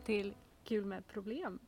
välkomna 0.00 0.22
till 0.24 0.34
Kul 0.64 0.84
med 0.84 1.06
problem. 1.06 1.58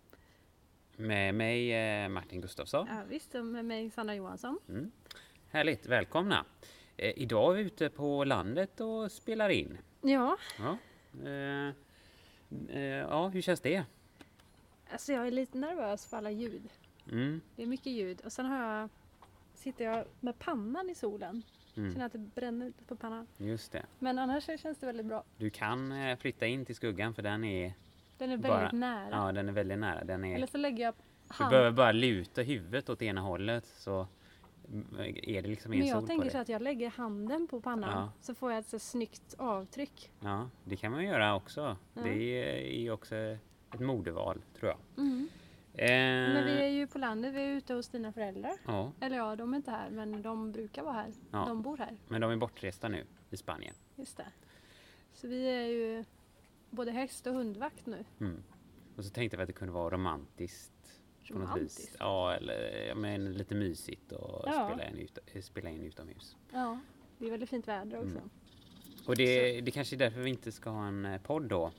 Med 0.96 1.34
mig 1.34 1.72
eh, 1.72 2.08
Martin 2.08 2.40
Gustafsson. 2.40 2.86
Ja, 2.90 3.02
visst, 3.08 3.34
och 3.34 3.44
med 3.44 3.64
mig 3.64 3.90
Sandra 3.90 4.14
Johansson. 4.14 4.58
Mm. 4.68 4.90
Härligt, 5.50 5.86
välkomna! 5.86 6.44
Eh, 6.96 7.12
idag 7.18 7.52
är 7.52 7.56
vi 7.56 7.62
ute 7.62 7.90
på 7.90 8.24
landet 8.24 8.80
och 8.80 9.12
spelar 9.12 9.48
in. 9.48 9.78
Ja, 10.02 10.36
Ja, 10.58 10.78
eh, 11.24 11.68
eh, 12.68 12.80
ja 12.82 13.28
hur 13.28 13.40
känns 13.42 13.60
det? 13.60 13.84
alltså 14.92 15.12
jag 15.12 15.26
är 15.26 15.30
lite 15.30 15.58
nervös 15.58 16.06
för 16.06 16.16
alla 16.16 16.30
ljud. 16.30 16.68
Mm, 17.10 17.40
Det 17.56 17.62
är 17.62 17.66
mycket 17.66 17.92
ljud 17.92 18.20
och 18.24 18.32
sen 18.32 18.46
har 18.46 18.78
jag, 18.78 18.88
sitter 19.54 19.84
jag 19.84 20.04
med 20.20 20.38
pannan 20.38 20.90
i 20.90 20.94
solen. 20.94 21.42
mm, 21.76 21.92
Känner 21.92 22.06
att 22.06 22.12
det 22.12 22.18
bränner 22.18 22.66
lite 22.66 22.84
på 22.84 22.96
pannan. 22.96 23.26
just 23.36 23.72
det. 23.72 23.86
Men 23.98 24.18
annars 24.18 24.44
känns 24.60 24.78
det 24.78 24.86
väldigt 24.86 25.06
bra. 25.06 25.24
Du 25.36 25.50
kan 25.50 25.92
eh, 25.92 26.16
flytta 26.18 26.46
in 26.46 26.64
till 26.64 26.74
skuggan 26.76 27.14
för 27.14 27.22
den 27.22 27.44
är, 27.44 27.72
Den 28.22 28.30
är 28.30 28.36
väldigt 28.36 28.50
Bara- 28.50 28.70
nära. 28.72 29.08
ja, 29.26 29.32
den 29.32 29.48
är 29.48 29.52
väldigt 29.52 29.78
nära. 29.78 30.04
Den 30.04 30.24
Eller 30.24 30.42
är, 30.42 30.50
så 30.50 30.58
lägger 30.58 30.84
jag 30.84 30.94
du 31.28 31.34
hand... 31.34 31.50
behöver 31.50 31.70
bara 31.70 31.92
luta 31.92 32.42
huvudet 32.42 32.88
åt 32.90 33.02
ena 33.02 33.20
hållet 33.20 33.66
så 33.66 34.06
är 35.22 35.42
det 35.42 35.48
liksom 35.48 35.72
en 35.72 35.78
Men 35.78 35.88
jag 35.88 36.06
tänker 36.06 36.30
så 36.30 36.38
att 36.38 36.48
jag 36.48 36.62
lägger 36.62 36.90
handen 36.90 37.46
på 37.48 37.60
pannan 37.60 37.90
Ja. 37.90 38.12
så 38.20 38.34
får 38.34 38.50
jag 38.52 38.58
ett 38.58 38.66
så 38.66 38.78
snyggt 38.78 39.34
avtryck. 39.38 40.10
Ja, 40.20 40.48
det 40.64 40.76
kan 40.76 40.92
man 40.92 41.04
göra 41.04 41.34
också. 41.34 41.76
Ja. 41.94 42.02
Det 42.02 42.86
är 42.86 42.90
också 42.90 43.14
ett 43.16 43.80
modeval, 43.80 44.42
tror 44.60 44.70
jag. 44.70 45.04
Mm. 45.04 45.28
Eh, 45.74 45.88
Men 46.34 46.44
vi 46.44 46.52
är 46.62 46.68
ju 46.68 46.86
på 46.86 46.98
landet, 46.98 47.34
vi 47.34 47.42
är 47.42 47.48
ute 47.48 47.74
hos 47.74 47.88
dina 47.88 48.12
föräldrar. 48.12 48.52
ja, 48.66 48.92
Eller 49.00 49.16
ja, 49.16 49.36
de 49.36 49.52
är 49.52 49.56
inte 49.56 49.70
här 49.70 49.90
men 49.90 50.22
de 50.22 50.52
brukar 50.52 50.82
vara 50.82 50.94
här. 50.94 51.12
Ja. 51.30 51.44
De 51.48 51.62
bor 51.62 51.76
här. 51.76 51.96
men 52.08 52.20
de 52.20 52.30
är 52.30 52.36
bortresta 52.36 52.88
nu 52.88 53.04
i 53.30 53.36
Spanien. 53.36 53.74
Just 53.96 54.16
det. 54.16 54.26
Så 55.14 55.28
vi 55.28 55.48
är 55.50 55.66
ju 55.66 56.04
både 56.72 56.90
häst 56.90 57.26
och 57.26 57.34
hundvakt 57.34 57.86
nu. 57.86 58.04
Mm. 58.20 58.42
Och 58.96 59.04
så 59.04 59.10
tänkte 59.10 59.36
vi 59.36 59.42
att 59.42 59.46
det 59.46 59.52
kunde 59.52 59.72
vara 59.74 59.94
romantiskt. 59.94 60.72
Romantiskt. 61.24 61.96
Ja, 61.98 62.34
eller 62.34 62.86
ja, 62.88 62.94
men 62.94 63.32
lite 63.32 63.54
mysigt 63.54 64.12
och 64.12 64.42
Ja. 64.46 64.68
spela, 64.72 64.88
in 64.90 64.98
ut, 64.98 65.44
spela 65.44 65.70
in 65.70 65.82
utomhus. 65.82 66.36
Ja, 66.52 66.78
det 67.18 67.26
är 67.26 67.30
väldigt 67.30 67.50
fint 67.50 67.68
väder 67.68 67.96
också. 67.98 68.16
Mm. 68.18 68.30
Och 69.06 69.16
det, 69.16 69.60
det 69.60 69.70
kanske 69.70 69.96
är 69.96 69.98
därför 69.98 70.20
vi 70.20 70.30
inte 70.30 70.52
ska 70.52 70.70
ha 70.70 70.86
en 70.86 71.04
eh, 71.04 71.20
podd 71.20 71.42
då. 71.42 71.72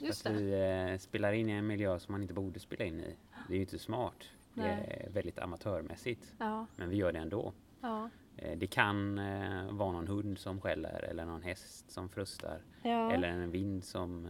Just 0.00 0.26
att 0.26 0.32
det. 0.34 0.38
vi 0.42 0.90
eh, 0.92 0.98
spelar 0.98 1.32
in 1.32 1.48
i 1.48 1.52
en 1.52 1.66
miljö 1.66 1.98
som 1.98 2.12
man 2.12 2.22
inte 2.22 2.34
borde 2.34 2.60
spela 2.60 2.84
in 2.84 3.00
i. 3.00 3.16
Det 3.48 3.52
är 3.52 3.56
ju 3.56 3.60
inte 3.60 3.78
smart. 3.78 4.24
Det 4.54 4.60
Nej. 4.62 5.04
är 5.06 5.10
väldigt 5.10 5.38
amatörmässigt. 5.38 6.34
Ja, 6.38 6.66
Men 6.76 6.88
vi 6.88 6.96
gör 6.96 7.12
det 7.12 7.18
ändå. 7.18 7.52
ja, 7.80 8.10
Det 8.56 8.66
kan 8.66 9.18
eh, 9.18 9.70
vara 9.72 9.92
någon 9.92 10.08
hund 10.08 10.38
som 10.38 10.60
skäller 10.60 11.04
eller 11.04 11.24
någon 11.24 11.42
häst 11.42 11.90
som 11.90 12.08
frustar. 12.08 12.60
ja. 12.82 13.12
Eller 13.12 13.28
en 13.28 13.50
vind 13.50 13.84
som 13.84 14.28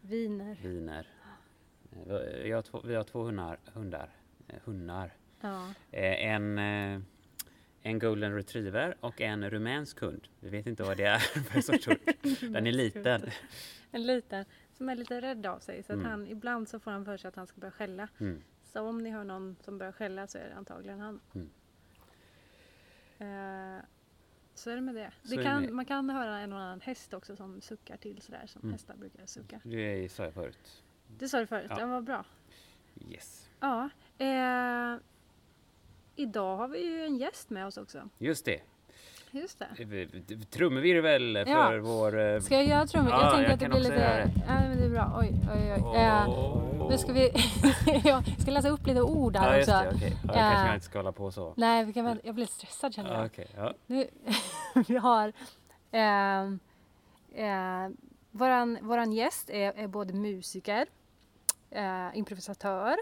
Viner. 0.00 0.56
viner. 0.62 1.06
Eh, 2.06 2.42
vi- 2.42 2.52
har 2.52 2.62
två, 2.62 2.80
vi 2.84 2.94
har 2.94 3.04
två 3.04 3.22
hundar. 3.22 3.58
hundar 3.72 4.10
eh, 4.48 4.54
hundar. 4.64 5.12
Ja. 5.40 5.68
Eh, 5.90 6.26
En, 6.34 6.58
eh, 6.58 7.00
en 7.82 7.98
golden 7.98 8.34
retriever 8.34 8.94
och 9.00 9.20
en 9.20 9.50
rumänsk 9.50 10.00
hund. 10.00 10.28
Vi 10.40 10.48
vet 10.50 10.66
inte 10.66 10.82
vad 10.82 10.96
det 10.96 11.04
är 11.04 11.18
för 11.50 11.60
sorts 11.60 11.86
hund. 11.88 11.98
Den 12.54 12.66
är 12.66 12.72
liten. 12.72 13.22
En 13.90 14.06
liten 14.06 14.44
som 14.72 14.88
är 14.88 14.94
lite 14.96 15.20
rädd 15.20 15.46
av 15.46 15.58
sig. 15.58 15.82
Så 15.82 15.92
att 15.92 15.98
Mm. 15.98 16.10
han, 16.10 16.26
ibland 16.28 16.68
så 16.68 16.78
får 16.80 16.90
han 16.90 17.04
för 17.04 17.16
sig 17.16 17.28
att 17.28 17.36
han 17.36 17.46
ska 17.46 17.60
börja 17.60 17.70
skälla. 17.72 18.08
Mm. 18.20 18.42
Så 18.62 18.80
om 18.82 18.98
ni 19.02 19.10
hör 19.10 19.24
någon 19.24 19.56
som 19.60 19.78
börjar 19.78 19.92
skälla 19.92 20.26
så 20.26 20.38
är 20.38 20.48
det 20.48 20.54
antagligen 20.54 21.00
han. 21.00 21.20
Mm. 21.34 21.50
Eh, 23.26 23.84
så 24.54 24.70
är 24.70 24.74
det 24.74 24.80
med 24.82 24.94
det. 24.94 25.10
Det 25.22 25.42
kan, 25.42 25.62
med- 25.62 25.72
Man 25.72 25.84
kan 25.84 26.10
höra 26.10 26.38
en 26.38 26.52
och 26.52 26.58
annan 26.58 26.80
häst 26.80 27.14
också 27.14 27.36
som 27.36 27.60
suckar 27.60 27.96
till 27.96 28.22
sådär 28.22 28.42
som 28.46 28.60
Mm. 28.62 28.72
hästar 28.72 28.94
brukar 28.96 29.26
sucka. 29.26 29.60
Det 29.64 30.12
sa 30.12 30.24
jag 30.24 30.34
förut. 30.34 30.82
Det 31.18 31.28
sa 31.28 31.38
du 31.40 31.46
förut, 31.46 31.66
Ja. 31.70 31.76
den 31.76 31.90
var 31.90 32.00
bra. 32.00 32.24
Yes. 33.10 33.48
Ja. 33.60 33.88
Eh, 34.18 34.96
idag 36.16 36.56
har 36.56 36.68
vi 36.68 36.84
ju 36.86 37.04
en 37.04 37.16
gäst 37.16 37.50
med 37.50 37.66
oss 37.66 37.76
också. 37.76 38.08
Just 38.18 38.44
det. 38.44 38.60
Just 39.30 39.58
det. 39.58 39.66
Eh, 40.32 40.38
Trumvirvel 40.50 41.34
för 41.44 41.50
Ja. 41.52 41.78
vår... 41.82 42.20
eh, 42.20 42.40
Ska 42.40 42.54
jag 42.54 42.64
göra 42.66 42.86
trummor? 42.86 43.10
Ja, 43.10 43.22
jag 43.22 43.32
tänker 43.34 43.44
jag 43.50 43.52
att 43.54 43.60
det 43.60 43.68
blir 43.68 43.80
lite... 43.80 43.94
det. 43.94 44.30
Ja, 44.46 44.54
men 44.68 44.76
det 44.78 44.84
är 44.84 44.90
bra. 44.90 45.18
Oj, 45.20 45.32
oj, 45.54 45.72
oj. 45.72 45.96
Eh, 45.96 46.28
Åh. 46.28 46.71
Nu 46.92 46.98
ska 46.98 47.12
vi... 47.12 47.30
jag 48.04 48.40
ska 48.40 48.50
läsa 48.50 48.68
upp 48.68 48.86
lite 48.86 49.02
ord 49.02 49.36
här 49.36 49.54
Ja, 49.54 49.58
också. 49.60 49.70
det. 49.70 49.92
Okej. 49.96 50.16
Ja, 50.24 50.28
Eh, 50.32 50.34
kanske 50.50 50.66
jag 50.66 50.74
inte 50.74 50.86
ska 50.86 50.98
hålla 50.98 51.12
på 51.12 51.30
så. 51.32 51.54
Nej, 51.56 51.84
vi 51.84 51.92
kan 51.92 52.04
väl... 52.04 52.20
jag 52.24 52.34
blir 52.34 52.44
lite 52.44 52.54
stressad 52.54 52.94
känner 52.94 53.10
Ja, 53.10 53.16
jag. 53.16 53.26
Okej. 53.26 53.46
Ja. 53.56 53.72
Nu, 53.86 54.06
vi 54.88 54.96
har... 54.96 55.32
ehm, 55.90 56.58
eh, 57.34 57.88
våran, 58.30 58.78
våran 58.82 59.12
gäst 59.12 59.50
är, 59.50 59.72
är 59.72 59.86
både 59.86 60.14
musiker, 60.14 60.86
eh, 61.70 62.08
improvisatör, 62.14 62.96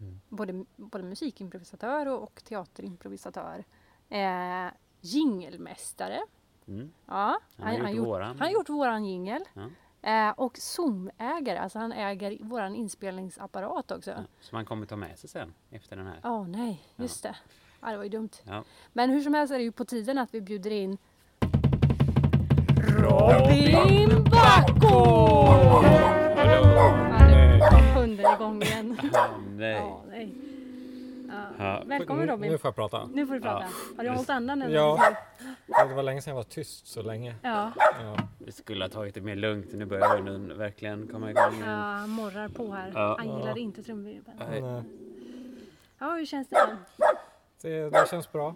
Mm. 0.00 0.20
både, 0.28 0.64
både 0.76 1.04
musikimprovisatör 1.04 2.06
och, 2.08 2.22
och 2.22 2.44
teaterimprovisatör. 2.44 3.64
Eh, 4.08 4.66
jingelmästare. 5.00 6.20
Mm. 6.68 6.92
Ja, 7.06 7.38
Han 7.56 7.80
har 7.80 7.90
gjort 7.90 8.06
våran. 8.06 8.38
han 8.38 8.52
gjort 8.52 8.68
våran 8.68 9.04
jingel. 9.04 9.44
Ja. 9.54 9.62
Eh, 10.02 10.30
och 10.30 10.58
Zoom-ägare, 10.58 11.58
alltså 11.58 11.78
han 11.78 11.92
äger 11.92 12.38
våran 12.40 12.74
inspelningsapparat 12.74 13.90
också. 13.90 14.10
Ja. 14.10 14.16
Som 14.40 14.56
han 14.56 14.64
kommer 14.64 14.86
ta 14.86 14.96
med 14.96 15.18
sig 15.18 15.30
sen 15.30 15.54
efter 15.70 15.96
den 15.96 16.06
här. 16.06 16.20
Åh 16.24 16.48
nej, 16.48 16.82
just 16.96 17.22
det. 17.22 17.36
Ja, 17.80 17.90
det 17.90 17.96
var 17.96 18.04
ju 18.04 18.10
dumt. 18.10 18.30
Ja. 18.42 18.64
Men 18.92 19.10
hur 19.10 19.20
som 19.20 19.34
helst 19.34 19.52
är 19.52 19.58
det 19.58 19.64
ju 19.64 19.72
på 19.72 19.84
tiden 19.84 20.18
att 20.18 20.34
vi 20.34 20.40
bjuder 20.40 20.70
in 20.70 20.98
Robin! 22.98 24.26
Ja, 24.32 24.64
kom 27.70 27.84
hunden 27.94 28.34
igång 28.34 28.62
igen. 28.62 28.98
Ja, 29.12 29.28
nej. 29.56 29.72
Ja, 29.72 30.02
nej. 30.08 30.34
Ja. 31.58 31.64
Ja. 31.64 31.82
Välkommen 31.86 32.26
Nu- 32.26 32.32
Robin. 32.32 32.50
Nu 32.52 32.58
får 32.58 32.68
jag 32.68 32.74
prata. 32.74 33.06
Nu 33.06 33.26
får 33.26 33.34
du 33.34 33.40
prata. 33.40 33.64
Ja. 33.64 33.68
Har 33.96 34.04
du 34.04 34.10
hållit 34.10 34.30
andan? 34.30 34.60
Ja. 34.72 35.14
Ja, 35.66 35.84
Det 35.84 35.94
var 35.94 36.02
länge 36.02 36.22
sedan 36.22 36.30
jag 36.30 36.36
var 36.36 36.42
tyst 36.44 36.86
så 36.86 37.02
länge. 37.02 37.34
Ja, 37.42 37.72
Ja. 38.02 38.16
Vi 38.38 38.52
skulle 38.52 38.84
ha 38.84 38.88
tagit 38.88 39.14
det 39.14 39.20
mer 39.20 39.36
lugnt. 39.36 39.72
Nu 39.72 39.84
börjar 39.84 40.16
hunden 40.16 40.58
verkligen 40.58 41.08
komma 41.08 41.30
igång 41.30 41.42
ja, 41.44 41.52
igen. 41.54 41.68
han 41.68 42.10
morrar 42.10 42.48
på 42.48 42.72
här. 42.72 42.92
Ja. 42.94 43.16
Han 43.18 43.38
gillar 43.38 43.58
inte 43.58 43.82
trumvirvel. 43.82 44.34
Nej. 44.38 44.62
Men, 44.62 44.76
eh, 44.76 44.82
Ja, 45.98 46.14
hur 46.14 46.26
känns 46.26 46.48
det? 46.48 46.76
det, 47.62 47.90
det 47.90 48.10
känns 48.10 48.32
bra. 48.32 48.54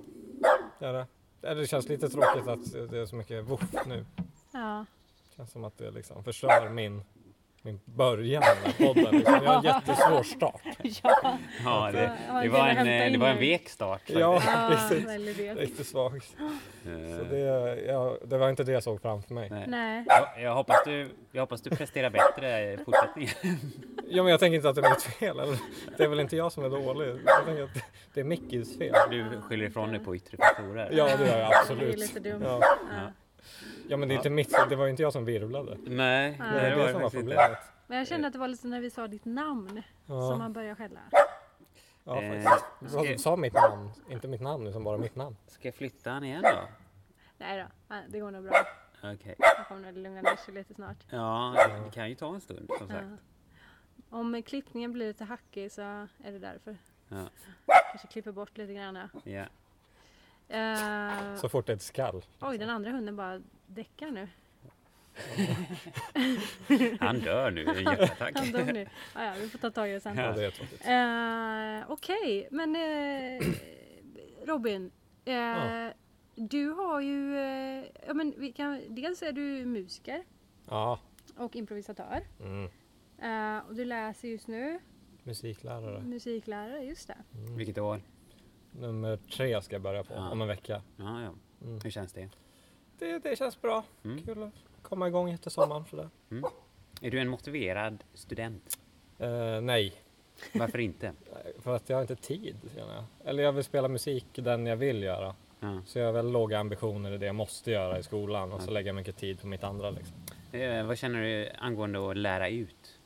Det, 0.79 0.87
är 0.87 0.93
det. 0.93 1.07
Eller 1.43 1.61
det 1.61 1.67
känns 1.67 1.89
lite 1.89 2.09
tråkigt 2.09 2.49
att 2.49 2.73
det 2.91 2.99
är 2.99 3.07
så 3.07 3.17
mycket 3.17 3.45
woof 3.45 3.75
nu. 3.87 4.05
Ja, 4.53 4.85
Det 5.31 5.37
känns 5.37 5.53
som 5.53 5.65
att 5.65 5.79
det 5.79 5.91
liksom 5.91 6.25
förstör 6.25 6.69
min, 6.69 7.03
min 7.63 7.81
början 7.85 8.43
med 8.65 8.79
podden. 8.79 9.15
Liksom. 9.15 9.35
Jag 9.35 9.41
har 9.51 9.57
en 9.57 9.65
jättesvår 9.65 10.23
start. 10.23 10.63
ja, 11.03 11.39
Ja, 11.65 11.91
det, 11.93 12.13
Ja, 12.29 12.35
det, 12.35 12.45
jag 12.45 12.53
var 12.53 12.69
en, 12.69 12.79
eh, 12.79 13.13
det 13.13 13.19
var 13.19 13.29
en 13.29 13.39
vek 13.39 13.69
start. 13.69 14.01
Ja, 14.07 14.19
ja 14.47 14.69
precis. 14.71 15.07
det. 15.37 15.55
Riktigt 15.55 15.87
svagt. 15.87 16.37
Eh, 16.87 17.19
Så 17.19 17.25
det, 17.31 17.39
ja, 17.89 18.17
det 18.25 18.39
var 18.39 18.51
inte 18.51 18.65
det 18.65 18.73
jag 18.73 18.83
såg 18.83 19.03
framför 19.03 19.35
mig. 19.35 19.51
nej. 19.51 19.65
Nej. 19.69 20.05
Jag, 20.07 20.43
jag, 20.43 20.55
hoppas 20.55 20.77
du, 20.85 21.09
jag 21.33 21.43
hoppas 21.43 21.63
du 21.63 21.71
presterar 21.71 22.11
bättre 22.11 22.73
i 22.73 22.79
fortsättningen. 22.85 23.35
Ja, 24.13 24.23
men 24.23 24.31
jag 24.31 24.41
tänker 24.41 24.57
inte 24.57 24.69
att 24.69 24.75
det 24.75 24.81
är 24.87 24.91
mitt 24.91 25.03
fel. 25.03 25.37
Det 25.97 26.05
är 26.05 26.09
väl 26.09 26.21
inte 26.21 26.37
jag 26.37 26.53
som 26.53 26.65
är 26.65 26.69
dålig. 26.69 27.09
Jag 27.27 27.47
tänker 27.47 27.63
att 27.63 27.71
det 28.15 28.21
är 28.21 28.25
Mickis 28.25 28.79
fel. 28.79 28.95
Du 29.11 29.41
skyller 29.41 29.67
ifrån 29.67 29.91
dig 29.91 30.01
på 30.01 30.17
yttre 30.17 30.37
faktorer. 30.37 30.89
Ja, 30.93 31.05
det 31.05 31.11
gör 31.27 31.39
jag 31.39 31.51
Det 31.51 31.55
är 31.55 31.61
absolut. 31.61 31.99
lite 31.99 32.21
dumt. 32.21 32.43
Ja. 32.45 32.61
Ja. 32.91 33.13
Ja, 33.91 33.97
men 33.97 34.09
det 34.09 34.15
är 34.15 34.17
inte 34.17 34.31
mitt 34.31 34.57
Det 34.69 34.77
var 34.77 34.85
ju 34.85 34.91
inte 34.91 35.03
jag 35.03 35.13
som 35.13 35.25
virvlade. 35.25 35.77
Nej, 35.87 36.37
Nej. 36.39 36.39
Det 36.39 36.61
det 36.61 36.67
är 36.67 36.77
var 36.77 36.87
det 36.87 36.93
som 36.93 37.03
var 37.03 37.11
problemet. 37.11 37.59
Men 37.87 37.99
jag 37.99 38.07
kände 38.07 38.27
att 38.27 38.33
det 38.33 38.39
var 38.39 38.49
lite 38.49 38.67
när 38.67 38.81
vi 38.81 38.91
sa 38.91 39.09
ditt 39.09 39.25
namn 39.25 39.83
som 40.07 40.17
Ja, 40.17 40.35
han 40.35 40.53
började 40.53 40.75
skälla. 40.75 41.01
ja 42.05 42.23
Eh, 42.23 42.43
faktiskt. 42.43 42.93
ska- 42.93 43.03
Du 43.03 43.19
sa 43.19 43.37
mitt 43.37 43.55
namn, 43.55 43.91
inte 44.11 44.29
mitt 44.29 44.41
namn 44.41 44.67
utan 44.67 44.85
bara 44.85 44.99
mitt 44.99 45.17
namn. 45.17 45.37
Ska 45.47 45.69
jag 45.69 45.75
flytta 45.75 46.11
han 46.11 46.25
igen 46.25 46.43
då? 46.43 46.49
Nej 47.39 47.67
då, 47.89 47.95
det 48.09 48.21
går 48.21 48.31
nog 48.31 48.45
bra. 48.45 48.53
Okej. 49.05 49.37
Han 49.57 49.65
kommer 49.65 49.81
nog 49.93 49.97
lugna 50.03 50.21
ner 50.21 50.37
sig 50.37 50.55
lite 50.55 50.75
snart. 50.75 50.97
Ja, 51.11 51.55
det 51.85 51.91
kan 51.95 52.09
ju 52.09 52.15
ta 52.15 52.35
en 52.35 52.41
stund 52.41 52.71
som 52.79 52.89
sagt. 52.89 53.05
Ja. 53.11 53.17
Om 54.19 54.43
klippningen 54.43 54.93
blir 54.93 55.07
lite 55.07 55.25
hackig 55.25 55.73
så 55.73 55.83
är 55.83 56.09
det 56.33 56.39
därför. 56.39 56.77
Ja. 57.09 57.25
Kanske 57.91 58.09
klipper 58.09 58.33
bort 58.33 58.59
lite 58.59 58.75
grann. 58.75 58.95
ja. 58.97 59.09
Ja. 59.25 59.47
Eh, 60.57 61.37
Så 61.37 61.49
fort 61.49 61.67
det 61.67 61.73
är 61.73 61.77
ett 61.77 61.83
skall. 61.83 62.25
oj, 62.41 62.59
den 62.59 62.71
andra 62.71 62.91
hunden 62.91 63.17
bara 63.17 63.41
däckar 63.75 64.11
nu. 64.11 64.29
Han 67.01 67.21
dör 67.21 67.51
nu 67.51 67.61
i 67.61 67.83
hjärtattack. 67.83 68.33
Han 68.39 68.53
dog 68.53 68.73
nu. 68.75 68.87
Ah, 69.15 69.25
ja, 69.25 69.33
vi 69.41 69.49
får 69.49 69.59
ta 69.59 69.71
tag 69.71 69.91
i 69.91 69.93
det 69.93 70.01
sen. 70.01 70.17
Ja, 70.19 70.33
det. 70.33 70.47
Eh, 70.91 71.91
Okej, 71.93 72.49
men 72.51 72.77
eh, 72.77 73.47
Robin. 74.47 74.91
Eh, 75.25 75.33
Ja. 75.35 75.93
Du 76.35 76.69
har 76.71 77.01
ju, 77.01 77.37
eh, 77.39 77.85
ja, 78.07 78.15
men 78.15 78.35
vi 78.39 78.53
kan, 78.53 78.81
dels 78.95 79.23
är 79.23 79.33
du 79.33 79.65
musiker 79.67 80.25
Ja, 80.69 80.99
och 81.37 81.57
improvisatör. 81.57 82.21
mm. 82.41 82.71
Eh, 83.19 83.67
och 83.69 83.75
du 83.75 83.85
läser 83.85 84.29
just 84.29 84.49
nu 84.49 84.79
musiklärare. 85.23 86.01
musiklärare, 86.01 86.85
just 86.85 87.09
det. 87.09 87.17
Mm. 87.35 87.57
Vilket 87.57 87.79
år? 87.79 88.01
Nummer 88.73 89.17
tre 89.17 89.63
ska 89.63 89.75
jag 89.75 89.83
börja 89.83 90.05
på 90.05 90.15
Ja. 90.15 90.31
om 90.31 90.43
en 90.43 90.49
vecka. 90.49 90.83
Ja, 90.97 91.23
ja. 91.23 91.35
Mm. 91.67 91.81
Hur 91.85 91.91
känns 91.91 92.13
det? 92.13 92.29
Det, 93.01 93.19
det 93.19 93.37
känns 93.37 93.61
bra. 93.63 93.85
Mm. 94.05 94.23
Kul 94.23 94.43
att 94.43 94.51
komma 94.83 95.09
igång 95.09 95.31
efter 95.31 95.51
sommaren 95.51 95.85
sådär. 95.91 96.09
Är 97.01 97.11
du 97.11 97.21
en 97.21 97.29
motiverad 97.29 98.05
student? 98.15 98.79
Eh, 99.19 99.61
nej, 99.61 99.95
Varför 100.53 100.79
inte? 100.79 101.13
för 101.59 101.77
att 101.77 101.89
jag 101.89 101.97
har 101.97 102.03
inte 102.03 102.17
tid 102.17 102.57
känner 102.77 102.95
jag. 102.95 103.05
Eller 103.25 103.43
jag 103.43 103.53
vill 103.53 103.65
spela 103.65 103.89
musik 103.89 104.27
den 104.35 104.67
jag 104.67 104.77
vill 104.77 105.03
göra. 105.03 105.35
Ja. 105.61 105.83
Så 105.87 105.99
jag 105.99 106.07
har 106.07 106.13
väl 106.13 106.31
låga 106.31 106.59
ambitioner 106.59 107.13
i 107.13 107.19
det 107.19 107.27
jag 107.27 107.35
måste 107.35 107.71
göra 107.71 107.99
i 107.99 108.03
skolan 108.03 108.53
och 108.53 108.63
så 108.63 108.71
lägger 108.71 108.89
jag 108.89 108.97
mycket 108.97 109.17
tid 109.17 109.41
på 109.41 109.47
mitt 109.47 109.65
andra. 109.65 109.91
Liksom. 109.91 110.15
Eh, 110.53 110.85
vad 110.87 110.99
känner 110.99 111.23
du 111.23 111.51
angående 111.59 112.11
att 112.11 112.17
lära 112.17 112.49
ut? 112.49 112.99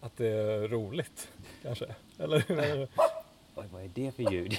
Att 0.00 0.16
det 0.16 0.26
är 0.28 0.68
roligt 0.68 1.28
kanske. 1.62 1.94
Eller? 2.18 2.88
Oj, 3.56 3.66
vad 3.72 3.82
är 3.82 3.88
det 3.94 4.14
för 4.14 4.32
ljud? 4.32 4.50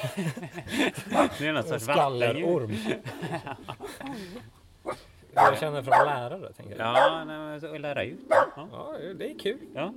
det 1.40 1.48
är 1.48 1.54
något 1.54 1.66
En 1.66 1.80
sorts 1.80 1.88
vattenljud. 1.88 2.80
Jag 5.34 5.58
känner 5.58 5.82
från 5.82 6.06
lärare 6.06 6.54
tänker 6.54 6.78
jag. 6.78 6.88
Ja, 6.88 7.24
nej, 7.26 7.38
men 7.38 7.62
så 7.62 7.78
lära 7.78 8.04
ut. 8.04 8.20
Ja. 8.30 8.68
Ja, 8.72 8.98
det 9.16 9.32
är 9.32 9.40
kul. 9.40 9.60
Ja. 9.74 9.94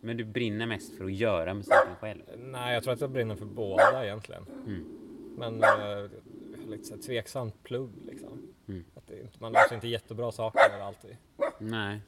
Men 0.00 0.16
du 0.16 0.24
brinner 0.24 0.66
mest 0.66 0.96
för 0.96 1.04
att 1.04 1.12
göra 1.12 1.54
musiken 1.54 1.96
själv? 2.00 2.22
Nej, 2.36 2.74
jag 2.74 2.82
tror 2.82 2.92
att 2.92 3.00
jag 3.00 3.10
brinner 3.10 3.36
för 3.36 3.44
båda 3.44 4.04
egentligen. 4.04 4.46
Mm. 4.66 4.84
Men 5.36 5.62
eh, 5.62 6.10
lite 6.68 6.84
så 6.84 6.94
här 6.94 7.02
tveksamt 7.02 7.62
plugg 7.62 7.90
liksom. 8.06 8.52
Mm. 8.68 8.84
Att 8.94 9.06
det, 9.06 9.40
man 9.40 9.54
sig 9.68 9.74
inte 9.74 9.88
jättebra 9.88 10.32
saker 10.32 10.80
alltid. 10.82 11.16
Nej. 11.58 12.00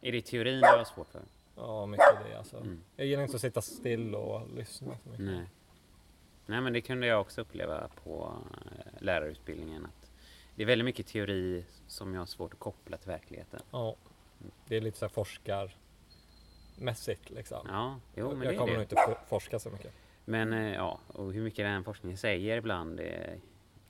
Är 0.00 0.12
det 0.12 0.20
teorin 0.20 0.60
du 0.60 0.66
har 0.66 0.84
svårt 0.84 1.08
för? 1.08 1.20
Ja, 1.56 1.86
mycket 1.86 2.06
det 2.30 2.38
alltså. 2.38 2.56
Mm. 2.56 2.80
Jag 2.96 3.06
gillar 3.06 3.22
inte 3.22 3.34
att 3.36 3.40
sitta 3.40 3.62
still 3.62 4.14
och 4.14 4.48
lyssna 4.56 4.96
så 5.04 5.08
mycket. 5.08 5.24
Nej. 5.26 5.46
Nej, 6.46 6.60
men 6.60 6.72
det 6.72 6.80
kunde 6.80 7.06
jag 7.06 7.20
också 7.20 7.40
uppleva 7.40 7.88
på 8.04 8.32
eh, 8.52 9.02
lärarutbildningen. 9.02 9.86
Att 9.86 10.10
det 10.54 10.62
är 10.62 10.66
väldigt 10.66 10.84
mycket 10.84 11.06
teori 11.06 11.64
som 11.86 12.14
jag 12.14 12.20
har 12.20 12.26
svårt 12.26 12.52
att 12.54 12.58
koppla 12.60 12.96
till 12.96 13.08
verkligheten. 13.08 13.60
Ja, 13.70 13.96
det 14.66 14.76
är 14.76 14.80
lite 14.80 14.98
så 14.98 15.04
här 15.04 15.10
forskarmässigt 15.10 17.30
liksom. 17.30 17.66
Ja, 17.68 18.00
jo, 18.14 18.28
men 18.34 18.42
jag 18.42 18.54
det 18.54 18.58
kommer 18.58 18.72
det. 18.72 18.78
nog 18.78 18.82
inte 18.84 18.96
for- 19.06 19.18
forska 19.28 19.58
så 19.58 19.70
mycket. 19.70 19.92
Men 20.24 20.52
eh, 20.52 20.74
ja, 20.74 20.98
och 21.06 21.32
hur 21.32 21.42
mycket 21.42 21.64
den 21.64 21.84
forskningen 21.84 22.18
säger 22.18 22.56
ibland 22.56 23.00
eh, 23.00 23.06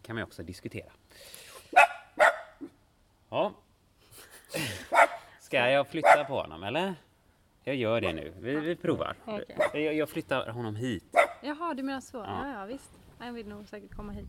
kan 0.03 0.17
man 0.17 0.21
ju 0.21 0.25
också 0.25 0.43
diskutera. 0.43 0.93
Ja. 3.31 3.53
Ska 5.41 5.71
jag 5.71 5.89
flytta 5.89 6.25
på 6.29 6.35
honom 6.35 6.63
eller? 6.63 6.95
Jag 7.65 7.77
gör 7.77 8.01
det 8.01 8.13
nu. 8.13 8.33
Vi, 8.41 8.57
vi 8.57 8.77
provar. 8.77 9.17
Okej. 9.25 9.85
Jag, 9.85 9.95
jag 9.95 10.09
flyttar 10.09 10.49
honom 10.51 10.77
hit. 10.77 11.05
Jaha, 11.43 11.75
du 11.75 11.83
menar 11.83 12.01
så? 12.01 12.17
Ja. 12.17 12.49
Ja, 12.49 12.53
ja 12.61 12.65
visst. 12.67 12.91
Han 13.19 13.35
vill 13.35 13.49
nog 13.49 13.69
säkert 13.69 13.95
komma 13.95 14.13
hit. 14.13 14.29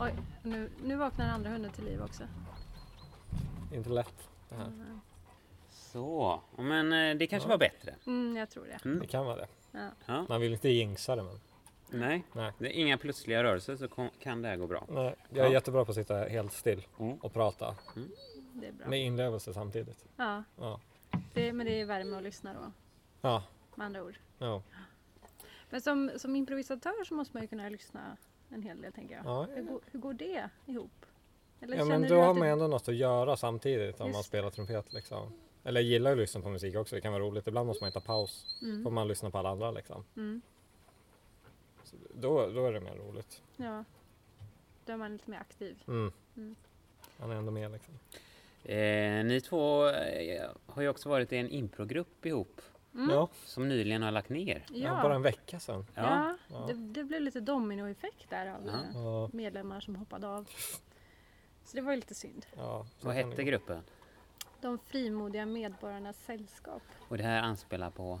Oj, 0.00 0.14
nu, 0.42 0.70
nu 0.84 0.96
vaknar 0.96 1.28
andra 1.28 1.50
hunden 1.50 1.72
till 1.72 1.84
liv 1.84 2.02
också. 2.02 2.22
Inte 3.74 3.90
lätt 3.90 4.28
det 4.48 4.54
här. 4.54 4.72
Så, 5.70 6.40
men 6.58 6.92
eh, 6.92 7.16
det 7.16 7.26
kanske 7.26 7.48
Ja. 7.48 7.52
var 7.52 7.58
bättre. 7.58 7.94
Mm, 8.06 8.36
jag 8.36 8.50
tror 8.50 8.64
det. 8.64 8.78
Det 8.82 8.88
Mm. 8.88 9.06
kan 9.06 9.26
vara 9.26 9.36
det. 9.36 9.46
Ja. 10.06 10.26
Man 10.28 10.40
vill 10.40 10.52
inte 10.52 10.68
jinxa 10.68 11.16
det 11.16 11.22
men. 11.22 11.40
Nej, 12.00 12.24
Nej. 12.32 12.52
det 12.58 12.66
är 12.66 12.80
inga 12.80 12.98
plötsliga 12.98 13.42
rörelser 13.44 13.76
så 13.76 13.88
kom, 13.88 14.08
kan 14.20 14.42
det 14.42 14.48
här 14.48 14.56
gå 14.56 14.66
bra. 14.66 14.84
Nej, 14.88 15.14
jag 15.30 15.38
är 15.38 15.44
Ja. 15.44 15.52
jättebra 15.52 15.84
på 15.84 15.90
att 15.90 15.96
sitta 15.96 16.14
helt 16.16 16.52
still 16.52 16.86
Mm. 16.98 17.16
och 17.16 17.32
prata. 17.32 17.74
Det 18.52 18.66
är 18.66 18.72
bra. 18.72 18.86
Med 18.88 19.00
inlevelse 19.00 19.54
samtidigt. 19.54 20.04
Ja, 20.16 20.42
Ja. 20.60 20.80
Det, 21.34 21.52
men 21.52 21.66
det 21.66 21.80
är 21.80 21.84
värme 21.84 22.16
att 22.16 22.22
lyssna 22.22 22.52
då, 22.54 22.72
Ja. 23.20 23.42
med 23.74 23.86
andra 23.86 24.02
ord. 24.04 24.18
Ja. 24.38 24.62
Men 25.70 25.80
som, 25.80 26.10
som 26.16 26.36
improvisatör 26.36 27.04
så 27.04 27.14
måste 27.14 27.36
man 27.36 27.42
ju 27.42 27.48
kunna 27.48 27.68
lyssna 27.68 28.16
en 28.48 28.62
hel 28.62 28.80
del 28.82 28.92
tänker 28.92 29.14
jag. 29.14 29.26
Ja, 29.26 29.46
Hur, 29.54 29.62
går, 29.62 29.80
hur 29.90 30.00
går 30.00 30.12
det 30.14 30.48
ihop? 30.66 31.06
Eller 31.60 31.76
ja 31.76 31.84
men 31.84 32.02
du 32.02 32.08
då 32.08 32.20
har 32.20 32.34
man 32.34 32.48
ändå 32.48 32.66
något 32.66 32.88
att 32.88 32.94
göra 32.94 33.36
samtidigt 33.36 34.00
om 34.00 34.06
Just 34.06 34.16
man 34.16 34.24
spelar 34.24 34.50
trumpet 34.50 34.92
liksom. 34.92 35.32
Eller 35.64 35.80
jag 35.80 35.88
gillar 35.90 36.12
att 36.12 36.18
lyssna 36.18 36.40
på 36.40 36.48
musik 36.48 36.76
också, 36.76 36.94
det 36.94 37.00
kan 37.00 37.12
vara 37.12 37.22
roligt. 37.22 37.46
Ibland 37.46 37.66
måste 37.66 37.84
man 37.84 37.92
ta 37.92 38.00
paus. 38.00 38.56
Får 38.60 38.66
Mm, 38.66 38.94
man 38.94 39.08
lyssna 39.08 39.30
på 39.30 39.38
alla 39.38 39.50
andra 39.50 39.70
liksom. 39.70 40.04
mm, 40.16 40.42
då, 42.14 42.46
då 42.48 42.66
är 42.66 42.72
det 42.72 42.80
mer 42.80 42.94
roligt. 42.94 43.42
ja. 43.56 43.84
Då 44.84 44.92
är 44.92 44.96
man 44.96 45.12
lite 45.12 45.30
mer 45.30 45.38
aktiv. 45.38 45.82
Mm. 45.88 46.12
Mm. 46.36 46.56
Man 47.16 47.30
är 47.30 47.34
ändå 47.34 47.52
med 47.52 47.70
liksom. 47.72 47.94
Eh, 48.64 49.24
ni 49.24 49.40
två 49.40 49.88
eh, 49.88 50.50
har 50.66 50.82
ju 50.82 50.88
också 50.88 51.08
varit 51.08 51.32
i 51.32 51.36
en 51.36 51.48
improgrupp 51.50 52.26
ihop 52.26 52.60
Mm. 52.94 53.10
Ja, 53.10 53.28
som 53.44 53.68
nyligen 53.68 54.02
har 54.02 54.10
lagt 54.10 54.28
ner. 54.28 54.64
ja. 54.70 55.02
bara 55.02 55.14
en 55.14 55.22
vecka 55.22 55.60
sedan. 55.60 55.86
Ja. 55.94 56.36
Ja. 56.50 56.64
Det, 56.68 56.72
det 56.74 57.04
blev 57.04 57.20
lite 57.22 57.40
dominoeffekt 57.40 58.30
där 58.30 58.46
av 58.46 58.66
Ja. 58.66 58.72
eh, 58.72 58.78
Ja, 59.04 59.30
medlemmar 59.32 59.80
som 59.80 59.96
hoppade 59.96 60.28
av. 60.28 60.48
Så 61.64 61.76
det 61.76 61.80
var 61.82 61.92
ju 61.92 61.96
lite 61.96 62.14
synd. 62.14 62.46
ja, 62.56 62.86
så 62.98 63.06
Vad 63.06 63.16
kan 63.16 63.24
det 63.24 63.30
hette 63.30 63.42
gå. 63.44 63.50
gruppen? 63.50 63.82
De 64.60 64.78
frimodiga 64.78 65.46
medborgarnas 65.46 66.24
sällskap. 66.24 66.82
Och 67.08 67.16
det 67.18 67.22
här 67.24 67.42
anspelar 67.42 67.90
på? 67.90 68.20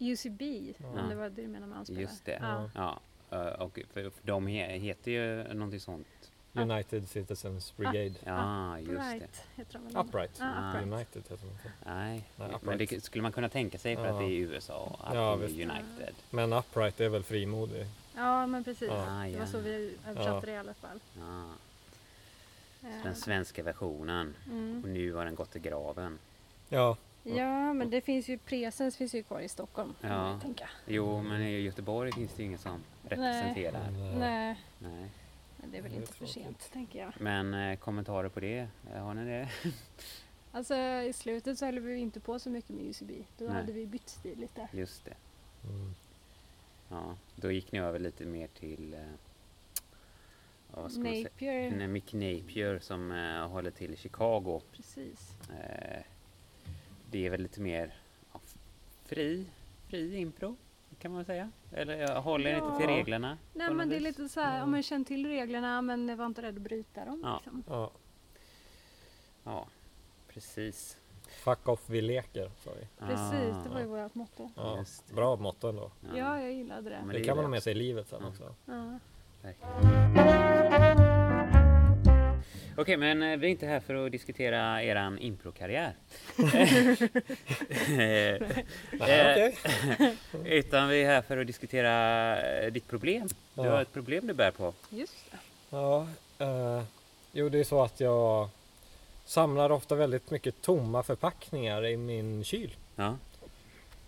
UCB, 0.00 0.74
Ja. 0.78 0.86
om 1.02 1.08
det 1.08 1.14
var 1.14 1.28
det 1.30 1.42
du 1.42 1.48
menade 1.48 1.66
med 1.66 1.78
anspelare. 1.78 2.02
Just 2.02 2.24
det. 2.24 2.38
Ja. 2.42 2.70
Ja, 2.74 3.00
eh, 3.30 3.62
och 3.62 3.78
för, 3.92 4.10
för 4.10 4.26
de 4.26 4.46
he, 4.46 4.78
heter 4.78 5.10
ju 5.10 5.54
någonting 5.54 5.80
sånt. 5.80 6.06
United 6.52 7.08
Citizens 7.08 7.76
Brigade. 7.76 8.14
Ja, 8.24 8.78
just 8.78 8.90
det. 8.90 8.94
Right, 9.14 9.42
heter 9.56 9.72
de 9.78 9.84
väl? 9.94 9.96
Upright. 10.06 10.36
Ja, 10.40 10.46
Ah. 10.56 10.70
upright. 10.70 10.92
United 10.92 11.22
heter 11.22 11.36
de 11.46 11.50
inte. 11.50 11.72
Nej, 11.86 12.10
Nej, 12.10 12.24
men 12.36 12.54
Upright. 12.54 12.90
det 12.90 13.04
skulle 13.04 13.22
man 13.22 13.32
kunna 13.32 13.48
tänka 13.48 13.78
sig 13.78 13.96
för 13.96 14.06
att 14.06 14.14
Ja. 14.14 14.20
det 14.20 14.26
är 14.26 14.38
USA, 14.38 14.96
att 15.04 15.14
Ja, 15.14 15.20
det 15.36 15.44
är 15.44 15.48
visst. 15.48 15.70
United. 15.70 16.14
Men 16.30 16.52
Upright 16.52 17.00
är 17.00 17.08
väl 17.08 17.22
frimodig? 17.22 17.86
Ja, 18.16 18.46
men 18.46 18.64
precis. 18.64 18.88
Ja. 18.88 19.06
Ah, 19.08 19.22
Det 19.22 19.28
ja. 19.30 19.38
var 19.38 19.46
så 19.46 19.58
vi 19.58 19.96
översatte 20.08 20.46
det 20.46 20.52
i 20.52 20.56
alla 20.56 20.74
fall. 20.74 21.00
Ja, 21.18 21.44
Eh, 22.82 23.02
den 23.02 23.14
svenska 23.14 23.62
versionen. 23.62 24.34
Mm. 24.46 24.80
Och 24.84 24.88
nu 24.88 25.12
har 25.12 25.24
den 25.24 25.34
gått 25.34 25.56
i 25.56 25.58
graven. 25.58 26.18
Ja, 26.68 26.96
Ja, 27.22 27.72
men 27.72 27.90
det 27.90 28.00
finns 28.00 28.28
ju, 28.28 28.38
presens 28.38 28.96
finns 28.96 29.14
ju 29.14 29.22
kvar 29.22 29.40
i 29.40 29.48
Stockholm. 29.48 29.94
kan 30.00 30.10
Ja. 30.10 30.16
man 30.22 30.34
ju 30.34 30.40
tänka. 30.40 30.68
Jo, 30.86 31.22
men 31.22 31.42
i 31.42 31.60
Göteborg 31.60 32.12
finns 32.12 32.32
det 32.34 32.42
ju 32.42 32.46
ingen 32.46 32.58
som 32.58 32.82
representerar. 33.08 33.84
eh, 33.88 34.18
Nej, 34.18 34.60
Nej. 34.78 35.08
Men 35.60 35.70
det 35.70 35.78
är 35.78 35.82
väl 35.82 35.90
Det 35.90 35.96
är 35.96 36.00
inte 36.00 36.12
för 36.12 36.26
sent, 36.26 36.70
tänker 36.72 36.98
jag. 36.98 37.12
Men 37.20 37.54
eh, 37.54 37.78
kommentarer 37.78 38.28
på 38.28 38.40
det? 38.40 38.68
Eh, 38.92 39.04
Har 39.04 39.14
ni 39.14 39.24
det? 39.24 39.48
Alltså 40.52 40.74
i 40.76 41.12
slutet 41.12 41.58
så 41.58 41.64
höll 41.64 41.78
vi 41.80 41.96
inte 41.96 42.20
på 42.20 42.38
så 42.38 42.50
mycket 42.50 42.70
med 42.70 42.84
UCB. 42.84 43.10
Då 43.38 43.44
Nej. 43.44 43.54
hade 43.54 43.72
vi 43.72 43.86
bytt 43.86 44.08
stil 44.08 44.38
lite. 44.38 44.68
Just 44.72 45.04
det. 45.04 45.14
Mm. 45.64 45.94
Ja, 46.88 47.16
då 47.36 47.50
gick 47.50 47.72
ni 47.72 47.78
över 47.78 47.98
lite 47.98 48.24
mer 48.24 48.46
till 48.48 48.94
eh, 48.94 49.00
vad 50.70 50.92
ska 50.92 51.00
man 51.00 51.12
säga? 51.12 51.22
Napier, 51.22 51.70
Nej, 51.70 51.88
Mick 51.88 52.12
Napier 52.12 52.78
som 52.78 53.12
eh, 53.12 53.48
håller 53.48 53.70
till 53.70 53.92
i 53.94 53.96
Chicago. 53.96 54.60
precis. 54.72 55.34
Eh, 55.50 56.02
det 57.10 57.26
är 57.26 57.30
väl 57.30 57.42
lite 57.42 57.60
mer 57.60 57.94
ja, 58.32 58.40
fri, 59.04 59.46
fri 59.88 60.16
impro 60.16 60.56
kan 60.98 61.12
man 61.12 61.24
säga. 61.24 61.50
Eller 61.72 61.96
jag 61.96 62.22
håller 62.22 62.54
inte 62.54 62.76
till 62.76 62.90
Ja. 62.90 62.96
reglerna. 62.96 63.38
Nej 63.52 63.70
men 63.74 63.88
det 63.88 63.94
är 63.94 64.00
vis. 64.00 64.04
lite 64.18 64.28
så 64.28 64.40
här, 64.40 64.56
Ja. 64.58 64.64
om 64.64 64.70
man 64.70 64.82
känner 64.82 65.04
till 65.04 65.26
reglerna 65.26 65.82
men 65.82 66.16
var 66.16 66.26
inte 66.26 66.42
rädd 66.42 66.56
att 66.56 66.62
bryta 66.62 67.04
dem. 67.04 67.20
Ja. 67.24 67.34
Liksom. 67.44 67.64
Ja. 67.68 67.90
Ja, 69.44 69.66
precis. 70.28 70.96
Fuck 71.44 71.68
off, 71.68 71.80
vi 71.90 72.00
leker. 72.00 72.50
sa 72.64 72.70
vi. 72.80 72.86
Precis, 73.06 73.56
det 73.64 73.68
var 73.70 73.80
ju 73.80 73.86
Ah, 73.98 74.02
vårt 74.02 74.14
motto. 74.14 74.50
Ja, 74.56 74.84
bra 75.14 75.36
motto 75.36 75.68
ändå. 75.68 75.90
Ja, 76.14 76.40
jag 76.40 76.52
gillade 76.52 76.90
det. 76.90 76.98
Men 76.98 77.08
Det 77.08 77.18
det 77.18 77.24
kan 77.24 77.36
man 77.36 77.38
är 77.44 77.46
ha 77.46 77.50
med 77.50 77.62
sig 77.62 77.72
i 77.72 77.74
livet 77.76 78.08
sen 78.08 78.18
Ja. 78.22 78.28
också. 78.28 78.54
Ja. 78.64 78.98
Okej, 82.80 82.96
men 82.96 83.22
eh, 83.22 83.36
vi 83.38 83.46
är 83.46 83.50
inte 83.50 83.66
här 83.66 83.80
för 83.80 84.06
att 84.06 84.12
diskutera 84.12 84.82
eran 84.82 85.18
improkarriär. 85.18 85.92
Eh, 87.88 88.42
okej. 89.00 89.56
Utan 90.44 90.88
vi 90.88 91.02
är 91.02 91.06
här 91.06 91.22
för 91.22 91.38
att 91.38 91.46
diskutera 91.46 91.92
eh, 92.42 92.72
ditt 92.72 92.88
problem. 92.88 93.28
Du 93.54 93.62
Ja. 93.62 93.70
har 93.70 93.82
ett 93.82 93.92
problem 93.92 94.26
du 94.26 94.32
bär 94.34 94.50
på. 94.50 94.74
Just 94.90 95.30
det. 95.30 95.36
Ja, 95.70 96.06
eh, 96.38 96.82
jo 97.32 97.48
det 97.48 97.58
är 97.58 97.64
så 97.64 97.82
att 97.82 98.00
jag 98.00 98.48
samlar 99.24 99.70
ofta 99.70 99.94
väldigt 99.94 100.30
mycket 100.30 100.62
tomma 100.62 101.02
förpackningar 101.02 101.86
i 101.86 101.96
min 101.96 102.44
kyl. 102.44 102.76
Ja. 102.96 103.16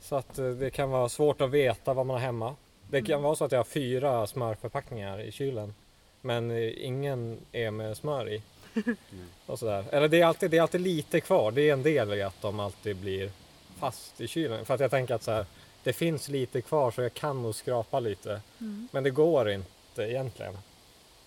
Så 0.01 0.17
att 0.17 0.39
eh, 0.39 0.47
det 0.51 0.71
kan 0.71 0.91
vara 0.91 1.09
svårt 1.09 1.41
att 1.41 1.51
veta 1.51 1.95
vad 1.95 2.07
man 2.07 2.15
har 2.15 2.21
hemma. 2.27 2.57
Det 2.91 3.01
kan 3.03 3.11
Mm. 3.15 3.23
vara 3.23 3.35
så 3.35 3.45
att 3.45 3.53
jag 3.53 3.59
har 3.59 3.65
fyra 3.65 4.27
smörförpackningar 4.27 5.21
i 5.21 5.33
kylen. 5.33 5.75
Men 6.21 6.51
eh, 6.51 6.85
ingen 6.87 7.39
är 7.53 7.71
med 7.71 7.97
smör 7.97 8.29
i. 8.33 8.43
Och 9.47 9.59
sådär. 9.59 9.85
Eller 9.93 10.09
det 10.09 10.21
är, 10.21 10.27
alltid, 10.27 10.51
det 10.51 10.57
är 10.57 10.63
alltid 10.63 10.81
lite 10.81 11.21
kvar. 11.21 11.51
Det 11.53 11.63
är 11.69 11.73
en 11.73 11.83
del 11.83 12.13
i 12.15 12.23
att 12.23 12.43
de 12.43 12.61
alltid 12.61 12.97
blir 12.97 13.31
fast 13.79 14.21
i 14.21 14.29
kylen. 14.29 14.65
För 14.67 14.75
att 14.75 14.81
jag 14.81 14.91
tänker 14.91 15.15
att 15.15 15.23
så 15.23 15.31
här, 15.31 15.47
det 15.83 15.93
finns 15.93 16.29
lite 16.29 16.61
kvar 16.63 16.91
så 16.91 17.03
jag 17.03 17.15
kan 17.15 17.43
nog 17.43 17.55
skrapa 17.55 18.01
lite. 18.01 18.41
Mm. 18.61 18.89
Men 18.93 19.05
det 19.05 19.11
går 19.11 19.51
inte 19.51 20.03
egentligen. 20.03 20.59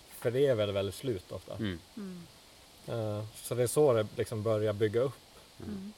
För 0.08 0.30
det 0.30 0.46
är 0.46 0.54
väldigt, 0.54 0.76
väldigt 0.76 0.94
slut 0.94 1.32
ofta. 1.32 1.54
Mm. 1.54 1.78
Eh, 2.88 3.24
Så 3.42 3.54
det 3.54 3.62
är 3.62 3.66
så 3.66 3.92
det 3.92 4.06
liksom 4.16 4.42
börjar 4.42 4.72
bygga 4.72 5.00
upp. 5.00 5.12
Mm. 5.66 5.92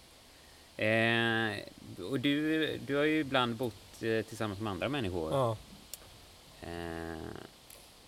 Eh, 0.77 2.05
och 2.05 2.21
du, 2.21 2.67
du 2.87 2.97
har 2.97 3.05
ju 3.05 3.21
ibland 3.21 3.57
bott 3.57 3.75
eh, 4.03 4.23
tillsammans 4.23 4.61
med 4.61 4.71
andra 4.71 4.89
människor. 4.89 5.33
Ja, 5.33 5.57
Eh, 6.63 7.19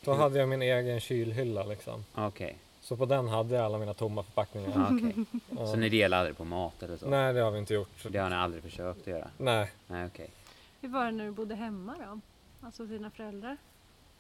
då 0.05 0.13
hade 0.15 0.39
jag 0.39 0.49
min 0.49 0.63
egen 0.63 1.01
kylhylla 1.01 1.65
liksom. 1.65 2.05
Okej. 2.15 2.59
Så 2.89 2.97
på 2.97 3.07
den 3.07 3.29
hade 3.29 3.55
jag 3.55 3.65
alla 3.65 3.79
mina 3.79 3.95
tomma 3.95 4.23
förpackningar. 4.23 4.89
Okej. 4.93 5.25
Ja. 5.57 5.67
Så 5.67 5.77
ni 5.77 5.89
delar 5.89 6.19
aldrig 6.19 6.37
på 6.37 6.45
mat 6.45 6.83
eller 6.83 6.97
så? 6.97 7.09
Nej, 7.09 7.35
det 7.35 7.41
har 7.41 7.51
vi 7.51 7.59
inte 7.59 7.75
gjort. 7.75 8.07
Det 8.09 8.19
har 8.19 8.31
ni 8.31 8.37
aldrig 8.37 8.63
försökt 8.63 9.01
att 9.01 9.07
göra? 9.07 9.29
Nej, 9.39 9.73
Nej, 9.87 10.07
okej. 10.07 10.31
Hur 10.81 10.89
var 10.89 11.05
det 11.05 11.13
när 11.13 11.25
du 11.25 11.31
bodde 11.31 11.55
hemma 11.55 11.95
då? 11.99 12.21
Alltså 12.67 12.85
dina 12.85 13.11
föräldrar? 13.11 13.57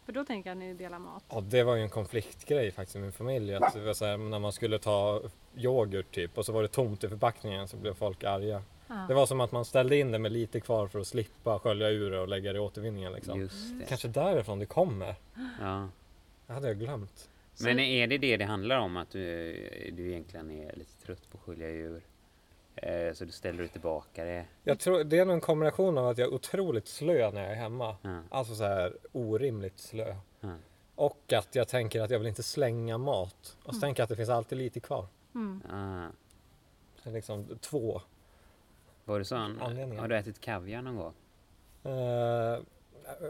För 0.05 0.13
då 0.13 0.25
tänker 0.25 0.51
jag 0.51 0.57
att 0.57 0.61
ni 0.61 0.75
delar 0.75 0.99
mat. 0.99 1.25
ja, 1.31 1.41
det 1.41 1.63
var 1.63 1.75
ju 1.77 1.83
en 1.83 1.91
konfliktgrej 1.91 2.71
faktiskt 2.73 2.97
i 2.97 2.99
min 2.99 3.13
familj. 3.13 3.55
Att 3.55 3.75
det 3.75 3.81
var 3.81 3.95
så 3.95 4.05
här, 4.05 4.17
när 4.17 4.39
man 4.39 4.53
skulle 4.53 4.79
ta 4.79 5.23
yoghurt 5.57 6.11
typ 6.15 6.39
och 6.39 6.47
så 6.47 6.53
var 6.53 6.63
det 6.63 6.69
tomt 6.69 7.05
i 7.05 7.09
förpackningen 7.09 7.69
så 7.69 7.77
blev 7.77 7.95
folk 7.95 8.25
arga. 8.25 8.63
Ja. 8.89 8.95
Det 9.09 9.15
var 9.15 9.27
som 9.27 9.41
att 9.41 9.53
man 9.53 9.65
ställde 9.65 9.97
in 9.97 10.13
det 10.13 10.19
med 10.19 10.33
lite 10.33 10.61
kvar 10.61 10.89
för 10.89 11.01
att 11.01 11.07
slippa 11.07 11.59
skölja 11.59 11.89
ur 11.89 12.11
det 12.11 12.21
och 12.21 12.29
lägga 12.29 12.53
det 12.53 12.57
i 12.57 12.61
återvinningen. 12.61 13.13
Liksom. 13.13 13.41
Just 13.41 13.79
det. 13.79 13.85
Kanske 13.89 14.09
därifrån 14.09 14.59
det 14.59 14.67
kommer. 14.67 15.15
Ja. 15.61 15.89
Det 16.47 16.53
hade 16.53 16.69
jag 16.69 16.79
glömt. 16.79 17.29
Så- 17.59 17.65
Men 17.65 17.79
är 17.79 18.07
det 18.07 18.19
det 18.19 18.37
det 18.37 18.45
handlar 18.45 18.79
om? 18.79 18.97
Att 18.97 19.11
du, 19.11 19.21
du 19.93 20.11
egentligen 20.11 20.51
är 20.51 20.73
lite 20.77 21.07
trött 21.07 21.31
på 21.31 21.39
att 21.39 21.45
skölja 21.45 21.71
djur? 21.71 22.03
Eh, 22.77 23.13
så 23.13 23.25
du 23.25 23.33
ställer 23.33 23.63
du 23.63 23.69
tillbaka 23.69 24.25
det? 24.25 24.45
Jag 24.65 24.79
tror 24.79 25.05
det 25.05 25.19
är 25.19 25.25
nog 25.25 25.35
en 25.35 25.41
kombination 25.41 25.99
av 25.99 26.09
att 26.09 26.19
jag 26.19 26.29
är 26.29 26.35
otroligt 26.35 26.89
slö 26.89 27.31
när 27.31 27.43
jag 27.43 27.51
är 27.53 27.57
hemma. 27.57 27.97
Ja. 28.03 28.21
Alltså 28.31 28.55
så 28.55 28.65
här 28.65 28.97
orimligt 29.13 29.79
slö. 29.79 30.15
Ja. 30.41 30.55
Och 30.95 31.33
att 31.33 31.55
jag 31.55 31.69
tänker 31.69 32.01
att 32.01 32.11
jag 32.11 32.19
vill 32.19 32.29
inte 32.29 32.43
slänga 32.43 32.99
mat. 32.99 33.57
Och 33.63 33.75
så 33.75 33.81
tänker 33.81 34.01
jag 34.01 34.05
att 34.05 34.11
det 34.11 34.17
finns 34.17 34.29
alltid 34.29 34.59
lite 34.59 34.81
kvar. 34.81 35.07
Mm. 35.35 35.63
Ah. 35.71 36.09
Så 37.03 37.11
liksom 37.11 37.59
två. 37.61 38.01
Var 39.05 39.19
det? 39.21 39.37
Anledningar. 39.65 40.01
Har 40.01 40.09
du 40.09 40.17
ätit 40.17 40.41
kaviar 40.41 40.83
någon 40.83 40.97
gång? 40.97 41.15
Eh, 41.95 42.59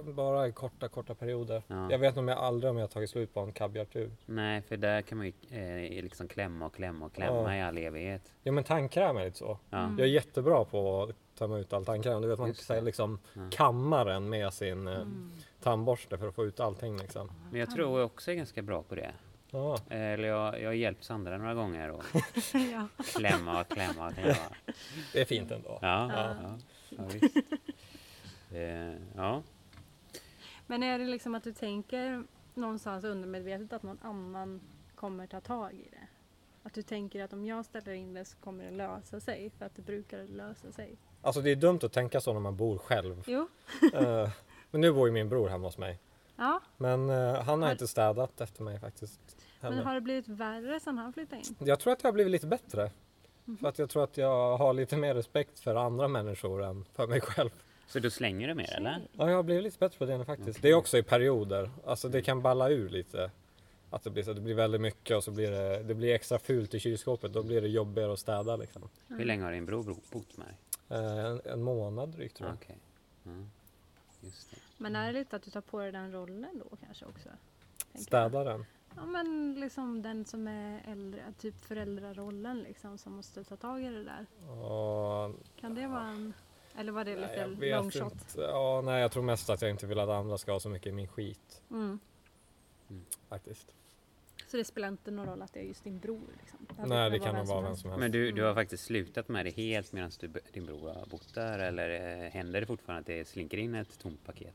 bara 0.04 0.48
i 0.48 0.52
korta, 0.52 0.88
korta 0.88 1.14
perioder. 1.14 1.62
Ja. 1.66 1.90
Jag 1.90 1.98
vet 1.98 2.14
nog 2.16 2.22
om 2.22 2.28
jag 2.28 2.38
aldrig 2.38 2.70
om 2.70 2.76
jag 2.76 2.82
har 2.82 2.88
tagit 2.88 3.10
slut 3.10 3.34
på 3.34 3.40
en 3.40 3.52
kaviartub. 3.52 4.16
Nej, 4.26 4.62
för 4.62 4.76
där 4.76 5.02
kan 5.02 5.18
man 5.18 5.26
ju 5.26 5.32
eh, 5.96 6.02
liksom 6.02 6.28
klämma 6.28 6.66
och 6.66 6.74
klämma 6.74 7.06
och 7.06 7.12
klämma 7.14 7.56
Ja. 7.56 7.56
i 7.56 7.62
all 7.62 7.78
evighet. 7.78 8.32
Jo 8.42 8.52
men 8.52 8.64
tandkräm 8.64 9.16
är 9.16 9.24
lite 9.24 9.38
så. 9.38 9.58
Ja. 9.70 9.78
Mm. 9.78 9.98
Jag 9.98 10.08
är 10.08 10.12
jättebra 10.12 10.64
på 10.64 11.02
att 11.02 11.38
tömma 11.38 11.58
ut 11.58 11.72
all 11.72 11.84
tandkräm. 11.84 12.22
Du 12.22 12.28
vet 12.28 12.38
man 12.38 12.54
det. 12.68 12.80
liksom 12.80 13.18
Ja. 13.34 13.40
kammar 13.50 14.04
den 14.04 14.28
med 14.28 14.52
sin 14.52 14.86
eh, 14.88 14.94
Mm. 14.94 15.32
tandborste 15.62 16.18
för 16.18 16.28
att 16.28 16.34
få 16.34 16.44
ut 16.44 16.60
allting 16.60 16.96
liksom. 16.98 17.30
Men 17.50 17.60
jag 17.60 17.70
tror 17.70 17.98
jag 17.98 18.06
också 18.06 18.30
är 18.30 18.34
ganska 18.34 18.62
bra 18.62 18.82
på 18.82 18.94
det. 18.94 19.10
Ja. 19.50 19.74
Eh, 19.90 20.00
Eller 20.02 20.28
jag, 20.28 20.60
jag 20.62 20.68
har 20.68 20.72
hjälpt 20.74 21.04
Sandra 21.04 21.38
några 21.38 21.54
gånger 21.54 21.90
och 21.90 22.02
ja. 22.72 22.88
klämma 23.16 23.60
och 23.60 23.68
klämma 23.68 24.06
och 24.08 24.14
klämma. 24.14 24.34
Det 25.12 25.20
är 25.20 25.24
fint 25.24 25.50
ändå. 25.50 25.78
Ja, 25.82 26.10
Ja. 26.12 26.34
ja. 26.42 26.58
ja, 26.90 27.02
visst. 27.12 27.36
Eh, 28.52 28.92
ja. 29.16 29.42
Men 30.70 30.82
är 30.82 30.98
det 30.98 31.04
liksom 31.04 31.34
att 31.34 31.44
du 31.44 31.52
tänker 31.52 32.24
någonstans 32.54 33.04
undermedvetet 33.04 33.72
att 33.72 33.82
någon 33.82 33.98
annan 34.02 34.60
kommer 34.94 35.26
ta 35.26 35.40
tag 35.40 35.72
i 35.74 35.88
det? 35.90 36.06
Att 36.62 36.74
du 36.74 36.82
tänker 36.82 37.24
att 37.24 37.32
om 37.32 37.44
jag 37.44 37.64
ställer 37.64 37.92
in 37.92 38.14
det 38.14 38.24
så 38.24 38.36
kommer 38.38 38.64
det 38.64 38.70
lösa 38.70 39.20
sig 39.20 39.50
för 39.58 39.66
att 39.66 39.74
det 39.74 39.82
brukar 39.82 40.22
lösa 40.24 40.72
sig. 40.72 40.96
Alltså 41.22 41.40
det 41.40 41.50
är 41.50 41.56
dumt 41.56 41.78
att 41.82 41.92
tänka 41.92 42.20
så 42.20 42.32
när 42.32 42.40
man 42.40 42.56
bor 42.56 42.78
själv. 42.78 43.24
Jo. 43.26 43.48
Eh, 43.94 44.28
men 44.70 44.80
nu 44.80 44.92
bor 44.92 45.06
ju 45.08 45.12
min 45.12 45.28
bror 45.28 45.48
hemma 45.48 45.66
hos 45.66 45.78
mig. 45.78 45.98
Ja, 46.36 46.60
Men 46.76 47.10
eh, 47.10 47.34
han 47.34 47.58
har 47.62 47.66
Har- 47.66 47.72
inte 47.72 47.88
städat 47.88 48.40
efter 48.40 48.62
mig 48.62 48.80
faktiskt. 48.80 49.20
men 49.60 49.72
heller. 49.72 49.84
har 49.84 49.94
det 49.94 50.00
blivit 50.00 50.28
värre 50.28 50.80
sedan 50.80 50.98
han 50.98 51.12
flyttade 51.12 51.40
in? 51.42 51.56
Jag 51.58 51.80
tror 51.80 51.92
att 51.92 52.02
jag 52.02 52.08
har 52.08 52.12
blivit 52.14 52.30
lite 52.30 52.46
bättre. 52.46 52.90
Mhm. 53.44 53.56
För 53.56 53.68
att 53.68 53.78
jag 53.78 53.90
tror 53.90 54.04
att 54.04 54.16
jag 54.16 54.56
har 54.56 54.72
lite 54.72 54.96
mer 54.96 55.14
respekt 55.14 55.60
för 55.60 55.74
andra 55.74 56.08
människor 56.08 56.62
än 56.64 56.84
för 56.92 57.06
mig 57.06 57.20
själv. 57.20 57.50
Så 57.88 57.98
du 57.98 58.10
slänger 58.10 58.48
du 58.48 58.54
mer 58.54 58.74
eller? 58.76 59.02
Ja, 59.16 59.28
jag 59.30 59.36
har 59.36 59.42
blivit 59.42 59.64
lite 59.64 59.78
bättre 59.78 59.98
på 59.98 60.04
det 60.04 60.18
nu 60.18 60.24
faktiskt. 60.24 60.62
Det 60.62 60.68
är 60.70 60.74
också 60.74 60.98
i 60.98 61.02
perioder. 61.02 61.70
Alltså 61.86 62.08
det 62.08 62.22
kan 62.22 62.42
balla 62.42 62.70
ur 62.70 62.88
lite. 62.88 63.30
Att 63.90 64.02
det 64.02 64.10
blir, 64.10 64.22
så, 64.22 64.32
det 64.32 64.40
blir 64.40 64.54
väldigt 64.54 64.80
mycket 64.80 65.16
och 65.16 65.24
så 65.24 65.30
blir 65.30 65.50
det, 65.50 65.82
det 65.82 65.94
blir 65.94 66.14
extra 66.14 66.38
fult 66.38 66.74
i 66.74 66.80
kylskåpet. 66.80 67.32
Då 67.32 67.42
blir 67.42 67.60
det 67.60 67.68
jobbigare 67.68 68.12
att 68.12 68.18
städa 68.18 68.56
liksom. 68.56 68.88
Hur 69.08 69.24
länge 69.24 69.44
har 69.44 69.52
din 69.52 69.66
bror 69.66 69.82
bro- 69.84 70.00
bott 70.12 70.36
med 70.36 70.46
dig? 70.46 70.56
Eh, 70.98 71.24
en, 71.24 71.40
en 71.44 71.62
månad 71.62 72.08
drygt 72.08 72.36
tror 72.36 72.50
jag. 72.50 72.76
Just 74.20 74.50
det. 74.50 74.56
Men 74.78 74.96
är 74.96 75.12
det 75.12 75.18
lite 75.18 75.36
att 75.36 75.42
du 75.42 75.50
tar 75.50 75.60
på 75.60 75.78
dig 75.80 75.92
den 75.92 76.12
rollen 76.12 76.62
då 76.70 76.76
kanske 76.86 77.04
också? 77.04 77.28
Städaren. 77.94 78.64
Ja 78.96 79.04
men 79.06 79.56
liksom 79.60 80.02
den 80.02 80.24
som 80.24 80.48
är 80.48 80.80
äldre, 80.92 81.20
typ 81.38 81.64
föräldrarollen 81.64 82.58
liksom 82.58 82.98
som 82.98 83.12
måste 83.12 83.44
ta 83.44 83.56
tag 83.56 83.82
i 83.82 83.88
det 83.88 84.04
där. 84.04 84.26
Och, 84.50 85.34
Kan 85.60 85.74
det 85.74 85.86
vara 85.86 86.06
en... 86.06 86.32
Eller 86.78 86.92
var 86.92 87.04
det 87.04 87.16
nej, 87.16 87.48
lite 87.48 87.70
long 87.76 87.90
shot? 87.90 88.12
inte. 88.12 88.40
Ja, 88.40 88.82
nej, 88.84 89.00
jag 89.00 89.12
tror 89.12 89.22
mest 89.22 89.50
att 89.50 89.62
jag 89.62 89.70
inte 89.70 89.86
vill 89.86 89.98
att 89.98 90.08
andra 90.08 90.38
ska 90.38 90.52
ha 90.52 90.60
så 90.60 90.68
mycket 90.68 90.86
i 90.86 90.92
min 90.92 91.08
skit. 91.08 91.62
Mm. 91.70 92.00
Faktiskt. 93.28 93.74
Så 94.46 94.56
det 94.56 94.64
spelar 94.64 94.88
inte 94.88 95.10
någon 95.10 95.26
roll 95.26 95.42
att 95.42 95.52
det 95.52 95.60
är 95.60 95.64
just 95.64 95.84
din 95.84 95.98
bror? 95.98 96.20
Liksom. 96.40 96.66
hade 96.76 96.88
nej, 96.88 97.10
det 97.10 97.18
kan 97.18 97.34
nog 97.34 97.46
vara 97.46 97.60
vem 97.60 97.76
som 97.76 97.90
helst. 97.90 98.00
Men 98.00 98.10
du, 98.10 98.32
du 98.32 98.42
har 98.42 98.54
faktiskt 98.54 98.84
slutat 98.84 99.28
med 99.28 99.46
det 99.46 99.50
helt 99.50 99.92
medan 99.92 100.10
du, 100.20 100.30
din 100.52 100.66
bror 100.66 100.88
har 100.88 101.06
bott 101.06 101.34
där 101.34 101.58
eller 101.58 101.90
eh, 102.24 102.30
händer 102.30 102.60
det 102.60 102.66
fortfarande 102.66 103.00
att 103.00 103.06
det 103.06 103.28
slinker 103.28 103.58
in 103.58 103.74
ett 103.74 103.98
tomt 103.98 104.24
paket? 104.24 104.54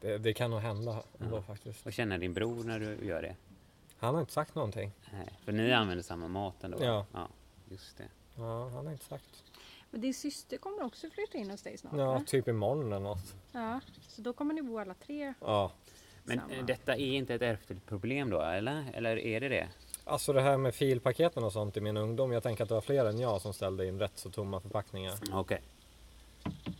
Det, 0.00 0.18
det 0.18 0.34
kan 0.34 0.50
nog 0.50 0.60
hända 0.60 1.02
ändå 1.20 1.36
Ja. 1.36 1.42
faktiskt. 1.42 1.84
Vad 1.84 1.94
känner 1.94 2.18
din 2.18 2.34
bror 2.34 2.64
när 2.64 2.80
du 2.80 3.06
gör 3.06 3.22
det? 3.22 3.36
Han 3.98 4.14
har 4.14 4.20
inte 4.20 4.32
sagt 4.32 4.54
någonting. 4.54 4.92
Nej, 5.12 5.38
för 5.44 5.52
ni 5.52 5.72
använder 5.72 6.02
samma 6.02 6.28
mat 6.28 6.64
ändå? 6.64 6.78
Ja. 6.80 7.06
ja 7.12 7.28
just 7.68 7.98
det. 7.98 8.08
Ja, 8.36 8.68
han 8.68 8.86
har 8.86 8.92
inte 8.92 9.04
sagt. 9.04 9.44
Men 9.90 10.00
din 10.00 10.14
syster 10.14 10.56
kommer 10.56 10.84
också 10.84 11.06
flytta 11.10 11.38
in 11.38 11.50
hos 11.50 11.62
dig 11.62 11.78
snart? 11.78 11.92
Ja, 11.96 12.12
va? 12.12 12.22
typ 12.26 12.48
imorgon 12.48 12.86
eller 12.86 13.00
något. 13.00 13.34
ja. 13.52 13.80
Så 14.08 14.22
då 14.22 14.32
kommer 14.32 14.54
ni 14.54 14.62
bo 14.62 14.78
alla 14.78 14.94
tre 14.94 15.34
Ja. 15.40 15.72
Men 16.24 16.38
samma. 16.40 16.54
eh, 16.54 16.64
detta 16.64 16.92
är 16.96 17.14
inte 17.14 17.34
ett 17.34 17.42
ärftligt 17.42 17.86
problem 17.86 18.30
då, 18.30 18.40
eller? 18.40 18.84
Eller 18.94 19.18
är 19.18 19.40
det 19.40 19.48
det? 19.48 19.68
Alltså 20.04 20.32
det 20.32 20.40
här 20.40 20.56
med 20.56 20.74
filpaketen 20.74 21.44
och 21.44 21.52
sånt 21.52 21.76
i 21.76 21.80
min 21.80 21.96
ungdom. 21.96 22.32
Jag 22.32 22.42
tänker 22.42 22.62
att 22.62 22.68
det 22.68 22.74
var 22.74 22.80
fler 22.82 23.04
än 23.04 23.18
jag 23.18 23.40
som 23.40 23.52
ställde 23.52 23.86
in 23.86 23.98
rätt 23.98 24.12
så 24.18 24.30
tomma 24.30 24.60
förpackningar. 24.60 25.14
Okej, 25.32 25.60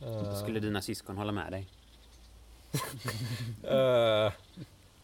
Eh, 0.02 0.34
skulle 0.42 0.60
dina 0.60 0.82
syskon 0.82 1.16
hålla 1.18 1.32
med 1.32 1.52
dig? 1.52 1.66
eh, 3.62 4.32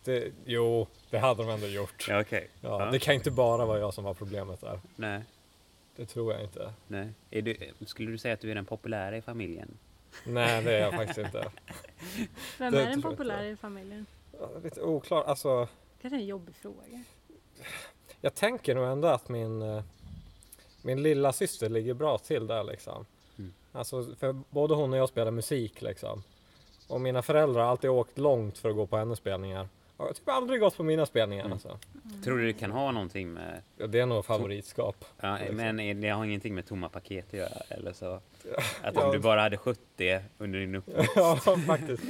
det, 0.05 0.33
jo, 0.45 0.87
det 1.11 1.19
hade 1.19 1.43
de 1.43 1.51
ändå 1.53 1.67
gjort. 1.67 2.07
Ja, 2.09 2.21
okej. 2.21 2.49
Ja, 2.61 2.89
Det 2.93 2.99
kan 2.99 3.15
inte 3.15 3.31
bara 3.31 3.67
vara 3.67 3.79
jag 3.79 3.95
som 3.95 4.05
var 4.05 4.15
problemet 4.15 4.61
där. 4.61 4.81
Nej, 4.97 5.23
Det 5.97 6.07
tror 6.07 6.33
jag 6.33 6.43
inte. 6.43 6.73
nej. 6.89 7.13
Är 7.31 7.43
du, 7.43 7.57
skulle 7.87 8.11
du 8.11 8.19
säga 8.19 8.35
att 8.35 8.41
du 8.41 8.51
är 8.51 8.55
den 8.55 8.65
populära 8.65 9.17
i 9.17 9.23
familjen? 9.23 9.79
Nej, 10.27 10.63
det 10.65 10.73
är 10.73 10.81
jag 10.81 10.93
faktiskt 10.93 11.19
inte. 11.19 11.51
Vem 12.59 12.73
det 12.73 12.83
är 12.83 12.91
den 12.91 13.03
populära 13.03 13.47
i 13.49 13.57
familjen? 13.57 14.07
Lite 14.63 14.83
oklar. 14.83 15.25
Alltså, 15.25 15.69
Kanske 16.03 16.17
en 16.17 16.27
jobbig 16.27 16.55
fråga. 16.55 17.05
jag 18.21 18.35
tänker 18.35 18.75
nog 18.75 18.85
ändå 18.85 19.09
att 19.09 19.29
min, 19.29 19.63
eh, 19.63 19.83
min 20.83 21.03
lilla 21.03 21.33
syster 21.33 21.69
ligger 21.69 21.95
bra 21.95 22.19
till 22.19 22.47
där 22.47 22.65
liksom. 22.65 23.07
Mm. 23.39 23.53
Alltså, 23.73 24.15
för 24.19 24.33
både 24.51 24.75
hon 24.75 24.93
och 24.93 24.99
jag 24.99 25.09
spelar 25.09 25.31
musik 25.31 25.83
liksom. 25.83 26.23
Och 26.89 27.01
mina 27.01 27.23
föräldrar 27.23 27.63
har 27.63 27.71
alltid 27.71 27.91
åkt 27.91 28.19
långt 28.19 28.59
för 28.59 28.71
att 28.71 28.77
gå 28.77 28.87
på 28.87 28.97
hennes 28.97 29.19
spelningar. 29.19 29.69
Jag 30.05 30.09
har 30.09 30.15
typ 30.15 30.29
aldrig 30.29 30.61
gått 30.61 30.77
på 30.77 30.83
mina 30.83 31.07
spelningar 31.07 31.45
Mm. 31.45 31.53
alltså. 31.53 31.79
Tror 32.25 32.39
du 32.39 32.47
det 32.47 32.53
kan 32.53 32.71
ha 32.71 32.93
någonting 32.93 33.33
med... 33.33 33.63
Ja, 33.77 33.87
det 33.87 34.01
är 34.01 34.07
nog 34.07 34.25
favoritskap. 34.25 35.05
Ja, 35.21 35.37
Liksom. 35.39 35.57
men 35.57 36.01
det 36.01 36.09
har 36.09 36.25
ingenting 36.25 36.55
med 36.55 36.67
tomma 36.67 36.89
paket 36.89 37.27
att 37.29 37.33
göra? 37.39 37.63
Eller 37.69 37.93
så? 37.93 38.15
Att 38.83 38.95
Ja. 38.95 39.07
om 39.07 39.13
du 39.13 39.19
bara 39.19 39.41
hade 39.41 39.57
skött 39.57 39.81
det 39.97 40.23
under 40.39 40.59
din 40.59 40.75
uppväxt? 40.75 41.13
ja, 41.17 41.37
faktiskt. 41.67 42.03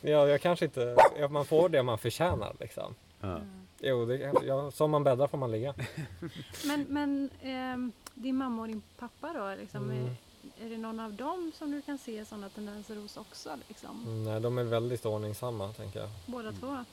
Ja, 0.00 0.28
jag 0.28 0.40
kanske 0.40 0.64
inte... 0.64 0.96
Man 1.30 1.44
får 1.44 1.68
det 1.68 1.82
man 1.82 1.98
förtjänar 1.98 2.56
liksom. 2.60 2.94
Ja. 3.20 3.40
Jo, 3.82 4.04
det, 4.06 4.32
ja, 4.46 4.70
som 4.70 4.90
man 4.90 5.04
bäddar 5.04 5.26
får 5.26 5.38
man 5.38 5.50
ligga. 5.52 5.74
Men, 6.66 6.86
men 6.88 7.30
ehm, 7.42 7.92
din 8.14 8.36
mamma 8.36 8.62
och 8.62 8.68
din 8.68 8.82
pappa 8.98 9.32
då? 9.32 9.54
Liksom, 9.60 9.84
Mm. 9.90 10.04
är, 10.04 10.66
är 10.66 10.70
det 10.70 10.76
någon 10.78 11.00
av 11.00 11.12
dem 11.12 11.52
som 11.54 11.70
du 11.70 11.82
kan 11.82 11.98
se 11.98 12.24
sådana 12.24 12.48
tendenser 12.48 12.96
hos 12.96 13.16
också? 13.16 13.50
Liksom? 13.68 14.02
Mm, 14.06 14.24
Nej, 14.24 14.40
de 14.40 14.58
är 14.58 14.64
väldigt 14.64 15.06
ordningsamma 15.06 15.72
tänker 15.72 16.00
jag. 16.00 16.08
Båda 16.26 16.52
två? 16.52 16.84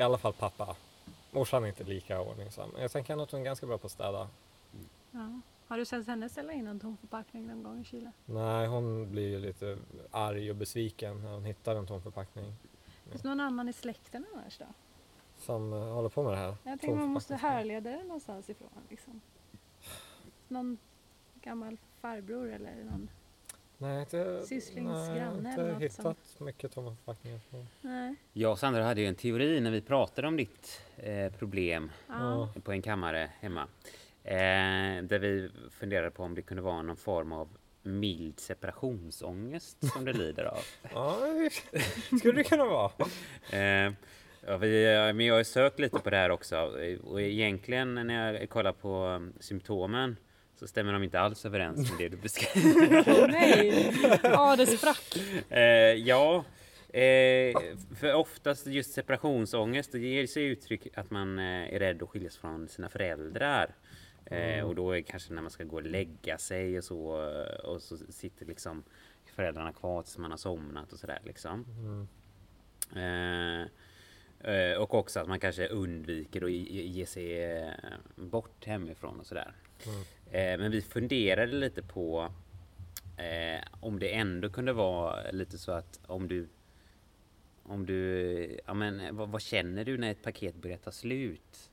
I 0.00 0.02
alla 0.02 0.18
fall 0.18 0.32
pappa. 0.32 0.76
Morsan 1.30 1.64
är 1.64 1.68
inte 1.68 1.84
lika 1.84 2.20
ordningsam. 2.20 2.70
Jag 2.78 2.90
tänker 2.90 3.22
att 3.22 3.30
hon 3.30 3.40
är 3.40 3.44
ganska 3.44 3.66
bra 3.66 3.78
på 3.78 3.86
att 3.86 3.92
städa. 3.92 4.28
Ja. 5.10 5.40
Har 5.66 5.78
du 5.78 5.84
sett 5.84 6.06
henne 6.06 6.28
ställa 6.28 6.52
in 6.52 6.66
en 6.66 6.80
tom 6.80 6.96
förpackning 6.96 7.46
någon 7.46 7.62
gång 7.62 7.80
i 7.80 7.84
kylen? 7.84 8.12
Nej, 8.24 8.66
hon 8.66 9.10
blir 9.10 9.28
ju 9.28 9.40
lite 9.40 9.78
arg 10.10 10.50
och 10.50 10.56
besviken 10.56 11.22
när 11.22 11.32
hon 11.32 11.44
hittar 11.44 11.76
en 11.76 11.86
tom 11.86 12.02
förpackning. 12.02 12.54
Finns 13.10 13.22
det 13.22 13.28
någon 13.28 13.40
annan 13.40 13.68
i 13.68 13.72
släkten 13.72 14.26
annars 14.34 14.58
då? 14.58 14.66
Som 15.38 15.72
eh, 15.72 15.78
håller 15.78 16.08
på 16.08 16.22
med 16.22 16.32
det 16.32 16.38
här. 16.38 16.56
Jag 16.62 16.80
tänker 16.80 16.96
man 16.96 17.08
måste 17.08 17.34
härleda 17.34 17.90
det 17.90 18.02
någonstans 18.02 18.50
ifrån. 18.50 18.68
Liksom. 18.88 19.20
Någon 20.48 20.78
gammal 21.42 21.76
farbror 22.00 22.52
eller 22.52 22.84
någon? 22.84 23.08
Nej, 23.82 24.00
inte, 24.00 24.42
Sysslings 24.46 24.88
nej, 25.08 25.18
granne 25.18 25.48
inte 25.50 25.60
eller 25.62 25.72
något 25.72 25.82
hittat 25.82 26.16
mycket 26.38 26.72
tomma 26.72 26.96
förpackningar. 26.96 27.40
Nej. 27.80 28.14
Jag 28.32 28.52
och 28.52 28.58
Sandra 28.58 28.84
hade 28.84 29.00
ju 29.00 29.06
en 29.06 29.14
teori 29.14 29.60
när 29.60 29.70
vi 29.70 29.80
pratade 29.80 30.28
om 30.28 30.36
ditt 30.36 30.80
eh, 30.96 31.32
problem 31.32 31.90
Ja. 32.08 32.48
på 32.64 32.72
en 32.72 32.82
kammare 32.82 33.30
hemma. 33.40 33.66
Eh, 34.24 35.02
där 35.02 35.18
vi 35.18 35.50
funderade 35.70 36.10
på 36.10 36.22
om 36.22 36.34
det 36.34 36.42
kunde 36.42 36.62
vara 36.62 36.82
någon 36.82 36.96
form 36.96 37.32
av 37.32 37.48
mild 37.82 38.40
separationsångest 38.40 39.92
som 39.92 40.04
du 40.04 40.12
lider 40.12 40.44
av. 40.44 40.58
Ja, 40.94 41.18
det 42.10 42.18
skulle 42.18 42.32
det 42.42 42.44
kunna 42.44 42.64
vara. 42.64 42.92
Eh, 43.58 43.92
Ja, 44.46 44.56
vi, 44.56 44.84
eh, 44.94 45.12
men 45.12 45.20
jag 45.20 45.34
har 45.34 45.42
sökt 45.42 45.78
lite 45.78 45.98
på 45.98 46.10
det 46.10 46.16
här 46.16 46.30
också 46.30 46.56
och 47.04 47.20
egentligen 47.22 47.94
när 47.94 48.32
jag 48.34 48.50
kollar 48.50 48.72
på 48.72 49.04
um, 49.06 49.32
symptomen 49.40 50.16
så 50.60 50.66
stämmer 50.66 50.92
de 50.92 51.02
inte 51.02 51.20
alls 51.20 51.46
överens 51.46 51.90
med 51.90 51.98
det 51.98 52.08
du 52.08 52.16
beskriver. 52.16 53.28
Nej! 53.28 53.92
Ja, 54.22 54.56
det 54.56 54.66
sprack. 54.66 55.16
Eh, 55.48 55.62
ja, 55.94 56.44
eh, 56.88 57.60
för 57.96 58.14
oftast 58.14 58.66
just 58.66 58.92
separationsångest, 58.92 59.92
det 59.92 59.98
ger 59.98 60.26
sig 60.26 60.44
uttryck 60.44 60.86
att 60.94 61.10
man 61.10 61.38
eh, 61.38 61.74
är 61.74 61.78
rädd 61.78 62.02
att 62.02 62.08
skiljas 62.08 62.36
från 62.36 62.68
sina 62.68 62.88
föräldrar. 62.88 63.74
Eh, 64.24 64.64
och 64.64 64.74
då 64.74 64.90
är 64.90 64.96
det 64.96 65.02
kanske 65.02 65.32
när 65.32 65.42
man 65.42 65.50
ska 65.50 65.64
gå 65.64 65.76
och 65.76 65.82
lägga 65.82 66.38
sig 66.38 66.78
och 66.78 66.84
så 66.84 67.30
eh, 67.30 67.70
och 67.70 67.82
så 67.82 67.96
sitter 67.96 68.46
liksom 68.46 68.82
föräldrarna 69.34 69.72
kvar 69.72 70.02
tills 70.02 70.18
man 70.18 70.30
har 70.30 70.38
somnat 70.38 70.92
och 70.92 70.98
sådär 70.98 71.20
liksom. 71.24 71.64
Eh, 72.96 73.60
eh, 74.54 74.76
och 74.78 74.94
också 74.94 75.20
att 75.20 75.28
man 75.28 75.40
kanske 75.40 75.68
undviker 75.68 76.44
att 76.44 76.52
ge 76.52 77.06
sig 77.06 77.74
bort 78.16 78.64
hemifrån 78.64 79.20
och 79.20 79.26
sådär. 79.26 79.52
Eh, 79.86 80.19
men 80.32 80.70
vi 80.70 80.82
funderade 80.82 81.52
lite 81.52 81.82
på 81.82 82.28
eh, 83.16 83.64
om 83.80 83.98
det 83.98 84.14
ändå 84.14 84.48
kunde 84.50 84.72
vara 84.72 85.30
lite 85.30 85.58
så 85.58 85.72
att 85.72 86.00
om 86.06 86.28
du 86.28 86.48
om 87.62 87.86
du, 87.86 88.60
ja 88.66 88.74
men 88.74 89.16
vad, 89.16 89.28
vad 89.28 89.42
känner 89.42 89.84
du 89.84 89.98
när 89.98 90.10
ett 90.10 90.22
paket 90.22 90.54
börjar 90.54 90.76
ta 90.76 90.90
slut? 90.92 91.70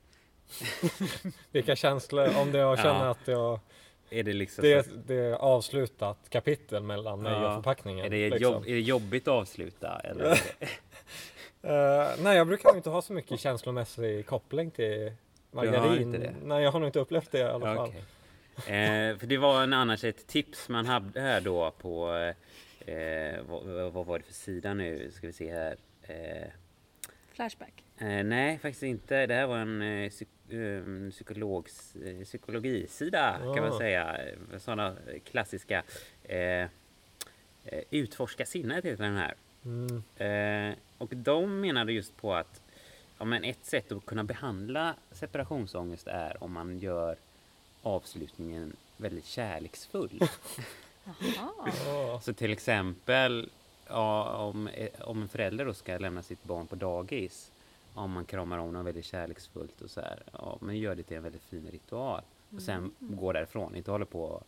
Vilka 1.52 1.76
känslor, 1.76 2.30
om 2.38 2.52
det 2.52 2.58
jag 2.58 2.78
känner 2.80 3.06
Ja. 3.06 3.10
att 3.12 3.28
jag, 3.28 3.60
Är 4.10 4.24
det 4.24 4.34
liksom 4.34 4.62
det, 4.62 4.86
så, 4.86 4.92
det 5.08 5.16
är 5.16 5.34
avslutat 5.34 6.18
kapitel 6.30 6.84
mellan 6.84 7.22
mig 7.22 7.32
Ja. 7.34 7.48
och 7.48 7.54
förpackningen. 7.56 8.06
är 8.06 8.10
det, 8.10 8.30
liksom. 8.30 8.54
jobb, 8.54 8.64
är 8.68 8.74
det 8.74 8.82
jobbigt 8.82 9.28
att 9.28 9.34
avsluta? 9.34 10.00
Eller? 10.04 10.40
Eh, 11.62 12.08
nej, 12.20 12.38
jag 12.38 12.48
brukar 12.48 12.76
inte 12.76 12.90
ha 12.90 13.02
så 13.02 13.14
mycket 13.14 13.40
känslomässig 13.40 14.26
koppling 14.26 14.72
till 14.72 15.12
margarin. 15.52 16.12
det? 16.12 16.34
Nej, 16.44 16.64
jag 16.64 16.72
har 16.72 16.80
nog 16.80 16.88
inte 16.90 17.00
upplevt 17.00 17.32
det 17.32 17.40
i 17.40 17.44
alla 17.44 17.76
fall. 17.76 17.94
Eh, 18.58 19.18
för 19.18 19.26
det 19.28 19.38
var 19.38 19.64
en 19.64 19.74
annars 19.74 20.04
ett 20.04 20.28
tips 20.28 20.70
man 20.70 20.86
hade 20.86 21.22
här 21.22 21.42
då 21.42 21.72
på 21.72 22.12
eh, 22.86 23.42
vad, 23.48 23.92
vad 23.94 24.06
var 24.06 24.20
det 24.20 24.26
för 24.26 24.34
sida 24.34 24.74
nu? 24.74 25.12
Ska 25.12 25.28
vi 25.28 25.34
se 25.34 25.52
här. 25.54 25.76
Eh, 26.04 26.48
Flashback. 27.34 27.84
Eh, 27.98 28.24
nej, 28.24 28.58
faktiskt 28.58 28.84
inte. 28.84 29.26
Det 29.26 29.34
här 29.34 29.48
var 29.48 29.58
en 29.58 29.82
eh, 29.82 30.10
psyk 30.10 30.28
eh, 30.50 31.10
psykologs, 31.12 31.96
eh, 31.96 32.24
psykologisida 32.24 33.38
kan 33.56 33.64
man 33.64 33.74
Ah. 33.74 33.78
säga. 33.78 34.20
Sådana 34.58 34.96
klassiska 35.26 35.84
eh, 36.24 36.38
eh, 36.38 36.68
Utforska 37.90 38.46
sinnet 38.46 38.86
heter 38.86 39.04
den 39.04 39.18
här. 39.18 39.36
Mm. 39.66 40.04
Eh, 40.72 40.76
och 40.98 41.10
de 41.16 41.62
menade 41.62 41.92
just 41.94 42.18
på 42.18 42.34
att 42.34 42.62
ja, 43.18 43.26
men 43.26 43.44
ett 43.44 43.66
sätt 43.66 43.92
att 43.92 44.06
kunna 44.06 44.24
behandla 44.24 44.96
separationsångest 45.12 46.08
är 46.08 46.44
om 46.44 46.52
man 46.52 46.80
gör 46.80 47.18
avslutningen 47.88 48.76
väldigt 48.98 49.26
kärleksfull. 49.26 50.20
Så 52.22 52.34
till 52.34 52.52
exempel 52.52 53.50
ja, 53.88 54.36
om, 54.36 54.70
om 55.00 55.22
en 55.22 55.28
förälder 55.28 55.66
då 55.66 55.74
ska 55.74 55.98
lämna 55.98 56.24
sitt 56.24 56.44
barn 56.44 56.68
på 56.68 56.76
dagis. 56.76 57.52
Om 57.94 58.12
man 58.12 58.26
kramar 58.26 58.58
om 58.58 58.74
dem 58.74 58.86
väldigt 58.86 59.06
kärleksfullt 59.06 59.82
och 59.82 59.90
så 59.90 60.02
här. 60.02 60.24
Ja, 60.32 60.58
men 60.62 60.78
gör 60.78 60.96
det 60.96 61.04
till 61.04 61.18
en 61.18 61.24
väldigt 61.24 61.44
fin 61.44 61.68
ritual. 61.72 62.22
Och 62.56 62.62
sen 62.62 62.92
gå 63.00 63.34
därifrån. 63.34 63.76
Inte 63.76 63.92
hålla 63.92 64.06
på 64.06 64.44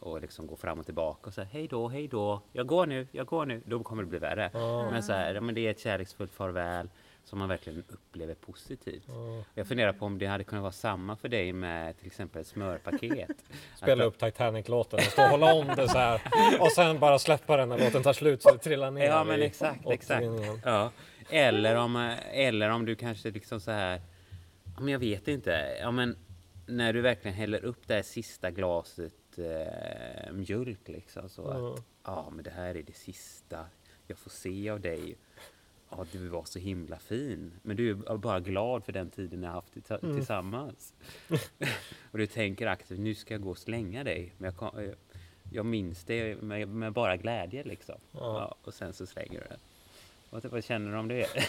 och 0.00 0.20
liksom 0.20 0.46
gå 0.46 0.56
fram 0.56 0.78
och 0.78 0.84
tillbaka 0.84 1.26
och 1.26 1.34
säga 1.34 1.46
hej 1.52 1.68
då, 1.68 1.88
hej 1.88 2.08
då. 2.08 2.40
Jag 2.52 2.66
går 2.66 2.86
nu, 2.86 3.06
jag 3.12 3.26
går 3.26 3.46
nu. 3.46 3.62
Då 3.66 3.82
kommer 3.82 4.02
det 4.02 4.08
bli 4.08 4.18
värre. 4.18 4.50
Ja. 4.52 4.90
Men 4.90 5.02
så 5.02 5.12
här, 5.12 5.34
ja, 5.34 5.40
men 5.40 5.54
det 5.54 5.66
är 5.66 5.70
ett 5.70 5.80
kärleksfullt 5.80 6.32
farväl 6.32 6.88
som 7.24 7.38
man 7.38 7.48
verkligen 7.48 7.84
upplever 7.88 8.34
positivt. 8.34 9.04
Ja. 9.08 9.44
Jag 9.54 9.66
funderar 9.66 9.92
på 9.92 10.04
om 10.06 10.18
det 10.18 10.26
hade 10.26 10.44
kunnat 10.44 10.62
vara 10.62 10.72
samma 10.72 11.16
för 11.16 11.28
dig 11.28 11.52
med 11.52 11.98
till 11.98 12.06
exempel 12.06 12.40
ett 12.40 12.46
smörpaket. 12.46 13.30
Spela 13.76 14.04
Att- 14.06 14.08
upp 14.14 14.18
Titanic-låten 14.18 14.96
och 14.98 15.04
stå 15.04 15.22
och 15.22 15.28
hålla 15.28 15.54
om 15.54 15.66
det 15.66 15.88
så 15.88 15.98
här. 15.98 16.20
Och 16.60 16.72
sen 16.72 16.98
bara 16.98 17.18
släppa 17.18 17.56
den 17.56 17.68
när 17.68 17.78
låten 17.78 18.02
tar 18.02 18.12
slut 18.12 18.42
så 18.42 18.50
det 18.52 18.58
trillar 18.58 18.90
ner 18.90 19.04
Ja 19.04 19.24
men 19.24 19.42
exakt, 19.42 19.86
exakt. 19.90 20.26
Ja. 20.64 20.90
Eller 21.30 21.76
om, 21.76 22.16
eller 22.32 22.70
om 22.70 22.84
du 22.84 22.94
kanske 22.94 23.30
liksom 23.30 23.60
så 23.60 23.70
här, 23.70 24.00
ja, 24.76 24.80
men 24.80 24.88
jag 24.92 24.98
vet 24.98 25.28
inte, 25.28 25.76
ja 25.80 25.90
men 25.90 26.16
när 26.66 26.92
du 26.92 27.00
verkligen 27.00 27.36
häller 27.36 27.64
upp 27.64 27.86
det 27.86 27.94
här 27.94 28.02
sista 28.02 28.50
glaset 28.50 29.12
eh, 29.38 30.32
mjölk 30.32 30.88
liksom 30.88 31.28
så 31.28 31.48
att, 31.48 31.58
Ja. 31.58 31.76
ja 32.04 32.30
men 32.32 32.44
det 32.44 32.50
här 32.50 32.74
är 32.74 32.82
det 32.82 32.96
sista 32.96 33.66
jag 34.06 34.18
får 34.18 34.30
se 34.30 34.70
av 34.70 34.80
dig. 34.80 35.16
Ja, 35.90 36.06
du 36.12 36.28
var 36.28 36.44
så 36.44 36.58
himla 36.58 36.98
fin. 36.98 37.52
Men 37.62 37.76
du 37.76 37.90
är 37.90 38.16
bara 38.16 38.40
glad 38.40 38.84
för 38.84 38.92
den 38.92 39.10
tiden 39.10 39.40
ni 39.40 39.46
har 39.46 39.54
haft 39.54 39.90
Mm. 40.02 40.16
tillsammans. 40.16 40.94
och 42.10 42.18
du 42.18 42.26
tänker 42.26 42.66
aktivt, 42.66 42.98
nu 42.98 43.14
ska 43.14 43.34
jag 43.34 43.40
gå 43.42 43.50
och 43.50 43.58
slänga 43.58 44.04
dig. 44.04 44.32
Men 44.38 44.44
jag, 44.44 44.56
kom, 44.56 44.70
jag, 44.84 44.94
jag 45.52 45.66
minns 45.66 46.04
det 46.04 46.42
med, 46.42 46.68
med 46.68 46.92
bara 46.92 47.16
glädje 47.16 47.64
liksom. 47.64 47.98
Ja. 48.12 48.18
Ja, 48.20 48.54
och 48.64 48.74
sen 48.74 48.92
så 48.92 49.06
slänger 49.06 49.40
du 49.40 49.46
den. 49.48 49.58
Vad, 50.30 50.44
vad 50.44 50.64
känner 50.64 50.92
du 50.92 50.98
om 50.98 51.08
det? 51.08 51.26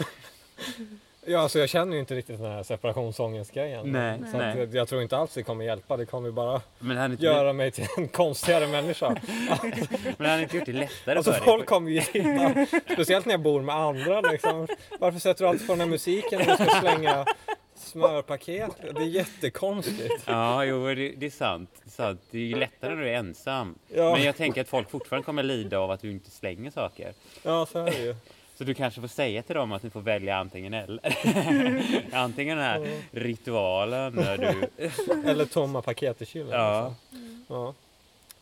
Ja, 1.25 1.39
alltså 1.39 1.59
jag 1.59 1.69
känner 1.69 1.93
ju 1.93 1.99
inte 1.99 2.15
riktigt 2.15 2.37
den 2.37 2.51
här 2.51 2.63
separationsångestgrejen. 2.63 3.91
Nej, 3.91 4.19
Så 4.31 4.37
nej. 4.37 4.69
jag, 4.71 4.87
tror 4.87 5.01
inte 5.01 5.17
alls 5.17 5.33
det 5.33 5.43
kommer 5.43 5.65
hjälpa. 5.65 5.97
Det 5.97 6.05
kommer 6.05 6.27
ju 6.27 6.33
bara 6.33 6.61
Men 6.79 7.11
det 7.11 7.23
göra 7.23 7.53
mig 7.53 7.71
till 7.71 7.87
en 7.97 8.07
konstigare 8.07 8.67
människa. 8.67 9.09
men 9.63 10.13
det 10.17 10.27
hade 10.27 10.43
inte 10.43 10.57
gjort 10.57 10.65
det 10.65 10.73
lättare 10.73 11.17
Alltså 11.17 11.31
för 11.31 11.39
dig? 11.39 11.45
folk 11.45 11.65
kommer 11.65 11.91
ju 11.91 12.01
gilla, 12.13 12.67
speciellt 12.93 13.25
när 13.25 13.33
jag 13.33 13.41
bor 13.41 13.61
med 13.61 13.75
andra 13.75 14.21
liksom. 14.21 14.67
Varför 14.99 15.19
sätter 15.19 15.43
du 15.43 15.49
alltid 15.49 15.67
på 15.67 15.73
den 15.73 15.79
här 15.79 15.87
musiken 15.87 16.39
när 16.39 16.57
du 16.57 16.65
ska 16.65 16.79
slänga 16.79 17.25
smörpaket? 17.75 18.71
Det 18.95 19.01
är 19.01 19.05
jättekonstigt. 19.05 20.23
Ja, 20.25 20.65
jo, 20.65 20.87
det, 20.87 21.09
det 21.09 21.25
är 21.25 21.29
sant. 21.29 21.69
Det 21.83 21.89
är 21.89 21.91
sant. 21.91 22.21
Det 22.31 22.37
är 22.37 22.41
ju 22.41 22.55
lättare 22.55 22.95
när 22.95 23.01
du 23.01 23.09
är 23.09 23.13
ensam. 23.13 23.75
Ja. 23.87 24.11
Men 24.13 24.23
jag 24.23 24.35
tänker 24.35 24.61
att 24.61 24.69
folk 24.69 24.89
fortfarande 24.89 25.25
kommer 25.25 25.43
lida 25.43 25.79
av 25.79 25.91
att 25.91 26.01
du 26.01 26.11
inte 26.11 26.31
slänger 26.31 26.71
saker. 26.71 27.13
Ja, 27.43 27.65
så 27.65 27.79
är 27.79 27.85
det 27.85 27.97
ju. 27.97 28.15
Så 28.61 28.65
du 28.65 28.73
kanske 28.73 29.01
får 29.01 29.07
säga 29.07 29.43
till 29.43 29.55
dem 29.55 29.71
att 29.71 29.83
ni 29.83 29.89
får 29.89 30.01
välja 30.01 30.37
antingen 30.37 30.73
eller. 30.73 30.99
antingen 32.15 32.57
den 32.57 32.65
här 32.65 33.01
ritualen 33.11 34.13
när 34.13 34.37
du... 34.37 34.69
Eller 35.29 35.45
tomma 35.45 35.81
paket 35.81 36.21
i 36.21 36.25
kylen. 36.25 36.49
Ja. 36.49 36.87
Liksom. 36.87 37.55
ja. 37.55 37.73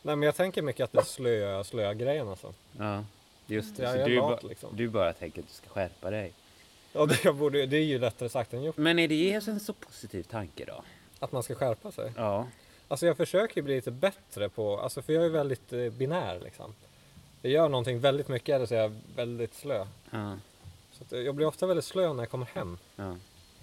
Nej 0.02 0.16
men 0.16 0.26
jag 0.26 0.36
tänker 0.36 0.62
mycket 0.62 0.84
att 0.84 0.92
det 0.92 1.00
är 1.00 1.04
slöa, 1.04 1.64
slöa 1.64 1.94
grejen 1.94 2.28
alltså. 2.28 2.54
Ja, 2.78 3.04
just 3.48 3.78
det. 3.78 3.84
Jag 3.84 3.94
Så 3.94 4.00
är 4.00 4.06
du, 4.06 4.16
lat 4.16 4.42
ba- 4.42 4.48
liksom. 4.48 4.70
du 4.76 4.88
bara 4.88 5.14
tänker 5.14 5.42
att 5.42 5.48
du 5.48 5.54
ska 5.54 5.70
skärpa 5.70 6.10
dig. 6.10 6.32
Ja, 6.94 7.06
det, 7.06 7.34
borde, 7.34 7.66
det 7.66 7.78
är 7.78 7.86
ju 7.86 8.00
lättare 8.00 8.30
sagt 8.30 8.54
än 8.54 8.64
gjort. 8.64 8.78
Men 8.78 9.00
är 9.00 9.08
det 9.08 9.34
en 9.48 9.60
så 9.60 9.74
positiv 9.74 10.24
tanke 10.24 10.66
då? 10.66 10.84
Att 11.20 11.32
man 11.32 11.44
ska 11.44 11.56
skärpa 11.56 11.92
sig. 11.92 12.12
Ja. 12.16 12.48
Alltså 12.88 13.06
jag 13.06 13.18
försöker 13.18 13.56
ju 13.56 13.62
bli 13.62 13.76
lite 13.76 13.92
bättre 13.92 14.50
på, 14.50 14.80
alltså 14.80 15.02
för 15.02 15.14
jag 15.14 15.26
är 15.26 15.30
väldigt 15.30 15.74
eh, 15.74 15.90
binär 15.90 16.40
liksom. 16.44 16.74
Jag 17.42 17.52
gör 17.52 17.70
någonting 17.70 18.00
väldigt 18.00 18.28
mycket 18.28 18.56
eller 18.56 18.66
så 18.66 18.76
är 18.76 18.80
jag 18.80 18.96
väldigt 19.16 19.54
slö. 19.54 19.86
Ja. 20.12 20.38
Så 20.92 21.04
att 21.04 21.24
jag 21.24 21.36
blir 21.36 21.48
ofta 21.48 21.66
väldigt 21.68 21.86
slö 21.86 22.14
när 22.14 22.24
jag 22.24 22.30
kommer 22.30 22.46
hem. 22.46 22.78
ja. 22.96 23.16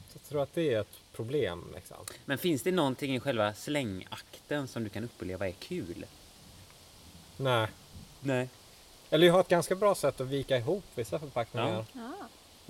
Så 0.09 0.19
jag 0.23 0.29
tror 0.29 0.43
att 0.43 0.55
det 0.55 0.75
är 0.75 0.81
ett 0.81 1.01
problem 1.13 1.65
liksom. 1.75 1.97
Men 2.25 2.39
finns 2.39 2.63
det 2.63 2.73
någonting 2.73 3.15
i 3.15 3.21
själva 3.21 3.55
slängakten 3.55 4.69
som 4.69 4.85
du 4.85 4.91
kan 4.91 5.05
uppleva 5.05 5.49
är 5.49 5.53
kul? 5.53 6.07
Nej. 7.37 7.69
Nej. 8.21 8.49
Eller 9.11 9.27
jag 9.27 9.35
har 9.35 9.41
ett 9.41 9.49
ganska 9.49 9.75
bra 9.75 9.95
sätt 9.95 10.21
att 10.21 10.27
vika 10.27 10.57
ihop 10.57 10.85
vissa 10.95 11.19
förpackningar. 11.19 11.85
Ja. 11.93 12.13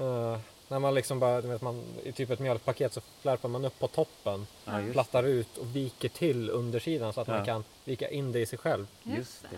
Eh, 0.04 0.38
när 0.68 0.78
man 0.78 0.94
liksom 0.94 1.18
bara, 1.20 1.40
du 1.40 1.48
vet, 1.48 1.62
man, 1.62 1.84
i 2.04 2.12
typ 2.12 2.30
ett 2.30 2.38
mjölkpaket 2.38 2.92
så 2.92 3.00
flärpar 3.20 3.48
man 3.48 3.64
upp 3.64 3.78
på 3.78 3.88
toppen, 3.88 4.46
plattar 4.92 5.22
ut 5.22 5.58
och 5.58 5.76
viker 5.76 6.08
till 6.08 6.50
undersidan 6.50 7.12
så 7.12 7.20
att 7.20 7.28
man 7.28 7.44
kan 7.44 7.64
vika 7.84 8.10
in 8.10 8.32
det 8.32 8.40
i 8.40 8.46
sig 8.46 8.58
själv. 8.58 8.86
just 9.02 9.42
det. 9.42 9.56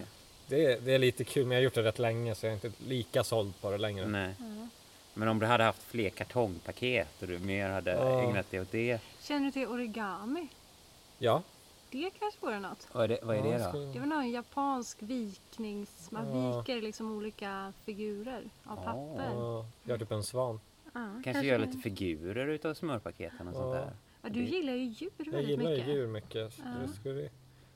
Det 0.48 0.64
är, 0.64 0.80
det 0.80 0.94
är 0.94 0.98
lite 0.98 1.24
kul, 1.24 1.42
men 1.46 1.50
jag 1.52 1.58
har 1.58 1.64
gjort 1.64 1.74
det 1.74 1.82
rätt 1.82 1.98
länge 1.98 2.34
så 2.34 2.46
jag 2.46 2.50
är 2.50 2.54
inte 2.66 2.72
lika 2.84 3.24
såld 3.24 3.60
på 3.60 3.70
det 3.70 3.78
längre. 3.78 4.06
Nej. 4.06 4.34
Ja. 4.38 4.68
Men 5.14 5.28
om 5.28 5.38
du 5.38 5.46
hade 5.46 5.64
haft 5.64 5.82
fler 5.82 6.10
kartongpaket 6.10 7.22
och 7.22 7.28
du 7.28 7.38
mer 7.38 7.68
hade 7.70 7.90
Ja. 7.90 8.22
ägnat 8.30 8.50
dig 8.50 8.60
åt 8.60 8.70
det. 8.72 9.00
Känner 9.20 9.46
du 9.46 9.50
till 9.52 9.66
origami? 9.66 10.48
Ja. 11.18 11.42
Det 11.90 12.10
kanske 12.18 12.40
vore 12.46 12.60
något. 12.60 12.88
Vad 12.92 13.04
är 13.04 13.08
det, 13.08 13.18
vad 13.22 13.36
är 13.36 13.42
det 13.42 13.70
då? 13.72 13.92
Det 13.92 13.98
var 13.98 14.06
någon 14.06 14.30
japansk 14.30 14.96
viknings... 15.00 16.10
Man 16.10 16.38
Ja. 16.42 16.58
viker 16.60 16.82
liksom 16.82 17.16
olika 17.16 17.72
figurer 17.84 18.42
av 18.64 18.76
papper. 18.76 19.30
Ja, 19.34 19.66
gör 19.84 19.98
typ 19.98 20.12
en 20.12 20.22
svan. 20.24 20.60
Ja, 20.94 21.20
Kanske 21.24 21.42
göra 21.46 21.58
lite 21.58 21.78
figurer 21.78 22.46
utav 22.48 22.74
smörpaketen 22.74 23.48
och 23.48 23.54
sånt 23.54 23.74
där. 23.74 23.90
Ja, 24.22 24.28
du 24.28 24.44
gillar 24.44 24.72
ju 24.72 24.84
djur 24.84 25.10
Jag 25.16 25.24
väldigt 25.32 25.48
gillar 25.50 25.70
ju 25.70 25.76
mycket. 25.76 25.88
djur 25.94 26.06
mycket. 26.06 26.52
Så 26.54 26.62
Ja. 26.64 26.70
Det 26.86 26.92
skulle, 27.00 27.28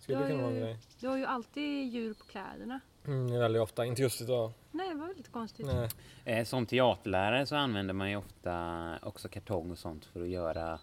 skulle 0.02 0.18
har, 0.18 0.26
kunna 0.28 0.42
vara 0.42 0.50
en 0.52 0.56
ju, 0.58 0.64
grej. 0.64 0.76
du 1.00 1.08
har 1.08 1.16
ju 1.16 1.24
alltid 1.24 1.92
djur 1.92 2.14
på 2.14 2.24
kläderna. 2.24 2.80
Mm, 3.06 3.28
det 3.30 3.34
är 3.36 3.40
väldigt 3.40 3.62
ofta, 3.62 3.84
inte 3.86 4.02
just 4.02 4.20
idag. 4.20 4.52
Nej, 4.70 4.88
det 4.88 4.94
var 4.94 5.08
lite 5.16 5.30
konstigt. 5.30 5.66
Nej. 5.66 5.88
Eh, 6.24 6.44
som 6.44 6.66
teaterlärare 6.66 7.46
så 7.46 7.56
använder 7.56 7.94
man 7.94 8.10
ju 8.10 8.16
ofta 8.16 8.98
också 9.02 9.28
kartong 9.28 9.70
och 9.70 9.78
sånt 9.78 10.04
för 10.04 10.22
att 10.22 10.28
göra 10.28 10.78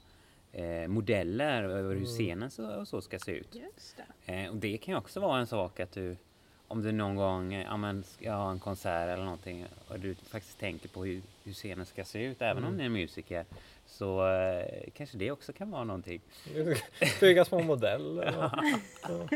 eh, 0.51 0.88
modeller 0.88 1.63
över 1.63 1.82
hur 1.84 1.91
Mm. 1.91 2.05
scenen 2.05 2.51
så, 2.51 2.75
och 2.75 2.88
så 2.88 3.01
ska 3.01 3.19
se 3.19 3.32
ut. 3.32 3.55
Just 3.55 3.97
det. 4.25 4.34
Eh, 4.34 4.49
och 4.49 4.55
det 4.55 4.77
kan 4.77 4.93
ju 4.93 4.97
också 4.97 5.19
vara 5.19 5.39
en 5.39 5.47
sak 5.47 5.79
att 5.79 5.91
du 5.91 6.17
om 6.67 6.82
du 6.84 6.91
någon 6.91 7.15
gång 7.15 7.53
ja, 7.53 7.77
men, 7.77 8.03
ska 8.03 8.32
ha 8.34 8.51
en 8.51 8.60
konsert 8.60 9.10
eller 9.10 9.23
någonting 9.23 9.65
och 9.88 9.99
du 9.99 10.15
faktiskt 10.15 10.60
tänker 10.60 10.89
på 10.89 11.05
hur, 11.05 11.21
hur 11.43 11.53
scenen 11.53 11.86
ska 11.86 12.03
se 12.03 12.23
ut, 12.25 12.41
även 12.41 12.63
om 12.63 12.73
Mm. 12.73 12.77
ni 12.77 12.86
är 12.86 12.89
musiker, 12.89 13.45
så 13.89 14.28
eh, 14.28 14.89
kanske 14.93 15.17
det 15.17 15.32
också 15.32 15.54
kan 15.54 15.71
vara 15.71 15.84
någonting. 15.84 16.21
Bygga 17.19 17.45
små 17.45 17.60
modeller. 17.60 18.52
Ja. 19.02 19.28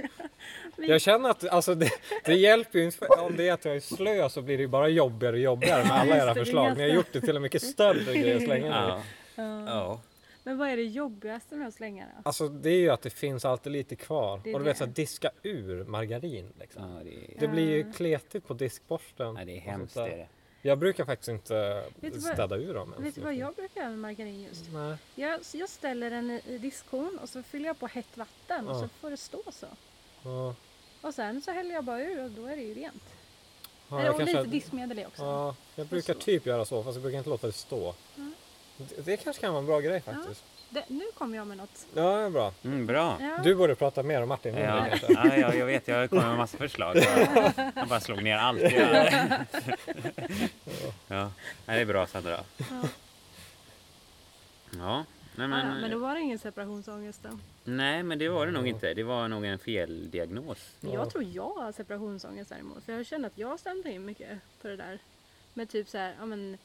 Jag 0.77 1.01
känner 1.01 1.29
att 1.29 1.47
alltså, 1.47 1.75
det, 1.75 1.89
det 2.25 2.33
hjälper 2.33 2.79
ju 2.79 2.85
inte. 2.85 3.05
Om 3.05 3.35
det 3.37 3.47
är 3.47 3.53
att 3.53 3.65
jag 3.65 3.75
är 3.75 3.79
slö 3.79 4.29
så 4.29 4.41
blir 4.41 4.57
det 4.57 4.61
ju 4.61 4.67
bara 4.67 4.87
jobbigare 4.87 5.35
och 5.35 5.41
jobbigare 5.41 5.83
med 5.83 5.91
alla 5.91 6.17
era 6.17 6.29
är 6.29 6.33
förslag. 6.33 6.77
Ni 6.77 6.81
har 6.83 6.89
gjort 6.89 7.13
det 7.13 7.21
till 7.21 7.35
en 7.35 7.41
mycket 7.41 7.61
större 7.61 8.13
grej 8.13 8.35
att 8.35 8.43
slänga. 8.43 9.01
Ja. 9.35 10.01
Men 10.43 10.57
vad 10.57 10.69
är 10.69 10.77
det 10.77 10.83
jobbigaste 10.83 11.55
med 11.55 11.67
att 11.67 11.73
slänga 11.73 12.05
då? 12.05 12.21
Alltså 12.29 12.49
det 12.49 12.69
är 12.69 12.79
ju 12.79 12.89
att 12.89 13.01
det 13.01 13.09
finns 13.09 13.45
alltid 13.45 13.71
lite 13.71 13.95
kvar. 13.95 14.41
Det 14.43 14.49
är 14.49 14.53
och 14.53 14.59
du 14.59 14.65
vet 14.65 14.75
det. 14.75 14.77
så 14.77 14.85
här, 14.85 14.91
diska 14.93 15.31
ur 15.43 15.83
margarin. 15.83 16.53
Liksom. 16.59 16.83
Ja, 16.83 17.03
det, 17.03 17.39
Det 17.39 17.47
blir 17.47 17.69
ju 17.69 17.93
kletigt 17.93 18.47
på 18.47 18.53
diskborsten. 18.53 19.35
ja, 19.39 19.45
det 19.45 19.57
är 19.57 19.59
hemskt. 19.59 19.95
Det 19.95 20.01
är 20.01 20.17
det. 20.17 20.27
Jag 20.65 20.77
brukar 20.79 21.05
faktiskt 21.05 21.29
inte 21.29 21.83
Vet 21.95 22.13
vad- 22.13 22.21
städa 22.33 22.55
ur 22.55 22.73
dem. 22.73 22.93
ens. 22.93 23.05
Vet 23.07 23.15
du 23.15 23.21
vad 23.21 23.33
jag 23.35 23.55
brukar 23.55 23.81
göra 23.81 23.89
med 23.89 23.99
margarin 23.99 24.41
just? 24.43 24.65
Nej. 24.73 24.97
Jag, 25.15 25.39
jag 25.53 25.69
ställer 25.69 26.09
den 26.09 26.31
i, 26.31 26.41
i 26.47 26.57
diskhon 26.57 27.19
och 27.21 27.29
så 27.29 27.43
fyller 27.43 27.65
jag 27.67 27.79
på 27.79 27.87
hett 27.87 28.17
vatten 28.17 28.67
och 28.67 28.75
Ja. 28.75 28.79
så 28.81 28.87
får 28.87 29.09
det 29.09 29.17
stå 29.17 29.43
så. 29.51 29.65
Ja. 30.23 30.55
Och 31.01 31.13
sen 31.13 31.41
så 31.41 31.51
häller 31.51 31.75
jag 31.75 31.83
bara 31.83 32.01
ur 32.03 32.23
och 32.23 32.31
då 32.31 32.45
är 32.45 32.55
det 32.55 32.61
ju 32.61 32.73
rent. 32.73 33.03
Ja, 33.89 33.99
Eller, 33.99 34.09
och 34.11 34.17
kanske- 34.17 34.37
lite 34.37 34.49
diskmedel 34.49 34.99
i 34.99 35.05
också. 35.05 35.21
Ja, 35.23 35.55
jag 35.75 35.87
brukar 35.87 36.13
typ 36.13 36.45
göra 36.45 36.65
så 36.65 36.83
fast 36.83 36.95
jag 36.95 37.01
brukar 37.01 37.17
inte 37.17 37.29
låta 37.29 37.47
det 37.47 37.53
stå. 37.53 37.95
Mm. 38.17 38.33
Det, 38.77 39.01
det 39.05 39.17
kanske 39.17 39.41
kan 39.41 39.53
vara 39.53 39.59
en 39.61 39.65
bra 39.65 39.79
grej 39.79 40.01
faktiskt. 40.01 40.43
Det, 40.73 40.83
nu 40.87 41.03
kommer 41.17 41.37
jag 41.37 41.47
med 41.47 41.57
något. 41.57 41.87
Ja, 41.93 42.17
det 42.17 42.23
är 42.25 42.29
bra. 42.29 42.53
Mm, 42.63 42.85
bra. 42.85 43.17
Ja. 43.21 43.37
Du 43.43 43.55
borde 43.55 43.75
prata 43.75 44.03
mer 44.03 44.21
om 44.23 44.29
Martin. 44.29 44.55
Ja, 44.57 44.87
Ja. 44.87 44.97
Ja, 45.09 45.37
ja, 45.37 45.53
jag 45.53 45.65
vet, 45.65 45.87
jag 45.87 46.09
kommer 46.09 46.27
med 46.27 46.37
massa 46.37 46.57
förslag. 46.57 46.97
Jag, 46.97 47.51
jag 47.75 47.87
bara 47.87 47.99
slog 47.99 48.23
ner 48.23 48.37
allt. 48.37 48.61
Ja, 48.61 49.09
ja. 51.07 51.31
Nej, 51.65 51.75
det 51.75 51.81
är 51.81 51.85
bra 51.85 52.07
Sandra. 52.07 52.31
Ja. 52.57 52.65
Ja, 54.77 54.95
nej 55.35 55.47
Men, 55.47 55.49
men, 55.49 55.67
ja, 55.67 55.81
men 55.81 55.91
då 55.91 55.97
var 55.97 56.13
det 56.15 56.21
ingen 56.21 56.39
separationsångest 56.39 57.23
då. 57.23 57.29
nej, 57.63 58.03
men 58.03 58.19
det 58.19 58.29
var 58.29 58.45
det 58.45 58.51
nog 58.51 58.67
inte. 58.67 58.93
Det 58.93 59.03
var 59.03 59.27
nog 59.27 59.45
en 59.45 59.59
feldiagnos. 59.59 60.69
Jag 60.79 61.09
tror 61.09 61.23
jag 61.23 61.49
har 61.53 61.71
separationsångest 61.71 62.49
däremot. 62.49 62.83
För 62.83 62.93
jag 62.93 63.05
känner 63.05 63.27
att 63.27 63.37
jag 63.37 63.59
stämde 63.59 63.91
in 63.91 64.05
mycket 64.05 64.39
på 64.61 64.67
det 64.67 64.75
där. 64.75 64.99
Med 65.53 65.69
typ 65.69 65.89
så 65.89 65.97
här, 65.97 66.15
ja 66.19 66.25
men. 66.25 66.57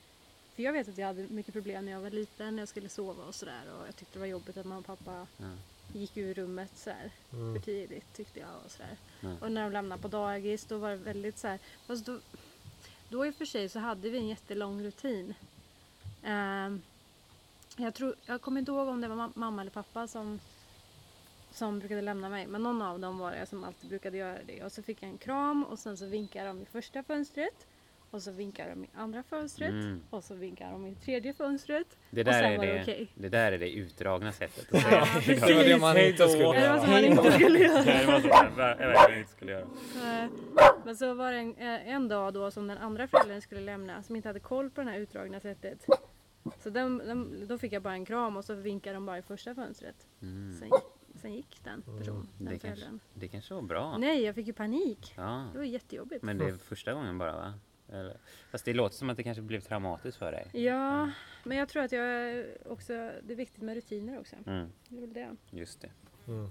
För 0.58 0.62
jag 0.62 0.72
vet 0.72 0.88
att 0.88 0.98
jag 0.98 1.06
hade 1.06 1.26
mycket 1.28 1.52
problem 1.54 1.84
när 1.84 1.92
jag 1.92 2.00
var 2.00 2.10
liten, 2.10 2.56
när 2.56 2.62
jag 2.62 2.68
skulle 2.68 2.88
sova 2.88 3.24
och 3.24 3.34
sådär. 3.34 3.62
Och 3.80 3.86
jag 3.86 3.96
tyckte 3.96 4.12
det 4.14 4.18
var 4.18 4.26
jobbigt 4.26 4.56
att 4.56 4.66
mamma 4.66 4.78
och 4.78 4.86
pappa 4.86 5.26
Ja. 5.36 5.46
gick 5.92 6.16
ur 6.16 6.34
rummet 6.34 6.70
så 6.76 6.90
här 6.90 7.10
för 7.30 7.36
Mm. 7.36 7.62
tidigt 7.62 8.12
tyckte 8.14 8.40
jag. 8.40 8.48
Och, 8.64 8.70
så 8.70 8.78
där. 8.82 8.96
Ja. 9.20 9.36
och 9.40 9.52
när 9.52 9.62
de 9.62 9.72
lämnade 9.72 10.02
på 10.02 10.08
dagis 10.08 10.64
då 10.64 10.78
var 10.78 10.90
det 10.90 10.96
väldigt 10.96 11.38
så 11.38 11.48
här. 11.48 11.58
Fast 11.86 12.06
då, 12.06 12.18
då 13.08 13.26
i 13.26 13.30
och 13.30 13.34
för 13.34 13.44
sig 13.44 13.68
så 13.68 13.78
hade 13.78 14.10
vi 14.10 14.18
en 14.18 14.28
jättelång 14.28 14.82
rutin. 14.84 15.34
Ehm, 16.24 16.82
jag, 17.76 17.94
tror, 17.94 18.14
jag 18.26 18.40
kommer 18.42 18.58
inte 18.60 18.70
ihåg 18.72 18.88
om 18.88 19.00
det 19.00 19.08
var 19.08 19.16
ma- 19.16 19.32
mamma 19.34 19.60
eller 19.62 19.70
pappa 19.70 20.06
som, 20.08 20.40
som 21.52 21.78
brukade 21.78 22.02
lämna 22.02 22.28
mig. 22.28 22.46
Men 22.46 22.62
någon 22.62 22.82
av 22.82 23.00
dem 23.00 23.18
var 23.18 23.32
det 23.32 23.46
som 23.46 23.64
alltid 23.64 23.88
brukade 23.88 24.16
göra 24.16 24.38
det. 24.46 24.64
Och 24.64 24.72
så 24.72 24.82
fick 24.82 25.02
jag 25.02 25.10
en 25.10 25.18
kram 25.18 25.64
och 25.64 25.78
sen 25.78 25.96
så 25.96 26.06
vinkade 26.06 26.46
de 26.48 26.62
i 26.62 26.64
första 26.64 27.02
fönstret. 27.02 27.66
Och 28.10 28.22
så 28.22 28.32
vinkade 28.32 28.70
de 28.70 28.84
i 28.84 28.88
andra 28.94 29.22
fönstret. 29.22 29.70
Mm. 29.70 30.00
Och 30.10 30.24
så 30.24 30.34
vinkade 30.34 30.70
de 30.72 30.86
i 30.86 30.94
tredje 30.94 31.32
fönstret. 31.32 31.98
Det 32.10 32.20
Och 32.20 32.24
där, 32.24 32.32
sen 32.32 32.52
är 32.52 32.56
var 32.58 32.66
det 32.66 32.72
det, 32.72 32.82
okej. 32.82 33.08
det 33.14 33.28
där 33.28 33.52
är 33.52 33.58
det 33.58 33.70
utdragna 33.70 34.32
sättet 34.32 34.72
att 34.74 34.82
Ja, 34.82 34.88
säga. 34.90 35.04
precis. 35.14 35.40
Det 35.46 35.54
var 35.54 35.64
det 35.64 35.78
man 35.78 35.96
inte 35.98 36.28
skulle 36.28 36.42
Det 36.42 36.48
var 36.48 36.54
göra. 36.54 36.80
som 36.80 36.90
man 36.90 37.04
inte 37.04 37.32
skulle 37.32 37.58
göra. 37.58 37.82
Nej, 37.84 38.06
det 38.06 38.12
var 38.56 38.76
verkligen 38.76 39.20
inte 39.20 39.32
skulle 39.32 39.52
göra. 39.52 39.66
Nej. 40.04 40.28
Men 40.84 40.96
så 40.96 41.14
var 41.14 41.32
det 41.32 41.38
en, 41.38 41.54
eh, 41.56 41.88
en 41.88 42.08
dag 42.08 42.34
då 42.34 42.50
som 42.50 42.66
den 42.66 42.78
andra 42.78 43.08
föräldern 43.08 43.40
skulle 43.40 43.60
lämna 43.60 44.02
som 44.02 44.16
inte 44.16 44.28
hade 44.28 44.40
koll 44.40 44.70
på 44.70 44.80
det 44.82 44.90
här 44.90 44.98
utdragna 44.98 45.40
sättet. 45.40 45.86
Så 46.62 46.70
den, 46.70 46.98
den, 46.98 47.46
då 47.48 47.58
fick 47.58 47.72
jag 47.72 47.82
bara 47.82 47.94
en 47.94 48.04
kram 48.04 48.36
och 48.36 48.44
så 48.44 48.54
vinkade 48.54 48.94
de 48.94 49.06
bara 49.06 49.18
i 49.18 49.22
första 49.22 49.54
fönstret. 49.54 50.06
Mm. 50.22 50.56
Sen, 50.58 50.70
sen 51.22 51.34
gick 51.34 51.60
den 51.64 51.82
personen, 51.98 52.28
Det 52.38 52.44
den 52.44 52.58
kanske, 52.58 52.68
föräldern. 52.68 53.00
det 53.14 53.28
kanske 53.28 53.54
var 53.54 53.62
bra. 53.62 53.98
Nej, 53.98 54.22
jag 54.24 54.34
fick 54.34 54.46
ju 54.46 54.52
panik. 54.52 55.14
Ja. 55.16 55.48
Det 55.52 55.58
var 55.58 55.64
jättejobbigt. 55.64 56.22
Men 56.22 56.38
det 56.38 56.44
är 56.44 56.52
första 56.56 56.92
gången 56.92 57.18
bara 57.18 57.32
va? 57.36 57.54
Eller? 57.92 58.16
Fast 58.51 58.64
det 58.64 58.74
låter 58.74 58.96
som 58.96 59.11
att 59.11 59.16
det 59.16 59.22
kanske 59.22 59.42
blev 59.42 59.61
traumatiskt 59.61 60.18
för 60.18 60.33
dig. 60.33 60.64
Ja, 60.64 61.11
men 61.44 61.57
jag 61.59 61.68
tror 61.68 61.83
att 61.83 61.92
jag 61.92 62.05
är 62.07 62.57
också, 62.66 62.92
det 63.22 63.33
är 63.33 63.37
viktigt 63.37 63.62
med 63.62 63.74
rutiner 63.74 64.18
också. 64.20 64.37
Mm, 64.46 64.68
Det 64.88 64.96
är 64.96 65.01
väl 65.01 65.12
det. 65.12 65.37
just 65.51 65.81
det. 65.81 65.90
Mm. 66.29 66.51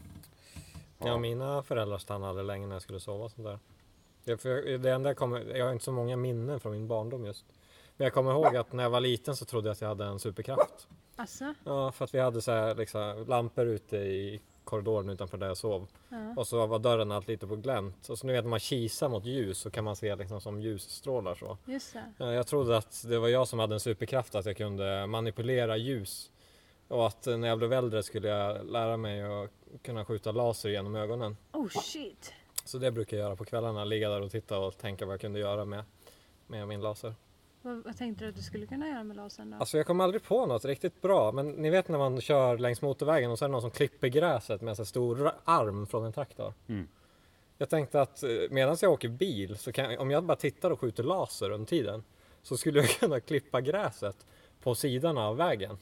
Ja, 1.00 1.17
mina 1.17 1.63
föräldrar 1.63 1.97
stannade 1.97 2.43
länge 2.43 2.67
när 2.67 2.76
jag 2.76 2.82
skulle 2.82 3.00
sova 3.00 3.30
sånt 3.30 3.47
där. 3.47 3.60
Det, 4.23 4.38
för 4.38 4.78
det 4.78 4.91
enda 4.91 5.10
jag, 5.10 5.17
kommer, 5.17 5.39
jag 5.58 5.65
har 5.65 5.73
inte 5.73 5.86
så 5.86 5.91
många 5.91 6.15
minnen 6.17 6.60
från 6.60 6.71
min 6.71 6.88
barndom 6.88 7.26
just. 7.26 7.45
Men 7.97 8.06
jag 8.06 8.13
kommer 8.13 8.32
ihåg 8.32 8.56
att 8.56 8.73
när 8.73 8.84
jag 8.84 8.89
var 8.89 9.00
liten 9.02 9.36
så 9.36 9.45
trodde 9.45 9.67
jag 9.67 9.71
att 9.73 9.82
jag 9.82 9.88
hade 9.88 10.06
en 10.06 10.19
superkraft. 10.19 10.88
Alltså, 11.15 11.54
Ja, 11.63 11.91
för 11.91 12.06
att 12.06 12.13
vi 12.13 12.19
hade 12.19 12.41
så 12.41 12.52
här, 12.52 12.76
liksom, 12.76 13.26
lampor 13.28 13.65
ute 13.65 13.97
i 13.97 14.41
korridoren 14.67 15.10
utanför 15.10 15.38
där 15.38 15.47
jag 15.47 15.58
sov. 15.58 15.88
ja. 16.10 16.34
Och 16.38 16.47
så 16.47 16.65
var 16.65 16.80
dörren 16.80 17.12
alltid 17.12 17.30
lite 17.30 17.47
på 17.47 17.56
glänt. 17.56 18.10
Och 18.10 18.17
så 18.19 18.27
nu 18.27 18.34
vet 18.34 18.43
när 18.45 18.49
man 18.49 18.60
kisar 18.60 19.10
mot 19.10 19.25
ljus 19.25 19.58
så 19.60 19.71
kan 19.71 19.84
man 19.84 19.95
se 19.95 20.15
liksom 20.15 20.41
som 20.41 20.62
ljusstrålar 20.62 21.36
så. 21.36 21.58
Just 21.65 21.93
det. 21.93 22.13
Ja, 22.17 22.34
Jag 22.34 22.47
trodde 22.47 22.77
att 22.77 23.03
det 23.08 23.19
var 23.19 23.27
jag 23.27 23.47
som 23.47 23.60
hade 23.60 23.73
en 23.73 23.80
superkraft, 23.80 24.36
att 24.36 24.45
jag 24.45 24.58
kunde 24.58 25.08
manipulera 25.08 25.77
ljus. 25.77 26.32
Och 26.88 27.08
att 27.08 27.25
när 27.25 27.47
jag 27.47 27.58
blev 27.58 27.73
äldre 27.73 28.03
skulle 28.03 28.27
jag 28.27 28.65
lära 28.71 28.97
mig 28.97 29.21
att 29.21 29.49
kunna 29.82 30.06
skjuta 30.06 30.32
laser 30.32 30.69
genom 30.69 30.95
ögonen. 30.95 31.38
Oh 31.53 31.67
shit! 31.69 32.34
Så 32.65 32.77
det 32.77 32.91
brukar 32.91 33.17
jag 33.17 33.23
göra 33.23 33.36
på 33.36 33.45
kvällarna, 33.45 33.84
ligga 33.86 34.10
där 34.10 34.21
och 34.21 34.32
titta 34.32 34.60
och 34.60 34.77
tänka 34.77 35.06
vad 35.06 35.13
jag 35.13 35.21
kunde 35.21 35.39
göra 35.39 35.65
med, 35.65 35.84
med 36.47 36.67
min 36.67 36.82
laser. 36.82 37.13
Vad, 37.67 37.84
vad 37.84 37.97
tänkte 37.97 38.23
du 38.23 38.30
att 38.30 38.36
du 38.36 38.41
skulle 38.41 38.65
kunna 38.65 38.88
göra 38.88 39.03
med 39.03 39.17
lasern 39.17 39.51
då? 39.51 39.58
Alltså 39.58 39.77
jag 39.77 39.88
kom 39.88 40.01
aldrig 40.01 40.23
på 40.23 40.45
något 40.45 40.65
riktigt 40.65 41.01
bra, 41.01 41.32
men 41.32 41.49
ni 41.49 41.69
vet 41.69 41.88
när 41.88 41.97
man 41.97 42.21
kör 42.21 42.58
längs 42.58 42.82
motorvägen 42.82 43.32
och 43.32 43.39
så 43.39 43.45
är 43.45 43.49
det 43.49 43.51
någon 43.51 43.62
som 43.62 43.71
klipper 43.71 44.08
gräset 44.08 44.62
med 44.62 44.80
en 44.80 44.86
stor 44.86 45.32
arm 45.43 45.88
från 45.88 46.06
en 46.06 46.13
traktor. 46.13 46.53
Mm. 46.67 46.88
Jag 47.58 47.69
tänkte 47.69 48.01
att 48.01 48.23
medan 48.49 48.77
jag 48.82 48.91
åker 48.91 49.10
bil, 49.10 49.58
så 49.58 49.71
kan 49.71 49.91
jag, 49.91 50.01
om 50.01 50.12
jag 50.12 50.23
bara 50.23 50.38
tittar 50.38 50.71
och 50.71 50.80
skjuter 50.80 51.03
laser 51.03 51.49
under 51.51 51.67
tiden, 51.67 52.03
så 52.41 52.58
skulle 52.58 52.80
jag 52.80 52.89
kunna 52.99 53.19
klippa 53.19 53.62
gräset 53.62 54.25
på 54.63 54.75
sidan 54.75 55.17
av 55.17 55.38
vägen. 55.38 55.77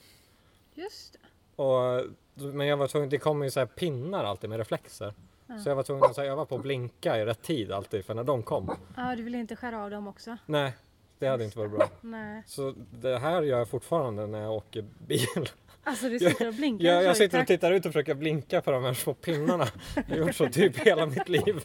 Just 0.74 1.12
det. 1.12 1.62
Och, 1.62 2.04
men 2.34 2.66
jag 2.66 2.76
var 2.76 2.86
tvungen, 2.86 3.08
det 3.08 3.18
kommer 3.18 3.44
ju 3.44 3.50
så 3.50 3.60
här 3.60 3.66
pinnar 3.66 4.24
alltid 4.24 4.50
med 4.50 4.58
reflexer. 4.58 5.14
Ja. 5.46 5.58
Så 5.58 5.68
jag 5.68 5.76
var 5.76 5.82
tvungen 5.82 6.04
att 6.04 6.18
öva 6.18 6.44
på 6.44 6.54
att 6.54 6.62
blinka 6.62 7.18
i 7.18 7.24
rätt 7.24 7.42
tid 7.42 7.72
alltid, 7.72 8.04
för 8.04 8.14
när 8.14 8.24
de 8.24 8.42
kom, 8.42 8.76
Ja, 8.96 9.16
du 9.16 9.22
vill 9.22 9.34
inte 9.34 9.56
skära 9.56 9.84
av 9.84 9.90
dem 9.90 10.08
också? 10.08 10.36
nej, 10.46 10.72
det 11.18 11.26
hade 11.26 11.44
inte 11.44 11.58
varit 11.58 11.70
bra. 11.70 11.88
Nej. 12.00 12.42
Så 12.46 12.74
det 12.90 13.18
här 13.18 13.42
gör 13.42 13.58
jag 13.58 13.68
fortfarande 13.68 14.26
när 14.26 14.40
jag 14.40 14.52
åker 14.52 14.84
bil. 14.98 15.48
Alltså 15.84 16.08
du 16.08 16.18
sitter 16.18 16.48
och 16.48 16.54
blinkar 16.54 16.86
Jag, 16.86 17.04
jag 17.04 17.12
i 17.12 17.14
sitter 17.14 17.40
och 17.40 17.46
tittar 17.46 17.72
ut 17.72 17.86
och 17.86 17.92
försöker 17.92 18.14
blinka 18.14 18.60
på 18.62 18.70
de 18.70 18.84
här 18.84 18.94
små 18.94 19.14
pinnarna. 19.14 19.66
Jag 19.94 20.02
har 20.04 20.16
gjort 20.16 20.34
så 20.34 20.48
typ 20.48 20.76
hela 20.78 21.06
mitt 21.06 21.28
liv. 21.28 21.64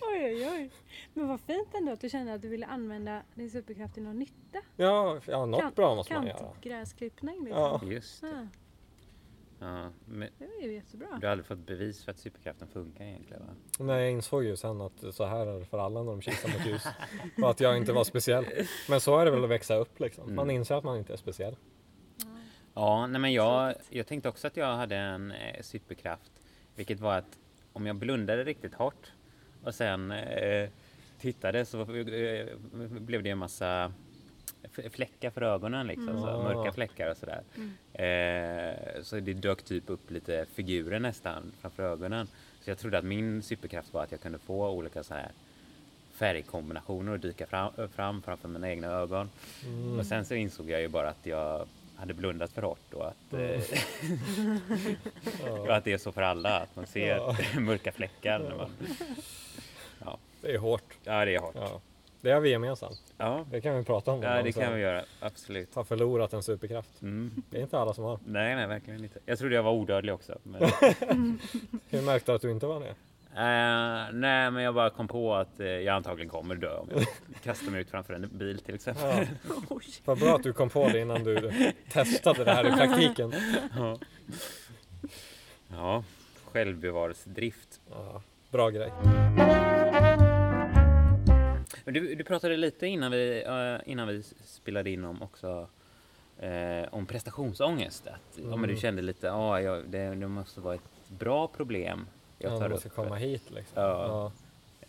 Oj, 0.00 0.24
oj, 0.24 0.48
oj. 0.48 0.70
Men 1.14 1.28
vad 1.28 1.40
fint 1.40 1.68
ändå 1.74 1.92
att 1.92 2.00
du 2.00 2.08
kände 2.08 2.34
att 2.34 2.42
du 2.42 2.48
ville 2.48 2.66
använda 2.66 3.22
din 3.34 3.50
superkraft 3.50 3.94
till 3.94 4.02
någon 4.02 4.18
nytta. 4.18 4.58
Ja, 4.76 5.20
ja 5.26 5.46
något 5.46 5.60
Kant- 5.60 5.74
bra 5.76 5.94
måste 5.94 6.14
man 6.14 6.26
göra. 6.26 6.38
Kantgräsklippning 6.38 7.44
liksom. 7.44 7.62
Ja. 7.62 7.80
Just 7.84 8.20
det. 8.20 8.26
Ja, 8.26 8.46
Ja, 9.60 9.90
men 10.04 10.28
det 10.38 10.66
ju 10.66 10.72
jättebra. 10.72 11.08
du 11.20 11.26
har 11.26 11.32
aldrig 11.32 11.46
fått 11.46 11.58
bevis 11.58 12.04
för 12.04 12.10
att 12.10 12.18
superkraften 12.18 12.68
funkar 12.68 13.04
egentligen 13.04 13.42
va? 13.46 13.54
Nej, 13.78 14.02
jag 14.02 14.12
insåg 14.12 14.44
ju 14.44 14.56
sen 14.56 14.80
att 14.80 15.04
så 15.14 15.24
här 15.24 15.46
är 15.46 15.58
det 15.58 15.64
för 15.64 15.78
alla 15.78 16.02
när 16.02 16.10
de 16.10 16.20
kisar 16.20 16.48
mot 16.48 16.66
ljus. 16.66 16.86
Och 17.42 17.50
att 17.50 17.60
jag 17.60 17.76
inte 17.76 17.92
var 17.92 18.04
speciell. 18.04 18.46
Men 18.88 19.00
så 19.00 19.18
är 19.18 19.24
det 19.24 19.30
väl 19.30 19.44
att 19.44 19.50
växa 19.50 19.76
upp 19.76 20.00
liksom. 20.00 20.34
Man 20.34 20.50
inser 20.50 20.74
att 20.74 20.84
man 20.84 20.98
inte 20.98 21.12
är 21.12 21.16
speciell. 21.16 21.56
Ja, 22.74 23.06
nej 23.06 23.20
men 23.20 23.32
jag, 23.32 23.74
jag 23.90 24.06
tänkte 24.06 24.28
också 24.28 24.46
att 24.46 24.56
jag 24.56 24.76
hade 24.76 24.96
en 24.96 25.32
eh, 25.32 25.62
superkraft. 25.62 26.32
Vilket 26.74 27.00
var 27.00 27.18
att 27.18 27.38
om 27.72 27.86
jag 27.86 27.96
blundade 27.96 28.44
riktigt 28.44 28.74
hårt 28.74 29.12
och 29.64 29.74
sen 29.74 30.10
eh, 30.10 30.68
tittade 31.20 31.64
så 31.64 31.80
eh, 31.80 32.46
blev 33.00 33.22
det 33.22 33.30
en 33.30 33.38
massa 33.38 33.92
fläckar 34.90 35.30
för 35.30 35.42
ögonen 35.42 35.86
liksom. 35.86 36.20
Så, 36.20 36.28
Mm. 36.28 36.42
mörka 36.42 36.72
fläckar 36.72 37.10
och 37.10 37.16
sådär. 37.16 37.42
Eh, 37.92 39.02
så 39.02 39.20
det 39.20 39.34
dök 39.34 39.62
typ 39.62 39.90
upp 39.90 40.10
lite 40.10 40.46
figurer 40.54 40.98
nästan 41.00 41.52
framför 41.60 41.82
ögonen. 41.82 42.28
Så 42.60 42.70
jag 42.70 42.78
trodde 42.78 42.98
att 42.98 43.04
min 43.04 43.42
superkraft 43.42 43.92
var 43.94 44.02
att 44.02 44.12
jag 44.12 44.20
kunde 44.20 44.38
få 44.38 44.68
olika 44.70 45.02
så 45.02 45.14
här 45.14 45.30
färgkombinationer 46.14 47.12
och 47.12 47.20
dyka 47.20 47.46
fram, 47.46 47.72
fram 47.94 48.22
framför 48.22 48.48
mina 48.48 48.70
egna 48.70 48.86
ögon. 48.88 49.30
Och 49.98 50.06
sen 50.06 50.24
så 50.24 50.34
insåg 50.34 50.70
jag 50.70 50.80
ju 50.80 50.88
bara 50.88 51.08
att 51.08 51.26
jag 51.26 51.66
hade 51.96 52.14
blundat 52.14 52.52
för 52.52 52.62
hårt 52.62 52.94
och 52.94 53.08
att, 53.08 53.32
eh, 53.32 53.60
och 55.60 55.76
att 55.76 55.84
det 55.84 55.92
är 55.92 55.98
så 55.98 56.12
för 56.12 56.22
alla, 56.22 56.60
att 56.60 56.76
man 56.76 56.86
ser 56.86 57.20
mörka 57.60 57.92
fläckar. 57.92 58.38
När 58.38 58.56
man, 58.56 58.70
ja. 60.04 60.18
Det 60.40 60.54
är 60.54 60.58
hårt. 60.58 60.94
ja, 61.04 61.24
det 61.24 61.34
är 61.34 61.38
hårt. 61.40 61.54
Ja. 61.54 61.80
Det 62.20 62.30
har 62.30 62.40
vi 62.40 62.50
gemensamt. 62.50 63.02
Ja, 63.16 63.46
Det 63.50 63.60
kan 63.60 63.76
vi 63.76 63.84
prata 63.84 64.12
om. 64.12 64.22
ja 64.22 64.42
det 64.42 64.52
kan 64.52 64.74
vi 64.74 64.80
göra. 64.80 65.04
Absolut. 65.20 65.74
Har 65.74 65.84
förlorat 65.84 66.32
en 66.32 66.42
superkraft. 66.42 67.02
Mm. 67.02 67.42
Det 67.50 67.58
är 67.58 67.62
inte 67.62 67.78
alla 67.78 67.94
som 67.94 68.04
har. 68.04 68.18
Nej, 68.26 68.56
nej, 68.56 68.66
verkligen 68.66 69.04
inte. 69.04 69.18
Jag 69.26 69.38
trodde 69.38 69.54
jag 69.54 69.62
var 69.62 69.72
odödlig 69.72 70.14
också. 70.14 70.38
Men, 70.42 70.62
Hur 71.88 72.02
märkte 72.02 72.32
du 72.32 72.36
att 72.36 72.42
du 72.42 72.50
inte 72.50 72.66
var 72.66 72.80
det? 72.80 72.94
Eh, 73.34 74.12
nej, 74.12 74.50
men 74.50 74.62
jag 74.62 74.74
bara 74.74 74.90
kom 74.90 75.08
på 75.08 75.34
att 75.34 75.60
eh, 75.60 75.66
jag 75.66 75.96
antagligen 75.96 76.30
kommer 76.30 76.54
dö 76.54 76.76
om 76.76 76.88
jag 76.94 77.04
kastar 77.42 77.70
mig 77.70 77.80
ut 77.80 77.90
framför 77.90 78.14
en 78.14 78.28
bil 78.32 78.58
till 78.58 78.74
exempel. 78.74 79.26
Ja. 79.48 79.80
Vad 80.04 80.18
bra 80.18 80.34
att 80.36 80.42
du 80.42 80.52
kom 80.52 80.70
på 80.70 80.88
det 80.88 81.00
innan 81.00 81.24
du 81.24 81.50
testade 81.92 82.44
det 82.44 82.50
här 82.52 82.66
i 82.66 82.76
praktiken. 82.76 83.32
Ja, 83.76 83.98
ja 85.70 86.04
självbevarelsedrift. 86.44 87.80
Ja, 87.90 88.22
bra 88.50 88.70
grej. 88.70 88.90
Men 91.88 91.94
Du, 91.94 92.14
du 92.14 92.24
pratade 92.24 92.56
lite 92.56 92.86
innan 92.86 93.10
vi, 93.12 93.42
eh, 93.46 93.90
innan 93.92 94.08
vi 94.08 94.22
spelade 94.44 94.90
in 94.90 95.04
om 95.04 95.22
också 95.22 95.68
eh, 96.38 96.84
om 96.94 97.06
prestationsångest. 97.06 98.06
Att, 98.06 98.38
ja, 98.38 98.42
men 98.42 98.60
du 98.62 98.64
Mm. 98.68 98.76
kände 98.76 99.02
lite, 99.02 99.26
ja, 99.26 99.60
ja 99.60 99.72
det, 99.86 99.98
det 100.14 100.28
måste 100.28 100.60
vara 100.60 100.74
ett 100.74 101.08
bra 101.08 101.48
problem 101.48 102.06
jag 102.38 102.52
Ja, 102.52 102.58
tar 102.60 102.68
man 102.68 102.78
ska 102.78 102.88
upp. 102.88 102.94
komma 102.94 103.16
hit 103.16 103.42
liksom. 103.50 103.82
Ja. 103.82 104.32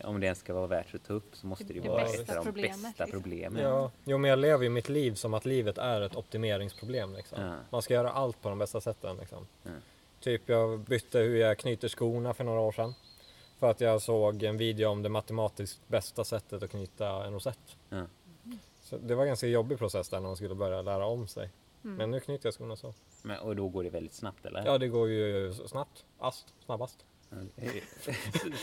Om 0.04 0.20
det 0.20 0.26
ens 0.26 0.38
ska 0.38 0.54
vara 0.54 0.66
värt 0.66 0.94
att 0.94 1.04
ta 1.04 1.12
upp 1.12 1.36
så 1.36 1.46
måste 1.46 1.64
det 1.64 1.72
ju 1.74 1.80
Det 1.80 1.88
vara 1.88 2.02
ett 2.02 2.30
av 2.30 2.36
de 2.36 2.44
problemet, 2.44 2.82
bästa 2.82 3.04
liksom. 3.04 3.20
problemen. 3.22 3.62
Ja, 3.62 3.90
jo 4.04 4.18
men 4.18 4.30
jag 4.30 4.38
lever 4.38 4.64
ju 4.64 4.70
mitt 4.70 4.88
liv 4.88 5.14
som 5.14 5.34
att 5.34 5.44
livet 5.44 5.78
är 5.78 6.00
ett 6.00 6.16
optimeringsproblem 6.16 7.14
liksom. 7.14 7.42
Ja. 7.42 7.54
Man 7.70 7.82
ska 7.82 7.94
göra 7.94 8.10
allt 8.10 8.42
på 8.42 8.48
de 8.48 8.58
bästa 8.58 8.80
sätten 8.80 9.16
liksom. 9.16 9.46
Ja. 9.62 9.70
Typ 10.20 10.42
jag 10.48 10.78
bytte 10.80 11.18
hur 11.18 11.36
jag 11.36 11.58
knyter 11.58 11.88
skorna 11.88 12.34
för 12.34 12.44
några 12.44 12.60
år 12.60 12.72
sedan. 12.72 12.94
För 13.60 13.70
att 13.70 13.80
jag 13.80 14.02
såg 14.02 14.42
en 14.42 14.56
video 14.56 14.88
om 14.88 15.02
det 15.02 15.08
matematiskt 15.08 15.88
bästa 15.88 16.24
sättet 16.24 16.62
att 16.62 16.70
knyta 16.70 17.24
en 17.26 17.32
rosett. 17.32 17.76
Ja. 17.88 18.06
Så 18.80 18.96
det 18.98 19.14
var 19.14 19.22
en 19.22 19.28
ganska 19.28 19.46
jobbig 19.46 19.78
process 19.78 20.08
där 20.08 20.20
när 20.20 20.26
man 20.26 20.36
skulle 20.36 20.54
börja 20.54 20.82
lära 20.82 21.06
om 21.06 21.26
sig. 21.28 21.50
Mm. 21.84 21.96
Men 21.96 22.10
nu 22.10 22.20
knyter 22.20 22.46
jag 22.46 22.54
skorna 22.54 22.76
så. 22.76 22.94
Men, 23.22 23.38
och 23.40 23.56
då 23.56 23.68
går 23.68 23.84
det 23.84 23.90
väldigt 23.90 24.14
snabbt 24.14 24.46
eller? 24.46 24.66
Ja 24.66 24.78
det 24.78 24.88
går 24.88 25.08
ju 25.08 25.52
snabbt. 25.52 26.04
Ast, 26.18 26.54
snabbast. 26.64 27.04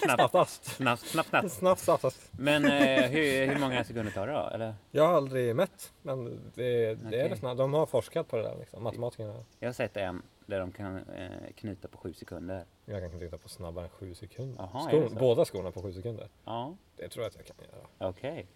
snabbt, 0.04 0.30
Snabbast. 0.32 0.66
snabbt, 0.66 1.02
snabbt, 1.02 1.30
snabbt. 1.30 1.52
Snabbt, 1.52 1.82
snabbast. 1.82 2.30
Men 2.32 2.66
eh, 2.66 3.10
hur, 3.10 3.48
hur 3.48 3.60
många 3.60 3.84
sekunder 3.84 4.12
tar 4.12 4.28
det 4.28 4.34
då? 4.34 4.50
Eller? 4.54 4.76
Jag 4.92 5.08
har 5.08 5.14
aldrig 5.14 5.56
mätt. 5.56 5.94
Men 6.02 6.26
det, 6.26 6.32
det 6.56 6.66
är 6.66 6.98
Okej. 7.08 7.30
rätt 7.30 7.40
snabbt. 7.40 7.58
De 7.58 7.74
har 7.74 7.86
forskat 7.86 8.28
på 8.28 8.38
det 8.38 8.44
där 8.44 8.56
liksom. 8.60 8.84
Matematikerna. 8.84 9.44
Jag 9.60 9.68
har 9.68 9.74
sett 9.74 9.98
en 9.98 10.22
där 10.46 10.60
de 10.60 10.72
kan 10.72 10.98
eh, 10.98 11.54
knyta 11.56 11.88
på 11.88 11.98
sju 11.98 12.14
sekunder. 12.14 12.66
Jag 12.90 13.02
kan 13.02 13.20
knyta 13.20 13.38
på 13.38 13.50
snabbare 13.50 13.84
än 13.86 13.90
sju 13.90 14.14
sekunder. 14.16 14.70
Jaha, 14.74 14.92
är 14.92 15.08
Skor, 15.08 15.20
båda 15.20 15.46
skorna 15.46 15.72
på 15.72 15.82
sju 15.82 15.94
sekunder. 15.94 16.28
Ja, 16.46 16.76
Det 16.96 17.10
tror 17.10 17.24
jag 17.24 17.30
att 17.30 17.36
jag 17.36 17.46
kan 17.46 17.56
göra. 17.72 18.10
okej. 18.10 18.48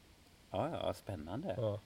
Ja, 0.51 0.69
ja, 0.83 0.93
spännande. 0.93 1.55
Ja. 1.57 1.79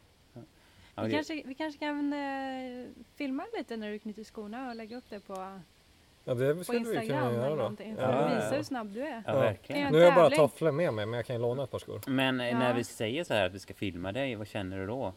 Ja, 0.95 1.03
vi, 1.03 1.09
det, 1.09 1.15
kanske, 1.15 1.43
vi 1.45 1.55
kanske 1.55 1.79
kan 1.79 2.13
eh, 2.13 2.87
filma 3.15 3.45
lite 3.57 3.77
när 3.77 3.91
du 3.91 3.99
knyter 3.99 4.23
skorna 4.23 4.69
och 4.69 4.75
lägga 4.75 4.97
upp 4.97 5.03
det 5.09 5.19
på, 5.19 5.33
Ja, 6.23 6.33
det 6.33 6.55
på 6.55 6.63
skulle 6.63 6.79
vi 6.79 6.85
kunna 6.85 7.01
Instagram 7.01 7.27
eller 7.27 7.37
göra 7.39 7.49
då. 7.49 7.55
någonting. 7.55 7.95
För 7.95 8.01
Ja. 8.03 8.07
att 8.09 8.31
ja, 8.31 8.35
visa 8.35 8.55
hur 8.55 8.63
snabb 8.63 8.87
du 8.93 9.01
är. 9.01 9.23
ja, 9.27 9.33
Ja. 9.33 9.39
verkligen. 9.39 9.91
Nu 9.91 9.97
har 9.97 10.05
jag 10.05 10.15
bara 10.15 10.29
tofflor 10.29 10.71
med 10.71 10.93
mig, 10.93 11.05
men 11.05 11.13
jag 11.17 11.25
kan 11.25 11.35
ju 11.35 11.41
låna 11.41 11.63
ett 11.63 11.71
par 11.71 11.79
skor. 11.79 12.01
Men 12.07 12.39
eh, 12.41 12.49
Ja. 12.49 12.59
när 12.59 12.73
vi 12.73 12.83
säger 12.83 13.23
så 13.23 13.33
här 13.33 13.45
att 13.45 13.53
vi 13.53 13.59
ska 13.59 13.73
filma 13.73 14.11
dig, 14.11 14.35
vad 14.35 14.47
känner 14.47 14.77
du 14.79 14.87
då? 14.87 15.13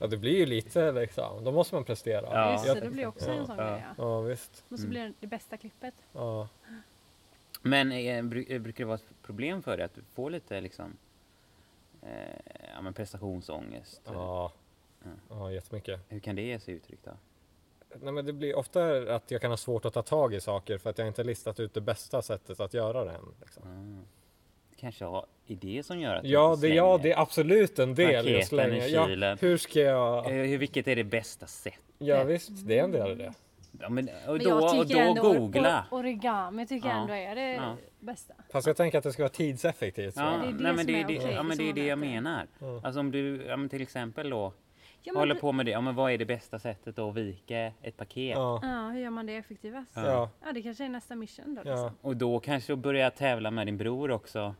Ja, 0.00 0.06
det 0.06 0.16
blir 0.16 0.36
ju 0.38 0.46
lite 0.46 0.92
liksom. 0.92 1.44
Då 1.44 1.52
måste 1.52 1.74
man 1.74 1.84
prestera. 1.84 2.26
Ja. 2.32 2.52
Just 2.52 2.66
Jag- 2.66 2.76
det, 2.76 2.80
det 2.80 2.90
blir 2.90 3.06
också 3.06 3.30
en 3.30 3.46
sån 3.46 3.58
Ja. 3.58 3.64
grej. 3.70 3.84
Ja. 3.86 3.94
Ja, 4.04 4.20
visst. 4.20 4.64
Och 4.68 4.78
så 4.78 4.82
Mm. 4.84 4.90
blir 4.90 5.00
det 5.04 5.12
det 5.20 5.26
bästa 5.26 5.56
klippet. 5.56 5.94
Ja. 6.12 6.48
Men 7.62 7.92
eh, 7.92 8.18
eh, 8.18 8.22
brukar 8.24 8.78
det 8.78 8.84
vara 8.84 8.94
ett 8.94 9.22
problem 9.22 9.62
för 9.62 9.76
dig 9.76 9.84
att 9.86 9.94
du 9.94 10.02
får 10.14 10.30
lite 10.30 10.60
liksom 10.60 10.96
eh, 12.02 12.08
ja, 12.74 12.80
men 12.82 12.94
prestationsångest? 12.94 14.00
Ja. 14.04 14.52
Ja. 15.04 15.10
ja, 15.28 15.52
jättemycket. 15.52 16.00
Hur 16.08 16.20
kan 16.20 16.36
det 16.36 16.42
ge 16.42 16.58
sig 16.60 16.74
uttryck 16.74 17.00
då? 17.04 17.10
Nej, 18.02 18.12
men 18.12 18.24
det 18.26 18.32
blir 18.32 18.56
ofta 18.56 19.14
att 19.16 19.30
jag 19.30 19.40
kan 19.40 19.50
ha 19.50 19.56
svårt 19.56 19.84
att 19.84 19.94
ta 19.94 20.02
tag 20.02 20.34
i 20.34 20.40
saker 20.40 20.78
för 20.78 20.90
att 20.90 20.98
jag 20.98 21.06
inte 21.06 21.24
listat 21.24 21.60
ut 21.60 21.74
det 21.74 21.80
bästa 21.80 22.22
sättet 22.22 22.60
att 22.60 22.74
göra 22.74 23.04
det 23.04 23.10
än. 23.12 23.34
Liksom. 23.40 23.62
Ah. 23.62 24.19
Kanske 24.80 25.04
har 25.04 25.26
idé 25.46 25.82
som 25.82 26.00
gör 26.00 26.14
att 26.16 26.24
Ja, 26.24 26.56
det, 26.60 26.68
ja, 26.68 26.98
det 27.02 27.12
är 27.12 27.20
absolut 27.20 27.78
en 27.78 27.94
del 27.94 28.28
jag 28.28 28.46
slänger. 28.46 28.86
i 28.88 28.92
Ja, 29.20 29.36
hur 29.40 29.56
ska 29.56 29.80
jag... 29.80 30.26
Eh, 30.26 30.32
hur- 30.32 30.58
Vilket 30.58 30.88
är 30.88 30.96
det 30.96 31.04
bästa 31.04 31.46
sättet? 31.46 31.80
Ja, 31.98 32.24
visst, 32.24 32.48
det 32.66 32.78
är 32.78 32.84
en 32.84 32.92
del 32.92 33.10
av 33.10 33.16
det. 33.16 33.32
Ja, 33.80 33.88
men, 33.88 34.08
och 34.26 34.32
Men 34.32 34.38
då, 34.38 34.48
jag 34.50 34.62
och 34.62 34.70
tycker 34.88 34.94
då 35.04 35.10
ändå 35.10 35.22
googla. 35.32 35.84
or- 35.90 35.98
origami 35.98 36.66
tycker 36.66 36.88
jag 36.88 36.96
Ja. 36.96 37.00
ändå 37.00 37.14
är 37.14 37.34
det 37.34 37.52
Ja. 37.54 37.76
bästa. 38.00 38.34
Fast 38.52 38.66
jag 38.66 38.76
tänker 38.76 38.98
att 38.98 39.04
det 39.04 39.12
ska 39.12 39.22
vara 39.22 39.28
tidseffektivt. 39.32 40.14
så. 40.14 40.20
Ja, 40.20 40.26
det 40.42 40.48
är 40.48 40.52
det 40.52 40.62
nej, 40.62 40.72
men 40.72 40.86
det, 40.86 40.92
är 40.92 41.04
är 41.04 41.08
det, 41.08 41.18
okej 41.18 41.32
ja, 41.34 41.42
men 41.42 41.56
det 41.56 41.62
är 41.64 41.68
i 41.68 41.72
det 41.72 41.86
jag 41.86 41.98
menar. 41.98 42.46
Ja. 42.58 42.80
Alltså 42.84 43.00
om 43.00 43.10
du 43.10 43.44
ja, 43.48 43.56
men 43.56 43.68
till 43.68 43.82
exempel 43.82 44.30
då 44.30 44.52
Ja, 45.02 45.12
håller 45.14 45.34
på 45.34 45.52
med 45.52 45.66
det. 45.66 45.70
Ja, 45.72 45.80
men 45.80 45.94
vad 45.94 46.12
är 46.12 46.18
det 46.18 46.24
bästa 46.24 46.58
sättet 46.58 46.96
då 46.96 47.08
att 47.08 47.14
vika 47.16 47.72
ett 47.82 47.96
paket? 47.96 48.36
Ja, 48.36 48.60
ja, 48.62 48.88
hur 48.88 49.00
gör 49.00 49.10
man 49.10 49.26
det 49.26 49.36
effektivast? 49.36 49.92
Ja. 49.94 50.30
ja, 50.44 50.52
det 50.52 50.62
kanske 50.62 50.84
är 50.84 50.88
nästa 50.88 51.14
mission 51.16 51.54
då. 51.54 51.62
ja. 51.64 51.70
Liksom. 51.70 51.90
Och 52.00 52.16
då 52.16 52.40
kanske 52.40 52.76
börja 52.76 53.10
tävla 53.10 53.50
med 53.50 53.66
din 53.66 53.76
bror 53.76 54.10
också. 54.10 54.54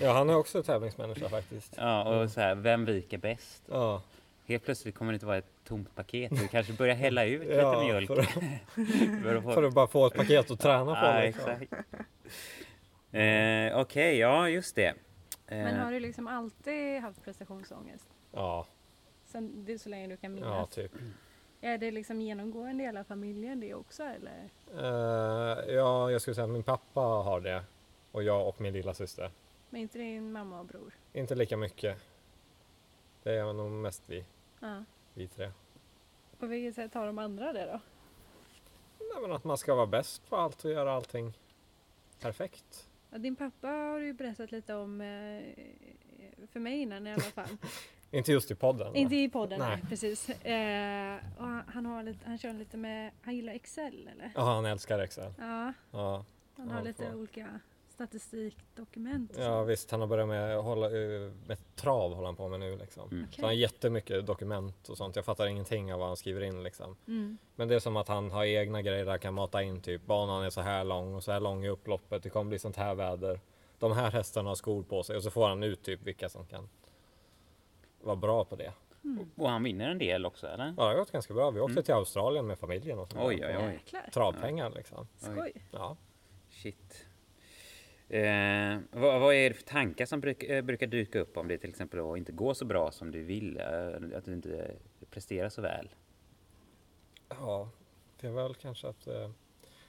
ja, 0.00 0.12
han 0.12 0.30
är 0.30 0.36
också 0.36 0.62
tävlingsmänniska 0.62 1.28
faktiskt. 1.28 1.74
Ja, 1.78 2.02
och 2.22 2.30
så 2.30 2.40
här, 2.40 2.54
vem 2.54 2.84
viker 2.84 3.18
bäst? 3.18 3.62
Ja, 3.70 4.02
Helt 4.46 4.64
plötsligt 4.64 4.94
kommer 4.94 5.12
det 5.12 5.14
inte 5.14 5.26
vara 5.26 5.36
ett 5.38 5.50
tomt 5.64 5.94
paket. 5.94 6.30
Du 6.30 6.48
kanske 6.48 6.72
börjar 6.72 6.94
hälla 6.94 7.24
ut 7.24 7.40
lite 7.48 7.54
ja 7.54 7.84
mjölk. 7.84 8.06
för, 9.22 9.34
att 9.36 9.42
få- 9.44 9.52
för 9.52 9.62
att 9.62 9.74
bara 9.74 9.86
få 9.86 10.06
ett 10.06 10.14
paket 10.14 10.50
att 10.50 10.60
träna 10.60 10.84
på. 10.84 11.06
Ja, 11.06 11.20
liksom. 11.20 11.50
exakt. 11.50 11.72
Eh, 13.12 13.80
Okej, 13.80 14.18
ja 14.18 14.48
just 14.48 14.76
det. 14.76 14.86
Eh, 14.86 14.94
Men 15.46 15.80
har 15.80 15.92
du 15.92 16.00
liksom 16.00 16.26
alltid 16.28 17.00
haft 17.02 17.24
prestationsångest? 17.24 18.08
Ja, 18.32 18.66
Sen, 19.34 19.64
det 19.64 19.72
är 19.72 19.78
så 19.78 19.88
länge 19.88 20.06
du 20.06 20.16
kan 20.16 20.36
ja, 20.38 20.44
minnas. 20.44 20.68
typ. 20.70 20.92
Är 21.60 21.78
det 21.78 21.90
liksom 21.90 22.20
genomgående 22.20 22.82
i 22.82 22.86
hela 22.86 23.04
familjen 23.04 23.60
det 23.60 23.74
också 23.74 24.02
eller? 24.02 24.48
Eh, 24.74 25.74
ja, 25.74 26.10
jag 26.10 26.20
skulle 26.20 26.34
säga 26.34 26.44
att 26.44 26.50
min 26.50 26.62
pappa 26.62 27.00
har 27.00 27.40
det. 27.40 27.64
Och 28.12 28.22
jag 28.22 28.48
och 28.48 28.60
min 28.60 28.72
lilla 28.72 28.94
syster. 28.94 29.30
Men 29.70 29.80
inte 29.80 29.98
din 29.98 30.32
mamma 30.32 30.60
och 30.60 30.66
bror? 30.66 30.94
Inte 31.12 31.34
lika 31.34 31.56
mycket. 31.56 31.98
Det 33.22 33.32
är 33.32 33.52
nog 33.52 33.70
mest 33.70 34.02
vi, 34.06 34.24
Ja. 34.60 34.84
vi 35.14 35.28
tre. 35.28 35.50
På 36.38 36.46
vilket 36.46 36.74
sätt 36.74 36.94
har 36.94 37.06
de 37.06 37.18
andra 37.18 37.52
det 37.52 37.64
då? 37.66 37.80
Nej, 38.98 39.22
men 39.22 39.32
att 39.32 39.44
man 39.44 39.58
ska 39.58 39.74
vara 39.74 39.86
bäst 39.86 40.28
på 40.28 40.36
allt 40.36 40.64
och 40.64 40.70
göra 40.70 40.92
allting 40.92 41.32
perfekt. 42.20 42.88
Ja, 43.10 43.18
din 43.18 43.36
pappa 43.36 43.68
har 43.68 43.98
du 44.00 44.06
ju 44.06 44.12
berättat 44.12 44.52
lite 44.52 44.74
om 44.74 45.00
eh, 45.00 45.42
för 46.52 46.60
mig 46.60 46.78
innan 46.78 47.06
i 47.06 47.12
alla 47.12 47.22
fall. 47.22 47.56
Inte 48.14 48.32
just 48.32 48.50
i 48.50 48.54
podden. 48.54 48.96
Inte 48.96 49.16
i 49.16 49.28
podden, 49.28 49.58
Nej. 49.58 49.68
nej. 49.68 49.84
precis. 49.88 50.28
Eh, 50.30 51.16
och 51.38 51.46
han, 51.46 51.62
han, 51.74 51.86
har 51.86 52.02
lite, 52.02 52.18
han 52.26 52.38
kör 52.38 52.52
lite 52.52 52.76
med, 52.76 53.10
han 53.22 53.36
gillar 53.36 53.52
Excel 53.52 54.08
eller? 54.12 54.32
Ja, 54.34 54.42
han 54.42 54.64
älskar 54.66 54.98
Excel. 54.98 55.32
Ja, 55.38 55.72
Ja, 55.90 56.24
han 56.56 56.70
har 56.70 56.82
lite 56.82 57.04
fan. 57.04 57.14
olika 57.14 57.60
statistikdokument. 57.88 59.32
ja 59.38 59.62
visst. 59.62 59.90
Han 59.90 60.00
har 60.00 60.06
börjat 60.08 60.28
med, 60.28 60.56
hålla, 60.56 60.88
med 61.46 61.58
trav 61.76 62.12
håller 62.14 62.26
han 62.26 62.36
på 62.36 62.48
med 62.48 62.60
nu 62.60 62.76
liksom. 62.76 63.08
Mm. 63.10 63.26
Så 63.30 63.40
han 63.40 63.44
har 63.44 63.52
jättemycket 63.52 64.26
dokument 64.26 64.88
och 64.88 64.96
sånt. 64.96 65.16
Jag 65.16 65.24
fattar 65.24 65.46
ingenting 65.46 65.92
av 65.92 65.98
vad 65.98 66.08
han 66.08 66.16
skriver 66.16 66.40
in 66.42 66.62
liksom. 66.62 66.96
Mm. 67.08 67.38
Men 67.56 67.68
det 67.68 67.74
är 67.74 67.78
som 67.78 67.96
att 67.96 68.08
han 68.08 68.30
har 68.30 68.44
egna 68.44 68.82
grejer 68.82 69.04
där 69.04 69.10
han 69.10 69.20
kan 69.20 69.34
mata 69.34 69.62
in 69.62 69.80
typ 69.82 70.06
banan 70.06 70.44
är 70.44 70.50
så 70.50 70.60
här 70.60 70.84
lång 70.84 71.14
och 71.14 71.24
så 71.24 71.32
här 71.32 71.40
lång 71.40 71.64
i 71.64 71.68
upploppet. 71.68 72.22
Det 72.22 72.30
kommer 72.30 72.48
bli 72.48 72.58
sånt 72.58 72.76
här 72.76 72.94
väder. 72.94 73.40
De 73.78 73.92
här 73.92 74.10
hästarna 74.10 74.50
har 74.50 74.54
skor 74.54 74.82
på 74.82 75.02
sig 75.02 75.16
och 75.16 75.22
så 75.22 75.30
får 75.30 75.48
han 75.48 75.62
ut 75.62 75.82
typ 75.82 76.02
vilka 76.02 76.28
som 76.28 76.46
kan 76.46 76.68
vara 78.04 78.16
bra 78.16 78.44
på 78.44 78.56
det. 78.56 78.72
Och 79.36 79.48
han 79.50 79.62
vinner 79.62 79.88
en 79.90 79.98
del 79.98 80.26
också 80.26 80.46
eller? 80.46 80.64
Ja, 80.64 80.72
det 80.82 80.88
har 80.88 80.94
gått 80.94 81.12
ganska 81.12 81.34
bra. 81.34 81.50
Vi 81.50 81.60
åkte 81.60 81.72
Mm. 81.72 81.84
till 81.84 81.94
Australien 81.94 82.46
med 82.46 82.58
familjen 82.58 82.98
och 82.98 83.08
sånt 83.08 83.24
Oj, 83.24 83.44
oj, 83.46 83.56
oj. 83.58 83.72
Jäklar, 83.72 84.10
Travpengar 84.12 84.70
liksom. 84.70 85.06
skoj. 85.16 85.52
Ja. 85.70 85.96
Shit. 86.50 87.06
Eh, 88.08 88.78
vad, 88.90 89.20
vad 89.20 89.34
är 89.34 89.48
det 89.48 89.54
för 89.54 89.62
tankar 89.64 90.06
som 90.06 90.20
bruk, 90.20 90.42
eh, 90.42 90.62
brukar 90.62 90.86
dyka 90.86 91.20
upp 91.20 91.36
om 91.36 91.48
det 91.48 91.58
till 91.58 91.70
exempel 91.70 91.98
då 91.98 92.16
inte 92.16 92.32
går 92.32 92.54
så 92.54 92.64
bra 92.64 92.90
som 92.90 93.10
du 93.10 93.22
vill? 93.24 93.56
Eh, 93.60 94.16
att 94.18 94.24
du 94.24 94.32
inte 94.32 94.74
presterar 95.10 95.48
så 95.48 95.62
väl? 95.62 95.88
ja, 97.28 97.68
det 98.20 98.26
är 98.26 98.30
väl 98.32 98.54
kanske 98.54 98.88
att 98.88 99.06
eh, 99.06 99.30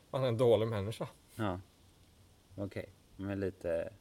man 0.10 0.23
är 0.23 0.28
en 0.28 0.38
dålig 0.38 0.67
människa. 0.67 1.08
Ja. 1.36 1.60
Okej, 2.58 2.89
men 3.15 3.39
lite, 3.39 3.93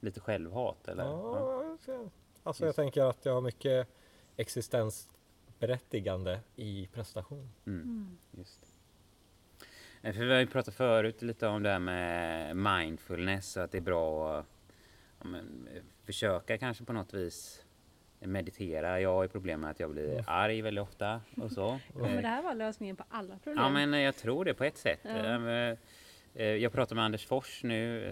lite 0.00 0.20
självhat 0.20 0.88
eller? 0.88 1.04
Ja. 1.04 1.76
Ja, 1.86 1.98
alltså 2.42 2.66
jag 2.66 2.74
tänker 2.74 3.02
att 3.02 3.24
jag 3.24 3.34
har 3.34 3.40
mycket 3.40 3.88
existensberättigande 4.36 6.40
i 6.56 6.88
prestation. 6.92 7.50
Mm. 7.66 7.80
Mm. 7.82 8.18
Just 8.30 8.60
det. 8.60 8.66
Eh, 10.08 10.14
För 10.14 10.24
vi 10.24 10.32
har 10.32 10.40
ju 10.40 10.46
pratat 10.46 10.74
förut 10.74 11.22
lite 11.22 11.46
om 11.46 11.62
det 11.62 11.70
här 11.70 11.78
med 11.78 12.56
mindfulness 12.56 13.56
och 13.56 13.62
att 13.64 13.72
det 13.72 13.78
är 13.78 13.82
bra 13.82 14.38
att 14.38 14.46
ja, 15.18 15.24
men, 15.28 15.68
försöka 16.04 16.58
kanske 16.58 16.84
på 16.84 16.92
något 16.92 17.14
vis 17.14 17.64
meditera. 18.20 19.00
Jag 19.00 19.14
har 19.14 19.22
ju 19.22 19.28
problem 19.28 19.60
med 19.60 19.70
att 19.70 19.80
jag 19.80 19.90
blir 19.90 20.12
Mm. 20.12 20.24
arg 20.26 20.62
väldigt 20.62 20.82
ofta 20.82 21.20
och 21.36 21.52
så. 21.52 21.78
Kommer 21.92 22.22
det 22.22 22.28
här 22.28 22.42
vara 22.42 22.54
lösningen 22.54 22.96
på 22.96 23.04
alla 23.10 23.38
problem? 23.38 23.62
Ja 23.64 23.68
men 23.68 23.94
eh, 23.94 24.00
jag 24.00 24.16
tror 24.16 24.44
det 24.44 24.54
på 24.54 24.64
ett 24.64 24.76
sätt. 24.78 25.00
Ja. 25.02 25.38
Eh, 26.34 26.44
Jag 26.44 26.72
pratar 26.72 26.96
med 26.96 27.04
Anders 27.04 27.26
Fors 27.26 27.62
nu 27.64 28.04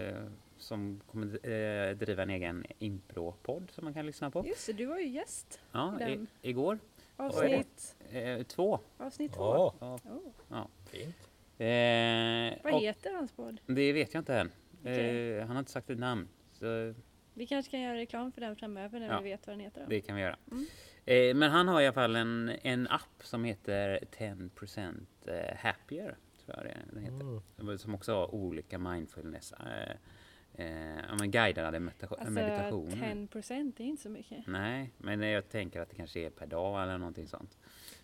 som 0.61 1.01
kommer 1.11 1.49
eh, 1.49 1.95
driva 1.95 2.23
en 2.23 2.29
egen 2.29 2.65
impro-podd 2.79 3.71
som 3.71 3.83
man 3.85 3.93
kan 3.93 4.05
lyssna 4.05 4.31
på. 4.31 4.45
Just 4.47 4.67
det, 4.67 4.73
du 4.73 4.85
var 4.85 4.97
ju 4.99 5.07
gäst. 5.07 5.61
Ja, 5.71 5.95
i, 6.01 6.03
den. 6.03 6.27
igår. 6.41 6.79
Avsnitt, 7.17 7.95
Eh, 8.11 8.43
Två. 8.43 8.79
avsnitt 8.97 9.33
två. 9.33 9.43
Ja, 9.43 9.73
Ja. 9.79 9.99
Oh. 10.11 10.31
Ja. 10.49 10.67
fint. 10.85 11.15
Eh, 11.57 12.71
Vad 12.71 12.81
heter 12.81 13.13
hans 13.15 13.31
podd? 13.31 13.59
det 13.65 13.93
vet 13.93 14.13
jag 14.13 14.21
inte 14.21 14.35
än. 14.35 14.51
Okej. 14.81 15.31
Eh, 15.37 15.45
han 15.45 15.55
har 15.55 15.59
inte 15.59 15.71
sagt 15.71 15.89
ett 15.89 15.99
namn. 15.99 16.27
Så 16.53 16.93
Vi 17.33 17.47
kanske 17.47 17.71
kan 17.71 17.81
göra 17.81 17.95
reklam 17.97 18.31
för 18.31 18.41
den 18.41 18.55
framöver 18.55 18.99
när 18.99 19.07
Ja. 19.07 19.19
vi 19.19 19.29
vet 19.29 19.47
vad 19.47 19.53
den 19.53 19.59
heter. 19.59 19.81
Då. 19.81 19.87
det 19.89 20.01
kan 20.01 20.15
vi 20.15 20.21
göra. 20.21 20.37
Mm. 20.51 20.65
Eh, 21.05 21.35
men 21.35 21.51
han 21.51 21.67
har 21.67 21.81
i 21.81 21.85
alla 21.85 21.93
fall 21.93 22.15
en, 22.15 22.49
en 22.63 22.87
app 22.87 23.23
som 23.23 23.43
heter 23.43 23.99
10% 24.17 25.05
eh, 25.25 25.57
happier. 25.57 26.17
Tror 26.45 26.57
jag 26.57 26.65
det 26.65 26.77
den 26.93 27.03
heter. 27.03 27.39
Mm. 27.61 27.77
Som 27.77 27.95
också 27.95 28.13
har 28.13 28.35
olika 28.35 28.77
mindfulness. 28.77 29.53
Eh, 30.55 31.15
men 31.19 31.31
guidade 31.31 31.79
medita- 31.79 32.07
Alltså 32.07 32.29
meditationer. 32.31 33.15
10% 33.15 33.79
är 33.79 33.83
inte 33.83 34.03
så 34.03 34.09
mycket. 34.09 34.47
Nej, 34.47 34.91
men 34.97 35.21
jag 35.21 35.49
tänker 35.49 35.81
att 35.81 35.89
det 35.89 35.95
kanske 35.95 36.19
är 36.19 36.29
per 36.29 36.45
dag 36.47 36.83
eller 36.83 36.97
någonting 36.97 37.27
sånt. 37.27 37.57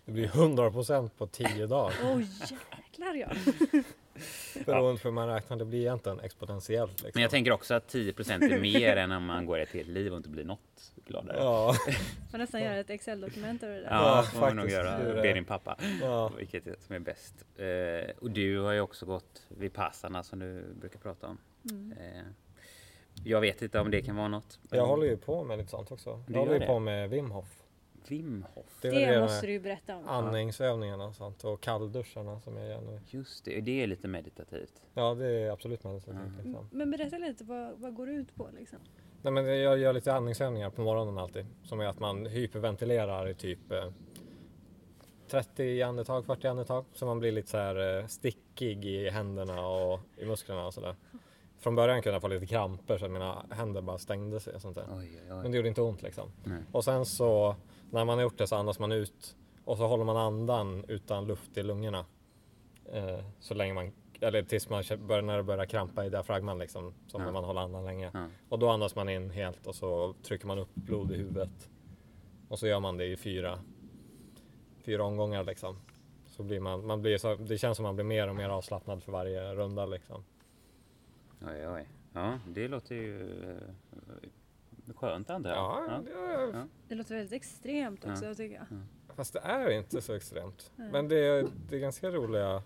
Det 0.08 0.12
blir 0.12 0.28
100% 0.28 1.10
på 1.18 1.26
10 1.26 1.66
dagar. 1.66 1.94
Åh 2.04 2.20
jäklar 2.20 3.14
ja! 3.14 3.28
Beroende 4.66 5.00
på 5.02 5.08
hur 5.08 5.12
man 5.14 5.28
räknar. 5.28 5.56
Det 5.56 5.64
blir 5.64 5.78
egentligen 5.80 6.20
exponentiellt. 6.20 6.90
Liksom. 6.92 7.10
Men 7.14 7.22
jag 7.22 7.30
tänker 7.30 7.52
också 7.52 7.74
att 7.74 7.94
10% 7.94 8.52
är 8.54 8.60
mer 8.60 8.96
än 8.96 9.12
om 9.12 9.24
man 9.24 9.46
går 9.46 9.58
ett 9.58 9.68
helt 9.70 9.88
liv 9.88 10.12
och 10.12 10.16
inte 10.16 10.28
blir 10.28 10.44
något 10.44 10.92
gladare. 11.06 11.36
Ja, 11.38 11.74
Man 12.32 12.40
nästan 12.40 12.60
göra 12.62 12.76
ett 12.76 12.90
Excel-dokument 12.90 13.62
över 13.62 13.74
det 13.74 13.80
där. 13.80 13.90
Ja, 13.90 14.16
Ja, 14.16 14.22
får 14.22 14.40
man 14.40 14.56
nog 14.56 14.70
faktiskt. 14.70 14.78
göra. 14.78 15.22
Be 15.22 15.32
din 15.32 15.44
pappa. 15.44 15.76
ja. 16.02 16.28
Vilket 16.38 16.66
är- 16.66 16.76
som 16.80 16.94
är 16.94 16.98
bäst. 16.98 17.34
Eh, 17.56 18.16
och 18.20 18.30
du 18.30 18.58
har 18.58 18.72
ju 18.72 18.80
också 18.80 19.06
gått 19.06 19.42
vid 19.48 19.72
passarna 19.72 20.22
som 20.22 20.38
du 20.38 20.64
brukar 20.80 20.98
prata 20.98 21.26
om. 21.26 21.38
Mm. 21.70 21.92
Eh, 21.92 22.22
jag 23.24 23.40
vet 23.40 23.62
inte 23.62 23.80
om 23.80 23.90
det 23.90 24.02
kan 24.02 24.16
vara 24.16 24.28
något. 24.28 24.58
Jag 24.70 24.86
håller 24.86 25.06
ju 25.06 25.16
på 25.16 25.44
med 25.44 25.58
lite 25.58 25.70
sånt 25.70 25.92
också. 25.92 26.22
Du 26.26 26.32
Jag 26.32 26.40
håller 26.40 26.52
ju 26.52 26.58
det? 26.58 26.66
på 26.66 26.78
med 26.78 27.10
Wim 27.10 27.30
Hof. 27.30 27.62
Wim 28.10 28.46
Hof. 28.54 28.78
Det 28.82 28.90
Det, 28.90 29.20
måste 29.20 29.46
du 29.46 29.52
ju 29.52 29.60
berätta 29.60 29.96
om. 29.96 30.08
andningsövningarna 30.08 31.04
och 31.04 31.14
sånt. 31.14 31.44
Och 31.44 31.60
kallduscharna 31.60 32.40
som 32.40 32.56
jag 32.56 32.68
gör 32.68 32.80
nu. 32.80 33.00
Just 33.06 33.44
det, 33.44 33.60
det 33.60 33.82
är 33.82 33.86
lite 33.86 34.08
meditativt. 34.08 34.82
Ja, 34.94 35.14
det 35.14 35.26
är 35.26 35.50
absolut 35.50 35.84
meditativt. 35.84 36.14
Mm. 36.16 36.36
Liksom. 36.44 36.68
Men 36.72 36.90
berätta 36.90 37.18
lite, 37.18 37.44
vad, 37.44 37.72
vad 37.78 37.94
går 37.94 38.06
det 38.06 38.12
ut 38.12 38.34
på 38.34 38.48
liksom? 38.58 38.78
Nej, 39.22 39.32
men 39.32 39.46
jag 39.60 39.78
gör 39.78 39.92
lite 39.92 40.14
andningsövningar 40.14 40.70
på 40.70 40.82
morgonen 40.82 41.18
alltid. 41.18 41.46
Som 41.64 41.80
är 41.80 41.86
att 41.86 41.98
man 42.00 42.26
hyperventilerar 42.26 43.28
i 43.28 43.34
typ 43.34 43.72
eh, 43.72 43.84
30 45.30 45.82
andetag, 45.82 46.24
40 46.26 46.46
andetag. 46.48 46.84
Så 46.92 47.06
man 47.06 47.18
blir 47.18 47.32
lite 47.32 47.48
så 47.48 47.56
här 47.56 47.98
eh, 47.98 48.06
stickig 48.06 48.84
i 48.84 49.10
händerna 49.10 49.66
och 49.68 50.00
i 50.16 50.26
musklerna 50.26 50.66
och 50.66 50.74
sådär. 50.74 50.96
Från 51.58 51.74
början 51.74 52.02
kunde 52.02 52.14
jag 52.14 52.22
få 52.22 52.28
lite 52.28 52.46
kramper 52.46 52.98
så 52.98 53.04
att 53.04 53.10
mina 53.10 53.46
händer 53.50 53.80
bara 53.82 53.98
stängde 53.98 54.40
sig 54.40 54.54
och 54.54 54.60
sånt 54.60 54.74
där. 54.74 54.86
Oj, 54.96 55.20
oj, 55.30 55.36
Men 55.42 55.50
det 55.50 55.56
gjorde 55.56 55.68
inte 55.68 55.82
ont 55.82 56.02
liksom. 56.02 56.30
Nej. 56.44 56.62
Och 56.72 56.84
sen 56.84 57.06
så 57.06 57.56
när 57.90 58.04
man 58.04 58.18
har 58.18 58.22
gjort 58.22 58.38
det 58.38 58.46
så 58.46 58.56
andas 58.56 58.78
man 58.78 58.92
ut 58.92 59.36
och 59.64 59.76
så 59.76 59.86
håller 59.86 60.04
man 60.04 60.16
andan 60.16 60.84
utan 60.88 61.26
luft 61.26 61.56
i 61.58 61.62
lungorna. 61.62 62.04
Eh, 62.92 63.20
så 63.40 63.54
länge 63.54 63.74
man, 63.74 63.92
eller 64.20 64.42
tills 64.42 64.68
man 64.68 64.84
börjar, 65.06 65.22
när 65.22 65.36
det 65.36 65.42
börjar 65.42 65.66
krampa 65.66 66.04
i 66.06 66.10
diafragman 66.10 66.58
liksom. 66.58 66.94
Som 67.06 67.20
Ja. 67.20 67.24
när 67.26 67.32
man 67.32 67.44
håller 67.44 67.60
andan 67.60 67.84
länge. 67.84 68.10
Ja. 68.14 68.26
Och 68.48 68.58
då 68.58 68.68
andas 68.70 68.94
man 68.96 69.08
in 69.08 69.30
helt 69.30 69.66
och 69.66 69.74
så 69.74 70.14
trycker 70.22 70.46
man 70.46 70.58
upp 70.58 70.74
blod 70.74 71.12
i 71.12 71.16
huvudet. 71.16 71.70
Och 72.48 72.58
så 72.58 72.66
gör 72.66 72.80
man 72.80 72.96
det 72.96 73.04
i 73.06 73.16
fyra, 73.16 73.58
fyra 74.84 75.04
omgångar 75.04 75.44
liksom. 75.44 75.76
Så 76.26 76.42
blir 76.42 76.60
man, 76.60 76.86
man 76.86 77.02
blir 77.02 77.18
så, 77.18 77.34
det 77.34 77.58
känns 77.58 77.76
som 77.76 77.82
man 77.82 77.94
blir 77.96 78.04
mer 78.04 78.28
och 78.28 78.36
mer 78.36 78.48
avslappnad 78.48 79.02
för 79.02 79.12
varje 79.12 79.54
runda 79.54 79.86
liksom. 79.86 80.24
oj, 81.46 81.68
oj. 81.68 81.88
Ja, 82.12 82.38
det 82.48 82.68
låter 82.68 82.94
ju 82.94 83.42
eh, 83.50 83.56
skönt 84.96 85.30
antar 85.30 85.50
jag. 85.50 85.58
Ja, 85.58 85.84
Ja. 85.88 85.98
det, 86.52 86.66
Det 86.88 86.94
låter 86.94 87.14
väldigt 87.14 87.32
extremt 87.32 88.04
också 88.04 88.24
Ja. 88.24 88.34
tycker 88.34 88.54
jag. 88.56 88.66
Fast 89.16 89.32
det 89.32 89.38
är 89.38 89.70
inte 89.70 90.00
så 90.02 90.14
extremt. 90.14 90.70
Nej. 90.76 90.92
Men 90.92 91.08
det 91.08 91.18
är, 91.18 91.46
det 91.68 91.76
är 91.76 91.80
ganska 91.80 92.10
roliga 92.10 92.62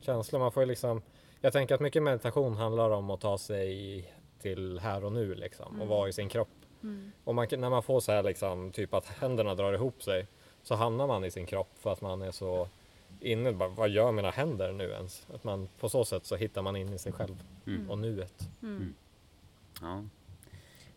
känslor. 0.00 0.38
Man 0.40 0.52
får 0.52 0.66
liksom, 0.66 1.02
jag 1.40 1.52
tänker 1.52 1.74
att 1.74 1.80
mycket 1.80 2.02
meditation 2.02 2.54
handlar 2.56 2.90
om 2.90 3.10
att 3.10 3.20
ta 3.20 3.38
sig 3.38 4.04
till 4.38 4.78
här 4.78 5.04
och 5.04 5.12
nu 5.12 5.34
liksom. 5.34 5.66
Och 5.68 5.74
Mm. 5.74 5.88
vara 5.88 6.08
i 6.08 6.12
sin 6.12 6.28
kropp. 6.28 6.48
Mm. 6.82 7.12
Och 7.24 7.34
man, 7.34 7.46
när 7.58 7.70
man 7.70 7.82
får 7.82 8.00
så 8.00 8.12
här 8.12 8.22
liksom, 8.22 8.72
typ 8.72 8.94
att 8.94 9.06
händerna 9.06 9.54
drar 9.54 9.72
ihop 9.72 10.02
sig. 10.02 10.26
Så 10.62 10.74
hamnar 10.74 11.06
man 11.06 11.24
i 11.24 11.30
sin 11.30 11.46
kropp 11.46 11.70
för 11.78 11.92
att 11.92 12.00
man 12.00 12.22
är 12.22 12.30
så 12.30 12.68
inne. 13.20 13.52
Bara, 13.52 13.68
vad 13.68 13.88
gör 13.88 14.12
mina 14.12 14.30
händer 14.30 14.72
nu 14.72 14.84
ens? 14.90 15.26
Att 15.34 15.44
man, 15.44 15.68
på 15.80 15.88
så 15.88 16.04
sätt 16.04 16.24
så 16.26 16.36
hittar 16.36 16.62
man 16.62 16.76
in 16.76 16.92
i 16.92 16.98
sig 16.98 17.12
själv 17.12 17.42
Mm. 17.66 17.90
och 17.90 17.98
nuet. 17.98 18.48
Mm. 18.62 18.94
Ja. 19.80 20.04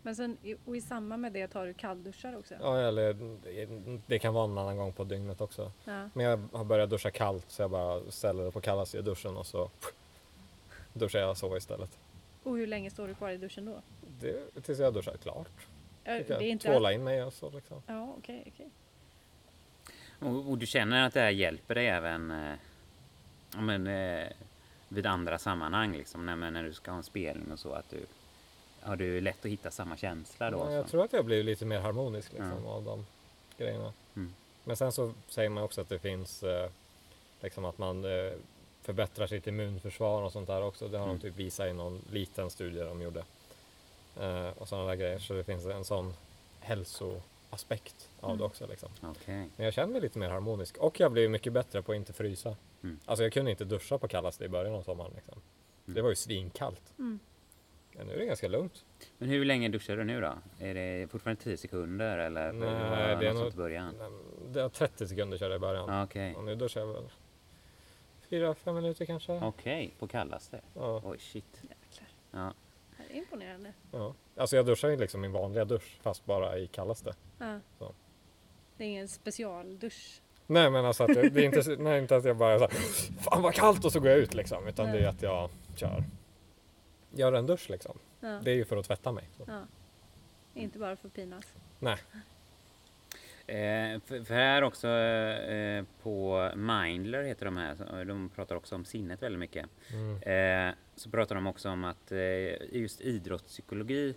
Men 0.06 0.16
sen, 0.16 0.36
i- 0.42 0.56
och 0.64 0.76
i 0.76 0.80
samband 0.80 1.22
med 1.22 1.32
det 1.32 1.48
tar 1.48 1.66
du 1.66 1.74
kallduschar 1.74 2.36
också? 2.36 2.54
Ja, 2.60 2.78
eller 2.78 3.16
det 4.06 4.18
kan 4.18 4.34
vara 4.34 4.44
en 4.44 4.58
annan 4.58 4.76
gång 4.76 4.92
på 4.92 5.04
dygnet 5.04 5.40
också. 5.40 5.72
Ja. 5.84 6.08
Men 6.14 6.26
jag 6.26 6.48
har 6.52 6.64
börjat 6.64 6.90
duscha 6.90 7.10
kallt 7.10 7.44
så 7.50 7.62
jag 7.62 7.70
bara 7.70 8.10
ställer 8.10 8.44
det 8.44 8.50
på 8.50 8.60
kallaste 8.60 8.98
i 8.98 9.02
duschen 9.02 9.36
och 9.36 9.46
så 9.46 9.70
duschar 10.92 11.18
jag 11.20 11.36
så 11.36 11.56
istället. 11.56 11.98
Och 12.42 12.56
hur 12.56 12.66
länge 12.66 12.90
står 12.90 13.08
du 13.08 13.14
kvar 13.14 13.30
i 13.30 13.36
duschen 13.36 13.64
då? 13.64 13.82
Det, 14.20 14.62
tills 14.62 14.78
jag 14.78 14.86
har 14.86 14.92
duschat 14.92 15.22
klart. 15.22 15.48
Ja, 16.04 16.12
det 16.12 16.30
är 16.30 16.40
inte 16.40 16.68
Tvåla 16.68 16.92
in 16.92 17.04
mig 17.04 17.24
och 17.24 17.32
så 17.32 17.50
liksom. 17.50 17.82
Ja, 17.86 18.14
okej, 18.18 18.44
okej. 18.54 18.68
Och, 20.18 20.50
och 20.50 20.58
du 20.58 20.66
känner 20.66 21.06
att 21.06 21.14
det 21.14 21.20
här 21.20 21.30
hjälper 21.30 21.74
dig 21.74 21.86
även 21.88 22.30
eh, 22.30 22.54
men, 23.58 23.86
eh, 23.86 24.28
vid 24.88 25.06
andra 25.06 25.38
sammanhang 25.38 25.92
liksom, 25.96 26.26
när, 26.26 26.36
när 26.50 26.62
du 26.62 26.72
ska 26.72 26.90
ha 26.90 26.98
en 26.98 27.02
spelning 27.04 27.52
och 27.52 27.58
så 27.58 27.72
att 27.72 27.90
du 27.90 28.06
har 28.84 28.96
du 28.96 29.20
lätt 29.20 29.44
att 29.44 29.50
hitta 29.50 29.70
samma 29.70 29.96
känsla 29.96 30.50
då? 30.50 30.58
Ja, 30.58 30.72
jag 30.72 30.84
så? 30.84 30.90
tror 30.90 31.04
att 31.04 31.12
jag 31.12 31.24
blir 31.24 31.42
lite 31.42 31.64
mer 31.64 31.78
harmonisk 31.80 32.32
liksom, 32.32 32.60
Ja. 32.64 32.70
av 32.70 32.84
de 32.84 33.06
grejerna. 33.58 33.92
Mm. 34.16 34.34
Men 34.64 34.76
sen 34.76 34.92
så 34.92 35.12
säger 35.28 35.48
man 35.48 35.62
också 35.64 35.80
att 35.80 35.88
det 35.88 35.98
finns 35.98 36.42
eh, 36.42 36.70
liksom 37.40 37.64
att 37.64 37.78
man 37.78 38.04
eh, 38.04 38.32
förbättrar 38.82 39.26
sitt 39.26 39.46
immunförsvar 39.46 40.22
och 40.22 40.32
sånt 40.32 40.46
där 40.46 40.62
också. 40.62 40.88
Det 40.88 40.98
har 40.98 41.04
Mm. 41.04 41.16
de 41.18 41.22
typ 41.22 41.36
visat 41.36 41.66
i 41.66 41.72
någon 41.72 42.00
liten 42.10 42.50
studie 42.50 42.80
de 42.80 43.02
gjorde. 43.02 43.24
Eh, 44.20 44.48
och 44.58 44.68
sådana 44.68 44.86
där 44.88 44.96
grejer. 44.96 45.18
Så 45.18 45.32
det 45.34 45.44
finns 45.44 45.66
en 45.66 45.84
sån 45.84 46.14
hälsoaspekt 46.60 48.08
av 48.20 48.28
Mm. 48.30 48.38
det 48.38 48.44
också. 48.44 48.66
Liksom. 48.66 48.88
Okej. 49.02 49.48
Men 49.56 49.64
jag 49.64 49.74
känner 49.74 49.92
mig 49.92 50.00
lite 50.00 50.18
mer 50.18 50.28
harmonisk 50.28 50.76
och 50.78 51.00
jag 51.00 51.12
blir 51.12 51.28
mycket 51.28 51.52
bättre 51.52 51.82
på 51.82 51.92
att 51.92 51.96
inte 51.96 52.12
frysa. 52.12 52.56
Mm. 52.82 52.98
Alltså 53.04 53.22
jag 53.22 53.32
kunde 53.32 53.50
inte 53.50 53.64
duscha 53.64 53.98
på 53.98 54.08
kallaste 54.08 54.44
i 54.44 54.48
början 54.48 54.74
av 54.74 54.82
sommaren. 54.82 55.12
Liksom. 55.14 55.34
Mm. 55.86 55.94
Det 55.94 56.02
var 56.02 56.08
ju 56.08 56.16
svinkallt. 56.16 56.92
Men 57.96 58.06
nu 58.06 58.12
är 58.14 58.18
det 58.18 58.24
ganska 58.26 58.48
lugnt. 58.48 58.84
Men 59.18 59.28
hur 59.28 59.44
länge 59.44 59.68
duschar 59.68 59.96
du 59.96 60.04
nu 60.04 60.20
då? 60.20 60.32
Är 60.58 60.74
det 60.74 61.10
fortfarande 61.10 61.42
10 61.42 61.56
sekunder 61.56 62.18
eller? 62.18 62.52
Nej, 62.52 63.16
det 63.20 63.28
är 63.28 63.34
nog- 63.34 63.54
början? 63.54 63.94
Det 64.52 64.62
var 64.62 64.68
30 64.68 65.08
sekunder 65.08 65.38
körde 65.38 65.50
jag 65.54 65.58
i 65.58 65.60
början. 65.60 65.88
Ja, 65.88 66.04
Okej, 66.04 66.34
Och 66.34 66.44
nu 66.44 66.54
duschar 66.54 66.80
jag 66.80 66.86
väl 66.92 67.02
4-5 68.28 68.72
minuter 68.74 69.04
kanske. 69.04 69.32
okej, 69.44 69.94
på 69.98 70.06
kallaste? 70.06 70.60
Ja, 70.74 71.00
Oj, 71.04 71.18
shit. 71.18 71.44
Jäklar. 71.62 72.08
Ja. 72.30 72.52
Det 73.08 73.14
är 73.14 73.18
imponerande. 73.18 73.72
ja. 73.92 74.14
Alltså 74.36 74.56
jag 74.56 74.66
duschar 74.66 74.88
ju 74.88 74.96
liksom 74.96 75.20
min 75.20 75.32
vanliga 75.32 75.64
dusch 75.64 75.98
fast 76.02 76.24
bara 76.24 76.58
i 76.58 76.66
kallaste. 76.66 77.14
Ja. 77.38 77.60
Så. 77.78 77.94
Det 78.76 78.84
är 78.84 78.88
ingen 78.88 79.08
specialdusch. 79.08 80.20
Nej 80.46 80.70
men 80.70 80.84
alltså 80.84 81.04
att 81.04 81.14
det, 81.14 81.28
det 81.28 81.40
är 81.40 81.44
inte, 81.44 81.76
nej, 81.82 81.98
inte 82.02 82.16
att 82.16 82.24
jag 82.24 82.36
bara 82.36 82.58
så 82.58 82.64
här, 82.64 82.70
Fan 83.22 83.42
vad 83.42 83.54
kallt 83.54 83.84
och 83.84 83.92
så 83.92 84.00
går 84.00 84.08
jag 84.10 84.18
ut 84.18 84.34
liksom. 84.34 84.66
Utan 84.68 84.86
det 84.86 84.92
Nej. 84.92 85.02
är 85.02 85.08
att 85.08 85.22
jag 85.22 85.50
kör. 85.76 86.04
Gör 87.14 87.32
en 87.32 87.46
dusch 87.46 87.70
liksom. 87.70 87.98
Ja. 88.20 88.40
Det 88.42 88.50
är 88.50 88.54
ju 88.54 88.64
för 88.64 88.76
att 88.76 88.86
tvätta 88.86 89.12
mig. 89.12 89.28
Så. 89.36 89.44
Ja. 89.46 89.62
Inte 90.54 90.78
bara 90.78 90.96
för 90.96 91.08
att 91.08 91.14
pinas. 91.14 91.54
Nej. 91.78 91.98
Eh, 93.46 94.00
för, 94.00 94.24
för 94.24 94.34
här 94.34 94.62
också 94.62 94.88
eh, 94.88 95.84
på 96.02 96.50
Mindler 96.56 97.22
heter 97.22 97.44
de 97.44 97.56
här, 97.56 97.74
så 97.74 98.04
de 98.04 98.28
pratar 98.28 98.56
också 98.56 98.74
om 98.74 98.84
sinnet 98.84 99.22
väldigt 99.22 99.38
mycket. 99.38 99.66
Mm. 99.92 100.68
Eh, 100.68 100.74
så 100.96 101.10
pratar 101.10 101.34
de 101.34 101.46
också 101.46 101.70
om 101.70 101.84
att 101.84 102.12
eh, 102.12 102.74
just 102.76 103.00
idrottspsykologi 103.00 104.14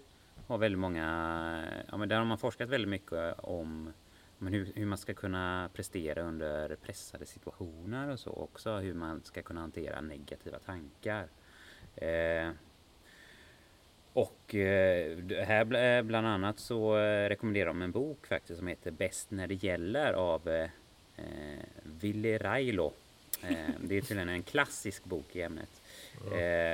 har 0.47 0.57
väldigt 0.57 0.79
många, 0.79 1.63
ja 1.87 1.98
men 1.98 2.10
där 2.10 2.17
har 2.17 2.25
man 2.25 2.37
forskat 2.37 2.69
väldigt 2.69 2.89
mycket 2.89 3.39
om 3.39 3.93
men 4.37 4.54
hur, 4.54 4.71
hur 4.75 4.85
man 4.85 4.98
ska 4.98 5.13
kunna 5.13 5.69
prestera 5.73 6.21
under 6.21 6.75
pressade 6.75 7.25
situationer 7.25 8.10
och 8.10 8.19
så 8.19 8.31
också, 8.31 8.77
hur 8.77 8.93
man 8.93 9.21
ska 9.23 9.41
kunna 9.41 9.62
hantera 9.62 10.02
negativa 10.02 10.60
tankar. 10.60 11.27
Och 14.18 14.56
eh, 14.56 15.18
här 15.46 15.76
eh, 15.76 16.04
bland 16.04 16.28
annat 16.28 16.60
så 16.60 16.98
eh, 16.98 17.30
rekommenderar 17.30 17.68
de 17.68 17.82
en 17.82 17.92
bok 17.92 18.28
faktiskt 18.28 18.58
som 18.58 18.68
heter 18.68 18.92
Bäst 18.92 19.32
när 19.32 19.48
det 19.48 19.63
gäller 19.63 20.13
av 20.13 20.50
eh, 20.50 20.70
Ville 21.84 22.38
Railo. 22.38 22.94
Det 23.80 23.98
är 23.98 24.02
tydligen 24.02 24.30
en 24.30 24.44
klassisk 24.44 25.04
bok 25.04 25.36
i 25.36 25.42
ämnet. 25.42 25.82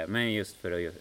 Men 0.07 0.33
just 0.33 0.55
för 0.55 0.71
att 0.71 0.93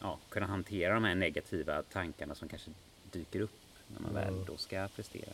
ja, 0.00 0.18
kunna 0.28 0.46
hantera 0.46 0.94
de 0.94 1.04
här 1.04 1.14
negativa 1.14 1.82
tankarna 1.82 2.34
som 2.34 2.48
kanske 2.48 2.70
dyker 3.12 3.40
upp 3.40 3.60
när 3.86 4.00
man 4.00 4.14
väl 4.14 4.44
då 4.46 4.56
ska 4.56 4.88
prestera. 4.96 5.32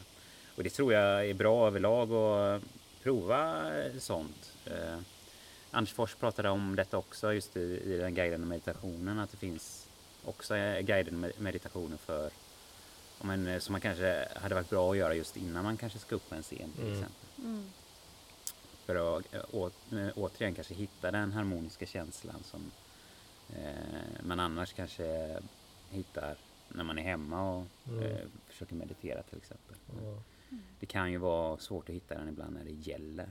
Och 0.57 0.63
det 0.63 0.71
tror 0.71 0.93
jag 0.93 1.27
är 1.27 1.35
bra 1.35 1.67
överlag 1.67 2.13
att 2.13 2.63
prova 3.03 3.71
sånt. 3.99 4.53
Anders 5.71 5.93
Fors 5.93 6.15
pratade 6.15 6.49
om 6.51 6.77
detta 6.77 6.99
också 6.99 7.33
just 7.33 7.57
i, 7.57 7.61
i 7.85 7.97
den 7.97 8.15
guidade 8.15 8.45
meditationen 8.47 9.19
att 9.19 9.31
det 9.31 9.37
finns 9.37 9.87
också 10.25 10.57
eh, 10.57 10.81
guidade 10.81 11.17
med- 11.17 11.33
meditationer 11.41 11.97
för 11.97 12.31
men, 13.23 13.47
eh, 13.47 13.59
som 13.59 13.73
man 13.73 13.81
kanske 13.81 14.29
hade 14.37 14.55
varit 14.55 14.71
bra 14.71 14.91
att 14.91 14.97
göra 14.97 15.15
just 15.15 15.37
innan 15.37 15.65
man 15.65 15.77
kanske 15.77 15.99
ska 15.99 16.15
upp 16.15 16.29
på 16.29 16.35
en 16.35 16.43
scen 16.43 16.73
till 16.73 16.85
Mm. 16.85 16.93
exempel. 16.93 17.29
Mm. 17.45 17.65
För 18.87 19.19
att 19.19 19.35
eh, 19.35 19.41
å, 19.53 19.71
återigen 20.17 20.55
kanske 20.55 20.75
hitta 20.75 21.11
den 21.11 21.33
harmoniska 21.33 21.87
känslan 21.87 22.43
som 22.45 22.71
Eh, 23.57 23.75
men 24.23 24.41
annars 24.41 24.73
kanske 24.73 25.39
hittar 25.91 26.37
när 26.69 26.85
man 26.85 26.99
är 26.99 27.03
hemma 27.03 27.51
och 27.57 27.65
Mm. 27.89 28.03
eh, 28.05 28.19
försöker 28.49 28.75
meditera 28.75 29.23
till 29.23 29.39
exempel. 29.39 29.77
Det 30.81 30.87
kan 30.87 31.13
ju 31.13 31.19
vara 31.19 31.59
svårt 31.59 31.89
att 31.89 31.95
hitta 31.95 32.15
den 32.15 32.29
ibland 32.29 32.55
när 32.55 32.65
det 32.65 32.91
gäller. 32.91 33.29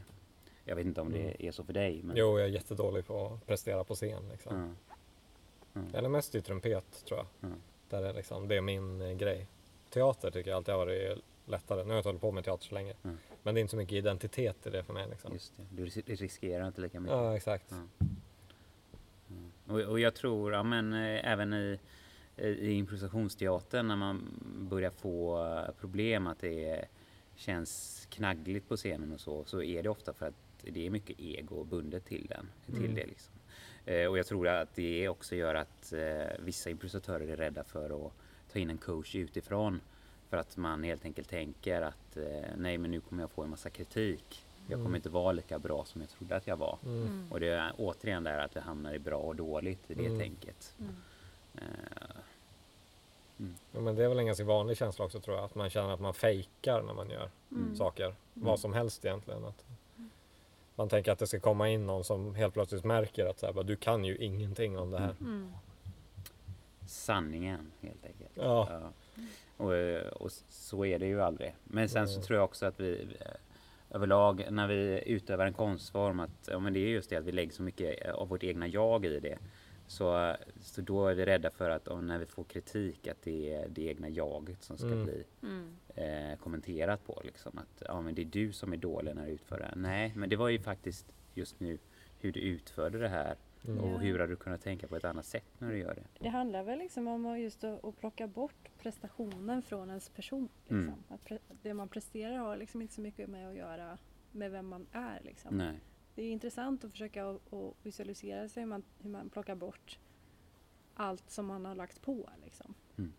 Jag 0.65 0.75
vet 0.75 0.85
inte 0.85 1.01
om 1.01 1.07
Mm. 1.07 1.21
det 1.21 1.47
är 1.47 1.51
så 1.51 1.63
för 1.63 1.73
dig. 1.73 2.01
Men... 2.03 2.17
Jo, 2.17 2.39
jag 2.39 2.47
är 2.47 2.51
jättedålig 2.53 3.05
på 3.07 3.25
att 3.27 3.45
prestera 3.47 3.83
på 3.83 3.95
scen. 3.95 4.29
Liksom. 4.31 4.75
Ja. 5.73 5.79
Mm. 5.81 5.95
Eller 5.95 6.09
mest 6.09 6.35
i 6.35 6.41
trumpet 6.41 7.05
tror 7.05 7.19
jag. 7.19 7.49
Mm. 7.49 7.61
Där 7.89 8.03
är 8.03 8.13
liksom, 8.13 8.47
det 8.47 8.55
är 8.55 8.61
min 8.61 9.01
eh, 9.01 9.13
grej. 9.13 9.47
Teater 9.89 10.31
tycker 10.31 10.49
jag 10.49 10.57
alltid 10.57 10.73
har 10.73 10.85
varit 10.85 11.17
lättare. 11.45 11.83
Nu 11.83 11.87
har 11.89 11.93
jag 11.93 11.99
inte 11.99 12.09
hållit 12.09 12.21
på 12.21 12.31
med 12.31 12.43
teater 12.43 12.65
så 12.65 12.73
länge. 12.75 12.93
Mm. 13.03 13.17
Men 13.43 13.55
det 13.55 13.59
är 13.59 13.61
inte 13.61 13.71
så 13.71 13.77
mycket 13.77 13.93
identitet 13.93 14.67
i 14.67 14.69
det 14.69 14.83
för 14.83 14.93
mig. 14.93 15.07
Liksom. 15.09 15.33
Just 15.33 15.53
det. 15.57 15.63
Du 15.71 15.85
ris- 15.85 16.03
riskerar 16.19 16.67
inte 16.67 16.81
lika 16.81 16.99
mycket. 16.99 17.17
Ja, 17.17 17.35
exakt. 17.35 17.71
Mm. 17.71 17.89
Och, 19.67 19.79
och 19.91 19.99
jag 19.99 20.15
tror, 20.15 20.53
ja, 20.53 20.63
men, 20.63 20.93
eh, 20.93 21.31
även 21.31 21.53
i, 21.53 21.79
i 22.37 22.47
i 22.47 22.71
improvisationsteatern 22.73 23.87
när 23.87 23.95
man 23.95 24.39
börjar 24.69 24.89
få 24.91 25.45
eh, 25.45 25.71
problem 25.79 26.27
att 26.27 26.39
det 26.39 26.85
känns 27.35 28.05
knaggligt 28.09 28.69
på 28.69 28.75
scenen 28.77 29.13
och 29.13 29.19
så, 29.19 29.43
så 29.45 29.61
är 29.61 29.83
det 29.83 29.89
ofta 29.89 30.13
för 30.13 30.27
att 30.27 30.33
det 30.71 30.85
är 30.85 30.89
mycket 30.89 31.19
ego 31.19 31.63
bundet 31.63 32.05
till 32.05 32.25
den. 32.29 32.47
Till 32.65 32.75
Mm. 32.85 32.95
det 32.95 33.05
liksom. 33.05 33.33
eh, 33.85 34.07
och 34.07 34.17
jag 34.17 34.25
tror 34.27 34.47
att 34.47 34.75
det 34.75 35.09
också 35.09 35.35
gör 35.35 35.55
att 35.55 35.93
eh, 35.93 36.25
vissa 36.39 36.69
improvisatörer 36.69 37.27
är 37.27 37.35
rädda 37.37 37.63
för 37.63 38.05
att 38.07 38.11
ta 38.53 38.59
in 38.59 38.69
en 38.69 38.77
coach 38.77 39.15
utifrån. 39.15 39.81
För 40.29 40.37
att 40.37 40.57
man 40.57 40.83
helt 40.83 41.05
enkelt 41.05 41.29
tänker 41.29 41.81
att 41.81 42.17
eh, 42.17 42.49
nej 42.57 42.77
men 42.77 42.91
nu 42.91 42.99
kommer 43.01 43.23
jag 43.23 43.31
få 43.31 43.43
en 43.43 43.49
massa 43.49 43.69
kritik. 43.69 44.45
Jag 44.67 44.71
kommer 44.77 44.85
Mm. 44.85 44.95
inte 44.95 45.09
vara 45.09 45.31
lika 45.31 45.59
bra 45.59 45.85
som 45.85 46.01
jag 46.01 46.09
trodde 46.09 46.35
att 46.35 46.47
jag 46.47 46.57
var. 46.57 46.77
Mm. 46.85 47.01
Mm. 47.01 47.31
Och 47.31 47.39
det 47.39 47.47
är 47.47 47.73
återigen 47.77 48.23
där 48.23 48.39
att 48.39 48.55
vi 48.55 48.59
hamnar 48.59 48.93
i 48.93 48.99
bra 48.99 49.17
och 49.17 49.35
dåligt 49.35 49.91
i 49.91 49.93
det 49.93 50.05
Mm. 50.05 50.19
tänket. 50.19 50.75
Mm. 50.79 50.95
Eh, 51.55 51.61
Ja, 53.71 53.79
men 53.81 53.95
det 53.95 54.03
är 54.03 54.09
väl 54.09 54.19
en 54.19 54.25
ganska 54.25 54.43
vanlig 54.43 54.77
känsla 54.77 55.05
också 55.05 55.19
tror 55.19 55.35
jag. 55.35 55.45
Att 55.45 55.55
man 55.55 55.69
känner 55.69 55.93
att 55.93 55.99
man 55.99 56.13
fejkar 56.13 56.81
när 56.81 56.93
man 56.93 57.09
gör 57.09 57.29
Mm. 57.51 57.75
saker. 57.75 58.15
Vad 58.33 58.59
som 58.59 58.73
helst 58.73 59.05
egentligen. 59.05 59.45
Att 59.45 59.63
man 60.75 60.89
tänker 60.89 61.11
att 61.11 61.19
det 61.19 61.27
ska 61.27 61.39
komma 61.39 61.69
in 61.69 61.85
någon 61.85 62.03
som 62.03 62.35
helt 62.35 62.53
plötsligt 62.53 62.83
märker 62.83 63.25
att 63.25 63.39
så 63.39 63.45
här, 63.45 63.53
bara, 63.53 63.63
du 63.63 63.75
kan 63.75 64.05
ju 64.05 64.17
ingenting 64.17 64.77
om 64.77 64.91
det 64.91 64.99
här. 64.99 65.15
Mm. 65.21 65.51
sanningen 66.87 67.71
helt 67.81 68.05
enkelt. 68.05 68.31
Ja. 68.33 68.81
Och, 69.57 69.75
eh, 69.75 70.07
och 70.07 70.31
så 70.49 70.85
är 70.85 70.99
det 70.99 71.05
ju 71.05 71.21
aldrig. 71.21 71.55
Men 71.63 71.89
sen 71.89 72.07
så 72.07 72.13
Mm. 72.13 72.25
tror 72.25 72.37
jag 72.37 72.43
också 72.45 72.65
att 72.65 72.79
vi 72.79 73.07
eh, 73.19 73.27
överlag 73.89 74.45
när 74.51 74.67
vi 74.67 75.03
utövar 75.05 75.45
en 75.45 75.53
konstform 75.53 76.19
att 76.19 76.47
ja, 76.51 76.59
men 76.59 76.73
det 76.73 76.79
är 76.79 76.87
just 76.87 77.09
det 77.09 77.15
att 77.15 77.25
vi 77.25 77.31
lägger 77.31 77.51
så 77.51 77.63
mycket 77.63 78.09
av 78.09 78.27
vårt 78.27 78.43
egna 78.43 78.67
jag 78.67 79.05
i 79.05 79.19
det. 79.19 79.37
Så, 79.87 80.35
så 80.59 80.81
då 80.81 81.07
är 81.07 81.15
vi 81.15 81.25
rädda 81.25 81.51
för 81.51 81.69
att 81.69 81.87
om, 81.87 82.07
när 82.07 82.17
vi 82.19 82.25
får 82.25 82.43
kritik 82.43 83.07
att 83.07 83.21
det 83.21 83.53
är 83.53 83.67
det 83.69 83.81
egna 83.87 84.09
jaget 84.09 84.63
som 84.63 84.77
ska 84.77 84.87
Mm. 84.87 85.03
bli 85.05 85.23
Mm. 85.43 85.75
eh, 86.31 86.37
kommenterat 86.39 87.05
på. 87.05 87.21
Liksom, 87.23 87.57
att 87.57 87.83
ja, 87.87 88.01
men 88.01 88.15
det 88.15 88.21
är 88.21 88.25
du 88.25 88.51
som 88.53 88.73
är 88.73 88.77
dålig 88.77 89.15
när 89.15 89.25
du 89.25 89.31
utför 89.31 89.57
det 89.59 89.65
här. 89.65 89.75
Nej, 89.75 90.13
men 90.15 90.29
det 90.29 90.35
var 90.35 90.49
ju 90.49 90.59
faktiskt 90.59 91.05
just 91.33 91.59
nu 91.59 91.77
hur 92.19 92.31
du 92.31 92.39
utförde 92.39 92.97
det 92.99 93.07
här 93.09 93.35
Mm. 93.67 93.79
och 93.83 93.99
hur 93.99 94.19
har 94.19 94.27
du 94.27 94.35
kunnat 94.35 94.61
tänka 94.61 94.87
på 94.87 94.95
ett 94.95 95.05
annat 95.05 95.25
sätt 95.25 95.43
när 95.57 95.71
du 95.71 95.77
gör 95.77 95.95
det. 95.95 96.03
Det 96.19 96.29
handlar 96.29 96.63
väl 96.63 96.79
liksom 96.79 97.07
om 97.07 97.25
att 97.25 97.39
just 97.39 97.63
att, 97.63 97.85
att 97.85 97.97
plocka 97.99 98.27
bort 98.27 98.69
prestationen 98.79 99.61
från 99.61 99.89
ens 99.89 100.09
person. 100.09 100.49
Liksom. 100.61 100.77
Mm. 100.77 100.93
Att 101.09 101.23
pre, 101.25 101.39
det 101.61 101.73
man 101.73 101.89
presterar 101.89 102.37
har 102.37 102.57
liksom 102.57 102.81
inte 102.81 102.93
så 102.93 103.01
mycket 103.01 103.29
med 103.29 103.47
att 103.49 103.55
göra 103.55 103.97
med 104.31 104.51
vem 104.51 104.67
man 104.67 104.87
är. 104.91 105.21
Liksom. 105.23 105.57
Nej. 105.57 105.79
Det 106.15 106.23
är 106.23 106.31
intressant 106.31 106.83
att 106.83 106.91
försöka 106.91 107.29
att, 107.29 107.41
visualisera 107.83 108.49
sig 108.49 108.63
hur 108.63 108.69
man, 108.69 108.83
hur 108.99 109.09
man 109.09 109.29
plockar 109.29 109.55
bort 109.55 109.99
allt 110.93 111.29
som 111.29 111.45
man 111.45 111.65
har 111.65 111.75
lagt 111.75 112.01
på. 112.01 112.29
Liksom. 112.43 112.73
Mm. 112.97 113.13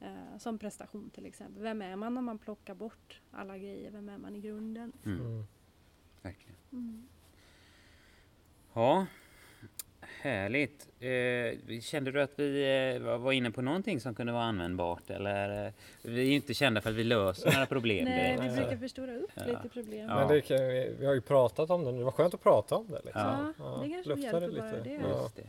Eh, 0.00 0.38
som 0.38 0.58
prestation 0.58 1.10
till 1.10 1.26
exempel. 1.26 1.62
Vem 1.62 1.82
är 1.82 1.96
man 1.96 2.14
när 2.14 2.20
man 2.20 2.38
plockar 2.38 2.74
bort 2.74 3.20
alla 3.30 3.58
grejer? 3.58 3.90
Vem 3.90 4.08
är 4.08 4.18
man 4.18 4.36
i 4.36 4.40
grunden? 4.40 4.92
Mm. 5.04 5.20
Mm. 5.20 5.46
Verkligen. 6.22 6.56
Mm. 6.72 7.08
Ja, 8.72 9.06
härligt. 10.20 10.88
Eh, 11.00 11.80
kände 11.80 12.10
du 12.12 12.22
att 12.22 12.32
vi 12.36 12.62
eh, 12.96 13.18
var- 13.18 13.32
inne 13.32 13.50
på 13.50 13.62
någonting 13.62 14.00
som 14.00 14.14
kunde 14.14 14.32
vara 14.32 14.42
användbart? 14.44 15.10
Eller, 15.10 15.66
eh, 15.66 15.72
vi 16.02 16.20
är 16.20 16.24
ju 16.24 16.34
inte 16.34 16.54
kända 16.54 16.80
för 16.80 16.90
att 16.90 16.96
vi 16.96 17.04
löser 17.04 17.52
några 17.52 17.66
problem 17.66 18.04
Nej, 18.04 18.38
vi 18.42 18.48
brukar 18.56 18.76
förstora 18.76 19.14
upp 19.16 19.30
Ja. 19.34 19.42
lite 19.46 19.68
problem. 19.72 20.06
Ja. 20.08 20.14
Men 20.14 20.28
det 20.28 20.40
kan, 20.40 20.56
vi, 20.98 21.06
har 21.06 21.14
ju 21.14 21.20
pratat 21.20 21.70
om 21.70 21.84
det 21.84 21.92
nu. 21.92 21.98
Det 21.98 22.04
var 22.04 22.12
skönt 22.12 22.34
att 22.34 22.42
prata 22.42 22.74
om 22.76 22.86
det. 22.88 23.00
Liksom. 23.04 23.54
Ja, 23.58 23.80
det 23.82 23.88
kanske 23.90 24.08
lufta 24.08 24.22
hjälper 24.40 24.58
bara 24.60 24.70
det. 24.84 25.00
Ja. 25.02 25.22
Just 25.22 25.36
det. 25.36 25.42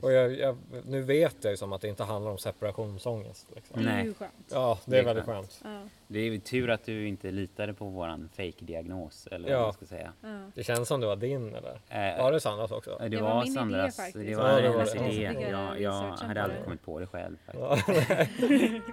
Och 0.00 0.12
jag, 0.12 0.38
jag, 0.38 0.56
nu 0.84 1.00
vet 1.02 1.36
jag 1.44 1.50
ju 1.50 1.56
som 1.56 1.72
att 1.72 1.80
det 1.80 1.88
inte 1.88 2.04
handlar 2.04 2.30
om 2.30 2.38
separationsångest. 2.38 3.46
Liksom. 3.54 3.82
Det 3.82 3.90
är 3.90 3.94
Nej. 3.94 4.04
ju 4.04 4.14
skönt. 4.14 4.32
Ja, 4.50 4.78
det 4.84 4.90
Det 4.90 4.96
är 4.96 5.00
är 5.00 5.04
väldigt 5.04 5.24
skönt. 5.24 5.52
skönt. 5.62 5.82
Ja, 5.84 5.88
Det 6.08 6.18
är 6.18 6.24
ju 6.24 6.38
tur 6.38 6.70
att 6.70 6.84
du 6.84 7.08
inte 7.08 7.30
litade 7.30 7.74
på 7.74 7.84
våran 7.84 8.28
fake-diagnos. 8.36 9.26
Eller 9.30 9.50
Ja. 9.50 9.56
vad 9.58 9.66
man 9.66 9.72
ska 9.72 9.86
säga. 9.86 10.12
ja. 10.20 10.28
Det 10.54 10.64
känns 10.64 10.88
som 10.88 11.00
det 11.00 11.06
var 11.06 11.16
din 11.16 11.54
eller? 11.54 11.80
Eh, 11.88 12.22
Var 12.22 12.32
det 12.32 12.40
Sandras 12.40 12.70
också? 12.70 12.96
det, 13.00 13.08
Det 13.08 13.20
var, 13.20 13.42
idé 13.44 13.52
Sandras, 13.52 13.96
faktiskt. 13.96 14.16
det 14.26 14.30
Ja, 14.30 14.38
var 14.42 14.62
det 14.62 14.68
var 14.68 14.78
hennes 14.78 14.92
det. 14.92 14.98
idé. 15.14 15.46
Jag 15.50 15.80
Jag, 15.80 15.92
hade 15.92 16.42
aldrig 16.42 16.60
det. 16.60 16.64
kommit 16.64 16.82
på 16.82 16.98
det 17.00 17.06
själv. 17.06 17.36
Faktiskt. 17.46 17.98
Ja. 18.38 18.82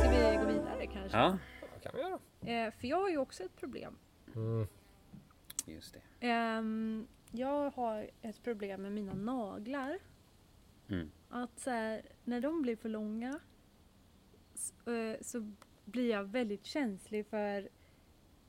Ska 0.00 0.10
vi 0.10 0.36
gå 0.36 0.44
vidare 0.44 0.86
kanske? 0.92 1.18
Ja, 1.18 1.36
Vad 1.72 1.82
kan 1.82 1.92
vi 1.94 2.00
göra? 2.00 2.66
Eh, 2.66 2.72
för 2.80 2.86
jag 2.88 3.00
har 3.00 3.08
ju 3.10 3.18
också 3.18 3.42
ett 3.42 3.56
problem. 3.60 3.96
Mm. 4.34 4.66
Just 5.72 5.94
det. 5.94 6.26
Ehm, 6.26 7.06
jag 7.30 7.70
har 7.70 8.10
ett 8.22 8.42
problem 8.42 8.82
med 8.82 8.92
mina 8.92 9.14
naglar. 9.14 9.98
Mm. 10.88 11.10
Att 11.28 11.58
så 11.60 11.70
här, 11.70 12.02
när 12.24 12.40
de 12.40 12.62
blir 12.62 12.76
för 12.76 12.88
långa 12.88 13.40
s- 14.54 14.86
eh, 14.86 15.16
så 15.20 15.52
blir 15.84 16.10
jag 16.10 16.24
väldigt 16.24 16.64
känslig 16.66 17.26
för, 17.26 17.68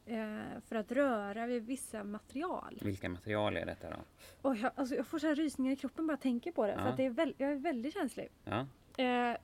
eh, 0.05 0.39
för 0.66 0.76
att 0.76 0.91
röra 0.91 1.45
vid 1.47 1.66
vissa 1.66 2.03
material. 2.03 2.80
Vilka 2.82 3.09
material 3.09 3.57
är 3.57 3.66
detta 3.66 3.89
då? 3.89 3.97
Och 4.41 4.55
jag, 4.55 4.72
alltså 4.76 4.95
jag 4.95 5.07
får 5.07 5.20
så 5.20 5.28
här 5.28 5.36
rysningar 5.36 5.72
i 5.72 5.76
kroppen 5.76 6.07
bara 6.07 6.13
jag 6.13 6.22
tänker 6.22 6.51
på 6.51 6.68
det. 6.68 6.74
För 6.74 6.82
Ja. 6.82 6.88
att 6.88 6.97
det 6.97 7.05
är 7.05 7.09
väl, 7.09 7.36
jag 7.38 7.51
är 7.51 7.55
väldigt 7.55 7.93
känslig. 7.93 8.30
Ja, 8.43 8.68
Eh, 8.97 9.38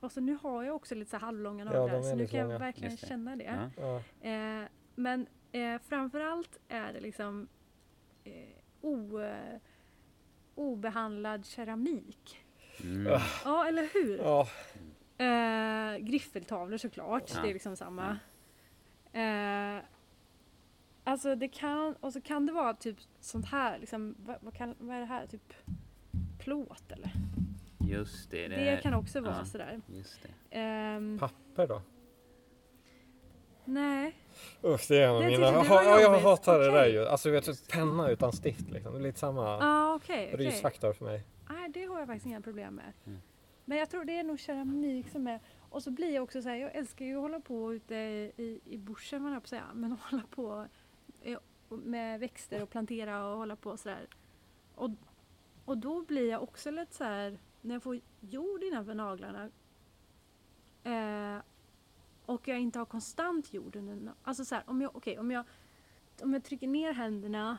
och 0.00 0.12
så 0.12 0.20
nu 0.20 0.38
har 0.42 0.62
jag 0.64 0.76
också 0.76 0.94
lite 0.94 1.10
så 1.10 1.16
här 1.16 1.20
halvlånga 1.26 1.64
Ja, 1.64 1.70
naglar 1.72 1.98
är 1.98 2.02
så 2.02 2.14
nu 2.14 2.26
kan 2.26 2.38
jag 2.38 2.46
långa. 2.46 2.58
verkligen 2.58 2.90
Just 2.90 3.00
det. 3.02 3.08
känna 3.08 3.36
det. 3.36 3.70
ja. 3.76 4.02
Ja. 4.30 4.68
Men 4.94 5.26
eh, 5.52 5.78
framförallt 5.88 6.58
är 6.68 6.92
det 6.92 7.00
liksom 7.00 7.48
eh, 8.24 8.32
o, 8.80 9.20
eh, 9.20 9.60
obehandlad 10.54 11.46
keramik. 11.46 12.44
Mm. 12.82 13.12
Ah. 13.12 13.22
Ja, 13.44 13.68
eller 13.68 13.88
hur? 13.94 14.18
Ja. 14.18 14.48
Eh, 15.24 15.98
griffeltavlor 15.98 16.78
såklart, 16.78 17.30
Ja. 17.34 17.42
det 17.42 17.50
är 17.50 17.52
liksom 17.52 17.76
samma. 17.76 18.18
Eh, 19.12 19.84
alltså 21.04 21.34
det 21.34 21.48
kan, 21.48 21.94
och 21.94 22.12
så 22.12 22.20
kan 22.20 22.46
det 22.46 22.52
vara 22.52 22.74
typ 22.74 22.96
sånt 23.20 23.46
här, 23.46 23.78
liksom, 23.78 24.14
vad, 24.18 24.36
vad, 24.40 24.54
kan, 24.54 24.74
vad 24.78 24.96
är 24.96 25.00
det 25.00 25.06
här? 25.06 25.26
Typ 25.26 25.52
plåt 26.38 26.92
eller? 26.92 27.10
Just 27.78 28.30
det. 28.30 28.48
Det, 28.48 28.82
kan 28.82 28.94
också 28.94 29.20
vara 29.20 29.36
ja. 29.38 29.44
sådär. 29.44 29.80
Just 29.86 30.22
det. 30.22 30.58
Ehm, 30.58 31.18
Papper 31.18 31.66
då? 31.66 31.82
nej, 33.64 34.14
Usch, 34.64 34.88
det 34.88 34.98
är 34.98 35.08
en 35.08 35.14
av 35.14 35.20
Det 35.22 35.28
mina... 35.28 35.46
jag 35.46 36.02
jobbigt. 36.02 36.22
hatar 36.22 36.58
det 36.58 36.70
där 36.70 36.86
ju. 36.86 37.06
Alltså, 37.06 37.30
vet 37.30 37.68
penna 37.68 38.10
utan 38.10 38.32
stift 38.32 38.70
liksom. 38.70 38.92
Det 38.92 38.98
är 38.98 39.02
lite 39.02 39.18
samma 39.18 39.58
ah, 39.60 39.94
okej. 39.94 40.30
okej. 40.34 40.46
rysfaktor 40.46 40.92
för 40.92 41.04
mig. 41.04 41.24
Nej, 41.50 41.68
det 41.68 41.84
har 41.84 41.98
jag 41.98 42.06
faktiskt 42.06 42.26
inga 42.26 42.40
problem 42.40 42.74
med. 42.74 42.92
Mm. 43.06 43.20
Men 43.64 43.78
jag 43.78 43.90
tror 43.90 44.04
det 44.04 44.18
är 44.18 44.24
nog 44.24 44.40
keramik 44.40 45.08
som 45.08 45.26
är... 45.26 45.40
Och 45.70 45.82
så 45.82 45.90
blir 45.90 46.14
jag 46.14 46.24
också 46.24 46.42
så 46.42 46.48
här, 46.48 46.56
jag 46.56 46.74
älskar 46.74 47.04
ju 47.04 47.16
att 47.16 47.22
hålla 47.22 47.40
på 47.40 47.74
ute 47.74 47.94
i, 47.94 48.60
i 48.64 48.78
bushen, 48.78 49.22
vad 49.22 49.32
jag 49.32 49.42
på 49.42 49.44
att 49.44 49.48
säga. 49.48 49.66
Men 49.74 49.92
att 49.92 50.00
hålla 50.10 50.22
på 50.30 50.66
eh, 51.22 51.38
med 51.68 52.20
växter 52.20 52.62
och 52.62 52.70
plantera 52.70 53.26
och 53.26 53.38
hålla 53.38 53.56
på 53.56 53.76
sådär. 53.76 54.06
Och, 54.74 54.90
och 55.64 55.78
då 55.78 56.02
blir 56.02 56.30
jag 56.30 56.42
också 56.42 56.70
lite 56.70 56.94
så 56.94 57.04
här, 57.04 57.38
när 57.60 57.74
jag 57.74 57.82
får 57.82 58.00
jord 58.20 58.62
innanför 58.62 58.94
naglarna 58.94 59.50
eh, 60.84 61.42
och 62.26 62.48
jag 62.48 62.60
inte 62.60 62.78
har 62.78 62.86
konstant 62.86 63.52
jord 63.54 63.76
under 63.76 64.12
Alltså 64.22 64.44
så 64.44 64.54
här, 64.54 64.64
om 64.66 64.80
jag, 64.80 64.96
okej, 64.96 65.18
om 65.18 65.30
jag, 65.30 65.44
om 66.22 66.32
jag 66.32 66.44
trycker 66.44 66.66
ner 66.66 66.92
händerna 66.92 67.58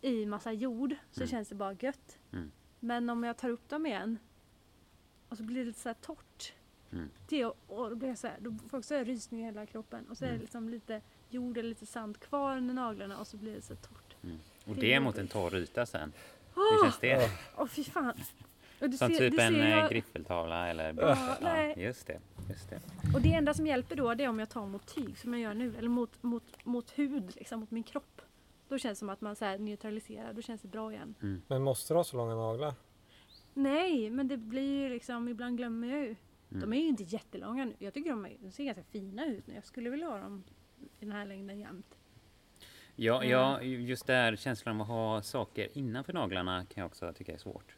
i 0.00 0.26
massa 0.26 0.52
jord 0.52 0.94
så 1.10 1.20
Mm. 1.20 1.28
känns 1.28 1.48
det 1.48 1.54
bara 1.54 1.72
gött. 1.80 2.18
Mm. 2.32 2.50
Men 2.80 3.10
om 3.10 3.24
jag 3.24 3.36
tar 3.36 3.48
upp 3.48 3.68
dem 3.68 3.86
igen 3.86 4.18
och 5.28 5.36
så 5.36 5.42
blir 5.42 5.56
det 5.60 5.64
lite 5.64 5.80
så 5.80 5.88
här 5.88 5.94
torrt. 6.00 6.52
Mm. 6.92 7.10
Det, 7.28 7.44
och 7.44 7.90
då 7.90 7.94
blir 7.96 8.08
jag 8.08 8.18
så 8.18 8.26
här, 8.26 8.36
då 8.40 8.50
får 8.50 8.60
jag 8.72 8.78
också 8.78 8.94
rysning 8.94 9.40
i 9.40 9.44
hela 9.44 9.66
kroppen. 9.66 10.08
Och 10.08 10.16
så 10.18 10.24
är 10.24 10.28
det 10.28 10.34
Mm. 10.34 10.40
liksom 10.42 10.68
lite 10.68 11.00
jord 11.28 11.58
eller 11.58 11.68
lite 11.68 11.86
sand 11.86 12.18
kvar 12.20 12.56
under 12.56 12.74
naglarna 12.74 13.18
och 13.18 13.26
så 13.26 13.36
blir 13.36 13.54
det 13.54 13.62
så 13.62 13.74
torrt. 13.76 14.16
Och 14.66 14.74
Det 14.74 14.80
det 14.80 14.92
är 14.94 15.00
mot 15.00 15.18
en 15.18 15.28
torr 15.28 15.54
yta 15.56 15.86
sen. 15.86 16.12
Åh, 16.56 16.62
Hur 16.72 16.82
känns 16.84 16.98
det? 16.98 17.30
Åh 17.56 17.66
fy 17.66 17.84
fan! 17.84 18.14
Som 18.78 18.90
ser- 18.98 19.08
typ 19.30 19.40
en 19.40 19.54
eh, 19.60 19.70
jag- 19.70 19.90
griffeltavla 19.90 20.68
eller... 20.68 20.94
Ja, 21.00 21.36
nej. 21.40 21.74
just 21.78 22.06
det. 22.06 22.20
Just 22.48 22.70
det. 22.70 22.80
och 23.14 23.22
det 23.22 23.32
enda 23.32 23.54
som 23.54 23.66
hjälper 23.66 23.96
då 23.96 24.14
det 24.14 24.24
är 24.24 24.28
om 24.28 24.38
jag 24.38 24.48
tar 24.48 24.66
mot 24.66 24.94
tyg 24.94 25.18
som 25.18 25.32
jag 25.32 25.42
gör 25.42 25.54
nu. 25.54 25.76
Eller 25.76 25.88
mot, 25.88 26.22
mot, 26.22 26.64
mot 26.64 26.90
hud, 26.90 27.36
liksom, 27.36 27.60
mot 27.60 27.70
min 27.70 27.82
kropp. 27.82 28.22
Då 28.68 28.78
känns 28.78 28.98
det 28.98 29.00
som 29.00 29.08
att 29.08 29.20
man 29.20 29.36
så 29.36 29.44
här 29.44 29.58
neutraliserar, 29.58 30.32
då 30.32 30.42
känns 30.42 30.62
det 30.62 30.68
bra 30.68 30.92
igen. 30.92 31.14
Men 31.46 31.62
måste 31.62 31.94
du 31.94 31.98
ha 31.98 32.04
så 32.04 32.16
långa 32.16 32.34
naglar? 32.34 32.74
Nej, 33.54 34.10
men 34.10 34.28
det 34.28 34.36
blir 34.36 34.82
ju 34.82 34.88
liksom, 34.88 35.28
ibland 35.28 35.56
glömmer 35.56 35.88
jag 35.88 36.00
ju. 36.00 36.16
Mm. 36.50 36.60
De 36.60 36.72
är 36.72 36.80
ju 36.80 36.88
inte 36.88 37.02
jättelånga 37.02 37.64
nu. 37.64 37.74
Jag 37.78 37.94
tycker 37.94 38.10
de, 38.10 38.24
är, 38.24 38.36
de 38.40 38.50
ser 38.50 38.64
ganska 38.64 38.82
fina 38.82 39.26
ut 39.26 39.46
nu. 39.46 39.54
Jag 39.54 39.64
skulle 39.64 39.90
vilja 39.90 40.08
ha 40.08 40.18
dem 40.18 40.44
i 41.00 41.04
den 41.04 41.12
här 41.12 41.26
längden 41.26 41.58
jämt. 41.58 41.98
Ja, 42.96 43.24
ja, 43.24 43.62
just 43.62 44.06
där 44.06 44.36
känslan 44.36 44.74
av 44.74 44.82
att 44.82 44.88
ha 44.88 45.22
saker 45.22 45.68
innanför 45.78 46.12
naglarna 46.12 46.64
kan 46.64 46.80
jag 46.80 46.86
också 46.86 47.12
tycka 47.12 47.32
är 47.32 47.38
svårt. 47.38 47.76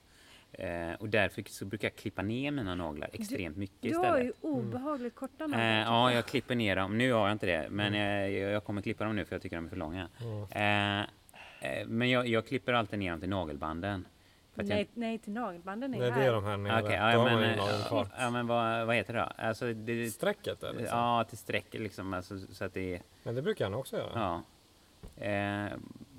Eh, 0.59 0.95
och 0.99 1.09
därför 1.09 1.45
så 1.47 1.65
brukar 1.65 1.89
jag 1.89 1.97
klippa 1.97 2.23
ner 2.23 2.51
mina 2.51 2.75
naglar 2.75 3.11
extremt 3.13 3.57
mycket 3.57 3.83
Du 3.83 3.89
istället. 3.89 4.11
har 4.11 4.19
ju 4.19 4.33
obehagligt 4.41 5.15
korta 5.15 5.47
naglar. 5.47 5.71
Eh, 5.71 5.81
ja, 5.83 6.13
jag. 6.13 6.27
klipper 6.27 6.55
ner 6.55 6.77
dem. 6.77 6.99
Nu 6.99 7.13
har 7.13 7.27
jag 7.29 7.33
inte 7.33 7.47
det, 7.47 7.67
men 7.71 7.95
eh, 7.95 8.27
jag, 8.39 8.53
jag 8.53 8.65
kommer 8.65 8.83
klippa 8.83 9.05
dem 9.05 9.17
nu 9.17 9.25
för 9.25 9.35
jag 9.35 9.43
tycker 9.43 9.57
de 9.57 9.65
är 9.65 9.69
för 9.69 9.77
långa. 9.77 10.09
Eh, 10.51 11.01
eh, 11.01 11.87
men 11.87 12.11
jag, 12.11 12.27
jag 12.27 12.47
klipper 12.47 12.73
alltid 12.73 12.99
ner 12.99 13.11
dem 13.11 13.21
till 13.21 13.29
nagelbanden. 13.29 14.07
För 14.55 14.63
att 14.63 14.69
jag- 14.69 14.77
nej, 14.77 14.89
nej, 14.95 15.19
till 15.19 15.33
nagelbanden 15.33 15.95
är 15.95 15.99
Det 16.01 16.07
är 16.07 16.11
här. 16.11 16.25
det 16.25 16.31
de 16.31 16.45
här 16.45 16.57
nere. 16.57 16.83
Okej, 16.83 16.97
Då 16.99 17.03
ja, 17.05 17.19
har 17.19 17.37
men, 17.41 17.59
eh, 17.59 18.07
ja, 18.19 18.31
men 18.31 18.47
vad, 18.47 18.87
vad 18.87 18.97
heter 18.97 19.13
det 19.15 19.21
då? 19.21 19.43
Alltså, 19.43 19.73
det, 19.73 20.11
Strecket 20.11 20.63
är 20.63 20.73
liksom. 20.73 20.99
Ja, 20.99 21.25
till 21.29 21.39
streck 21.39 21.67
liksom, 21.75 22.15
alltså, 22.15 22.39
så 22.39 22.65
att 22.65 22.75
det 22.75 22.95
är... 22.95 23.03
Men 23.23 23.35
det 23.35 23.43
brukar 23.43 23.65
jag 23.65 23.73
nog 23.73 23.81
också 23.81 23.97
göra. 23.97 24.11
Ja. 24.15 24.43
Eh, 25.25 25.73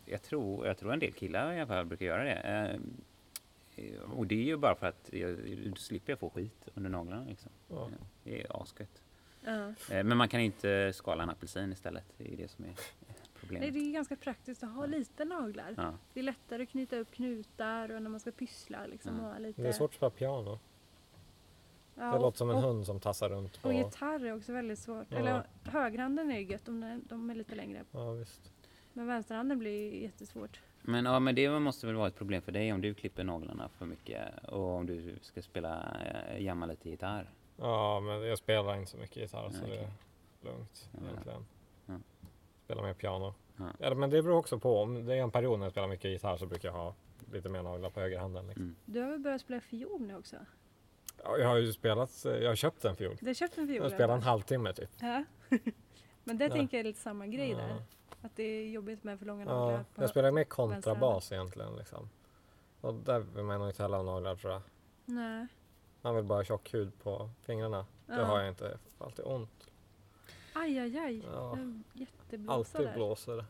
jag, 0.06 0.22
tror, 0.24 0.68
jag 0.68 0.78
tror 0.78 0.94
en 0.94 1.00
del 1.00 1.12
killar 1.12 1.54
i 1.54 1.58
alla 1.60 1.68
fall 1.68 1.86
brukar 1.86 2.06
göra 2.06 2.24
det. 2.24 2.80
Eh, 3.76 4.12
och 4.18 4.28
det 4.28 4.36
är 4.36 4.44
ju 4.44 4.58
bara 4.58 4.76
för 4.76 4.88
att 4.88 5.10
jag, 5.14 5.38
då 5.70 5.76
slipper 5.76 6.12
jag 6.12 6.20
få 6.20 6.30
skit 6.30 6.68
under 6.74 6.90
naglarna. 6.90 7.26
Liksom. 7.26 7.52
Ja. 7.68 7.90
Det 8.24 8.42
är 8.42 8.62
asgött. 8.62 9.02
Ja. 9.42 9.68
Eh, 9.92 10.04
men 10.04 10.18
man 10.18 10.30
kan 10.30 10.40
inte 10.40 10.94
skala 10.94 11.24
en 11.24 11.30
apelsin 11.30 11.72
istället. 11.72 12.06
Det 12.18 12.34
är 12.34 12.38
det 12.38 12.48
som 12.48 12.66
är 12.66 12.70
Nej, 12.70 13.18
problemet. 13.40 13.74
det 13.74 13.80
är 13.80 13.92
ganska 13.92 14.16
praktiskt 14.16 14.64
att 14.64 14.76
ha 14.76 14.86
lite 14.86 15.26
naglar. 15.26 15.74
Ja. 15.78 15.94
Det 16.14 16.20
är 16.20 16.24
lättare 16.24 16.64
att 16.64 16.70
knyta 16.70 16.98
upp 16.98 17.12
knutar 17.12 17.92
och 17.92 18.02
när 18.02 18.10
man 18.10 18.20
ska 18.20 18.32
pyssla 18.32 18.86
liksom. 18.88 19.20
Ja. 19.20 19.38
Lite... 19.38 19.62
Det 19.62 19.68
är 19.68 19.74
svårt 19.74 19.90
att 19.90 19.96
spela 19.96 20.10
piano. 20.10 20.60
Ja, 21.96 22.12
Det 22.14 22.20
låter 22.20 22.38
som 22.38 22.50
en 22.50 22.56
och, 22.56 22.62
hund 22.62 22.86
som 22.86 23.00
tassar 23.00 23.30
runt 23.30 23.62
på... 23.62 23.68
Och 23.68 23.74
gitarr 23.74 24.26
är 24.26 24.36
också 24.38 24.54
väldigt 24.54 24.80
svårt. 24.80 25.08
Ja. 25.10 25.18
Eller 25.18 25.48
högerhanden 25.64 26.32
är 26.32 26.40
ju 26.40 26.46
gött 26.46 26.68
om 26.68 27.02
de, 27.10 27.30
är 27.30 27.36
lite 27.36 27.56
längre. 27.56 27.84
Ja, 27.92 28.12
visst. 28.12 28.52
Men 28.94 29.08
vänsterhanden 29.08 29.60
blir 29.60 29.94
jättesvårt. 29.94 30.62
Men, 30.88 31.06
ja, 31.06 31.20
men 31.20 31.36
det 31.36 31.60
måste 31.60 31.86
väl 31.88 31.96
vara 31.96 32.08
ett 32.08 32.16
problem 32.16 32.42
för 32.42 32.52
dig 32.52 32.74
om 32.74 32.82
du 32.82 32.94
klipper 32.94 33.24
naglarna 33.24 33.70
för 33.70 33.86
mycket 33.86 34.22
och 34.48 34.70
om 34.70 34.86
du 34.86 35.16
ska 35.22 35.42
spela, 35.42 35.98
eh, 36.06 36.44
jamma 36.44 36.66
lite 36.66 36.90
gitarr. 36.90 37.30
Ja, 37.58 38.00
men 38.00 38.22
jag 38.28 38.38
spelar 38.38 38.76
inte 38.78 38.92
så 38.92 38.98
mycket 38.98 39.18
gitarr 39.18 39.50
så 39.50 39.58
Ja, 39.62 39.68
det 39.68 39.78
är 39.78 39.88
lugnt 40.52 40.90
Ja. 40.92 41.00
egentligen. 41.10 41.46
Ja. 41.86 41.94
Spelar 42.66 42.84
mer 42.84 42.94
piano. 42.94 43.34
Ja. 43.58 43.66
Ja, 43.80 43.96
men 43.96 44.10
det 44.10 44.22
beror 44.22 44.38
också 44.38 44.60
på. 44.60 44.82
Om 44.82 45.06
det 45.06 45.14
är 45.16 45.22
en 45.24 45.32
period 45.32 45.60
när 45.60 45.66
jag 45.66 45.72
spelar 45.72 45.88
mycket 45.88 46.12
gitarr 46.12 46.38
så 46.38 46.46
brukar 46.46 46.70
jag 46.70 46.74
ha 46.76 46.96
lite 47.34 47.50
mer 47.50 47.64
naglar 47.64 47.90
på 47.90 48.00
högerhanden. 48.00 48.48
Liksom. 48.48 48.64
Mm. 48.64 48.76
Du 48.86 49.02
har 49.02 49.10
väl 49.12 49.20
börjat 49.20 49.42
spela 49.42 49.62
fiol 49.62 50.02
nu 50.02 50.16
också? 50.16 50.36
Ja, 51.24 51.38
jag 51.38 51.48
har 51.48 51.58
ju 51.58 51.74
spelat, 51.74 52.26
jag 52.26 52.48
har 52.48 52.56
köpt 52.56 52.86
en 52.86 52.96
fiol. 52.96 53.18
Du 53.22 53.26
har 53.28 53.34
köpt 53.34 53.58
en 53.58 53.68
fiol? 53.68 53.84
Jag 53.84 53.92
spelar 53.92 54.16
en 54.16 54.22
halvtimme 54.24 54.74
typ. 54.74 54.90
Ja. 55.00 55.24
Men 56.24 56.38
det 56.38 56.46
Ja. 56.46 56.54
tänker 56.54 56.78
jag 56.78 56.80
är 56.80 56.84
lite 56.88 57.00
samma 57.00 57.28
grej 57.28 57.50
Ja. 57.52 57.58
där. 57.58 57.76
Att 58.26 58.36
det 58.36 58.44
är 58.44 58.70
jobbigt 58.70 59.04
med 59.04 59.20
för 59.20 59.26
långa 59.26 59.46
naglar. 59.46 59.72
Ja, 59.78 59.84
jag 60.02 60.10
spelar 60.10 60.32
mer 60.32 60.44
kontrabas 60.44 61.32
egentligen. 61.32 61.76
Liksom. 61.76 62.10
Och 62.82 62.94
där 62.94 63.20
vill 63.20 63.44
man 63.44 63.60
nog 63.60 63.70
inte 63.70 63.82
heller 63.84 63.98
ha 63.98 64.04
naglar 64.04 64.36
tror 64.36 64.54
jag. 64.54 64.62
Nej. 65.06 65.48
Man 66.02 66.16
vill 66.16 66.24
bara 66.26 66.40
ha 66.40 66.44
tjock 66.44 66.74
hud 66.74 67.00
på 67.04 67.30
fingrarna. 67.46 67.86
Det 68.06 68.14
Ja. 68.14 68.24
har 68.24 68.40
jag 68.40 68.50
inte. 68.50 68.64
Jag 68.66 68.80
får 68.98 69.06
alltid 69.06 69.26
ont. 69.26 69.68
Aj, 70.54 70.80
aj, 70.80 70.98
aj. 71.00 71.24
Ja. 71.34 71.58
Alltid 72.48 72.82
där. 72.88 72.94
blåser 72.94 73.36
det. 73.36 73.46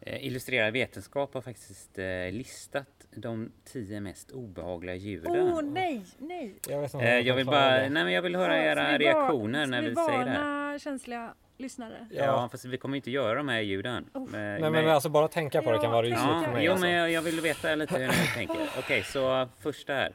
Eh, 0.00 0.26
Illustrerad 0.26 0.72
vetenskap 0.72 1.34
har 1.34 1.40
faktiskt 1.40 1.98
eh, 1.98 2.30
listat 2.32 3.06
de 3.10 3.52
tio 3.64 4.00
mest 4.00 4.30
obehagliga 4.30 4.94
djuren. 4.94 5.52
Åh 5.52 5.62
nej, 5.62 6.06
nej! 6.18 6.54
Jag, 6.68 6.80
vet 6.80 6.94
inte 6.94 6.96
om 6.96 7.02
Eh, 7.02 7.18
jag 7.18 7.34
vill 7.34 7.46
bara, 7.46 7.70
det. 7.70 7.88
nej 7.90 8.04
men 8.04 8.12
jag 8.12 8.22
vill 8.22 8.36
höra 8.36 8.56
Ja, 8.56 8.62
era 8.62 8.98
vi 8.98 9.04
reaktioner 9.04 9.66
när 9.66 9.82
vi, 9.82 9.88
vi 9.88 9.94
säger 9.96 10.24
det 10.24 10.30
här. 10.30 10.44
varna 10.66 10.78
känsliga 10.78 11.34
lyssnare? 11.58 12.06
Ja, 12.10 12.24
Ja. 12.24 12.48
fast 12.52 12.64
vi 12.64 12.78
kommer 12.78 12.96
inte 12.96 13.10
göra 13.10 13.34
de 13.34 13.48
här 13.48 13.60
ljuden. 13.60 14.10
Oh. 14.14 14.28
Men- 14.30 14.60
Nej 14.60 14.70
men 14.70 14.88
alltså 14.88 15.08
bara 15.08 15.28
tänka 15.28 15.62
på 15.62 15.70
det 15.72 15.78
kan 15.78 15.90
vara 15.90 16.06
Ja, 16.06 16.12
rysligt 16.14 16.30
ja, 16.34 16.42
för 16.44 16.52
mig. 16.52 16.64
jo, 16.64 16.72
alltså. 16.72 16.86
men 16.86 16.94
jag, 16.94 17.10
jag 17.10 17.22
vill 17.22 17.40
veta 17.40 17.74
lite 17.74 17.98
hur 17.98 18.06
ni 18.08 18.12
tänker. 18.34 18.68
Okej, 18.78 19.02
så 19.04 19.48
första 19.58 19.92
här. 19.92 20.12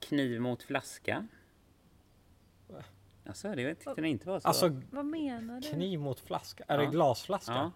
Kniv 0.00 0.40
mot 0.40 0.62
flaska. 0.62 1.26
Alltså, 3.26 3.54
det 3.54 3.74
tyckte 3.74 4.00
ni 4.00 4.08
inte 4.08 4.26
var 4.28 4.40
så? 4.40 4.48
Alltså 4.48 4.80
Vad 4.90 5.04
menar 5.04 5.60
du? 5.60 5.68
kniv 5.68 6.00
mot 6.00 6.20
flaska. 6.20 6.64
Är 6.68 6.74
Ja. 6.78 6.80
det 6.84 6.90
glasflaska? 6.90 7.52
ja. 7.52 7.70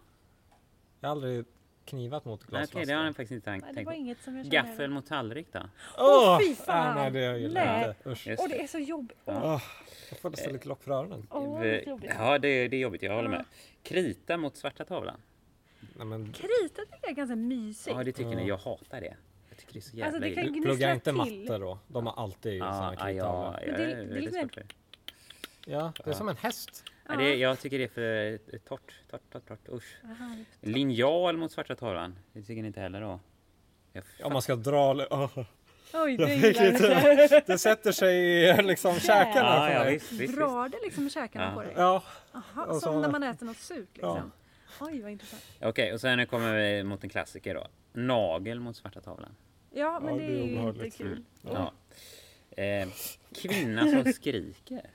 Jag 1.00 1.08
har 1.08 1.12
aldrig 1.12 1.44
knivat 1.84 2.24
mot 2.24 2.44
glasflaska. 2.44 2.78
Okej, 2.78 2.86
det 2.86 2.92
har 2.92 3.04
ni 3.04 3.08
faktiskt 3.12 3.32
inte 3.32 3.50
tänkt 3.70 3.84
på. 3.84 3.92
inget 3.92 4.22
som 4.22 4.36
jag 4.36 4.44
kände. 4.46 4.56
Gaffel 4.70 4.90
mot 4.90 5.06
tallrik 5.06 5.46
då? 5.52 5.60
Åh, 5.98 6.38
fy 6.40 6.54
fan! 6.54 6.94
Nej, 6.96 7.10
nej, 7.12 7.22
det 7.32 7.38
gillar 7.38 7.80
jag 7.82 7.90
inte. 7.90 8.08
Usch. 8.10 8.28
Åh, 8.38 8.48
det 8.48 8.62
är 8.62 8.66
så 8.66 8.78
jobbigt. 8.78 9.18
Åh, 9.24 9.62
jag 10.10 10.18
får 10.18 10.30
nästan 10.30 10.52
lite 10.52 10.68
lock 10.68 10.82
för 10.82 10.90
öronen. 10.90 11.26
åh, 11.30 11.60
det 11.60 11.80
är. 11.80 11.98
Ja, 12.18 12.38
det, 12.38 12.68
det 12.68 12.76
är 12.76 12.80
jobbigt. 12.80 13.02
Jag 13.02 13.14
håller 13.14 13.28
med. 13.28 13.44
Krita 13.82 14.36
mot 14.36 14.56
svarta 14.56 14.84
tavlan. 14.84 15.20
Nej, 15.96 16.06
men 16.06 16.32
Krita 16.32 16.82
tycker 16.82 16.98
jag 17.02 17.10
är 17.10 17.14
ganska 17.14 17.36
mysigt. 17.36 17.96
Ja, 17.96 18.04
det 18.04 18.12
tycker 18.12 18.30
Ja. 18.30 18.36
ni. 18.36 18.48
Jag 18.48 18.56
hatar 18.58 19.00
det. 19.00 19.16
Jag 19.48 19.58
tycker 19.58 19.72
det 19.72 19.78
är 19.78 19.80
så 19.80 19.96
jävla 19.96 20.26
Alltså, 20.26 20.42
det 20.42 20.60
plugga 20.62 20.92
inte 20.94 21.12
matte 21.12 21.58
då. 21.58 21.78
De 21.88 22.06
har 22.06 22.22
alltid 22.22 22.54
Ja, 22.58 22.72
såna 22.72 22.94
ja, 22.98 23.06
krittavlor. 23.06 23.60
ja, 23.66 23.76
det- 23.76 23.92
är 23.92 24.04
det 24.04 24.24
är 24.24 24.30
svårt 24.42 24.54
för 24.54 24.60
det. 24.60 24.66
Ja, 25.72 25.92
det 25.96 26.02
är 26.06 26.08
Ja. 26.08 26.14
som 26.14 26.28
en 26.28 26.36
häst. 26.36 26.84
Ja, 27.08 27.16
det, 27.16 27.34
jag 27.36 27.58
tycker 27.60 27.78
det 27.78 27.84
är 27.84 27.88
för 27.88 28.32
eh, 28.54 28.58
torrt, 28.58 28.92
torrt, 29.10 29.20
torrt, 29.32 29.48
torrt. 29.48 29.68
Usch. 29.72 29.96
Aha. 30.04 30.36
Linjal 30.60 31.36
mot 31.36 31.52
svarta 31.52 31.74
tavlan. 31.74 32.18
Det 32.32 32.42
tycker 32.42 32.62
ni 32.62 32.66
inte 32.66 32.80
heller 32.80 33.00
då? 33.00 33.20
Om 34.22 34.32
man 34.32 34.42
ska 34.42 34.56
dra... 34.56 35.06
åh, 35.10 35.38
Oj, 35.94 36.16
det 36.16 36.22
Jag 36.22 36.30
gillar 36.36 36.48
lite- 36.48 36.66
inte. 36.68 37.42
Det 37.46 37.58
sätter 37.58 37.92
sig 37.92 38.16
i 38.44 38.62
liksom 38.62 38.94
käkarna 39.00 39.48
Ja, 39.48 39.66
för 39.66 39.74
ja, 39.74 39.84
visst, 39.90 40.12
visst. 40.12 40.36
Drar 40.36 40.68
det 40.68 40.78
liksom 40.84 41.06
i 41.06 41.10
käkarna 41.10 41.44
Ja. 41.44 41.54
på 41.54 41.62
dig? 41.62 41.72
Ja, 41.76 42.02
Aha, 42.32 42.64
Och 42.64 42.74
så- 42.74 42.80
som 42.80 43.00
när 43.02 43.10
man 43.10 43.22
äter 43.22 43.46
något 43.46 43.56
surt 43.56 43.88
liksom. 43.92 44.16
Ja. 44.16 44.86
Oj, 44.86 45.02
vad 45.02 45.10
intressant. 45.12 45.42
Okej, 45.60 45.92
och 45.92 46.00
sen 46.00 46.26
kommer 46.26 46.54
vi 46.56 46.84
mot 46.84 47.04
en 47.04 47.10
klassiker 47.10 47.54
då. 47.54 47.66
Nagel 47.92 48.60
mot 48.60 48.76
svarta 48.76 49.00
tavlan. 49.00 49.34
Ja, 49.70 50.00
men 50.04 50.14
Ja, 50.14 50.20
det 50.20 50.26
det 50.26 50.32
är 50.32 50.46
ju 50.46 50.68
inte 50.68 50.90
kul. 50.90 51.24
Ja. 51.42 51.72
Eh, 52.62 52.88
kvinna 53.34 53.88
som 54.02 54.12
skriker. 54.12 54.90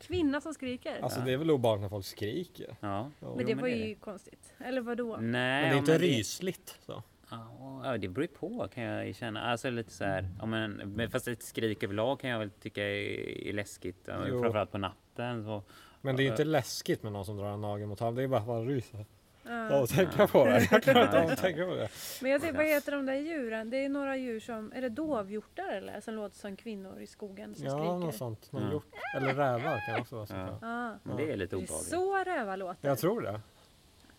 Kvinna 0.00 0.40
som 0.40 0.54
skriker. 0.54 1.00
alltså 1.02 1.20
det 1.20 1.32
är 1.32 1.36
väl 1.36 1.50
obehagligt 1.50 1.82
när 1.82 1.88
folk 1.88 2.06
skriker. 2.06 2.76
Ja. 2.80 3.02
Men 3.02 3.30
Jo, 3.38 3.42
det 3.46 3.54
var 3.54 3.68
är 3.68 3.86
ju 3.86 3.94
konstigt. 3.94 4.52
Eller 4.64 4.80
vad 4.80 4.96
då? 4.96 5.16
Nej, 5.16 5.22
Men 5.62 5.70
det 5.70 5.74
är 5.76 5.78
inte 5.78 5.92
det- 5.92 5.98
rysligt. 5.98 6.78
Så. 6.86 7.02
Ja, 7.30 7.96
det 7.98 8.08
beror 8.08 8.22
ju 8.22 8.28
på 8.28 8.68
kan 8.74 8.82
jag 8.84 9.06
ju 9.06 9.14
känna. 9.14 9.40
Alltså 9.42 9.70
lite 9.70 9.90
så 9.92 10.04
här, 10.04 10.28
ja, 10.38 10.46
men, 10.46 11.10
fast 11.10 11.28
ett 11.28 11.42
skrik 11.42 11.82
överlag 11.82 12.20
kan 12.20 12.30
jag 12.30 12.38
väl 12.38 12.50
tycka 12.50 12.82
är, 12.84 13.46
är 13.48 13.52
läskigt. 13.52 14.04
Ja, 14.04 14.14
Jo. 14.28 14.40
Framförallt 14.42 14.72
på 14.72 14.78
natten. 14.78 15.44
Så. 15.44 15.62
Men 16.00 16.16
det 16.16 16.22
är 16.22 16.24
ju 16.24 16.30
inte 16.30 16.44
läskigt 16.44 17.02
med 17.02 17.12
någon 17.12 17.24
som 17.24 17.36
drar 17.36 17.52
en 17.52 17.60
nagel 17.60 17.86
mot 17.86 18.00
halsen. 18.00 18.14
Det 18.16 18.22
är 18.22 18.28
bara 18.28 18.40
att 18.40 18.46
man 18.46 18.66
ryser. 18.66 19.06
Ja. 19.42 19.70
Ja, 19.70 19.86
tänka 19.86 20.26
på 20.26 20.44
det. 20.44 20.68
Jag 20.70 20.82
klarar 20.82 21.02
inte 21.22 21.32
att 21.32 21.38
tänka 21.40 21.64
på 21.66 21.74
det. 21.74 21.88
Men 22.22 22.30
jag 22.30 22.40
ser, 22.40 22.52
vad 22.52 22.66
heter 22.66 22.92
de 22.92 23.06
där 23.06 23.14
djuren? 23.14 23.70
Det 23.70 23.84
är 23.84 23.88
några 23.88 24.16
djur 24.16 24.40
som, 24.40 24.72
är 24.76 24.80
det 24.82 24.88
dovhjortar 24.88 25.68
eller? 25.72 26.00
Som 26.00 26.14
låter 26.14 26.36
som 26.38 26.56
kvinnor 26.56 27.00
i 27.00 27.06
skogen 27.06 27.54
som 27.54 27.64
Ja, 27.64 27.70
skriker. 27.70 27.98
något 28.06 28.14
sånt. 28.14 28.52
Någon 28.52 28.62
Ja. 28.62 28.70
hjort. 28.72 28.92
Eller 29.16 29.34
rävar 29.34 29.86
kan 29.86 30.00
också 30.00 30.16
vara 30.16 30.26
så. 30.26 30.34
Ja. 30.34 30.58
Ja. 30.62 30.98
Men 31.02 31.16
det 31.16 31.32
är 31.32 31.36
lite 31.36 31.56
Det 31.56 31.60
är 31.60 31.64
obehagligt. 31.64 31.88
så 31.90 32.24
rävar 32.24 32.56
låter. 32.56 32.88
Jag 32.88 32.98
tror 32.98 33.20
det. 33.20 33.40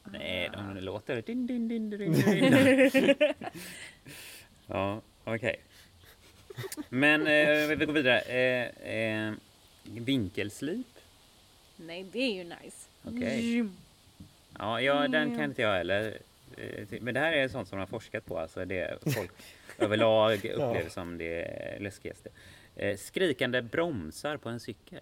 Nej, 0.03 0.49
de 0.53 0.79
låter... 0.79 1.21
Din, 1.21 1.47
din, 1.47 1.67
din, 1.67 1.89
din, 1.89 2.11
din. 2.11 3.15
ja, 4.67 5.01
okej. 5.23 5.55
Men 6.89 7.21
eh, 7.27 7.67
vi 7.77 7.85
går 7.85 7.93
vidare. 7.93 8.19
Eh, 8.19 8.93
eh, 8.93 9.33
vinkelslip. 9.83 10.87
Nej, 11.75 12.05
det 12.11 12.19
är 12.19 12.33
ju 12.33 12.43
nice. 12.43 12.87
Okej. 13.03 13.55
Mm. 13.59 13.71
Ja, 14.59 14.81
ja, 14.81 14.93
den 15.07 15.15
Mm. 15.15 15.35
kan 15.35 15.43
inte 15.45 15.61
jag 15.61 15.73
heller. 15.73 16.17
Eh, 16.57 16.87
Men 17.01 17.13
det 17.13 17.19
här 17.19 17.31
är 17.33 17.47
sånt 17.47 17.67
som 17.67 17.77
de 17.77 17.79
har 17.79 17.87
forskat 17.87 18.25
på. 18.25 18.39
Alltså 18.39 18.65
det 18.65 18.97
folk 19.13 19.31
överlag 19.77 20.33
upplever 20.45 20.89
som 20.89 21.17
det 21.17 21.77
läskigaste. 21.79 22.29
Eh, 22.75 22.97
skrikande 22.97 23.61
bromsar 23.61 24.37
på 24.37 24.49
en 24.49 24.59
cykel. 24.59 24.99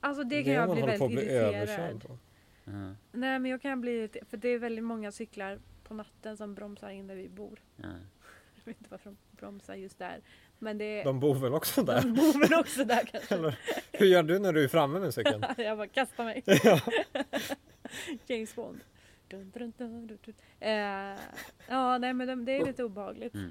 Alltså 0.00 0.24
det 0.24 0.36
kan 0.42 0.44
Det 0.44 0.52
jag 0.52 0.70
om 0.70 0.80
man 0.80 0.88
bli 0.88 0.98
väldigt 0.98 1.30
irriterad. 1.30 2.18
Ja, 2.64 2.94
Nej 3.12 3.38
men 3.38 3.50
jag 3.50 3.62
kan 3.62 3.80
bli 3.80 3.92
irriterad, 3.92 4.26
för 4.28 4.36
det 4.36 4.48
är 4.48 4.58
väldigt 4.58 4.84
många 4.84 5.12
cyklar 5.12 5.58
på 5.84 5.94
natten 5.94 6.36
som 6.36 6.54
bromsar 6.54 6.90
in 6.90 7.06
där 7.06 7.14
vi 7.14 7.28
bor. 7.28 7.60
ja. 7.76 7.88
Jag 8.54 8.72
vet 8.72 8.78
inte 8.80 8.90
varför 8.90 9.10
de 9.10 9.36
bromsar 9.36 9.74
just 9.74 9.98
där. 9.98 10.20
Men 10.58 10.78
det 10.78 10.84
är... 11.00 11.04
De 11.04 11.20
bor 11.20 11.34
väl 11.34 11.54
också 11.54 11.82
där? 11.82 12.02
De 12.02 12.14
bor 12.14 12.40
väl 12.40 12.60
också 12.60 12.84
där 12.84 13.04
kanske. 13.04 13.34
Eller, 13.38 13.58
hur 13.92 14.06
gör 14.06 14.22
du 14.22 14.38
när 14.38 14.52
du 14.52 14.64
är 14.64 14.68
framme 14.68 15.00
med 15.00 15.14
cykeln? 15.14 15.44
jag 15.56 15.78
bara 15.78 15.86
kastar 15.86 16.24
mig. 16.24 16.42
James 18.26 18.54
Bond. 18.54 18.80
Dun, 19.28 19.50
dun, 19.50 19.72
dun, 19.78 20.06
dun, 20.06 20.18
dun. 20.24 20.34
Eh, 20.60 21.18
ja, 21.68 21.98
nej 21.98 22.14
men 22.14 22.26
de, 22.28 22.44
det 22.44 22.52
är 22.52 22.66
lite 22.66 22.84
obehagligt. 22.84 23.34
Mm. 23.34 23.50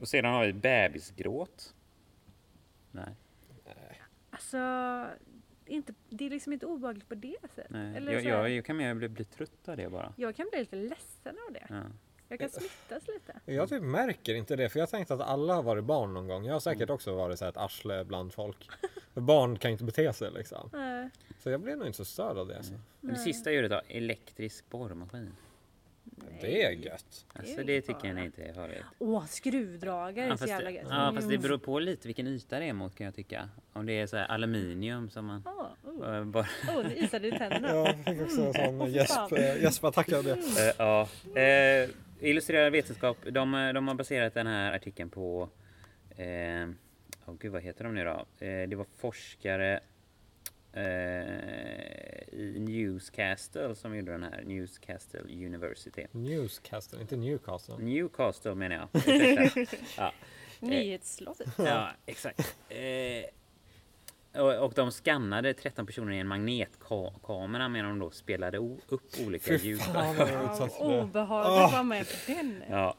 Och 0.00 0.08
sedan 0.08 0.32
har 0.32 0.46
vi 0.46 0.52
bebisgråt. 0.52 1.74
Nej. 2.90 3.14
Alltså, 4.30 4.58
inte, 5.66 5.94
det 6.08 6.26
är 6.26 6.30
liksom 6.30 6.52
inte 6.52 6.66
obehagligt 6.66 7.08
på 7.08 7.14
det 7.14 7.36
sättet. 7.40 7.66
Nej. 7.70 7.96
Eller 7.96 8.12
Jag, 8.12 8.22
jag, 8.24 8.50
jag 8.50 8.64
kan 8.64 8.76
mer 8.76 8.94
bli, 8.94 9.08
bli 9.08 9.24
trött 9.24 9.68
av 9.68 9.76
det 9.76 9.88
bara. 9.90 10.12
jag 10.16 10.36
kan 10.36 10.46
bli 10.50 10.60
lite 10.60 10.76
ledsen 10.76 11.36
av 11.48 11.52
det. 11.52 11.66
Ja. 11.68 11.82
Jag 12.28 12.38
kan 12.40 12.50
smittas 12.50 13.08
lite. 13.08 13.40
Jag 13.44 13.68
typ 13.68 13.82
märker 13.82 14.34
inte 14.34 14.56
det, 14.56 14.68
för 14.68 14.78
jag 14.78 14.88
tänkte 14.90 15.14
att 15.14 15.20
alla 15.20 15.54
har 15.54 15.62
varit 15.62 15.84
barn 15.84 16.14
någon 16.14 16.28
gång. 16.28 16.44
Jag 16.44 16.52
har 16.52 16.60
säkert 16.60 16.82
Mm. 16.82 16.94
också 16.94 17.14
varit 17.14 17.38
så 17.38 17.44
här 17.44 17.50
ett 17.52 17.56
arsle 17.56 18.04
bland 18.04 18.32
folk. 18.34 18.68
Barn 19.14 19.58
kan 19.58 19.70
inte 19.70 19.84
bete 19.84 20.12
sig 20.12 20.30
liksom. 20.30 20.70
Nej, 20.72 21.10
Så 21.38 21.50
jag 21.50 21.60
blir 21.60 21.76
nog 21.76 21.86
inte 21.86 21.96
så 21.96 22.04
störd 22.04 22.38
av 22.38 22.48
det. 22.48 22.56
Alltså. 22.56 22.72
Men 23.00 23.14
det 23.14 23.20
sista 23.20 23.52
ljudet 23.52 23.70
då, 23.70 23.80
elektrisk 23.88 24.70
borrmaskin. 24.70 25.32
Det 26.40 26.62
är 26.62 26.70
gött. 26.70 27.26
Alltså 27.32 27.62
det 27.62 27.80
tycker 27.80 28.08
jag 28.08 28.24
inte 28.24 28.42
är 28.42 28.52
farligt. 28.52 28.82
Åh, 28.98 29.26
skruvdragare 29.26 30.26
Ja 30.26 30.32
är 30.32 30.36
så 30.36 30.46
jävla 30.46 30.70
det, 30.70 30.76
gött. 30.76 30.86
ja 30.90 31.12
fast 31.14 31.28
det 31.28 31.38
beror 31.38 31.58
på 31.58 31.78
lite 31.78 32.08
vilken 32.08 32.26
yta 32.26 32.58
det 32.58 32.64
är 32.64 32.72
mot 32.72 32.94
kan 32.94 33.04
jag 33.04 33.14
tycka. 33.14 33.48
Om 33.72 33.86
det 33.86 33.92
är 33.92 34.06
så 34.06 34.16
här 34.16 34.26
aluminium 34.26 35.10
som 35.10 35.26
man 35.26 35.42
Åh, 35.46 35.92
oh, 35.92 36.16
eh, 36.16 36.24
bara... 36.24 36.46
oh, 36.68 36.86
nu 36.88 36.96
isade 36.96 37.30
det 37.30 37.36
i 37.36 37.38
tänderna. 37.38 37.68
Ja, 37.68 37.86
jag 37.86 38.14
fick 38.14 38.22
också 38.22 38.40
en 38.40 38.78
sån 38.78 38.92
gäspattack 39.62 40.12
av 40.12 40.24
det. 40.24 40.30
Eh, 40.32 40.74
ja. 40.78 41.08
Eh, 41.40 41.90
illustrerad 42.20 42.72
vetenskap, 42.72 43.16
de, 43.22 43.70
de 43.74 43.88
har 43.88 43.94
baserat 43.94 44.34
den 44.34 44.46
här 44.46 44.72
artikeln 44.72 45.10
på... 45.10 45.48
Eh, 46.16 46.68
oh, 47.26 47.34
gud, 47.38 47.52
vad 47.52 47.62
heter 47.62 47.84
de 47.84 47.94
nu 47.94 48.04
då? 48.04 48.46
Eh, 48.46 48.68
det 48.68 48.76
var 48.76 48.86
forskare 48.96 49.80
i 52.32 52.56
Newcastle 52.60 53.74
som 53.74 53.96
gjorde 53.96 54.12
den 54.12 54.22
här. 54.22 54.42
Newcastle 54.46 55.20
University. 55.20 56.06
Newscastle, 56.12 57.00
inte 57.00 57.16
Newcastle. 57.16 57.74
Newcastle 57.78 58.54
menar 58.54 58.76
jag. 58.76 59.02
Ja. 59.96 60.12
Nyhetsslottet. 60.60 61.48
Ja, 61.58 61.90
exakt. 62.06 62.56
Eh, 62.68 63.24
och, 64.42 64.54
och 64.64 64.72
de 64.74 64.92
skannade 64.92 65.54
13 65.54 65.86
personer 65.86 66.12
i 66.12 66.18
en 66.18 66.26
magnetkamera 66.26 67.68
medan 67.68 67.90
de 67.90 67.98
då 67.98 68.10
spelade 68.10 68.58
upp 68.58 69.04
olika 69.26 69.44
Fy 69.44 69.56
ljud. 69.68 69.80
fan 69.80 70.16
vad 70.16 70.70
obehagligt 71.02 71.64
att 71.64 71.72
vara 71.72 71.82
med 71.82 72.06
på 72.06 72.32
den. 72.32 72.62
Ja. 72.70 72.96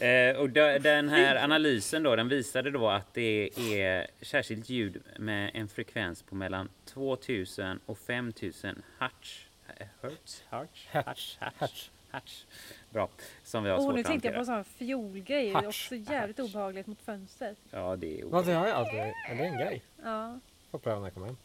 Eh, 0.00 0.36
och 0.36 0.50
de, 0.50 0.78
den 0.78 1.08
här 1.08 1.36
analysen 1.44 2.02
då, 2.02 2.16
den 2.16 2.28
visade 2.28 2.70
då 2.70 2.88
att 2.88 3.14
det 3.14 3.50
är 3.56 4.06
särskilt 4.22 4.68
ljud 4.68 5.02
med 5.18 5.50
en 5.54 5.68
frekvens 5.68 6.22
på 6.22 6.34
mellan 6.34 6.68
2000 6.84 7.80
och 7.86 7.98
5000 7.98 8.82
hertz. 8.98 9.46
Eh, 9.76 9.86
Hertz? 10.02 10.44
Hertz? 10.50 10.86
Hertz. 10.90 11.38
Hertz. 11.40 11.90
Hertz. 12.10 12.46
Bra. 12.90 13.08
Som 13.44 13.64
vi 13.64 13.70
har 13.70 13.78
Åh, 13.78 13.84
svårt 13.84 13.94
nu 13.94 14.00
att 14.00 14.06
tänkte 14.06 14.28
jag 14.28 14.34
på 14.34 14.40
en 14.40 14.46
sån 14.46 14.64
fiolgrej. 14.64 15.52
Det 15.52 15.58
är 15.58 15.66
också 15.66 15.94
jävligt 15.94 16.40
obehagligt 16.40 16.86
mot 16.86 17.02
fönstret. 17.02 17.58
Ja, 17.70 17.96
det 17.96 18.20
är 18.20 18.24
Ja, 18.32 18.42
det 18.42 18.52
har 18.52 18.66
jag 18.66 18.76
aldrig. 18.76 19.00
Är 19.00 19.34
det 19.36 19.44
en 19.44 19.56
grej? 19.58 19.82
Ja, 20.04 20.38
Får 20.70 20.78
pröva 20.78 20.98
när 21.00 21.06
jag 21.06 21.14
kommer 21.14 21.26
hem. 21.26 21.36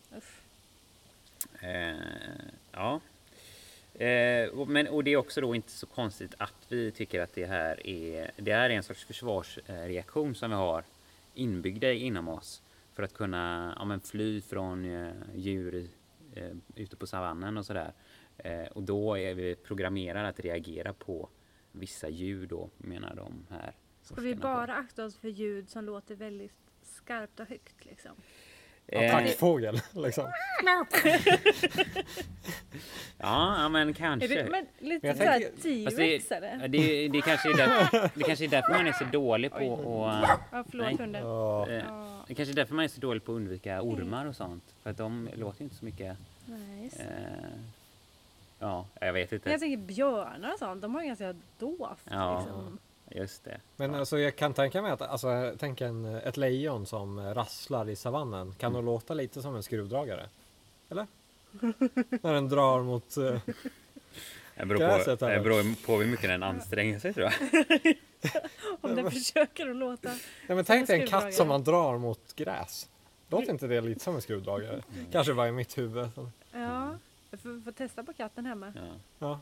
Eh, 1.62 1.96
ja. 2.72 3.00
Eh, 4.00 4.66
men, 4.68 4.88
och 4.88 5.04
det 5.04 5.14
är 5.14 5.18
också 5.18 5.42
då 5.42 5.56
inte 5.56 5.72
så 5.72 5.86
konstigt 5.86 6.34
att 6.38 6.66
vi 6.70 6.92
tycker 6.92 7.22
att 7.22 7.34
det 7.34 7.46
här 7.46 7.88
är, 7.88 8.32
det 8.38 8.54
här 8.54 8.70
är 8.70 8.74
en 8.74 8.84
sorts 8.84 9.06
försvarsreaktion 9.06 10.36
som 10.36 10.50
vi 10.50 10.56
har 10.56 10.84
inbyggda 11.34 11.92
inom 11.92 12.28
oss 12.28 12.62
för 12.94 13.04
att 13.04 13.14
kunna 13.14 13.74
ja, 13.78 13.86
men 13.86 14.00
fly 14.00 14.42
från 14.42 14.86
eh, 14.86 15.14
djur 15.36 15.76
i, 15.76 15.90
eh, 16.36 16.52
ute 16.76 16.96
på 16.96 17.08
savannen 17.08 17.58
och 17.58 17.66
sådär. 17.66 17.94
Eh, 18.38 18.66
och 18.66 18.84
då 18.84 19.18
är 19.18 19.34
vi 19.34 19.56
programmerade 19.56 20.28
att 20.28 20.40
reagera 20.40 20.94
på 20.94 21.30
vissa 21.72 22.10
ljud 22.10 22.50
då, 22.50 22.70
menar 22.78 23.16
de 23.16 23.46
här. 23.50 23.74
Ska 24.02 24.16
vi 24.16 24.34
forskarna 24.34 24.36
på. 24.36 24.42
bara 24.42 24.76
akta 24.76 25.06
oss 25.06 25.18
för 25.18 25.28
ljud 25.28 25.70
som 25.70 25.86
låter 25.86 26.16
väldigt 26.16 26.54
skarpt 26.82 27.40
och 27.40 27.48
högt 27.48 27.86
liksom? 27.86 28.12
Eh, 28.88 29.16
Attackfågel 29.16 29.82
liksom. 29.94 30.26
ja, 33.18 33.70
men 33.70 33.90
Är 33.90 33.94
kanske. 33.94 34.28
det, 34.28 34.50
men 34.52 34.66
lite 34.80 35.08
jag 35.08 35.18
såhär 35.18 35.32
tänker- 35.40 35.84
Fast 35.86 35.98
T-rex 35.98 36.28
det, 36.30 36.68
det, 36.68 37.08
det, 37.08 37.22
kanske 37.22 37.50
är 37.50 37.58
där, 37.58 38.10
det 38.16 38.24
kanske 38.24 38.46
är 38.46 38.50
därför 38.50 38.72
man 38.74 38.88
är 38.88 38.92
så 38.94 39.04
dålig 39.04 39.52
på 39.52 40.06
att... 40.06 40.30
Ja, 40.52 40.64
förlåt 40.70 40.86
Nej. 40.88 40.96
hunden. 41.00 41.24
Ja. 41.24 41.70
Eh, 41.70 41.84
Ja, 41.88 42.28
det 42.28 42.34
kanske 42.36 42.54
är 42.54 42.56
därför 42.56 42.76
man 42.76 42.86
är 42.86 42.90
så 42.90 43.00
dålig 43.02 43.24
på 43.26 43.32
att 43.32 43.36
undvika 43.36 43.82
ormar 43.82 44.26
och 44.26 44.36
sånt. 44.36 44.64
För 44.84 44.90
att 44.90 44.98
de 44.98 45.30
låter 45.36 45.60
ju 45.60 45.64
inte 45.64 45.76
så 45.76 45.86
mycket. 45.86 46.18
det. 46.46 47.02
Eh, 47.04 47.08
ja, 48.60 48.86
jag 49.00 49.14
vet 49.14 49.32
Men 49.32 49.38
inte. 49.38 49.50
jag 49.50 49.60
tänker 49.60 49.78
björnar 49.78 50.54
och 50.54 50.60
sånt, 50.60 50.82
de 50.82 50.96
har 50.96 51.02
ju 51.02 51.08
ganska 51.08 51.36
dovt. 51.60 52.00
Ja. 52.12 52.40
Liksom. 52.40 52.78
Just 53.12 53.44
det. 53.44 53.60
Men 53.76 53.96
alltså 53.96 54.20
jag 54.20 54.36
kan 54.36 54.54
tänka 54.54 54.82
mig 54.82 54.92
att 54.92 55.02
alltså, 55.02 55.54
tänk 55.60 55.82
en, 55.82 56.06
ett 56.06 56.38
lejon 56.38 56.86
som 56.86 57.34
rasslar 57.34 57.90
i 57.90 57.96
savannen. 57.96 58.54
Kan 58.58 58.72
Mm. 58.72 58.86
nog 58.86 58.94
låta 58.94 59.14
lite 59.14 59.42
som 59.42 59.56
en 59.56 59.64
skruvdragare. 59.64 60.30
Eller? 60.90 61.08
När 62.22 62.34
den 62.34 62.50
drar 62.50 62.84
mot... 62.84 63.18
eh, 63.18 63.40
Det 64.56 64.66
beror, 64.66 64.80
Gräset 64.80 65.20
på, 65.20 65.28
det 65.28 65.40
beror 65.40 65.86
på 65.86 65.98
hur 65.98 66.06
mycket 66.08 66.30
den 66.30 66.44
anstränger 66.44 67.00
sig 67.00 67.14
tror 67.14 67.26
jag. 67.26 67.34
Om 68.82 68.96
den 68.96 69.12
försöker 69.12 69.70
att 69.70 69.76
låta. 69.76 70.10
Nej, 70.48 70.56
men 70.56 70.66
tänk 70.66 70.88
dig 70.88 71.02
en 71.02 71.08
katt 71.08 71.34
som 71.34 71.48
man 71.48 71.64
drar 71.64 71.98
mot 71.98 72.36
gräs. 72.36 72.90
Låter 73.30 73.52
inte 73.52 73.68
det 73.68 73.82
lite 73.82 74.04
som 74.04 74.16
en 74.16 74.22
skruvdragare? 74.22 74.84
Mm. 74.94 75.06
Kanske 75.12 75.34
bara 75.34 75.48
i 75.48 75.52
mitt 75.52 75.78
huvud. 75.78 76.10
Ja, 76.52 76.98
jag 77.32 77.40
får, 77.40 77.62
får 77.64 77.72
testa 77.72 78.04
på 78.04 78.14
katten 78.14 78.46
hemma. 78.46 78.74
Ja. 78.76 78.82
Ja. 79.20 79.40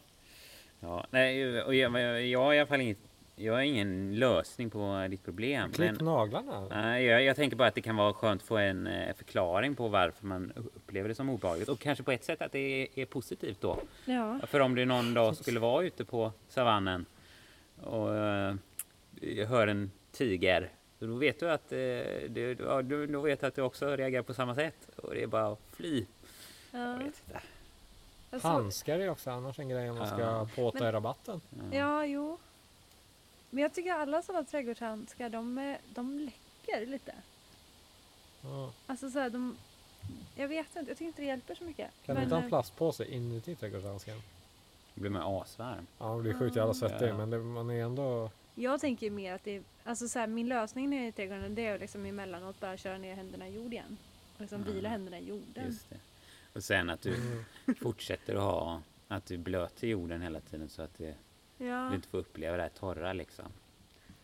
Ja, 0.80 1.06
nej, 1.10 1.62
och 1.64 1.76
jag, 1.76 2.00
jag, 2.00 2.26
jag 2.26 2.40
har 2.40 2.54
i 2.54 2.60
alla 2.60 2.68
fall 2.68 2.82
inget, 2.82 2.98
jag 3.36 3.54
har 3.54 3.62
ingen 3.62 4.16
lösning 4.20 4.70
på 4.70 5.08
ditt 5.10 5.24
problem. 5.26 5.72
Klipp 5.72 5.92
Men, 5.96 6.06
naglarna. 6.06 6.68
nej, 6.70 7.06
jag, 7.06 7.24
jag 7.24 7.36
tänker 7.36 7.58
bara 7.58 7.68
att 7.68 7.76
det 7.76 7.82
kan 7.82 7.96
vara 7.96 8.14
skönt 8.14 8.42
att 8.42 8.48
få 8.48 8.58
en 8.58 8.88
eh, 8.88 9.16
förklaring 9.16 9.76
på 9.76 9.88
varför 9.88 10.26
man 10.26 10.52
upplever 10.56 11.10
det 11.10 11.16
som 11.16 11.30
obehagligt. 11.30 11.70
Och 11.70 11.80
kanske 11.80 12.04
på 12.04 12.12
ett 12.12 12.24
sätt 12.24 12.42
att 12.42 12.52
det 12.52 12.60
är, 12.60 13.00
är 13.00 13.06
positivt 13.06 13.62
då. 13.62 13.80
Ja, 14.06 14.40
För 14.48 14.60
om 14.60 14.76
det 14.76 14.86
någon 14.86 15.14
dag 15.14 15.36
skulle 15.36 15.60
vara 15.60 15.84
ute 15.84 16.06
på 16.06 16.32
savannen 16.48 17.06
och 17.84 18.16
eh, 18.16 18.56
hör 19.48 19.68
en 19.68 19.92
tiger, 20.12 20.70
så 21.00 21.06
då 21.06 21.14
vet 21.16 21.40
du 21.40 21.52
att, 21.52 21.72
eh, 21.72 21.80
ja, 21.80 22.82
du, 22.82 23.08
då 23.08 23.22
vet 23.22 23.42
du 23.42 23.48
att 23.48 23.56
du 23.56 23.62
också 23.62 23.96
reagerar 23.96 24.24
på 24.24 24.34
samma 24.34 24.56
sätt. 24.56 24.90
Och 24.96 25.14
det 25.14 25.24
är 25.24 25.28
bara 25.28 25.48
att 25.48 25.60
fly. 25.72 26.06
Jag 26.72 27.12
ja. 27.32 27.40
Handskar 28.42 29.00
är 29.00 29.10
också 29.10 29.32
annars 29.32 29.60
en 29.60 29.70
grej 29.70 29.90
om 29.90 29.98
man 29.98 30.08
ska 30.08 30.20
Ja. 30.20 30.48
påta 30.56 30.80
Men- 30.80 30.88
i 30.88 30.92
rabatten. 30.92 31.42
Ja, 31.72 32.06
jo. 32.06 32.38
Men 33.54 33.62
jag 33.62 33.74
tycker 33.74 33.94
alla 33.94 34.22
sådana 34.22 34.44
trädgårdshandskar, 34.44 35.30
de, 35.30 35.58
är- 35.58 35.78
de 35.94 36.20
läcker 36.20 36.86
lite. 36.86 37.14
Ja. 38.44 38.72
Alltså 38.88 39.10
så 39.12 39.20
här, 39.20 39.30
de... 39.30 39.56
Jag 40.36 40.48
vet 40.48 40.76
inte, 40.76 40.92
jag 40.92 40.98
tycker 40.98 41.06
inte 41.08 41.22
det 41.22 41.26
hjälper 41.26 41.56
så 41.56 41.64
mycket. 41.64 41.92
Kan 42.06 42.16
du 42.16 42.22
inte 42.24 42.36
ha 42.36 42.40
eh, 42.40 42.44
en 42.44 42.50
plastpåse 42.50 43.06
inuti 43.06 43.56
trädgårdshandsken? 43.56 44.22
Då 44.96 45.02
blir 45.02 45.12
man 45.12 45.42
asvarm. 45.42 45.88
Ja, 46.00 46.08
man 46.08 46.22
blir 46.22 46.34
sjukt 46.34 46.56
jävla 46.56 46.74
svettig 46.74 47.08
Ja. 47.08 47.18
men 47.18 47.30
det, 47.30 47.38
man 47.40 47.70
är 47.70 47.84
ändå... 47.86 48.30
Jag 48.56 48.82
tänker 48.82 49.10
mer 49.10 49.34
att 49.34 49.44
det 49.44 49.56
är, 49.56 49.64
alltså 49.84 50.08
så 50.08 50.20
här, 50.20 50.28
min 50.28 50.48
lösning 50.50 50.90
nere 50.90 51.08
i 51.08 51.12
trädgården 51.12 51.56
det 51.56 51.66
är 51.66 51.74
att 51.76 51.82
liksom 51.82 52.06
emellanåt 52.06 52.60
bara 52.60 52.78
köra 52.78 52.98
ner 52.98 53.16
händerna 53.16 53.48
i 53.48 53.56
jord 53.56 53.74
igen. 53.74 53.98
Och 54.36 54.42
liksom 54.42 54.62
Mm. 54.62 54.74
vila 54.74 54.90
händerna 54.90 55.20
i 55.20 55.28
jorden. 55.28 55.66
Just 55.66 55.90
det. 55.90 55.98
Och 56.54 56.64
sen 56.64 56.90
att 56.90 57.02
du 57.02 57.16
Mm. 57.16 57.44
fortsätter 57.82 58.36
att 58.36 58.42
ha, 58.42 58.82
att 59.08 59.26
du 59.26 59.38
blöter 59.38 59.88
jorden 59.88 60.22
hela 60.22 60.40
tiden 60.40 60.70
så 60.70 60.82
att 60.82 60.98
det, 60.98 61.16
Ja. 61.58 61.88
du 61.90 61.96
inte 61.96 62.08
får 62.08 62.18
uppleva 62.18 62.58
det 62.58 62.64
här 62.64 62.70
torra 62.70 63.14
liksom. 63.14 63.46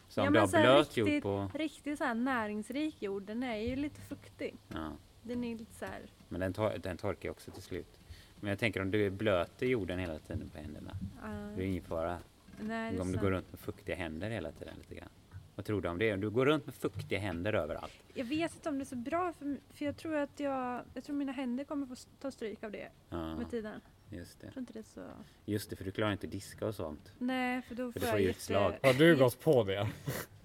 Så 0.07 0.19
Ja, 0.19 0.27
om 0.27 0.33
men 0.33 0.33
du 0.33 0.39
har 0.39 0.47
blöt 0.63 0.97
jord 0.97 1.07
riktigt- 1.07 1.23
på... 1.23 1.51
Riktigt 1.53 1.97
så 1.97 2.03
här 2.03 2.13
näringsrik 2.15 3.01
jord, 3.01 3.23
den 3.23 3.43
är 3.43 3.55
ju 3.57 3.75
lite 3.75 4.01
fuktig. 4.01 4.55
Ja, 4.67 4.91
Den 5.23 5.43
är 5.43 5.55
lite 5.55 5.73
så 5.73 5.85
här, 5.85 6.01
men 6.29 6.39
den, 6.41 6.53
tor- 6.53 6.77
den 6.77 6.97
torkar 6.97 7.23
ju 7.23 7.31
också 7.31 7.51
till 7.51 7.63
slut. 7.63 7.99
Men 8.39 8.49
jag 8.49 8.59
tänker 8.59 8.81
om 8.81 8.91
du 8.91 9.09
blöter 9.09 9.65
jorden 9.65 9.99
hela 9.99 10.19
tiden 10.19 10.49
på 10.49 10.57
händerna. 10.57 10.91
uh, 11.25 11.55
Det 11.57 11.63
är 11.63 11.67
ingen 11.67 11.83
fara. 11.83 12.17
nej, 12.59 12.91
det 12.91 12.97
är 12.97 13.01
Om 13.01 13.11
du 13.11 13.19
går 13.19 13.31
runt 13.31 13.51
med 13.51 13.59
fuktiga 13.59 13.95
händer 13.95 14.29
hela 14.29 14.51
tiden 14.51 14.73
lite 14.77 14.95
grann. 14.95 15.09
Vad 15.55 15.65
tror 15.65 15.81
du 15.81 15.89
om 15.89 15.99
det? 15.99 16.13
Om 16.13 16.21
du 16.21 16.29
går 16.29 16.45
runt 16.45 16.65
med 16.65 16.75
fuktiga 16.75 17.19
händer 17.19 17.53
överallt. 17.53 17.93
Jag 18.13 18.25
vet 18.25 18.55
inte 18.55 18.69
om 18.69 18.77
det 18.77 18.83
är 18.83 18.85
så 18.85 18.95
bra 18.95 19.33
för, 19.33 19.57
för 19.73 19.85
jag 19.85 19.97
tror 19.97 20.15
att 20.15 20.39
jag, 20.39 20.81
jag 20.93 21.03
tror 21.03 21.15
mina 21.15 21.31
händer 21.31 21.63
kommer 21.63 21.85
få 21.87 21.95
ta 22.21 22.31
stryk 22.31 22.63
av 22.63 22.71
det 22.71 22.89
Ja, 23.09 23.35
med 23.35 23.49
tiden. 23.51 23.81
Just 24.09 24.39
det. 24.39 24.45
Jag 24.45 24.53
tror 24.53 24.61
inte 24.61 24.73
det 24.73 24.79
är 24.79 24.83
så... 24.83 25.01
Just 25.45 25.69
det, 25.69 25.75
för 25.75 25.83
du 25.85 25.91
klarar 25.91 26.11
inte 26.11 26.27
diska 26.27 26.65
och 26.67 26.75
sånt. 26.75 27.11
Nej, 27.17 27.61
för 27.61 27.75
då 27.75 27.91
För 27.91 27.99
får 27.99 28.05
du 28.07 28.11
jag 28.11 28.21
jätte... 28.21 28.29
utslag. 28.39 28.73
Har 28.83 28.93
du 28.93 29.15
gått 29.15 29.39
på 29.39 29.63
det? 29.63 29.89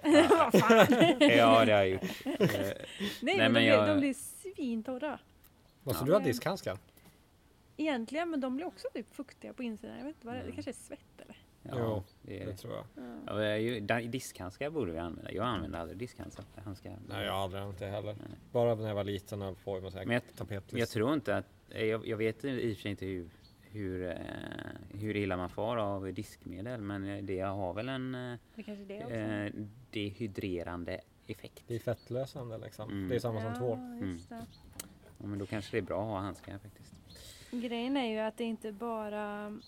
Ja, 0.06 0.50
det 1.18 1.40
har 1.40 1.66
jag 1.66 1.88
gjort. 1.88 2.02
Eh, 2.24 2.38
Nej, 3.22 3.36
men, 3.36 3.36
men 3.36 3.54
de, 3.54 3.58
blir, 3.60 3.68
jag- 3.68 3.88
de 3.88 3.98
blir 4.00 4.14
svintorra. 4.14 5.18
Måste 5.82 6.02
Ja. 6.02 6.06
du 6.06 6.12
ha 6.12 6.20
diskhandskar? 6.20 6.78
Egentligen, 7.76 8.30
men 8.30 8.40
de 8.40 8.56
blir 8.56 8.66
också 8.66 8.88
typ 8.94 9.14
fuktiga 9.14 9.52
på 9.52 9.62
insidan. 9.62 9.96
Jag 9.98 10.04
vet 10.04 10.14
inte 10.16 10.26
vad 10.26 10.34
det 10.34 10.38
är. 10.38 10.42
Det 10.42 10.50
Mm. 10.50 10.54
kanske 10.54 10.70
är 10.70 10.84
svett 10.86 11.20
eller? 11.20 11.36
Ja, 11.62 11.74
Jo, 11.78 12.04
det 12.22 12.42
är 12.42 12.46
Det 12.46 12.56
tror 12.56 12.74
jag. 12.74 12.84
Ja. 13.26 14.00
Ja, 14.00 14.00
diskhandskar 14.00 14.70
borde 14.70 14.92
vi 14.92 14.98
använda. 14.98 15.32
Jag 15.32 15.46
använder 15.46 15.78
aldrig 15.78 15.98
diskhandskar. 15.98 16.44
handskar. 16.64 16.96
Nej, 17.08 17.24
jag 17.24 17.32
har 17.32 17.42
aldrig 17.42 17.62
använt 17.62 17.78
det 17.78 17.86
heller. 17.86 18.12
Nej. 18.28 18.38
Bara 18.52 18.74
när 18.74 18.88
jag 18.88 18.94
var 18.94 19.04
liten 19.04 19.40
och 19.42 19.46
höll 19.46 19.54
på 19.56 19.80
med 19.80 19.92
så 19.92 19.98
här 19.98 20.06
Men 20.06 20.14
jag- 20.14 20.36
tapetlist. 20.36 20.78
Jag 20.80 20.88
tror 20.88 21.14
inte 21.14 21.36
att... 21.36 21.46
Jag, 21.68 22.06
jag 22.06 22.16
vet 22.16 22.44
i 22.44 22.72
och 22.72 22.76
för 22.76 22.82
sig 22.82 22.90
inte 22.90 23.06
hur, 23.06 23.28
hur, 23.74 24.08
eh, 24.08 25.00
hur 25.00 25.16
illa 25.16 25.36
man 25.36 25.50
far 25.50 25.76
av 25.76 26.12
diskmedel. 26.14 26.80
Men 26.80 27.04
eh, 27.04 27.22
det 27.24 27.40
har 27.40 27.74
väl 27.74 27.88
en 27.88 28.14
eh, 28.14 28.38
Det 28.54 28.74
det 28.74 29.00
eh, 29.00 29.52
dehydrerande 29.90 31.00
effekt. 31.26 31.64
Det 31.66 31.74
är 31.74 31.78
fettlösande 31.78 32.58
liksom. 32.58 32.90
Mm. 32.90 33.08
Det 33.08 33.14
är 33.14 33.18
samma 33.18 33.40
som 33.40 33.54
tvål. 33.54 33.78
Ja, 33.80 34.36
det. 34.36 34.46
Ja, 35.18 35.26
men 35.26 35.38
då 35.38 35.46
kanske 35.46 35.76
det 35.76 35.78
är 35.78 35.82
bra 35.82 36.00
att 36.00 36.08
ha 36.08 36.18
handskar 36.18 36.58
faktiskt. 36.58 36.94
Grejen 37.50 37.96
är 37.96 38.10
ju 38.10 38.18
att 38.18 38.36
det 38.36 38.44
inte 38.44 38.72
bara... 38.72 39.58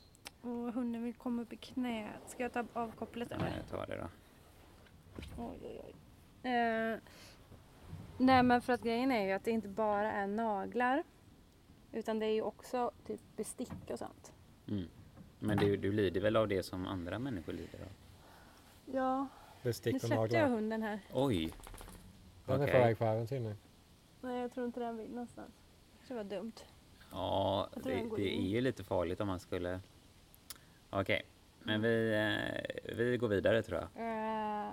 Åh, 0.42 0.70
hunden 0.70 1.02
vill 1.02 1.14
komma 1.14 1.42
upp 1.42 1.52
i 1.52 1.56
knät. 1.56 2.20
Ska 2.26 2.42
jag 2.42 2.52
ta 2.52 2.64
av 2.72 2.92
kopplet 2.92 3.28
Ja, 3.30 3.36
eller? 3.36 3.56
jag 3.56 3.68
tar 3.68 3.86
det 3.86 3.96
då. 3.96 4.08
Oj, 5.38 5.58
oj, 5.62 5.80
oj. 5.84 5.94
Eh, 6.50 6.98
nej 8.18 8.42
men 8.42 8.60
för 8.60 8.72
att 8.72 8.82
grejen 8.82 9.12
är 9.12 9.26
ju 9.26 9.32
att 9.32 9.44
det 9.44 9.50
inte 9.50 9.68
bara 9.68 10.12
är 10.12 10.26
naglar. 10.26 11.02
Utan 11.92 12.18
det 12.18 12.26
är 12.26 12.32
ju 12.34 12.42
också 12.42 12.90
typ 13.06 13.20
bestick 13.36 13.90
och 13.90 13.98
sånt. 13.98 14.32
Mm. 14.68 14.88
Men 15.38 15.56
du, 15.58 15.76
du 15.76 15.92
lider 15.92 16.20
väl 16.20 16.36
av 16.36 16.48
det 16.48 16.62
som 16.62 16.86
andra 16.86 17.18
människor 17.18 17.52
lider 17.52 17.78
av? 17.80 17.88
Ja, 18.94 19.20
nu 19.20 19.28
Bestick 19.70 19.94
och 19.94 20.00
släppte 20.00 20.36
jag 20.36 20.48
hunden 20.48 20.82
här. 20.82 21.00
Oj! 21.12 21.52
Den 22.46 22.60
är 22.60 22.64
Okej. 22.64 22.72
på 22.72 22.78
väg 22.78 22.98
på 22.98 23.04
äventyr 23.04 23.40
nu. 23.40 23.56
Nej 24.20 24.40
jag 24.40 24.52
tror 24.52 24.66
inte 24.66 24.80
den 24.80 24.96
vill 24.96 25.10
någonstans. 25.10 25.52
Det 26.08 26.14
var 26.14 26.24
dumt. 26.24 26.52
Ja, 27.10 27.68
Jag 27.74 27.82
tror 27.82 27.92
det, 27.92 27.98
den 27.98 28.08
går 28.08 28.16
det 28.16 28.28
in. 28.28 28.44
är 28.44 28.48
ju 28.48 28.60
lite 28.60 28.84
farligt 28.84 29.20
om 29.20 29.26
man 29.28 29.40
skulle... 29.40 29.80
Okej, 30.90 31.22
men 31.62 31.82
vi, 31.82 32.14
eh, 32.14 32.94
vi 32.96 33.16
går 33.16 33.28
vidare 33.28 33.62
tror 33.62 33.80
jag. 33.80 34.06
Eh, 34.68 34.72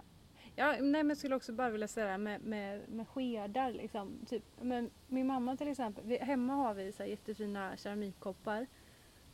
ja, 0.55 0.71
nej 0.71 0.81
men 0.81 1.09
jag 1.09 1.17
skulle 1.17 1.35
också 1.35 1.53
bara 1.53 1.69
vilja 1.69 1.87
säga 1.87 2.05
det 2.05 2.11
här 2.11 2.17
med, 2.17 2.41
med, 2.41 2.89
med 2.89 3.07
skedar 3.07 3.71
liksom. 3.71 4.25
Typ, 4.27 4.43
men 4.61 4.89
min 5.07 5.27
mamma 5.27 5.57
till 5.57 5.67
exempel, 5.67 6.03
vi, 6.05 6.17
hemma 6.17 6.53
har 6.53 6.73
vi 6.73 6.91
så 6.91 7.03
här 7.03 7.09
jättefina 7.09 7.77
keramikkoppar 7.77 8.67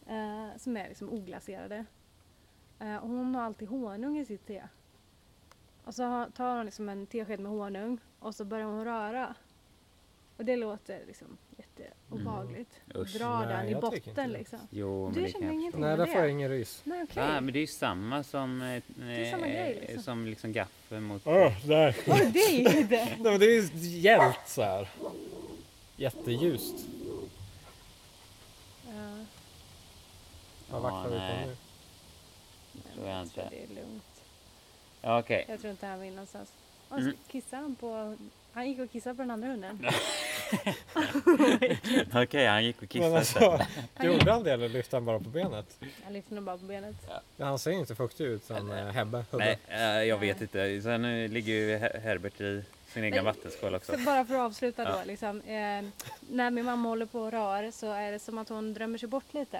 eh, 0.08 0.58
som 0.58 0.78
är 0.78 0.88
liksom 0.88 1.10
oglaserade. 1.10 1.86
Eh, 2.80 2.96
och 2.96 3.10
hon 3.10 3.36
har 3.36 3.44
alltid 3.44 3.68
honung 3.68 4.18
i 4.18 4.26
sitt 4.26 4.48
te. 4.48 4.64
Och 5.84 5.96
så 5.96 6.28
tar 6.36 6.56
hon 6.56 6.66
liksom 6.66 6.90
en 6.90 7.08
tesked 7.08 7.40
med 7.40 7.52
honung 7.52 8.00
och 8.20 8.36
så 8.36 8.46
börjar 8.46 8.66
hon 8.66 8.86
röra. 8.86 9.36
Och 10.38 10.46
det 10.46 10.56
låter 10.56 11.06
liksom 11.06 11.38
jätteobehagligt. 11.60 12.72
Mm. 12.90 13.02
Usch. 13.02 13.14
Dra 13.18 13.40
Nej, 13.40 13.48
den 13.48 13.68
i 13.68 13.72
jag 13.72 13.82
tycker 13.82 13.96
inte 13.98 14.10
botten 14.10 14.32
det. 14.32 14.38
liksom. 14.38 14.60
Jo, 14.70 15.06
men 15.06 15.14
Du 15.14 15.22
det 15.22 15.32
känner 15.32 15.46
jag 15.46 15.54
ingenting? 15.54 15.72
förstå. 15.72 15.80
Nej, 15.88 15.90
med 15.98 16.00
där 16.00 16.06
får 16.06 16.16
jag 16.16 16.24
det? 16.24 16.32
ingen 16.32 16.50
rys. 16.50 16.82
Nej 16.84 17.04
okej. 17.04 17.24
Ja, 17.24 17.42
men 17.42 17.54
det 17.54 17.60
är 17.60 17.62
ju 17.62 17.68
samma 17.68 18.24
som, 18.24 18.62
eh, 18.62 18.68
är 19.10 19.32
samma 19.32 19.48
grej, 19.48 19.78
liksom. 19.82 20.04
som 20.04 20.26
liksom 20.26 20.52
gaffel 20.54 21.00
mot... 21.02 21.22
Åh, 21.26 21.68
där. 21.68 21.96
Oj, 22.08 22.32
det 22.34 22.40
är 22.40 22.74
ju 22.76 22.84
det! 22.84 23.06
Nej, 23.06 23.18
men 23.20 23.40
det 23.40 23.46
är 23.46 23.62
ju 23.62 23.88
hjält 24.00 24.40
så 24.48 24.62
här. 24.62 24.90
Jätteljust. 25.96 26.76
Ja. 28.88 29.26
Vad 30.72 30.82
vaktar 30.82 31.10
vi 31.10 31.18
nej. 31.18 31.44
på 31.44 31.50
nu? 31.50 31.56
tror 32.94 33.08
jag 33.08 33.16
jag 33.18 33.24
inte. 33.24 33.36
tror 33.36 33.50
det 33.50 33.64
är 33.64 33.68
lugnt. 33.68 34.04
Ja, 35.02 35.20
Okej. 35.20 35.46
Jag 35.50 35.60
tror 35.60 35.72
inte 35.72 35.86
han 35.88 36.00
vill 36.02 36.12
någonstans. 36.12 36.54
Och 36.90 37.00
Mm. 37.00 37.14
kissade 37.28 37.62
han 37.62 37.76
på... 37.76 38.16
Han 38.54 38.70
gick 38.70 38.80
och 38.80 38.92
kissade 38.92 39.16
på 39.16 39.22
den 39.22 39.32
andra 39.32 39.48
hunden. 39.48 39.86
Okej, 42.14 42.46
han 42.48 42.66
gick 42.66 42.76
och 42.76 42.82
Men 42.82 42.88
kissade. 42.90 43.18
alltså, 43.18 43.60
gjorde 44.04 44.32
han 44.32 44.44
det 44.44 44.52
eller 44.54 44.70
lyfte 44.70 44.96
han 44.96 45.06
bara 45.06 45.20
på 45.20 45.30
benet? 45.30 45.78
Han 46.04 46.14
lyfte 46.14 46.36
nog 46.36 46.44
bara 46.44 46.58
på 46.58 46.66
benet. 46.66 46.96
Ja, 47.38 47.46
han 47.46 47.60
ser 47.60 47.72
inte 47.72 47.96
fuktig 47.96 48.24
ut 48.26 48.44
som 48.46 48.72
eh, 48.72 48.86
Hebbe. 48.86 49.26
Hubbe. 49.32 49.46
Nej, 49.46 49.60
eh, 50.00 50.04
jag 50.04 50.18
vet 50.18 50.42
inte. 50.42 50.82
Sen 50.82 51.06
eh, 51.06 51.30
ligger 51.30 51.54
ju 51.54 51.78
Her- 51.78 52.00
Herbert 52.00 52.42
i 52.42 52.64
sin 52.88 53.04
egna 53.04 53.16
Men- 53.16 53.26
vattenskål 53.26 53.76
också. 53.76 53.92
Så 53.92 53.98
bara 54.00 54.26
för 54.26 54.34
att 54.36 54.40
avsluta 54.42 54.86
då. 54.86 54.92
Ja. 54.92 55.04
Liksom, 55.06 55.42
eh, 55.42 55.86
när 56.30 56.52
min 56.52 56.66
mamma 56.66 56.90
håller 56.90 57.06
på 57.06 57.20
och 57.22 57.32
rör 57.32 57.72
så 57.72 57.92
är 57.92 58.12
det 58.12 58.20
som 58.20 58.38
att 58.38 58.50
hon 58.50 58.74
drömmer 58.74 58.98
sig 58.98 59.10
bort 59.10 59.34
lite. 59.34 59.60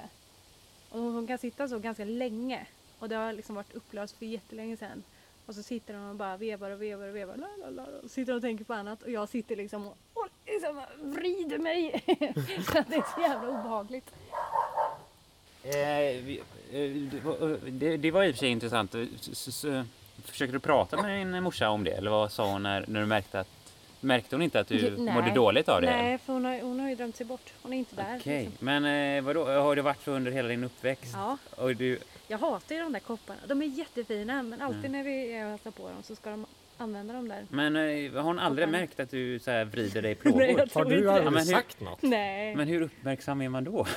Och 0.90 1.00
hon 1.00 1.28
kan 1.28 1.38
sitta 1.38 1.68
så 1.68 1.80
ganska 1.80 2.06
länge. 2.06 2.66
Och 3.00 3.10
det 3.10 3.16
har 3.16 3.34
liksom 3.34 3.56
varit 3.56 3.74
upplöst 3.76 4.18
för 4.18 4.26
jättelänge 4.26 4.78
sedan. 4.78 5.04
Och 5.46 5.56
så 5.56 5.64
sitter 5.64 5.94
hon 5.94 6.10
och 6.10 6.16
bara 6.16 6.38
vevar 6.38 6.72
och 6.72 6.82
vevar 6.82 7.08
och 7.08 7.16
vevar. 7.16 7.36
La, 7.38 7.48
la, 7.62 7.70
la, 7.70 7.86
la. 8.02 8.10
Sitter 8.10 8.36
och 8.36 8.42
tänker 8.42 8.64
på 8.66 8.74
annat. 8.74 9.04
Och 9.04 9.10
jag 9.12 9.30
sitter 9.30 9.56
liksom 9.56 9.88
och 9.88 9.98
liksom 10.54 10.82
vrider 11.02 11.58
mig. 11.58 12.04
så 12.66 12.84
det 12.88 12.96
är 12.96 13.16
så 13.16 13.22
jävla 13.22 13.50
obehagligt. 13.50 14.12
Eh, 15.64 16.00
eh, 16.00 16.24
det 17.12 17.20
var- 17.24 17.98
det, 17.98 18.12
var 18.12 18.24
i 18.24 18.30
och 18.32 18.36
för 18.36 18.40
sig 18.40 18.50
intressant. 18.50 18.96
S- 19.32 19.66
Försöker 20.26 20.54
du 20.54 20.60
prata 20.60 21.02
med 21.02 21.28
din 21.28 21.44
morsa 21.44 21.70
om 21.70 21.84
det? 21.84 21.92
Eller 21.92 22.12
vad 22.12 22.32
sa 22.32 22.52
hon 22.52 22.64
när, 22.64 22.86
när 22.88 23.00
du 23.00 23.06
märkte 23.06 23.40
att... 23.40 23.48
Märkte 24.02 24.36
hon 24.36 24.42
inte 24.44 24.60
att 24.60 24.68
du 24.68 24.96
Nej. 24.98 25.14
mådde 25.14 25.32
dåligt 25.32 25.70
av 25.70 25.82
det? 25.82 25.92
Nej, 25.92 26.18
för 26.18 26.34
hon 26.34 26.46
har, 26.46 26.62
hon 26.62 26.80
har 26.80 26.90
ju 26.90 26.96
drömt 26.96 27.16
sig 27.16 27.26
bort. 27.26 27.54
Hon 27.62 27.74
är 27.74 27.78
inte 27.78 27.96
där. 27.96 28.18
Okej, 28.20 28.44
Liksom. 28.50 28.66
men 28.66 28.86
eh, 29.18 29.24
vadå? 29.24 29.46
Har 29.46 29.76
det 29.76 29.82
varit 29.82 30.04
så 30.04 30.12
under 30.12 30.32
hela 30.32 30.48
din 30.48 30.64
uppväxt? 30.64 31.12
Ja, 31.14 31.38
Och 31.56 31.76
du, 31.76 32.00
jag 32.28 32.38
hatar 32.38 32.76
ju 32.76 32.82
de 32.82 32.94
där 32.94 33.00
kopparna. 33.00 33.40
De 33.48 33.62
är 33.62 33.66
jättefina 33.66 34.44
men 34.44 34.62
alltid 34.62 34.80
Mm. 34.86 34.92
när 34.92 35.04
vi 35.04 35.34
hälsar 35.34 35.72
på 35.72 35.84
dem 35.90 36.04
så 36.04 36.16
ska 36.16 36.30
de 36.30 36.46
använda 36.82 37.14
dem 37.14 37.28
där. 37.28 37.46
men 37.50 37.76
eh, 37.76 38.12
har 38.14 38.22
hon 38.22 38.40
aldrig 38.40 38.68
Kopparna. 38.68 38.80
märkt 38.82 39.00
att 39.00 39.10
du 39.12 39.40
så 39.40 39.52
här 39.52 39.66
vrider 39.66 40.02
dig 40.02 40.12
i 40.12 40.16
Nej, 40.24 40.32
plågor? 40.32 40.44
jag 40.48 40.58
Har 40.60 40.66
tror 40.66 40.86
du 40.86 40.98
inte 40.98 41.10
aldrig 41.12 41.26
Ja, 41.28 41.32
men 41.32 41.44
hur- 41.44 41.52
sagt 41.54 41.82
något? 41.82 42.02
Nej. 42.02 42.56
Men 42.56 42.68
hur 42.68 42.82
uppmärksam 42.82 43.42
är 43.42 43.50
man 43.50 43.64
då? 43.64 43.72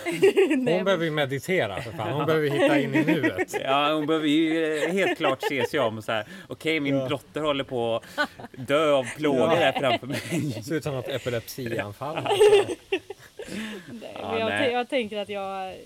Hon 0.48 0.64
Nej, 0.64 0.82
behöver 0.84 1.04
ju 1.04 1.10
meditera 1.10 1.82
för 1.82 1.90
fan. 1.92 2.12
Hon 2.12 2.26
behöver 2.26 2.48
hitta 2.50 2.80
in 2.80 2.94
i 2.94 3.04
nuet. 3.04 3.54
Ja, 3.64 3.92
hon 3.94 4.06
behöver 4.06 4.26
ju 4.28 4.76
eh, 4.84 4.92
helt 4.92 5.18
klart 5.18 5.42
se 5.42 5.66
sig 5.66 5.80
om 5.80 5.98
och 5.98 6.04
så 6.04 6.12
här. 6.12 6.26
Okej, 6.48 6.80
min 6.80 6.96
Ja. 6.96 7.08
dotter 7.08 7.40
håller 7.40 7.64
på 7.64 7.96
att 7.96 8.30
dö 8.52 8.92
av 8.92 9.04
plågor 9.16 9.40
Ja. 9.40 9.54
här 9.54 9.72
framför 9.72 10.06
mig. 10.06 10.20
Det 10.56 10.62
ser 10.62 10.74
ut 10.74 10.82
som 10.84 10.94
något 10.94 11.08
epilepsianfall. 11.08 12.18
nej, 12.22 12.78
Ja, 14.20 14.30
men 14.30 14.40
jag, 14.40 14.48
nej. 14.48 14.72
jag 14.72 14.88
tänker 14.88 15.18
att 15.18 15.28
jag, 15.28 15.76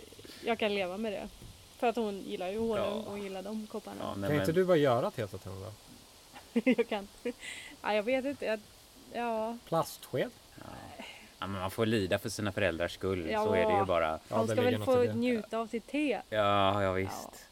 jag 0.45 0.59
kan 0.59 0.75
leva 0.75 0.97
med 0.97 1.13
det. 1.13 1.29
För 1.79 1.87
att 1.87 1.97
hon 1.97 2.19
gillar 2.21 2.49
ju 2.49 2.59
honung 2.59 2.77
Ja. 2.77 2.85
och 2.87 3.11
hon 3.11 3.23
gillar 3.23 3.43
de 3.43 3.67
kopparna. 3.67 3.97
Ja, 4.01 4.15
nej, 4.17 4.29
Kan 4.31 4.39
inte 4.41 4.47
men, 4.53 4.55
du 4.55 4.65
bara 4.65 4.77
göra 4.77 5.11
tetet 5.11 5.43
till 5.43 5.51
henne 5.51 5.65
då? 5.65 5.73
jag 6.77 6.89
kan 6.89 7.09
ja, 7.83 7.95
Jag 7.95 8.03
vet 8.03 8.25
inte. 8.25 8.45
Jag, 8.47 8.61
ja, 9.13 9.57
Plastsked? 9.69 10.31
ja, 11.39 11.47
men 11.47 11.51
man 11.61 11.71
får 11.71 11.87
lida 11.87 12.19
för 12.19 12.29
sina 12.29 12.53
föräldrars 12.53 12.93
skull. 12.95 13.27
Ja. 13.31 13.45
Så 13.45 13.53
är 13.55 13.67
det 13.73 13.79
ju 13.79 13.85
bara. 13.85 14.19
Ja, 14.29 14.43
det 14.43 14.49
ska 14.53 14.63
väl 14.63 14.79
få 14.85 14.97
det. 15.03 15.15
njuta 15.15 15.59
av 15.59 15.67
sitt 15.67 15.87
te. 15.87 16.21
Ja, 16.31 16.83
ja 16.83 16.93
visst. 16.93 17.47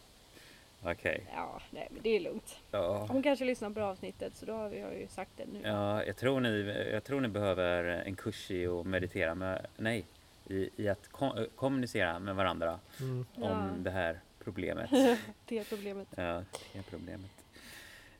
Okej. 0.87 1.27
Ja, 1.35 1.61
nej 1.71 1.89
men 1.91 2.03
det 2.03 2.11
är 2.17 2.21
lugnt. 2.21 2.57
Ja. 2.71 3.07
Hon 3.11 3.23
kanske 3.23 3.45
lyssnar 3.45 3.71
på 3.71 3.81
avsnittet 3.81 4.33
så 4.37 4.47
då 4.47 4.53
har 4.53 4.69
vi 4.69 4.77
ju 4.77 5.07
sagt 5.11 5.31
det 5.37 5.45
nu. 5.53 5.61
Ja, 5.69 6.05
jag 6.05 6.17
tror, 6.17 6.41
ni, 6.41 6.89
jag 6.93 7.05
tror 7.05 7.21
ni 7.21 7.29
behöver 7.29 7.85
en 7.85 8.17
kurs 8.17 8.51
i 8.51 8.67
att 8.67 8.87
meditera 8.87 9.35
med, 9.35 9.67
nej, 9.77 10.05
i, 10.49 10.71
i 10.77 10.89
att 10.89 11.09
ko- 11.13 11.47
kommunicera 11.57 12.19
med 12.19 12.35
varandra 12.37 12.79
Mm. 13.01 13.27
Ja. 13.37 13.51
om 13.51 13.83
det 13.85 13.91
här 13.91 14.21
problemet. 14.45 14.91
Te-problemet. 15.49 16.09
Ja, 16.17 16.43
det 16.73 16.83
problemet. 16.91 17.31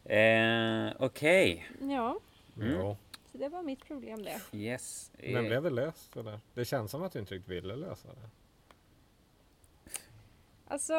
Eh, 0.05 0.93
Okej, 0.99 1.67
Ja, 1.81 2.19
Mm. 2.57 2.71
Jo. 2.73 2.97
så 3.33 3.39
det 3.39 3.49
var 3.49 3.63
mitt 3.63 3.85
problem 3.85 4.23
det. 4.23 4.41
yes. 4.59 5.13
Men 5.19 5.37
Eh, 5.37 5.43
blev 5.49 5.63
det 5.63 5.71
löst 5.71 6.17
eller? 6.17 6.41
Det 6.55 6.65
känns 6.65 6.91
som 6.91 7.03
att 7.03 7.13
du 7.13 7.19
inte 7.19 7.35
riktigt 7.35 7.51
ville 7.51 7.77
lösa 7.77 8.09
det. 8.09 8.29
Alltså, 10.67 10.93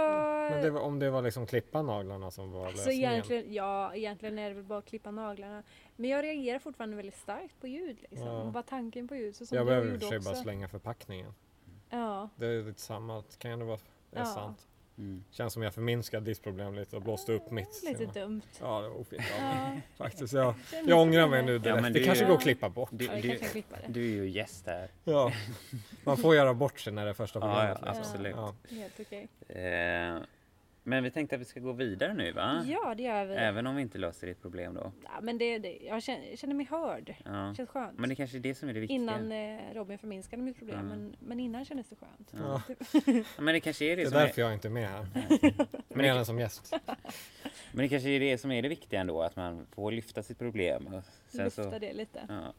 Men 0.52 0.62
det 0.64 0.70
var, 0.70 0.82
om 0.82 1.00
det 1.00 1.10
var 1.10 1.22
liksom 1.22 1.46
klippa 1.48 1.82
naglarna 1.82 2.32
som 2.32 2.52
var 2.52 2.66
alltså 2.68 2.78
lösningen. 2.86 3.12
egentligen, 3.12 3.54
ja, 3.54 3.96
egentligen 3.96 4.40
är 4.40 4.50
det 4.50 4.56
väl 4.56 4.64
bara 4.64 4.80
att 4.80 4.86
klippa 4.86 5.12
naglarna. 5.12 5.64
Men 5.96 6.10
jag 6.10 6.24
reagerar 6.24 6.60
fortfarande 6.60 6.96
väldigt 6.96 7.18
starkt 7.18 7.60
på 7.62 7.68
ljud. 7.68 7.98
Liksom. 8.10 8.28
Ja. 8.28 8.52
Bara 8.54 8.64
tanken 8.64 9.08
på 9.08 9.16
ljud. 9.16 9.36
Så 9.36 9.46
som 9.46 9.58
Jag 9.58 9.66
behöver 9.66 10.14
i 10.14 10.18
och 10.18 10.24
bara 10.24 10.36
slänga 10.36 10.68
förpackningen. 10.68 11.34
Ja, 11.90 12.30
Det 12.36 12.46
är 12.48 12.64
lite 12.64 12.82
samma. 12.82 13.24
Kan 13.38 13.52
ju 13.52 13.58
det 13.58 13.64
vara 13.64 13.80
det 14.12 14.18
är 14.18 14.22
Ja. 14.22 14.26
sant? 14.26 14.68
Mm. 14.98 15.24
Känns 15.32 15.54
som 15.54 15.62
jag 15.64 15.74
förminskade 15.74 16.26
ditt 16.26 16.44
problem 16.44 16.76
lite 16.76 16.96
och 16.96 17.02
blåste 17.02 17.32
upp 17.34 17.52
mitt. 17.52 17.84
lite 17.84 18.06
dumt. 18.20 18.42
Ja, 18.62 18.82
det 18.82 18.90
var 18.90 19.00
ofint. 19.00 19.24
Ja, 19.40 19.72
Faktiskt. 19.98 20.34
Jag, 20.34 20.54
jag 20.86 21.00
ångrar 21.02 21.28
mig 21.28 21.44
nu 21.44 21.60
direkt. 21.60 21.82
men 21.82 21.94
det 21.94 22.00
det- 22.00 22.06
kanske 22.06 22.24
Ja. 22.24 22.28
går 22.30 22.36
att 22.36 22.42
klippa 22.44 22.70
bort. 22.70 22.90
Du, 22.92 23.06
Ja, 23.06 23.12
du, 23.22 23.40
du 23.88 24.02
är 24.06 24.10
ju 24.24 24.30
gäst 24.30 24.66
här. 24.68 24.90
Ja. 25.04 25.32
Man 26.04 26.18
får 26.18 26.36
göra 26.36 26.54
bort 26.54 26.80
sig 26.80 26.94
när 26.94 27.04
det 27.04 27.10
är 27.10 27.14
första 27.14 27.40
Ja, 27.40 27.46
programmet. 27.46 27.78
ja, 27.82 27.86
liksom. 27.88 28.02
absolut. 28.02 28.36
Ja. 28.36 28.56
Helt 28.70 29.00
okej. 29.00 29.28
Eh, 29.48 30.18
men 30.88 31.04
vi 31.04 31.12
tänkte 31.12 31.36
att 31.36 31.42
vi 31.42 31.46
ska 31.46 31.60
gå 31.60 31.72
vidare 31.72 32.14
nu 32.14 32.32
va? 32.32 32.64
Ja, 32.68 32.96
det 32.96 33.04
gör 33.04 33.26
vi. 33.26 33.36
Även 33.36 33.68
om 33.68 33.76
vi 33.76 33.82
inte 33.82 33.98
löser 33.98 34.28
ditt 34.28 34.42
problem 34.42 34.74
då. 34.74 34.92
Ja, 35.04 35.10
men 35.22 35.38
det, 35.38 35.60
det, 35.60 35.78
jag 35.82 36.04
känner, 36.04 36.30
jag 36.30 36.40
känner 36.40 36.56
mig 36.56 36.66
hörd. 36.66 37.16
Ja. 37.26 37.32
Det 37.32 37.56
känns 37.56 37.70
skönt. 37.70 38.00
Men 38.00 38.10
det 38.10 38.16
kanske 38.16 38.38
är 38.38 38.40
det 38.40 38.56
som 38.56 38.70
är 38.70 38.74
det 38.74 38.80
viktiga. 38.80 38.96
Innan 38.96 39.32
eh, 39.32 39.60
Robin 39.74 39.98
förminskade 39.98 40.42
mitt 40.42 40.58
problem. 40.58 40.80
Mm. 40.80 40.90
Men, 40.90 41.16
men 41.20 41.40
innan 41.40 41.66
kändes 41.66 41.90
det 41.90 41.96
skönt. 41.96 42.34
Ja. 42.38 42.62
Ja, 43.38 43.42
Men 43.44 43.54
det 43.54 43.60
kanske 43.60 43.86
är 43.86 43.90
det, 43.90 43.96
Det 43.96 44.02
är 44.02 44.10
som 44.10 44.18
är, 44.18 44.22
därför 44.22 44.42
jag 44.42 44.54
inte 44.54 44.68
är 44.68 44.70
med 44.70 44.90
här. 44.90 45.06
Men 45.88 45.98
Mer 45.98 46.16
än 46.16 46.26
som 46.26 46.40
gäst. 46.40 46.74
men 47.72 47.84
det 47.84 47.90
kanske 47.90 48.10
är 48.10 48.20
det 48.20 48.38
som 48.38 48.52
är 48.52 48.62
det 48.62 48.70
viktiga 48.70 49.00
ändå. 49.00 49.22
Att 49.22 49.36
man 49.36 49.66
får 49.72 49.92
lyfta 49.92 50.24
sitt 50.24 50.40
problem. 50.40 50.88
Och 50.88 51.04
sen 51.28 51.46
Lufta 51.46 51.64
så, 51.64 51.80
det 51.80 51.94
lite. 51.94 52.20
ja. 52.30 52.54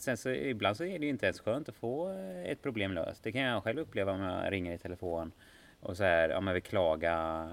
Sen 0.00 0.16
så 0.16 0.30
ibland 0.30 0.76
så 0.76 0.84
är 0.84 0.98
det 0.98 1.04
ju 1.04 1.10
inte 1.10 1.26
ens 1.26 1.40
skönt 1.40 1.68
att 1.68 1.76
få 1.76 2.10
eh, 2.10 2.44
ett 2.50 2.62
problem 2.62 2.92
löst. 2.92 3.22
Det 3.22 3.32
kan 3.32 3.40
jag 3.40 3.62
själv 3.62 3.78
uppleva 3.78 4.12
om 4.12 4.20
jag 4.20 4.52
ringer 4.52 4.72
i 4.74 4.78
telefon 4.78 5.32
och 5.84 5.96
så 5.96 6.04
här, 6.04 6.32
om 6.34 6.46
jag 6.46 6.54
vill 6.54 6.62
klaga 6.62 7.46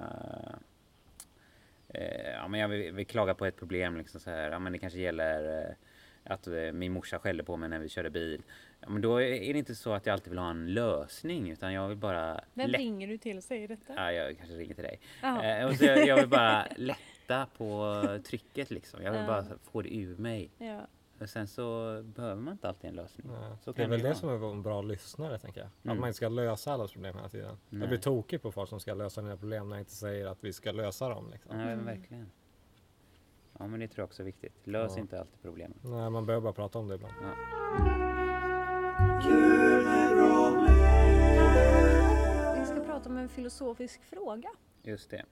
eh, 1.89 2.31
ja, 2.31 2.47
men 2.47 2.59
jag 2.59 2.67
vill, 2.67 2.91
vill 2.91 3.05
klaga 3.07 3.33
på 3.33 3.45
ett 3.45 3.55
problem 3.57 3.97
liksom 3.97 4.19
så 4.19 4.29
här, 4.29 4.51
ja, 4.51 4.59
men 4.59 4.73
det 4.73 4.79
kanske 4.79 4.99
gäller 4.99 5.59
eh, 5.69 5.73
att 6.23 6.47
eh, 6.47 6.53
min 6.71 6.91
morsa 6.91 7.19
skällde 7.19 7.43
på 7.43 7.57
mig 7.57 7.69
när 7.69 7.79
vi 7.79 7.89
körde 7.89 8.09
bil. 8.09 8.41
Ja, 8.79 8.89
men 8.89 9.01
då 9.01 9.21
är 9.21 9.53
det 9.53 9.59
inte 9.59 9.75
så 9.75 9.93
att 9.93 10.05
jag 10.05 10.13
alltid 10.13 10.29
vill 10.29 10.39
ha 10.39 10.49
en 10.49 10.73
lösning 10.73 11.51
utan 11.51 11.73
jag 11.73 11.87
vill 11.87 11.97
bara 11.97 12.41
Vem 12.53 12.69
lätt- 12.69 12.79
ringer 12.81 13.07
du 13.07 13.17
till? 13.17 13.41
Säg 13.41 13.67
detta. 13.67 13.93
Ja, 13.95 14.11
jag 14.11 14.37
kanske 14.37 14.55
ringer 14.55 14.73
till 14.75 14.83
dig. 14.83 14.99
Eh, 15.23 15.65
och 15.67 15.75
så 15.75 15.85
jag, 15.85 16.07
jag 16.07 16.15
vill 16.15 16.27
bara 16.29 16.67
lätta 16.75 17.47
på 17.57 18.03
trycket 18.23 18.71
liksom. 18.71 19.03
Jag 19.03 19.11
vill 19.11 19.21
Ja. 19.21 19.27
bara 19.27 19.45
få 19.71 19.81
det 19.81 19.95
ur 19.97 20.17
mig. 20.17 20.49
Ja. 20.57 20.81
Och 21.21 21.29
sen 21.29 21.47
så 21.47 21.61
behöver 22.03 22.41
man 22.41 22.51
inte 22.53 22.67
alltid 22.69 22.89
en 22.89 22.95
lösning. 22.95 23.27
Det 23.75 23.83
är 23.83 23.87
väl 23.87 24.01
det 24.01 24.09
det 24.09 24.15
som 24.15 24.29
är 24.29 24.35
att 24.35 24.53
en 24.53 24.61
bra 24.63 24.81
lyssnare, 24.81 25.39
tänker 25.39 25.59
jag. 25.61 25.67
Att 25.67 25.85
Mm. 25.85 25.99
man 25.99 26.07
inte 26.07 26.17
ska 26.17 26.29
lösa 26.29 26.73
allas 26.73 26.91
problem 26.91 27.15
hela 27.15 27.29
tiden. 27.29 27.57
Jag 27.69 27.79
Nej. 27.79 27.87
blir 27.87 27.97
tokig 27.97 28.41
på 28.41 28.51
folk 28.51 28.69
som 28.69 28.79
ska 28.79 28.93
lösa 28.93 29.21
dina 29.21 29.37
problem 29.37 29.69
när 29.69 29.75
jag 29.75 29.81
inte 29.81 29.91
säger 29.95 30.25
att 30.25 30.43
vi 30.43 30.53
ska 30.53 30.71
lösa 30.71 31.09
dem. 31.09 31.29
Liksom. 31.31 31.51
Ja, 31.51 31.57
men 31.65 31.73
Mm. 31.73 31.85
verkligen. 31.85 32.31
Ja, 33.59 33.67
men 33.67 33.79
det 33.79 33.87
tror 33.87 33.99
jag 34.01 34.05
också 34.07 34.21
är 34.21 34.25
viktigt. 34.25 34.67
Lös 34.67 34.91
Ja. 34.95 35.01
inte 35.01 35.19
alltid 35.19 35.41
problemen. 35.41 35.77
Nej, 35.81 36.09
man 36.09 36.25
behöver 36.25 36.43
bara 36.43 36.53
prata 36.53 36.79
om 36.79 36.87
det 36.87 36.95
ibland. 36.95 37.13
Vi 42.59 42.65
ska 42.65 42.83
prata 42.85 43.09
om 43.09 43.17
en 43.17 43.29
filosofisk 43.29 44.03
fråga. 44.03 44.49
Just 44.83 45.09
det. 45.09 45.25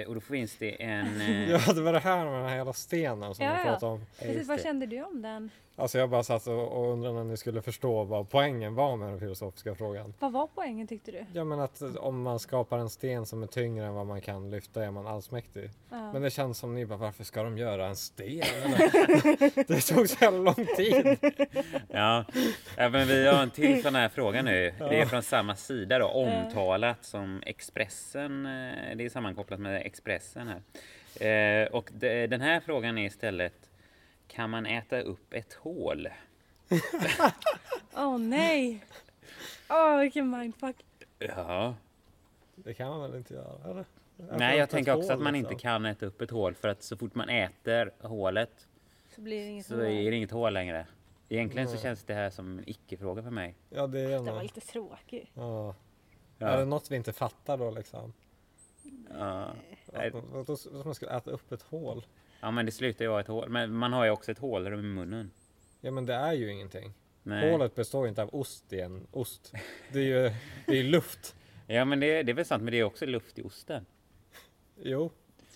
Eh, 0.00 0.08
och 0.08 0.14
då 0.14 0.20
finns 0.20 0.56
det 0.56 0.82
en... 0.82 1.20
eh, 1.20 1.50
Ja, 1.50 1.72
det 1.74 1.80
var 1.80 1.92
det 1.92 1.98
här 1.98 2.24
med 2.24 2.34
den 2.34 2.48
här 2.48 2.56
jävla 2.56 2.72
stenen 2.72 3.34
som 3.34 3.44
Ja, 3.44 3.52
vi 3.52 3.58
ja. 3.58 3.64
pratade 3.64 3.92
om. 3.92 4.06
Precis, 4.18 4.48
vad 4.48 4.62
kände 4.62 4.86
du 4.86 5.02
om 5.02 5.22
den? 5.22 5.50
Alltså 5.78 5.98
jag 5.98 6.10
bara 6.10 6.22
satt 6.22 6.46
och, 6.46 6.68
och 6.72 6.92
undrade 6.92 7.14
när 7.14 7.24
ni 7.24 7.36
skulle 7.36 7.62
förstå 7.62 8.04
vad 8.04 8.30
poängen 8.30 8.74
var 8.74 8.96
med 8.96 9.08
den 9.08 9.20
filosofiska 9.20 9.74
frågan. 9.74 10.14
Vad 10.18 10.32
var 10.32 10.48
poängen 10.54 10.86
tyckte 10.86 11.10
du? 11.10 11.26
Ja 11.32 11.44
men 11.44 11.60
att 11.60 11.82
om 11.98 12.22
man 12.22 12.38
skapar 12.38 12.78
en 12.78 12.90
sten 12.90 13.26
som 13.26 13.42
är 13.42 13.46
tyngre 13.46 13.86
än 13.86 13.94
vad 13.94 14.06
man 14.06 14.20
kan 14.20 14.50
lyfta 14.50 14.84
är 14.84 14.90
man 14.90 15.06
allsmäktig. 15.06 15.70
Ja. 15.90 16.12
Men 16.12 16.22
det 16.22 16.30
känns 16.30 16.58
som 16.58 16.74
ni 16.74 16.86
bara, 16.86 16.98
varför 16.98 17.24
ska 17.24 17.42
de 17.42 17.58
göra 17.58 17.86
en 17.86 17.96
sten? 17.96 18.26
Det 19.66 19.80
tog 19.94 20.08
så 20.08 20.24
jävla 20.24 20.38
lång 20.38 20.66
tid. 20.76 21.16
Ja, 21.88 22.24
ja 22.76 22.88
men 22.88 23.08
vi 23.08 23.26
har 23.28 23.42
en 23.42 23.50
till 23.50 23.82
sån 23.82 23.94
här 23.94 24.08
fråga 24.08 24.42
nu. 24.42 24.72
Det 24.78 25.00
är 25.00 25.06
från 25.06 25.22
samma 25.22 25.56
sida 25.56 25.98
då, 25.98 26.06
omtalat 26.06 27.04
som 27.04 27.42
Expressen. 27.46 28.46
eh, 28.46 28.96
Det 28.96 29.04
är 29.04 29.08
sammankopplat 29.10 29.60
med 29.60 29.85
Expressen 29.86 30.48
här. 30.48 30.62
Eh, 31.64 31.68
Och 31.72 31.90
de- 31.92 32.26
den 32.26 32.40
här 32.40 32.60
frågan 32.60 32.98
är 32.98 33.06
istället, 33.06 33.70
kan 34.28 34.50
man 34.50 34.66
äta 34.66 35.00
upp 35.00 35.32
ett 35.32 35.52
hål? 35.52 36.08
Åh 37.96 38.18
nej! 38.18 38.84
Åh 39.70 39.98
vilken 40.00 40.30
mindfuck. 40.30 40.76
Ja. 41.18 41.74
Det 42.54 42.74
kan 42.74 42.88
man 42.88 43.00
väl 43.10 43.14
inte 43.18 43.34
göra? 43.34 43.70
Eller? 43.70 43.84
Nej, 44.38 44.58
jag 44.58 44.70
tänker 44.70 44.92
också 44.96 45.08
hål, 45.12 45.16
att 45.18 45.22
man 45.22 45.32
liksom. 45.32 45.52
inte 45.52 45.62
kan 45.62 45.84
äta 45.86 46.06
upp 46.06 46.20
ett 46.20 46.30
hål 46.30 46.54
för 46.54 46.68
att 46.68 46.82
så 46.82 46.96
fort 46.96 47.14
man 47.14 47.28
äter 47.28 47.90
hålet 48.00 48.66
Så 49.14 49.20
blir 49.20 49.40
det 49.40 49.46
inget 49.46 49.66
så 49.66 49.74
hål. 49.74 49.84
är 49.84 50.10
det 50.10 50.16
inget 50.16 50.30
hål 50.30 50.52
längre. 50.54 50.86
Egentligen 51.28 51.68
så 51.68 51.74
Nej. 51.74 51.82
känns 51.82 52.02
det 52.04 52.14
här 52.14 52.30
som 52.30 52.58
en 52.58 52.68
icke-fråga 52.68 53.22
för 53.22 53.30
mig. 53.30 53.54
Ja 53.70 53.86
det 53.86 54.00
är 54.00 54.08
Det 54.08 54.18
var 54.32 54.42
lite 54.42 54.60
tråkigt. 54.60 55.30
Ja. 55.34 55.74
Ja. 56.38 56.46
Är 56.48 56.58
det 56.58 56.64
något 56.64 56.90
vi 56.90 56.96
inte 56.96 57.12
fattar 57.12 57.56
då 57.56 57.70
liksom? 57.70 58.12
Ja. 59.18 59.48
Nej. 59.96 60.12
Att 60.78 60.84
man, 60.86 60.94
ska 60.94 61.06
äta 61.16 61.30
upp 61.30 61.52
ett 61.52 61.62
hål? 61.62 62.06
ja, 62.40 62.50
men 62.50 62.66
det 62.66 62.72
slutar 62.72 63.04
ju 63.04 63.08
vara 63.10 63.20
ett 63.20 63.26
hål. 63.28 63.48
Men 63.48 63.72
man 63.72 63.92
har 63.92 64.04
ju 64.04 64.10
också 64.10 64.30
ett 64.32 64.38
hålrum 64.38 64.80
i 64.80 64.82
munnen. 64.82 65.30
Ja 65.80 65.90
men 65.90 66.06
det 66.06 66.14
är 66.14 66.32
ju 66.32 66.52
ingenting. 66.52 66.92
Nej. 67.22 67.50
Hålet 67.50 67.74
består 67.74 68.04
ju 68.04 68.08
inte 68.08 68.22
av 68.22 68.34
ost 68.34 68.72
i 68.72 68.80
en 68.80 69.06
ost. 69.12 69.52
Det 69.92 69.98
är 69.98 70.02
ju 70.02 70.32
det 70.66 70.78
är 70.78 70.82
luft. 70.84 71.34
Ja, 71.68 71.84
men 71.84 72.00
det, 72.00 72.22
det 72.22 72.32
är 72.32 72.34
väl 72.34 72.44
sant, 72.44 72.62
men 72.62 72.72
det 72.72 72.78
är 72.80 72.84
också 72.84 73.06
luft 73.06 73.38
i 73.38 73.42
osten. 73.42 73.86
Jo. 74.82 75.10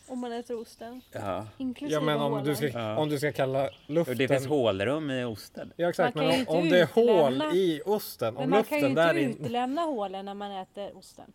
Om 0.09 0.19
man 0.19 0.33
äter 0.33 0.61
osten. 0.61 1.01
Ja. 1.13 1.47
Inklusive 1.59 2.01
Ja 2.01 2.05
men 2.05 2.17
om 2.21 2.33
hålen. 2.33 2.47
du 2.47 2.57
ska, 2.57 2.67
Ja. 2.67 2.97
om 2.99 3.09
du 3.09 3.19
ska 3.19 3.33
kalla 3.33 3.71
luften... 3.87 4.17
Det 4.19 4.29
finns 4.29 4.47
hålrum 4.47 5.11
i 5.11 5.25
osten. 5.25 5.73
Ja 5.77 5.89
exakt, 5.89 6.15
Man 6.15 6.25
kan 6.25 6.29
men 6.29 6.39
ju 6.41 6.47
om, 6.47 6.65
inte 6.65 6.67
om 6.67 6.69
det 6.71 6.81
är 6.81 6.87
hål 6.87 7.57
i 7.57 7.83
osten, 7.85 8.35
Men 8.35 8.43
om 8.43 8.51
man 8.51 8.65
kan 8.65 8.79
ju 8.79 8.85
luften 8.89 8.91
inte 8.91 9.13
där 9.13 9.21
in... 9.21 9.31
utelämna 9.31 9.83
hålen 9.83 10.25
när 10.25 10.35
man 10.35 10.53
äter 10.53 10.97
osten. 10.97 11.33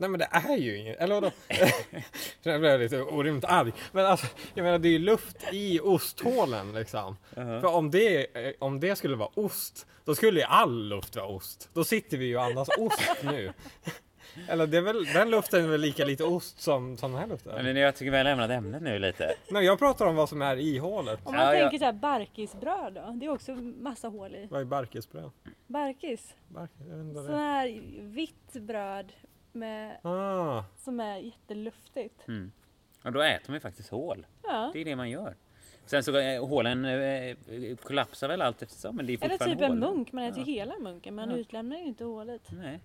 Nej 0.00 0.08
men 0.10 0.18
det 0.20 0.28
är 0.30 0.56
ju 0.56 0.78
inget, 0.78 0.98
eller 0.98 1.14
vadå? 1.14 1.30
Nu 2.42 2.58
blev 2.58 2.70
jag 2.70 2.80
lite 2.80 3.02
orimligt 3.02 3.44
arg. 3.44 3.72
Men 3.92 4.06
alltså, 4.06 4.26
jag 4.54 4.64
menar 4.64 4.78
det 4.78 4.88
är 4.88 4.92
ju 4.92 4.98
luft 4.98 5.36
i 5.52 5.80
osthålen 5.80 6.72
liksom. 6.72 7.16
För 7.34 7.66
om 7.74 7.90
det, 7.90 8.46
eh, 8.46 8.52
om 8.58 8.80
det 8.80 8.96
skulle 8.96 9.16
vara 9.16 9.30
ost, 9.34 9.86
då 10.04 10.14
skulle 10.14 10.40
ju 10.40 10.46
all 10.46 10.88
luft 10.88 11.16
vara 11.16 11.26
ost. 11.26 11.68
Då 11.72 11.84
sitter 11.84 12.16
vi 12.16 12.24
ju 12.26 12.38
andas 12.38 12.68
ost 12.78 13.10
nu. 13.24 13.52
Eller 14.48 14.66
det 14.66 14.76
är 14.76 14.80
väl, 14.80 15.04
den 15.04 15.30
luften 15.30 15.64
är 15.64 15.68
väl 15.68 15.80
lika 15.80 16.04
lite 16.04 16.24
ost 16.24 16.60
som, 16.60 16.96
som 16.96 17.12
den 17.12 17.20
här 17.20 17.28
luften? 17.28 17.64
Men 17.64 17.76
jag 17.76 17.96
tycker 17.96 18.10
vi 18.10 18.16
har 18.16 18.24
lämnat 18.24 18.50
ämnet 18.50 18.82
nu 18.82 18.98
lite. 18.98 19.34
Nej 19.50 19.64
jag 19.64 19.78
pratar 19.78 20.06
om 20.06 20.16
vad 20.16 20.28
som 20.28 20.42
är 20.42 20.56
i 20.56 20.78
hålet. 20.78 21.20
Om 21.24 21.34
man 21.34 21.44
Ja, 21.46 21.54
ja. 21.54 21.60
tänker 21.60 21.78
så 21.78 21.84
här 21.84 21.92
barkisbröd 21.92 22.92
då. 22.94 23.16
Det 23.20 23.26
är 23.26 23.30
också 23.30 23.52
massa 23.54 24.08
hål 24.08 24.34
i. 24.34 24.46
Vad 24.50 24.60
är 24.60 24.64
barkisbröd? 24.64 25.30
Barkis. 25.66 26.34
Bark, 26.48 26.70
jag 26.78 26.96
vet 26.96 27.04
inte 27.04 27.14
vad 27.14 27.24
Sån 27.24 27.34
här 27.38 27.80
vitt 28.02 28.52
bröd 28.52 29.12
med, 29.54 29.96
Ah, 30.02 30.64
som 30.76 31.00
är 31.00 31.16
jätteluftigt. 31.18 32.28
Mm. 32.28 32.52
Och 33.04 33.12
då 33.12 33.22
äter 33.22 33.44
man 33.50 33.54
ju 33.56 33.60
faktiskt 33.60 33.88
hål. 33.90 34.26
Ja. 34.42 34.70
Det 34.72 34.80
är 34.80 34.84
det 34.84 34.96
man 34.96 35.10
gör. 35.10 35.36
Sen 35.86 36.02
så 36.04 36.16
eh, 36.18 36.46
hålen 36.48 36.84
eh, 36.84 37.36
kollapsar 37.82 38.28
väl 38.28 38.42
allt 38.42 38.62
eftersom, 38.62 38.96
men 38.96 39.06
det 39.06 39.12
är 39.12 39.18
Eller 39.24 39.28
fortfarande 39.28 39.56
typ 39.56 39.64
en 39.70 39.82
hål. 39.82 39.94
munk. 39.96 40.12
Man 40.12 40.24
äter 40.24 40.38
ju 40.38 40.52
hela 40.52 40.78
munken. 40.78 41.14
Man 41.14 41.30
Ja. 41.30 41.36
utlämnar 41.36 41.76
ju 41.76 41.84
inte 41.84 42.04
hålet. 42.04 42.42
Nej. 42.52 42.80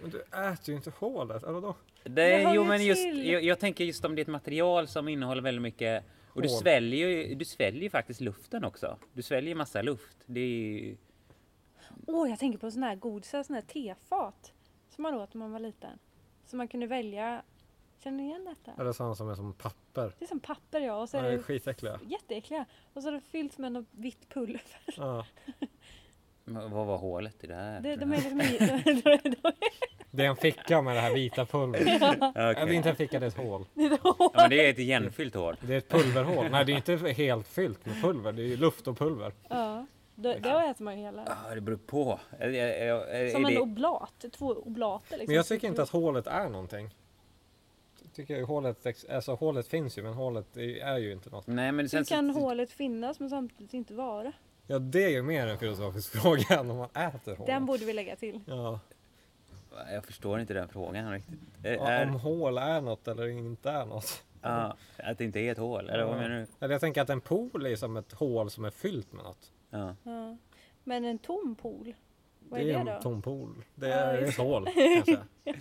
men 0.00 0.10
du 0.10 0.20
äter 0.20 0.68
ju 0.68 0.74
inte 0.74 0.90
hålet, 0.98 1.42
eller 1.42 1.52
vadå? 1.52 1.74
Det, 2.04 2.52
jo, 2.54 2.64
men 2.64 2.84
just, 2.86 3.06
jag, 3.14 3.42
jag 3.44 3.58
tänker 3.58 3.84
just 3.84 4.04
om 4.04 4.14
det 4.14 4.20
är 4.20 4.22
ett 4.22 4.28
material 4.28 4.86
som 4.86 5.08
innehåller 5.08 5.42
väldigt 5.42 5.62
mycket 5.62 6.04
och 6.28 6.42
du 6.42 6.48
sväljer 6.48 7.08
ju 7.08 7.34
du 7.34 7.44
sväljer 7.44 7.82
ju 7.82 7.90
faktiskt 7.90 8.20
luften 8.20 8.64
också. 8.64 8.96
Du 9.12 9.22
sväljer 9.22 9.54
massa 9.54 9.82
luft. 9.82 10.16
Det 10.26 10.40
är 10.40 10.46
ju... 10.46 10.96
Åh, 12.06 12.30
jag 12.30 12.38
tänker 12.38 12.58
på 12.58 12.70
sån 12.70 12.82
här 12.82 12.94
godisar, 12.96 13.42
sån 13.42 13.54
här 13.54 13.62
tefat. 13.62 14.52
Som 14.94 15.02
man 15.02 15.14
åt 15.14 15.34
när 15.34 15.38
man 15.38 15.52
var 15.52 15.58
liten. 15.60 15.98
Så 16.44 16.56
man 16.56 16.68
kunde 16.68 16.86
välja. 16.86 17.42
Känner 18.04 18.16
ni 18.18 18.24
igen 18.24 18.44
detta? 18.44 18.80
Eller 18.80 18.92
sådana 18.92 19.14
som 19.14 19.28
är 19.30 19.34
som 19.34 19.52
papper. 19.52 20.12
Det 20.18 20.24
är 20.24 20.28
som 20.28 20.40
papper 20.40 20.80
ja. 20.80 20.94
Och 20.94 21.08
så 21.08 21.16
är 21.16 21.22
De 21.22 21.28
är 21.28 21.32
det 21.36 21.42
skitäckliga. 21.42 22.00
jätteäckliga. 22.06 22.64
Och 22.92 23.02
så 23.02 23.08
är 23.08 23.12
det 23.12 23.20
fyllt 23.20 23.58
med 23.58 23.72
något 23.72 23.86
vitt 23.90 24.28
pulver. 24.28 24.62
Ja. 24.96 25.26
Vad 26.44 26.70
vad 26.70 26.86
var 26.86 26.98
hålet 26.98 27.44
i 27.44 27.46
det 27.46 27.54
här? 27.54 27.80
Det, 27.80 27.96
de 27.96 28.12
är 28.12 28.16
liksom 28.22 28.40
i, 28.40 28.58
de, 28.58 29.00
de, 29.22 29.30
de, 29.42 29.52
Det 30.10 30.24
är 30.24 30.28
en 30.28 30.36
ficka 30.36 30.82
med 30.82 30.96
det 30.96 31.00
här 31.00 31.14
vita 31.14 31.46
pulvret. 31.46 32.00
Ja, 32.00 32.32
det 32.34 32.40
är 32.60 32.72
inte 32.72 32.90
en 32.90 32.96
ficka, 32.96 33.20
det 33.20 33.26
är 33.26 33.28
ett 33.28 33.36
hål. 33.36 33.66
Ja, 33.74 34.30
men 34.34 34.50
det 34.50 34.66
är 34.66 34.70
ett 34.70 34.78
igenfyllt 34.78 35.34
hål. 35.34 35.56
Det 35.60 35.74
är 35.74 35.78
ett 35.78 35.88
pulverhål. 35.88 36.50
Nej, 36.50 36.64
det 36.64 36.72
är 36.72 36.76
inte 36.76 37.12
helt 37.12 37.48
fyllt 37.48 37.86
med 37.86 38.00
pulver. 38.02 38.32
Det 38.32 38.42
är 38.42 38.46
ju 38.46 38.56
luft 38.56 38.88
och 38.88 38.98
pulver. 38.98 39.32
ja, 39.48 39.86
då, 40.14 40.34
då 40.42 40.58
äter 40.58 40.84
man 40.84 40.98
ju 40.98 41.04
hela. 41.04 41.24
Ja, 41.48 41.54
det 41.54 41.60
beror 41.60 41.76
på. 41.76 42.20
Är, 42.38 42.48
är, 42.48 42.94
är, 43.06 43.30
Som 43.30 43.44
är 43.44 43.48
en 43.48 43.54
det... 43.54 43.60
oblat. 43.60 44.24
Två 44.32 44.46
oblater 44.52 45.10
liksom. 45.10 45.26
Men 45.26 45.36
jag 45.36 45.46
tycker 45.46 45.68
inte 45.68 45.82
att 45.82 45.90
hålet 45.90 46.26
är 46.26 46.48
någonting. 46.48 46.94
Jag 48.02 48.12
tycker 48.12 48.36
ju 48.36 48.44
hålet, 48.44 48.86
alltså 49.10 49.34
hålet 49.34 49.66
finns 49.66 49.98
ju 49.98 50.02
men 50.02 50.14
hålet 50.14 50.56
är 50.56 50.98
ju 50.98 51.12
inte 51.12 51.30
något. 51.30 51.46
Nej, 51.46 51.72
men 51.72 51.88
sen 51.88 51.98
Hur 51.98 52.04
kan 52.04 52.34
så, 52.34 52.40
hålet 52.40 52.70
finnas 52.72 53.20
men 53.20 53.30
samtidigt 53.30 53.74
inte 53.74 53.94
vara? 53.94 54.32
Ja 54.66 54.78
det 54.78 55.04
är 55.04 55.08
ju 55.08 55.22
mer 55.22 55.46
en 55.46 55.58
filosofisk 55.58 56.12
fråga 56.22 56.44
än 56.60 56.70
om 56.70 56.76
man 56.76 56.88
äter 56.94 57.36
hål. 57.36 57.46
Den 57.46 57.66
borde 57.66 57.84
vi 57.84 57.92
lägga 57.92 58.16
till. 58.16 58.40
Ja. 58.46 58.80
Jag 59.92 60.04
förstår 60.04 60.40
inte 60.40 60.54
den 60.54 60.68
frågan 60.68 61.12
riktigt. 61.12 61.40
Ja, 61.62 61.70
är, 61.70 62.08
Om 62.08 62.14
hål 62.20 62.58
är 62.58 62.80
något 62.80 63.08
eller 63.08 63.28
inte 63.28 63.70
är 63.70 63.86
något. 63.86 64.22
ja, 64.42 64.76
att 64.96 65.18
det 65.18 65.24
inte 65.24 65.40
är 65.40 65.52
ett 65.52 65.58
hål, 65.58 65.90
eller 65.90 66.04
vad 66.04 66.16
menar 66.16 66.36
du? 66.36 66.46
Eller 66.60 66.74
jag 66.74 66.80
tänker 66.80 67.02
att 67.02 67.10
en 67.10 67.20
pool 67.20 67.66
är 67.66 67.76
som 67.76 67.96
ett 67.96 68.12
hål 68.12 68.50
som 68.50 68.64
är 68.64 68.70
fyllt 68.70 69.12
med 69.12 69.24
något. 69.24 69.52
Ja. 69.72 69.96
Ja. 70.02 70.36
Men 70.84 71.04
en 71.04 71.18
tom 71.18 71.54
pool? 71.54 71.94
Vad 72.48 72.60
är 72.60 72.64
det 72.64 72.72
det, 72.72 72.78
är 72.78 72.84
då? 72.84 72.90
en 72.92 73.02
tom 73.02 73.22
pool. 73.22 73.64
Det 73.74 73.88
Ja, 73.88 73.94
är 73.94 74.18
just 74.20 74.38
ett 74.38 74.44
hål 74.44 74.66
kanske. 74.74 75.18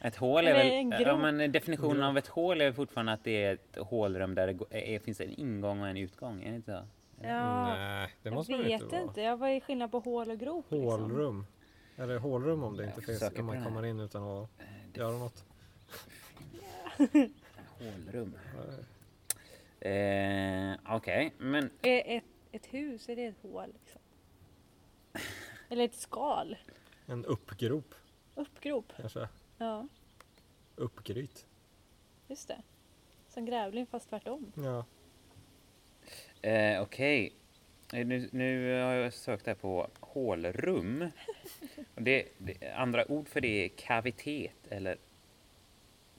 Ett 0.00 0.16
hål 0.16 0.46
är 0.46 0.54
Eller 0.54 0.90
väl... 0.98 1.02
Ja, 1.06 1.16
men 1.32 1.52
definitionen 1.52 2.02
av 2.02 2.18
ett 2.18 2.26
hål 2.26 2.60
är 2.60 2.72
fortfarande 2.72 3.12
att 3.12 3.24
det 3.24 3.44
är 3.44 3.54
ett 3.54 3.76
hålrum 3.80 4.34
där 4.34 4.46
det 4.70 4.94
är, 4.94 4.98
finns 4.98 5.20
en 5.20 5.30
ingång 5.30 5.80
och 5.80 5.88
en 5.88 5.96
utgång, 5.96 6.42
är 6.42 6.50
det 6.50 6.56
inte 6.56 6.72
så? 6.72 6.86
Ja, 7.26 7.66
Nej, 7.66 8.08
det 8.22 8.28
jag 8.28 8.34
måste 8.34 8.52
väl 8.52 8.64
vet 8.64 8.82
inte 8.82 8.96
inte. 8.96 9.22
vara. 9.22 9.36
Vad 9.36 9.50
är 9.50 9.60
skillnad 9.60 9.90
på 9.90 9.98
hål 9.98 10.30
och 10.30 10.38
grop? 10.38 10.64
Liksom? 10.70 10.88
Hålrum. 11.02 11.46
Eller 11.96 12.18
hålrum 12.18 12.64
om 12.64 12.76
det 12.76 12.84
inte 12.84 12.94
Jag 12.96 13.04
finns, 13.20 13.38
om 13.38 13.46
man 13.46 13.64
kommer 13.64 13.84
in 13.84 14.00
utan 14.00 14.22
att 14.22 14.50
göra 14.94 15.18
något. 15.18 15.44
Hålrum. 17.78 18.34
Eh, 19.80 20.94
Okej, 20.96 21.32
men 21.38 21.70
Är 21.82 22.16
ett, 22.16 22.24
ett 22.54 22.66
hus, 22.74 23.08
är 23.08 23.16
det 23.16 23.24
ett 23.26 23.42
hål? 23.42 23.72
Liksom? 23.72 24.00
Eller 25.68 25.84
ett 25.84 25.94
skal? 25.94 26.56
En 27.06 27.24
uppgrop 27.24 27.94
Uppgrop? 28.34 28.92
kanske. 28.96 29.28
Ja, 29.58 29.88
Uppgryt. 30.76 31.46
just 32.28 32.48
det. 32.48 32.62
Som 33.28 33.44
grävling 33.44 33.86
fast 33.86 34.08
tvärtom. 34.08 34.52
Ja. 34.56 34.84
eh, 36.48 36.82
okej. 36.82 37.32
Eh, 37.92 38.06
Nu, 38.06 38.28
nu 38.32 38.80
har 38.82 38.92
jag 38.92 39.12
sökt 39.12 39.46
här 39.46 39.54
på 39.54 39.88
hålrum. 40.00 41.10
Och 41.94 42.02
det, 42.02 42.28
det, 42.38 42.72
andra 42.72 43.10
ord 43.10 43.28
för 43.28 43.40
det 43.40 43.64
är 43.64 43.68
kavitet 43.68 44.66
eller 44.68 44.96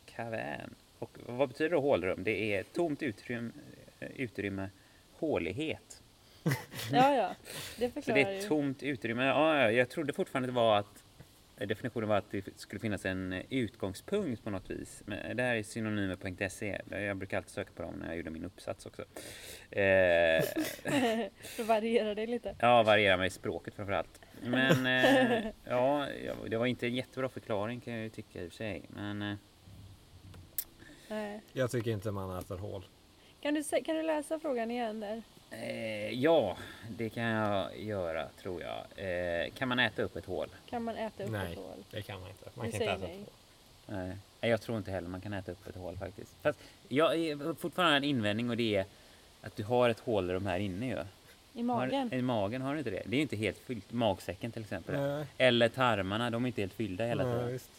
kavern. 0.05 0.75
Och 0.99 1.17
vad 1.25 1.49
betyder 1.49 1.69
då 1.75 1.81
hålrum? 1.81 2.23
Det 2.23 2.55
är 2.55 2.63
tomt 2.63 3.03
utrymme, 3.03 3.51
utrymme 3.99 4.69
hålighet. 5.13 6.01
Ja, 6.91 7.15
ja. 7.15 7.35
Det 7.79 7.87
Så 7.87 7.93
förklarar 7.93 8.23
det 8.23 8.35
är 8.35 8.39
ett 8.39 8.47
tomt 8.47 8.83
utrymme. 8.83 9.25
Ja, 9.25 9.61
ja, 9.61 9.71
jag 9.71 9.89
trodde 9.89 10.13
fortfarande 10.13 10.47
det 10.47 10.53
var 10.53 10.77
att 10.77 11.03
definitionen 11.57 12.09
var 12.09 12.17
att 12.17 12.31
det 12.31 12.59
skulle 12.59 12.79
finnas 12.79 13.05
en 13.05 13.41
utgångspunkt 13.49 14.43
på 14.43 14.49
något 14.49 14.69
vis. 14.69 15.03
Men 15.05 15.37
det 15.37 15.43
här 15.43 15.55
är 15.55 15.63
synonymer.se. 15.63 16.81
Jag 16.89 17.17
brukar 17.17 17.37
alltid 17.37 17.51
söka 17.51 17.71
på 17.75 17.81
dem 17.81 17.93
när 17.93 18.07
jag 18.07 18.17
gjorde 18.17 18.29
min 18.29 18.45
uppsats 18.45 18.85
också. 18.85 19.01
Eh, 19.71 20.43
Då 21.57 21.63
varierar 21.63 22.15
det 22.15 22.27
lite. 22.27 22.55
ja, 22.59 22.83
varierar 22.83 23.17
med 23.17 23.31
språket 23.31 23.75
framförallt. 23.75 24.21
Men 24.41 24.85
eh, 24.85 25.45
ja, 25.63 26.07
det 26.49 26.57
var 26.57 26.65
inte 26.65 26.87
en 26.87 26.95
jättebra 26.95 27.29
förklaring 27.29 27.79
kan 27.81 27.93
jag 27.93 28.03
ju 28.03 28.09
tycka 28.09 28.41
i 28.43 28.47
och 28.47 28.51
för 28.51 28.57
sig. 28.57 28.81
Men 28.89 29.21
eh, 29.21 29.35
Nej. 31.07 31.41
Jag 31.53 31.71
tycker 31.71 31.91
inte 31.91 32.11
man 32.11 32.39
äter 32.39 32.57
hål. 32.57 32.85
Kan, 33.41 33.53
du, 33.53 33.63
kan 33.63 33.95
du 33.95 34.03
läsa 34.03 34.39
frågan 34.39 34.71
igen 34.71 34.99
där? 34.99 35.23
Eh, 35.51 36.09
ja, 36.11 36.57
det 36.89 37.09
kan 37.09 37.23
jag 37.23 37.79
göra 37.79 38.27
tror 38.41 38.61
jag. 38.61 38.85
Eh, 39.43 39.49
kan 39.51 39.67
man 39.67 39.79
äta 39.79 40.01
upp 40.01 40.15
ett 40.15 40.25
hål? 40.25 40.47
Kan 40.69 40.83
man 40.83 40.95
äta 40.95 41.23
upp 41.23 41.31
Nej. 41.31 41.51
ett 41.51 41.57
hål? 41.57 41.83
Det 41.91 42.01
kan 42.01 42.19
man 42.19 42.29
inte. 42.29 42.49
Man 42.53 42.65
Vi 42.65 42.71
kan 42.71 42.81
inte 42.81 42.85
säger 42.85 42.91
äta 42.91 43.07
nej. 43.07 43.11
ett 43.21 43.29
hål. 43.87 43.97
Nej, 43.97 44.17
Nej, 44.41 44.51
jag 44.51 44.61
tror 44.61 44.77
inte 44.77 44.91
heller 44.91 45.07
man 45.07 45.21
kan 45.21 45.33
äta 45.33 45.51
upp 45.51 45.67
ett 45.67 45.75
hål 45.75 45.97
faktiskt. 45.97 46.35
Fast 46.41 46.59
jag 46.87 47.15
är 47.15 47.53
fortfarande 47.53 47.97
en 47.97 48.03
invändning 48.03 48.49
och 48.49 48.57
det 48.57 48.75
är 48.75 48.85
att 49.41 49.55
du 49.55 49.63
har 49.63 49.89
ett 49.89 49.99
hål 49.99 50.27
de 50.27 50.45
här 50.45 50.59
inne 50.59 50.87
ju. 50.87 50.97
I 51.59 51.63
magen? 51.63 52.09
Har, 52.11 52.17
I 52.17 52.21
magen 52.21 52.61
har 52.61 52.73
du 52.73 52.77
inte 52.77 52.89
det? 52.91 53.01
Det 53.05 53.15
är 53.15 53.17
ju 53.17 53.21
inte 53.21 53.35
helt 53.35 53.57
fyllt. 53.57 53.91
Magsäcken 53.91 54.51
till 54.51 54.61
exempel. 54.61 54.95
Nej, 55.01 55.25
Eller 55.37 55.69
tarmarna, 55.69 56.29
de 56.29 56.43
är 56.43 56.47
inte 56.47 56.61
helt 56.61 56.73
fyllda 56.73 57.05
hela 57.05 57.23
nej, 57.23 57.33
tiden. 57.33 57.51
visst. 57.53 57.69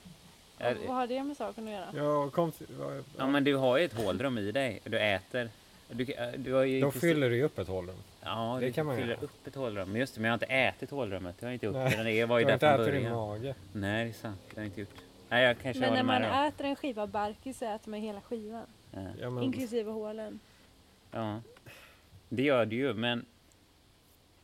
Ja, 0.58 0.74
vad 0.86 0.96
har 0.96 1.06
det 1.06 1.22
med 1.22 1.36
saken 1.36 1.64
att 1.66 1.72
göra? 1.72 1.86
Ja, 1.94 2.30
kom 2.30 2.52
till, 2.52 2.66
ja, 2.80 3.02
Ja 3.18 3.26
men 3.26 3.44
du 3.44 3.54
har 3.56 3.78
ju 3.78 3.84
ett 3.84 3.94
hålrum 4.04 4.38
i 4.38 4.52
dig. 4.52 4.80
Du 4.84 4.98
äter. 4.98 5.50
Du, 5.88 6.04
du 6.36 6.52
har 6.52 6.62
ju 6.64 6.80
Då 6.80 6.86
precis- 6.86 7.00
fyller 7.00 7.30
du 7.30 7.36
ju 7.36 7.42
upp 7.42 7.58
ett 7.58 7.68
hålrum. 7.68 7.96
Ja, 8.24 8.56
det 8.60 8.66
du 8.66 8.72
kan 8.72 8.86
man 8.86 8.96
fyller 8.96 9.08
göra. 9.08 9.20
upp 9.20 9.46
ett 9.46 9.54
hålrum. 9.54 9.90
Men 9.92 10.00
just 10.00 10.14
det, 10.14 10.20
men 10.20 10.28
jag 10.28 10.32
har 10.32 10.36
inte 10.44 10.46
ätit 10.54 10.90
hålrummet. 10.90 11.36
Jag 11.40 11.48
har 11.48 11.52
inte 11.52 11.66
gjort 11.66 11.74
Nej, 11.74 11.96
det. 11.96 12.02
Det 12.04 12.24
var 12.26 12.36
Du 12.38 12.42
ju 12.44 12.50
har 12.50 12.58
där 12.58 12.78
inte 12.78 12.90
ätit 12.90 13.02
din 13.02 13.12
mage. 13.12 13.54
Nej, 13.72 14.04
det 14.04 14.10
är 14.10 14.12
sant. 14.12 14.40
Det 14.48 14.54
har 14.56 14.62
jag 14.62 14.66
inte 14.66 14.80
gjort. 14.80 14.88
Nej, 15.28 15.44
jag 15.44 15.58
kanske 15.58 15.80
Men 15.80 15.92
när 15.94 16.02
man 16.02 16.22
dig. 16.22 16.48
äter 16.48 16.66
en 16.66 16.76
skiva 16.76 17.06
barkis 17.06 17.58
så 17.58 17.64
äter 17.64 17.90
man 17.90 18.00
hela 18.00 18.20
skivan. 18.20 18.66
Ja. 18.90 19.00
Ja, 19.20 19.30
men, 19.30 19.44
Inklusive 19.44 19.90
hålen. 19.90 20.40
Ja, 21.10 21.40
det 22.28 22.42
gör 22.42 22.66
du 22.66 22.76
ju, 22.76 22.94
men... 22.94 23.26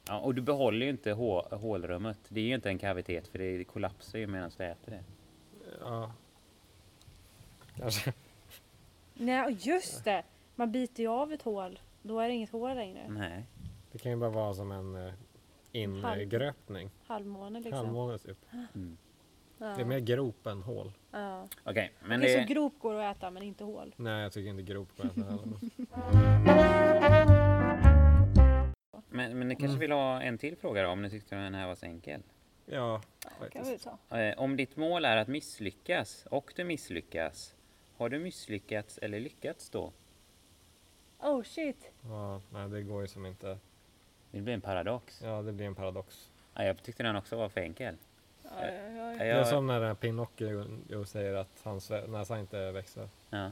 Ja, 0.09 0.19
och 0.19 0.35
du 0.35 0.41
behåller 0.43 0.87
ju 0.87 0.91
inte 0.91 1.13
hå 1.13 1.43
hålrummet. 1.51 2.19
Det 2.29 2.41
är 2.41 2.45
ju 2.45 2.55
inte 2.55 2.69
en 2.69 2.79
kavitet 2.79 3.29
för 3.29 3.39
det 3.39 3.65
kollapsar 3.65 4.19
ju 4.19 4.27
medan 4.27 4.51
du 4.59 4.65
äter 4.65 4.91
det. 4.91 5.03
ja. 5.81 6.13
Kanske. 7.79 8.13
Nej, 9.15 9.57
just 9.61 10.05
det! 10.05 10.23
Man 10.63 10.73
biter 10.73 11.03
ju 11.03 11.09
av 11.09 11.33
ett 11.33 11.43
hål. 11.43 11.81
Då 12.03 12.21
är 12.21 12.29
det 12.29 12.35
inget 12.35 12.51
hål 12.51 12.75
längre. 12.77 13.09
Nej. 13.09 13.47
Det 13.93 13.99
kan 13.99 14.13
ju 14.13 14.17
bara 14.19 14.31
vara 14.31 14.55
som 14.55 14.73
en 14.73 15.07
eh, 15.07 15.13
ingröpning. 15.73 16.91
Halvmåne 17.07 17.61
liksom. 17.61 17.79
Halvmåne 17.79 18.19
typ. 18.19 18.39
Mm. 18.75 18.97
Ja. 19.59 19.67
Det 19.67 19.81
är 19.81 19.85
mer 19.85 19.99
grop 20.01 20.47
än 20.47 20.63
hål. 20.63 20.93
Ja. 21.11 21.49
Okej, 21.65 21.93
men 22.01 22.21
Okej, 22.21 22.37
det... 22.37 22.43
så 22.49 22.55
grop 22.55 22.75
går 22.79 22.95
att 22.95 23.17
äta 23.17 23.31
men 23.31 23.43
inte 23.43 23.65
hål. 23.65 23.95
Nej, 23.97 24.23
jag 24.23 24.33
tycker 24.33 24.51
inte 24.51 24.63
grop 24.63 24.89
går 24.97 25.05
att 25.07 25.19
äta 25.19 25.25
heller. 25.31 25.59
Men, 29.15 29.39
men 29.39 29.49
ni 29.49 29.55
kanske 29.55 29.67
Mm. 29.69 29.79
vill 29.81 29.93
ha 29.93 30.23
en 30.23 30.39
till 30.39 30.57
fråga 30.57 30.83
då, 30.83 30.89
om 30.89 31.03
ni 31.03 31.11
tyckte 31.11 31.37
den 31.37 31.55
här 31.55 31.67
var 31.67 31.75
så 31.75 31.87
enkel? 31.87 32.23
Ja, 32.67 33.03
kan 33.21 33.33
vi 33.51 33.59
faktiskt. 33.59 33.89
ta. 34.09 34.19
Eh, 34.19 34.39
om 34.39 34.57
ditt 34.57 34.77
mål 34.77 35.05
är 35.05 35.17
att 35.17 35.29
misslyckas 35.29 36.27
och 36.31 36.53
du 36.57 36.65
misslyckas, 36.65 37.55
har 37.97 38.09
du 38.09 38.19
misslyckats 38.19 38.99
eller 38.99 39.21
lyckats 39.21 39.71
då? 39.71 39.93
Oh 41.23 41.43
shit! 41.43 41.91
Ja, 42.09 42.41
nej, 42.53 42.69
det 42.69 42.83
går 42.83 43.03
ju 43.03 43.09
som 43.09 43.27
inte. 43.27 43.59
Det 44.31 44.41
blir 44.41 44.55
en 44.55 44.61
paradox. 44.61 45.21
Ja, 45.25 45.43
det 45.43 45.53
blir 45.53 45.67
en 45.67 45.75
paradox. 45.75 46.29
Ja, 46.55 46.65
jag 46.65 46.83
tyckte 46.83 47.03
den 47.03 47.17
också 47.17 47.37
var 47.37 47.49
för 47.49 47.61
enkel. 47.61 47.97
Ja, 48.43 48.51
ja, 48.61 48.67
ja. 48.67 49.13
Ja, 49.13 49.19
Det 49.19 49.25
är 49.31 49.45
som 49.45 49.67
när 49.67 49.79
den 49.81 49.89
här 49.89 49.95
Pinocchio 49.95 51.05
säger 51.05 51.35
att 51.35 51.61
hans 51.63 51.91
näsa 51.91 52.39
inte 52.41 52.73
växer. 52.73 53.09
ja, 53.31 53.51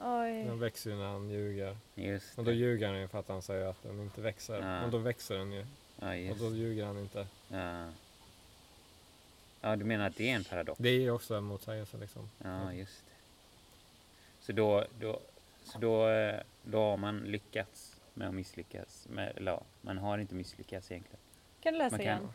Oj. 0.00 0.44
Den 0.44 0.58
växer 0.58 0.90
ju 0.90 0.96
när 0.96 1.08
han 1.12 1.30
ljuger. 1.30 1.76
just 1.94 2.38
Och 2.38 2.44
då 2.44 2.50
det. 2.50 2.56
ljuger 2.56 2.88
han 2.88 3.00
ju 3.00 3.08
för 3.08 3.18
att 3.18 3.28
han 3.28 3.42
säger 3.42 3.66
att 3.66 3.82
den 3.82 4.00
inte 4.00 4.20
växer. 4.20 4.60
Ja. 4.60 4.84
Och 4.84 4.90
då 4.90 4.98
växer 4.98 5.38
den 5.38 5.52
ju. 5.52 5.66
Ja, 6.00 6.08
Och 6.08 6.16
just. 6.16 6.40
då 6.40 6.50
ljuger 6.50 6.84
han 6.84 6.98
inte. 6.98 7.26
Ja. 7.48 7.86
ja, 9.60 9.76
du 9.76 9.84
menar 9.84 10.06
att 10.06 10.16
det 10.16 10.30
är 10.30 10.34
en 10.36 10.44
paradox? 10.44 10.78
Det 10.78 10.88
är 10.88 11.00
ju 11.00 11.10
också 11.10 11.34
en 11.34 11.44
motsägelse 11.44 11.96
liksom. 11.98 12.30
Ja, 12.44 12.72
just 12.72 13.04
det. 13.06 13.12
Så 14.40 14.52
då, 14.52 14.84
då, 15.00 15.20
så 15.64 15.78
då, 15.78 16.08
eh, 16.08 16.40
då 16.62 16.78
har 16.78 16.96
man 16.96 17.18
lyckats 17.18 18.00
med 18.14 18.28
att 18.28 18.34
misslyckas. 18.34 19.06
Med, 19.10 19.32
eller 19.36 19.52
ja, 19.52 19.62
man 19.80 19.98
har 19.98 20.18
inte 20.18 20.34
misslyckats 20.34 20.90
egentligen. 20.90 21.20
Kan 21.60 21.72
du 21.72 21.78
läsa 21.78 21.96
Man 21.96 22.00
igen? 22.00 22.28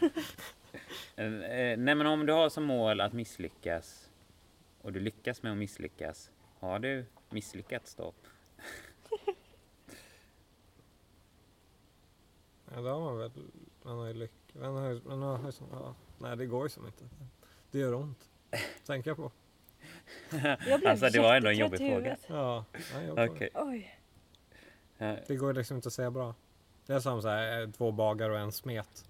Eh, 1.16 1.26
eh, 1.26 1.78
Nej 1.78 1.94
men 1.94 2.06
om 2.06 2.26
du 2.26 2.32
har 2.32 2.48
som 2.48 2.64
mål 2.64 3.00
att 3.00 3.12
misslyckas 3.12 4.10
och 4.82 4.92
du 4.92 5.00
lyckas 5.00 5.42
med 5.42 5.52
att 5.52 5.58
misslyckas, 5.58 6.30
har 6.58 6.78
du 6.78 7.06
misslyckats 7.30 7.94
då? 7.94 8.12
Ja, 12.74 12.80
det 12.80 12.90
har 12.90 13.00
man 13.00 13.18
väl. 13.18 13.30
Man 13.82 13.98
har 13.98 14.06
ju 14.06 14.14
lyck... 14.14 14.32
Man 14.52 14.76
har, 14.76 15.00
man 15.16 15.22
har, 15.22 15.50
som- 15.50 15.66
ja. 15.72 15.94
Nej, 16.18 16.36
det 16.36 16.46
går 16.46 16.62
ju 16.64 16.68
som 16.68 16.86
inte. 16.86 17.04
Det 17.70 17.78
gör 17.78 17.94
ont. 17.94 18.28
Tänka 18.86 19.14
på. 19.14 19.30
Jag 20.30 20.80
blev 20.80 20.86
Alltså, 20.86 21.08
det 21.08 21.20
var 21.20 21.34
ändå 21.36 21.48
en 21.48 21.56
jobbig 21.58 21.78
fråga. 21.78 22.16
Ja, 22.26 22.64
får- 22.72 23.28
Okej. 23.30 23.50
Oj. 23.54 23.94
Det 25.26 25.36
går 25.36 25.52
liksom 25.54 25.76
inte 25.76 25.86
att 25.86 25.92
säga 25.92 26.10
bra. 26.10 26.34
Det 26.86 26.92
är 26.92 27.00
som 27.00 27.22
så 27.22 27.28
här, 27.28 27.60
eh, 27.62 27.70
två 27.70 27.92
bagare 27.92 28.32
och 28.32 28.38
en 28.38 28.52
smet. 28.52 29.04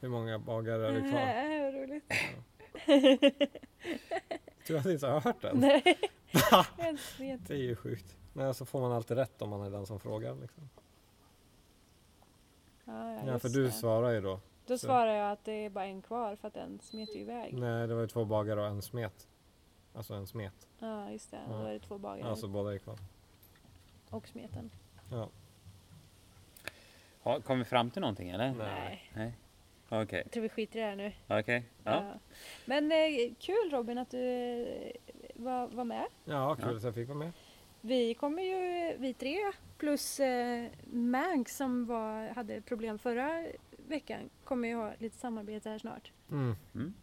Hur 0.00 0.08
många 0.08 0.38
bagare 0.38 0.88
är 0.88 0.92
det 0.92 1.00
kvar? 1.00 1.10
Nej, 1.10 1.60
vad 1.62 1.74
roligt. 1.74 2.12
Du 4.66 4.76
har 4.78 4.90
inte 4.90 5.06
hört 5.06 5.42
den? 5.42 5.56
Nej. 5.60 5.82
Det 7.46 7.54
är 7.54 7.58
ju 7.58 7.76
sjukt. 7.76 8.16
Nej, 8.32 8.54
så 8.54 8.64
får 8.64 8.80
man 8.80 8.92
alltid 8.92 9.16
rätt 9.16 9.42
om 9.42 9.50
man 9.50 9.62
är 9.62 9.70
den 9.70 9.86
som 9.86 10.00
frågar. 10.00 10.34
Liksom. 10.34 10.68
Ja, 12.84 13.14
ja, 13.14 13.20
Ja, 13.26 13.38
för 13.38 13.48
du 13.48 13.64
det. 13.64 13.72
svarar 13.72 14.10
ju 14.10 14.20
då. 14.20 14.40
Då 14.66 14.78
så- 14.78 14.86
svarar 14.86 15.12
jag 15.14 15.32
att 15.32 15.44
det 15.44 15.52
är 15.52 15.70
bara 15.70 15.84
en 15.84 16.02
kvar 16.02 16.36
för 16.36 16.48
att 16.48 16.54
den 16.54 16.80
smet 16.82 17.16
ju 17.16 17.20
iväg. 17.20 17.54
Nej, 17.58 17.86
det 17.88 17.94
var 17.94 18.00
ju 18.00 18.06
två 18.08 18.24
bagare 18.24 18.60
och 18.60 18.66
en 18.66 18.82
smet. 18.82 19.28
Alltså 19.94 20.14
en 20.14 20.26
smet. 20.26 20.68
Ja, 20.78 21.10
just 21.10 21.30
det. 21.30 21.40
Då 21.48 21.54
Ja. 21.54 21.68
är 21.68 21.72
det 21.72 21.78
två 21.80 21.98
bagare 21.98 22.28
Alltså 22.28 22.48
båda 22.48 22.74
är 22.74 22.78
kvar. 22.78 22.98
och 24.10 24.28
smeten. 24.28 24.70
Ja. 25.10 25.28
Har, 27.22 27.40
kom 27.40 27.58
vi 27.58 27.64
fram 27.64 27.90
till 27.90 28.00
någonting 28.00 28.30
eller? 28.30 28.54
Nej. 28.54 29.10
Nej. 29.14 29.32
Okej. 29.88 30.22
Jag 30.24 30.32
tror 30.32 30.42
vi 30.42 30.48
skiter 30.48 30.78
i 30.78 30.82
det 30.82 30.88
här 30.88 30.96
nu. 30.96 31.12
Okej. 31.40 31.64
Ja. 31.84 32.04
Ja. 32.04 32.18
Men 32.66 32.92
eh, 32.92 33.34
kul 33.38 33.70
Robin 33.70 33.98
att 33.98 34.10
du 34.10 34.22
eh, 34.62 34.92
var, 35.34 35.66
var 35.66 35.84
med. 35.84 36.06
Ja, 36.24 36.54
kul 36.54 36.64
Ja. 36.70 36.76
att 36.76 36.82
jag 36.82 36.94
fick 36.94 37.08
vara 37.08 37.18
med. 37.18 37.32
Vi 37.80 38.14
kommer 38.14 38.42
ju, 38.42 38.96
vi 38.98 39.14
tre 39.14 39.36
plus 39.78 40.20
eh, 40.20 40.66
Mank 40.92 41.48
som 41.48 41.86
var, 41.86 42.28
hade 42.28 42.60
problem 42.60 42.98
förra 42.98 43.46
veckan 43.88 44.30
kommer 44.44 44.68
ju 44.68 44.74
ha 44.74 44.92
lite 44.98 45.16
samarbete 45.18 45.70
här 45.70 45.78
snart. 45.78 46.12
Mm. 46.30 46.56
Mm. 46.74 46.94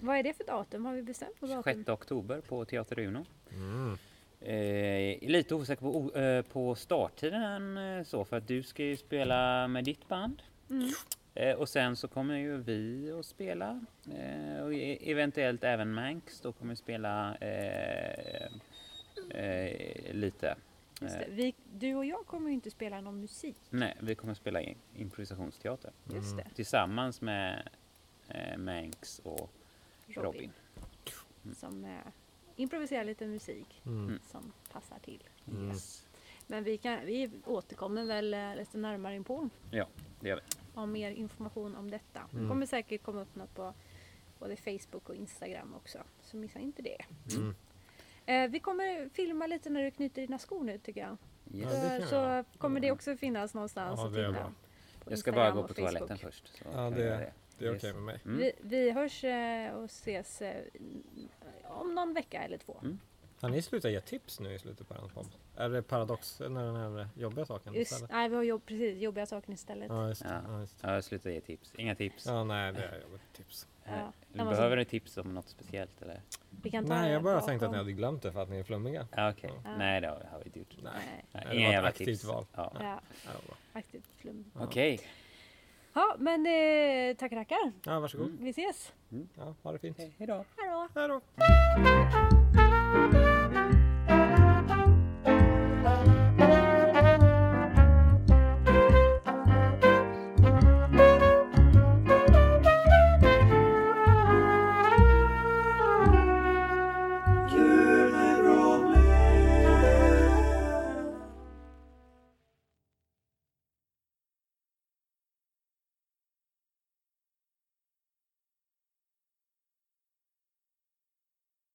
Vad 0.00 0.16
är 0.18 0.22
det 0.22 0.32
för 0.34 0.44
datum? 0.44 0.84
Har 0.84 0.94
vi 0.94 1.02
bestämt 1.02 1.40
på 1.40 1.46
datum? 1.46 1.62
6 1.84 1.88
oktober 1.88 2.40
på 2.40 2.64
Teater 2.64 2.98
Uno. 2.98 3.24
Mm. 3.52 3.98
Eh, 4.40 5.28
lite 5.28 5.54
osäker 5.54 5.80
på, 5.82 6.18
eh, 6.18 6.42
på 6.42 6.74
starttiden 6.74 7.76
eh, 7.76 8.02
så 8.04 8.24
för 8.24 8.36
att 8.36 8.48
du 8.48 8.62
ska 8.62 8.82
ju 8.84 8.96
spela 8.96 9.68
med 9.68 9.84
ditt 9.84 10.08
band. 10.08 10.42
Mm. 10.70 10.88
Eh, 11.34 11.54
och 11.56 11.68
sen 11.68 11.96
så 11.96 12.08
kommer 12.08 12.36
ju 12.36 12.56
vi 12.56 13.12
att 13.18 13.26
spela 13.26 13.80
eh, 14.16 14.62
och 14.64 14.74
e- 14.74 15.10
eventuellt 15.10 15.64
även 15.64 15.92
Manx 15.92 16.40
då 16.40 16.52
kommer 16.52 16.74
spela 16.74 17.36
eh, 17.36 18.46
eh, 19.30 20.12
lite. 20.14 20.56
Eh. 21.02 21.08
Vi, 21.28 21.54
du 21.78 21.94
och 21.94 22.04
jag 22.04 22.26
kommer 22.26 22.48
ju 22.48 22.54
inte 22.54 22.70
spela 22.70 23.00
någon 23.00 23.20
musik. 23.20 23.56
nej, 23.70 23.96
vi 24.00 24.14
kommer 24.14 24.34
spela 24.34 24.60
in 24.60 24.76
improvisationsteater 24.96 25.90
Just 26.14 26.32
Mm. 26.32 26.44
det. 26.48 26.54
tillsammans 26.54 27.20
med 27.20 27.68
eh, 28.28 28.58
Manx 28.58 29.18
och 29.24 29.50
Robin. 30.14 30.52
Robin. 31.44 31.54
Som 31.54 31.84
eh, 31.84 31.90
improviserar 32.56 33.04
lite 33.04 33.26
musik 33.26 33.82
Mm. 33.86 34.18
som 34.26 34.52
passar 34.72 34.98
till. 34.98 35.28
Mm. 35.50 35.68
Yes. 35.68 36.06
Men 36.46 36.64
vi, 36.64 36.78
kan, 36.78 37.06
vi 37.06 37.30
återkommer 37.44 38.04
väl 38.04 38.34
eh, 38.34 38.56
lite 38.56 38.78
närmare 38.78 39.14
in 39.16 39.24
på 39.24 39.48
Ja, 39.70 39.86
det 40.20 40.28
gör 40.28 40.36
vi. 40.36 40.42
om 40.74 40.92
mer 40.92 41.10
information 41.10 41.76
om 41.76 41.90
detta. 41.90 42.20
Det 42.30 42.36
Mm. 42.36 42.48
kommer 42.48 42.66
säkert 42.66 43.02
komma 43.02 43.20
upp 43.20 43.34
något 43.34 43.54
på 43.54 43.74
både 44.38 44.56
Facebook 44.56 45.08
och 45.08 45.14
Instagram 45.14 45.74
också. 45.74 45.98
Så 46.22 46.36
missa 46.36 46.58
inte 46.58 46.82
det. 46.82 46.98
Mm. 47.36 47.54
Eh, 48.26 48.50
vi 48.50 48.60
kommer 48.60 49.08
filma 49.08 49.46
lite 49.46 49.70
när 49.70 49.82
du 49.84 49.90
knyter 49.90 50.22
dina 50.22 50.38
skor 50.38 50.64
nu 50.64 50.78
tycker 50.78 51.00
jag. 51.00 51.16
Yes. 51.54 51.72
Ja, 51.72 51.78
det 51.88 51.98
vi 52.00 52.06
så 52.06 52.14
göra. 52.14 52.44
kommer 52.58 52.80
det 52.80 52.90
också 52.92 53.16
finnas 53.16 53.54
någonstans 53.54 54.00
Ja, 54.00 54.06
att 54.06 54.14
det 54.14 54.28
titta. 54.28 54.52
Jag 55.10 55.18
ska 55.18 55.32
bara 55.32 55.50
gå 55.50 55.68
på 55.68 55.74
toaletten 55.74 56.18
först. 56.18 56.48
Så 56.58 56.64
Ja, 56.64 56.72
kan 56.72 56.92
det- 56.92 57.32
det. 57.58 57.66
Är 57.66 57.76
okej 57.76 57.92
med 57.92 58.02
mig. 58.02 58.20
Mm. 58.24 58.38
Vi, 58.38 58.52
vi 58.60 58.90
hörs 58.90 59.24
eh, 59.24 59.74
och 59.74 59.84
ses 59.84 60.42
eh, 60.42 60.62
om 61.64 61.94
någon 61.94 62.14
vecka 62.14 62.42
eller 62.42 62.58
två. 62.58 62.78
Mm. 62.82 62.98
Har 63.40 63.48
ni 63.48 63.62
slutat 63.62 63.90
ge 63.90 64.00
tips 64.00 64.40
nu 64.40 64.54
i 64.54 64.58
slutet 64.58 64.88
på 64.88 64.94
den 64.94 65.08
podden? 65.08 65.30
Är 65.56 65.68
det 65.68 65.82
paradox 65.82 66.40
när 66.40 66.64
den 66.66 66.76
här 66.76 67.08
jobbiga 67.16 67.46
saken 67.46 67.74
Just, 67.74 67.92
istället? 67.92 68.10
nej, 68.10 68.28
vi 68.28 68.36
har 68.36 68.42
jobb, 68.42 68.62
precis, 68.66 68.98
jobbiga 69.02 69.26
saker 69.26 69.52
istället. 69.52 69.88
Ja, 69.88 70.08
just. 70.08 70.24
Ja. 70.24 70.40
Ja, 70.48 70.60
just. 70.60 70.76
Ja, 70.82 71.02
sluta 71.02 71.30
ge 71.30 71.40
tips. 71.40 71.72
Inga 71.74 71.94
tips. 71.94 72.26
ja 72.26 72.44
nej, 72.44 72.72
det 72.72 72.82
är 72.82 73.00
jobbigt 73.02 73.20
tips. 73.32 73.66
Ja. 73.84 74.12
Men 74.32 74.48
Behöver 74.48 74.76
ni 74.76 74.84
tips 74.84 75.16
om 75.16 75.34
något 75.34 75.48
speciellt 75.48 76.02
eller? 76.02 76.20
Vi 76.62 76.70
kan 76.70 76.86
ta 76.86 76.94
Nej, 76.94 77.12
jag 77.12 77.22
bara 77.22 77.34
bakom. 77.34 77.46
tänkte 77.48 77.66
att 77.66 77.72
ni 77.72 77.78
hade 77.78 77.92
glömt 77.92 78.22
det 78.22 78.32
för 78.32 78.42
att 78.42 78.48
ni 78.50 78.58
är 78.58 78.62
flummiga. 78.64 79.06
Ja, 79.16 79.30
okej. 79.30 79.50
Ja. 79.64 79.76
Nej, 79.76 80.00
det 80.00 80.06
har 80.08 80.38
vi 80.38 80.44
inte 80.46 80.58
gjort. 80.58 80.76
Nej. 80.82 80.92
Nej. 81.06 81.24
Nej, 81.32 81.44
det 81.50 81.56
inga 81.56 81.66
var 81.66 81.68
ett 81.68 81.72
jävla 81.74 81.88
aktivt 81.88 82.06
tips. 82.06 82.24
val. 82.24 82.46
Ja. 82.54 82.72
Ja, 82.80 83.00
aktivt 83.72 84.08
flum. 84.16 84.50
Ja. 84.54 84.64
Okej. 84.64 85.00
Ja, 85.98 86.16
men 86.18 86.46
eh, 86.46 87.16
tackar, 87.16 87.36
tackar. 87.36 87.72
ja, 87.84 88.00
varsågod. 88.00 88.26
Mm. 88.26 88.44
Vi 88.44 88.50
ses. 88.50 88.92
Ja, 89.36 89.54
ha 89.62 89.72
det 89.72 89.78
fint. 89.78 89.98
Hej 89.98 90.26
då. 90.26 90.44
Hej 90.94 91.08
då. 91.08 92.37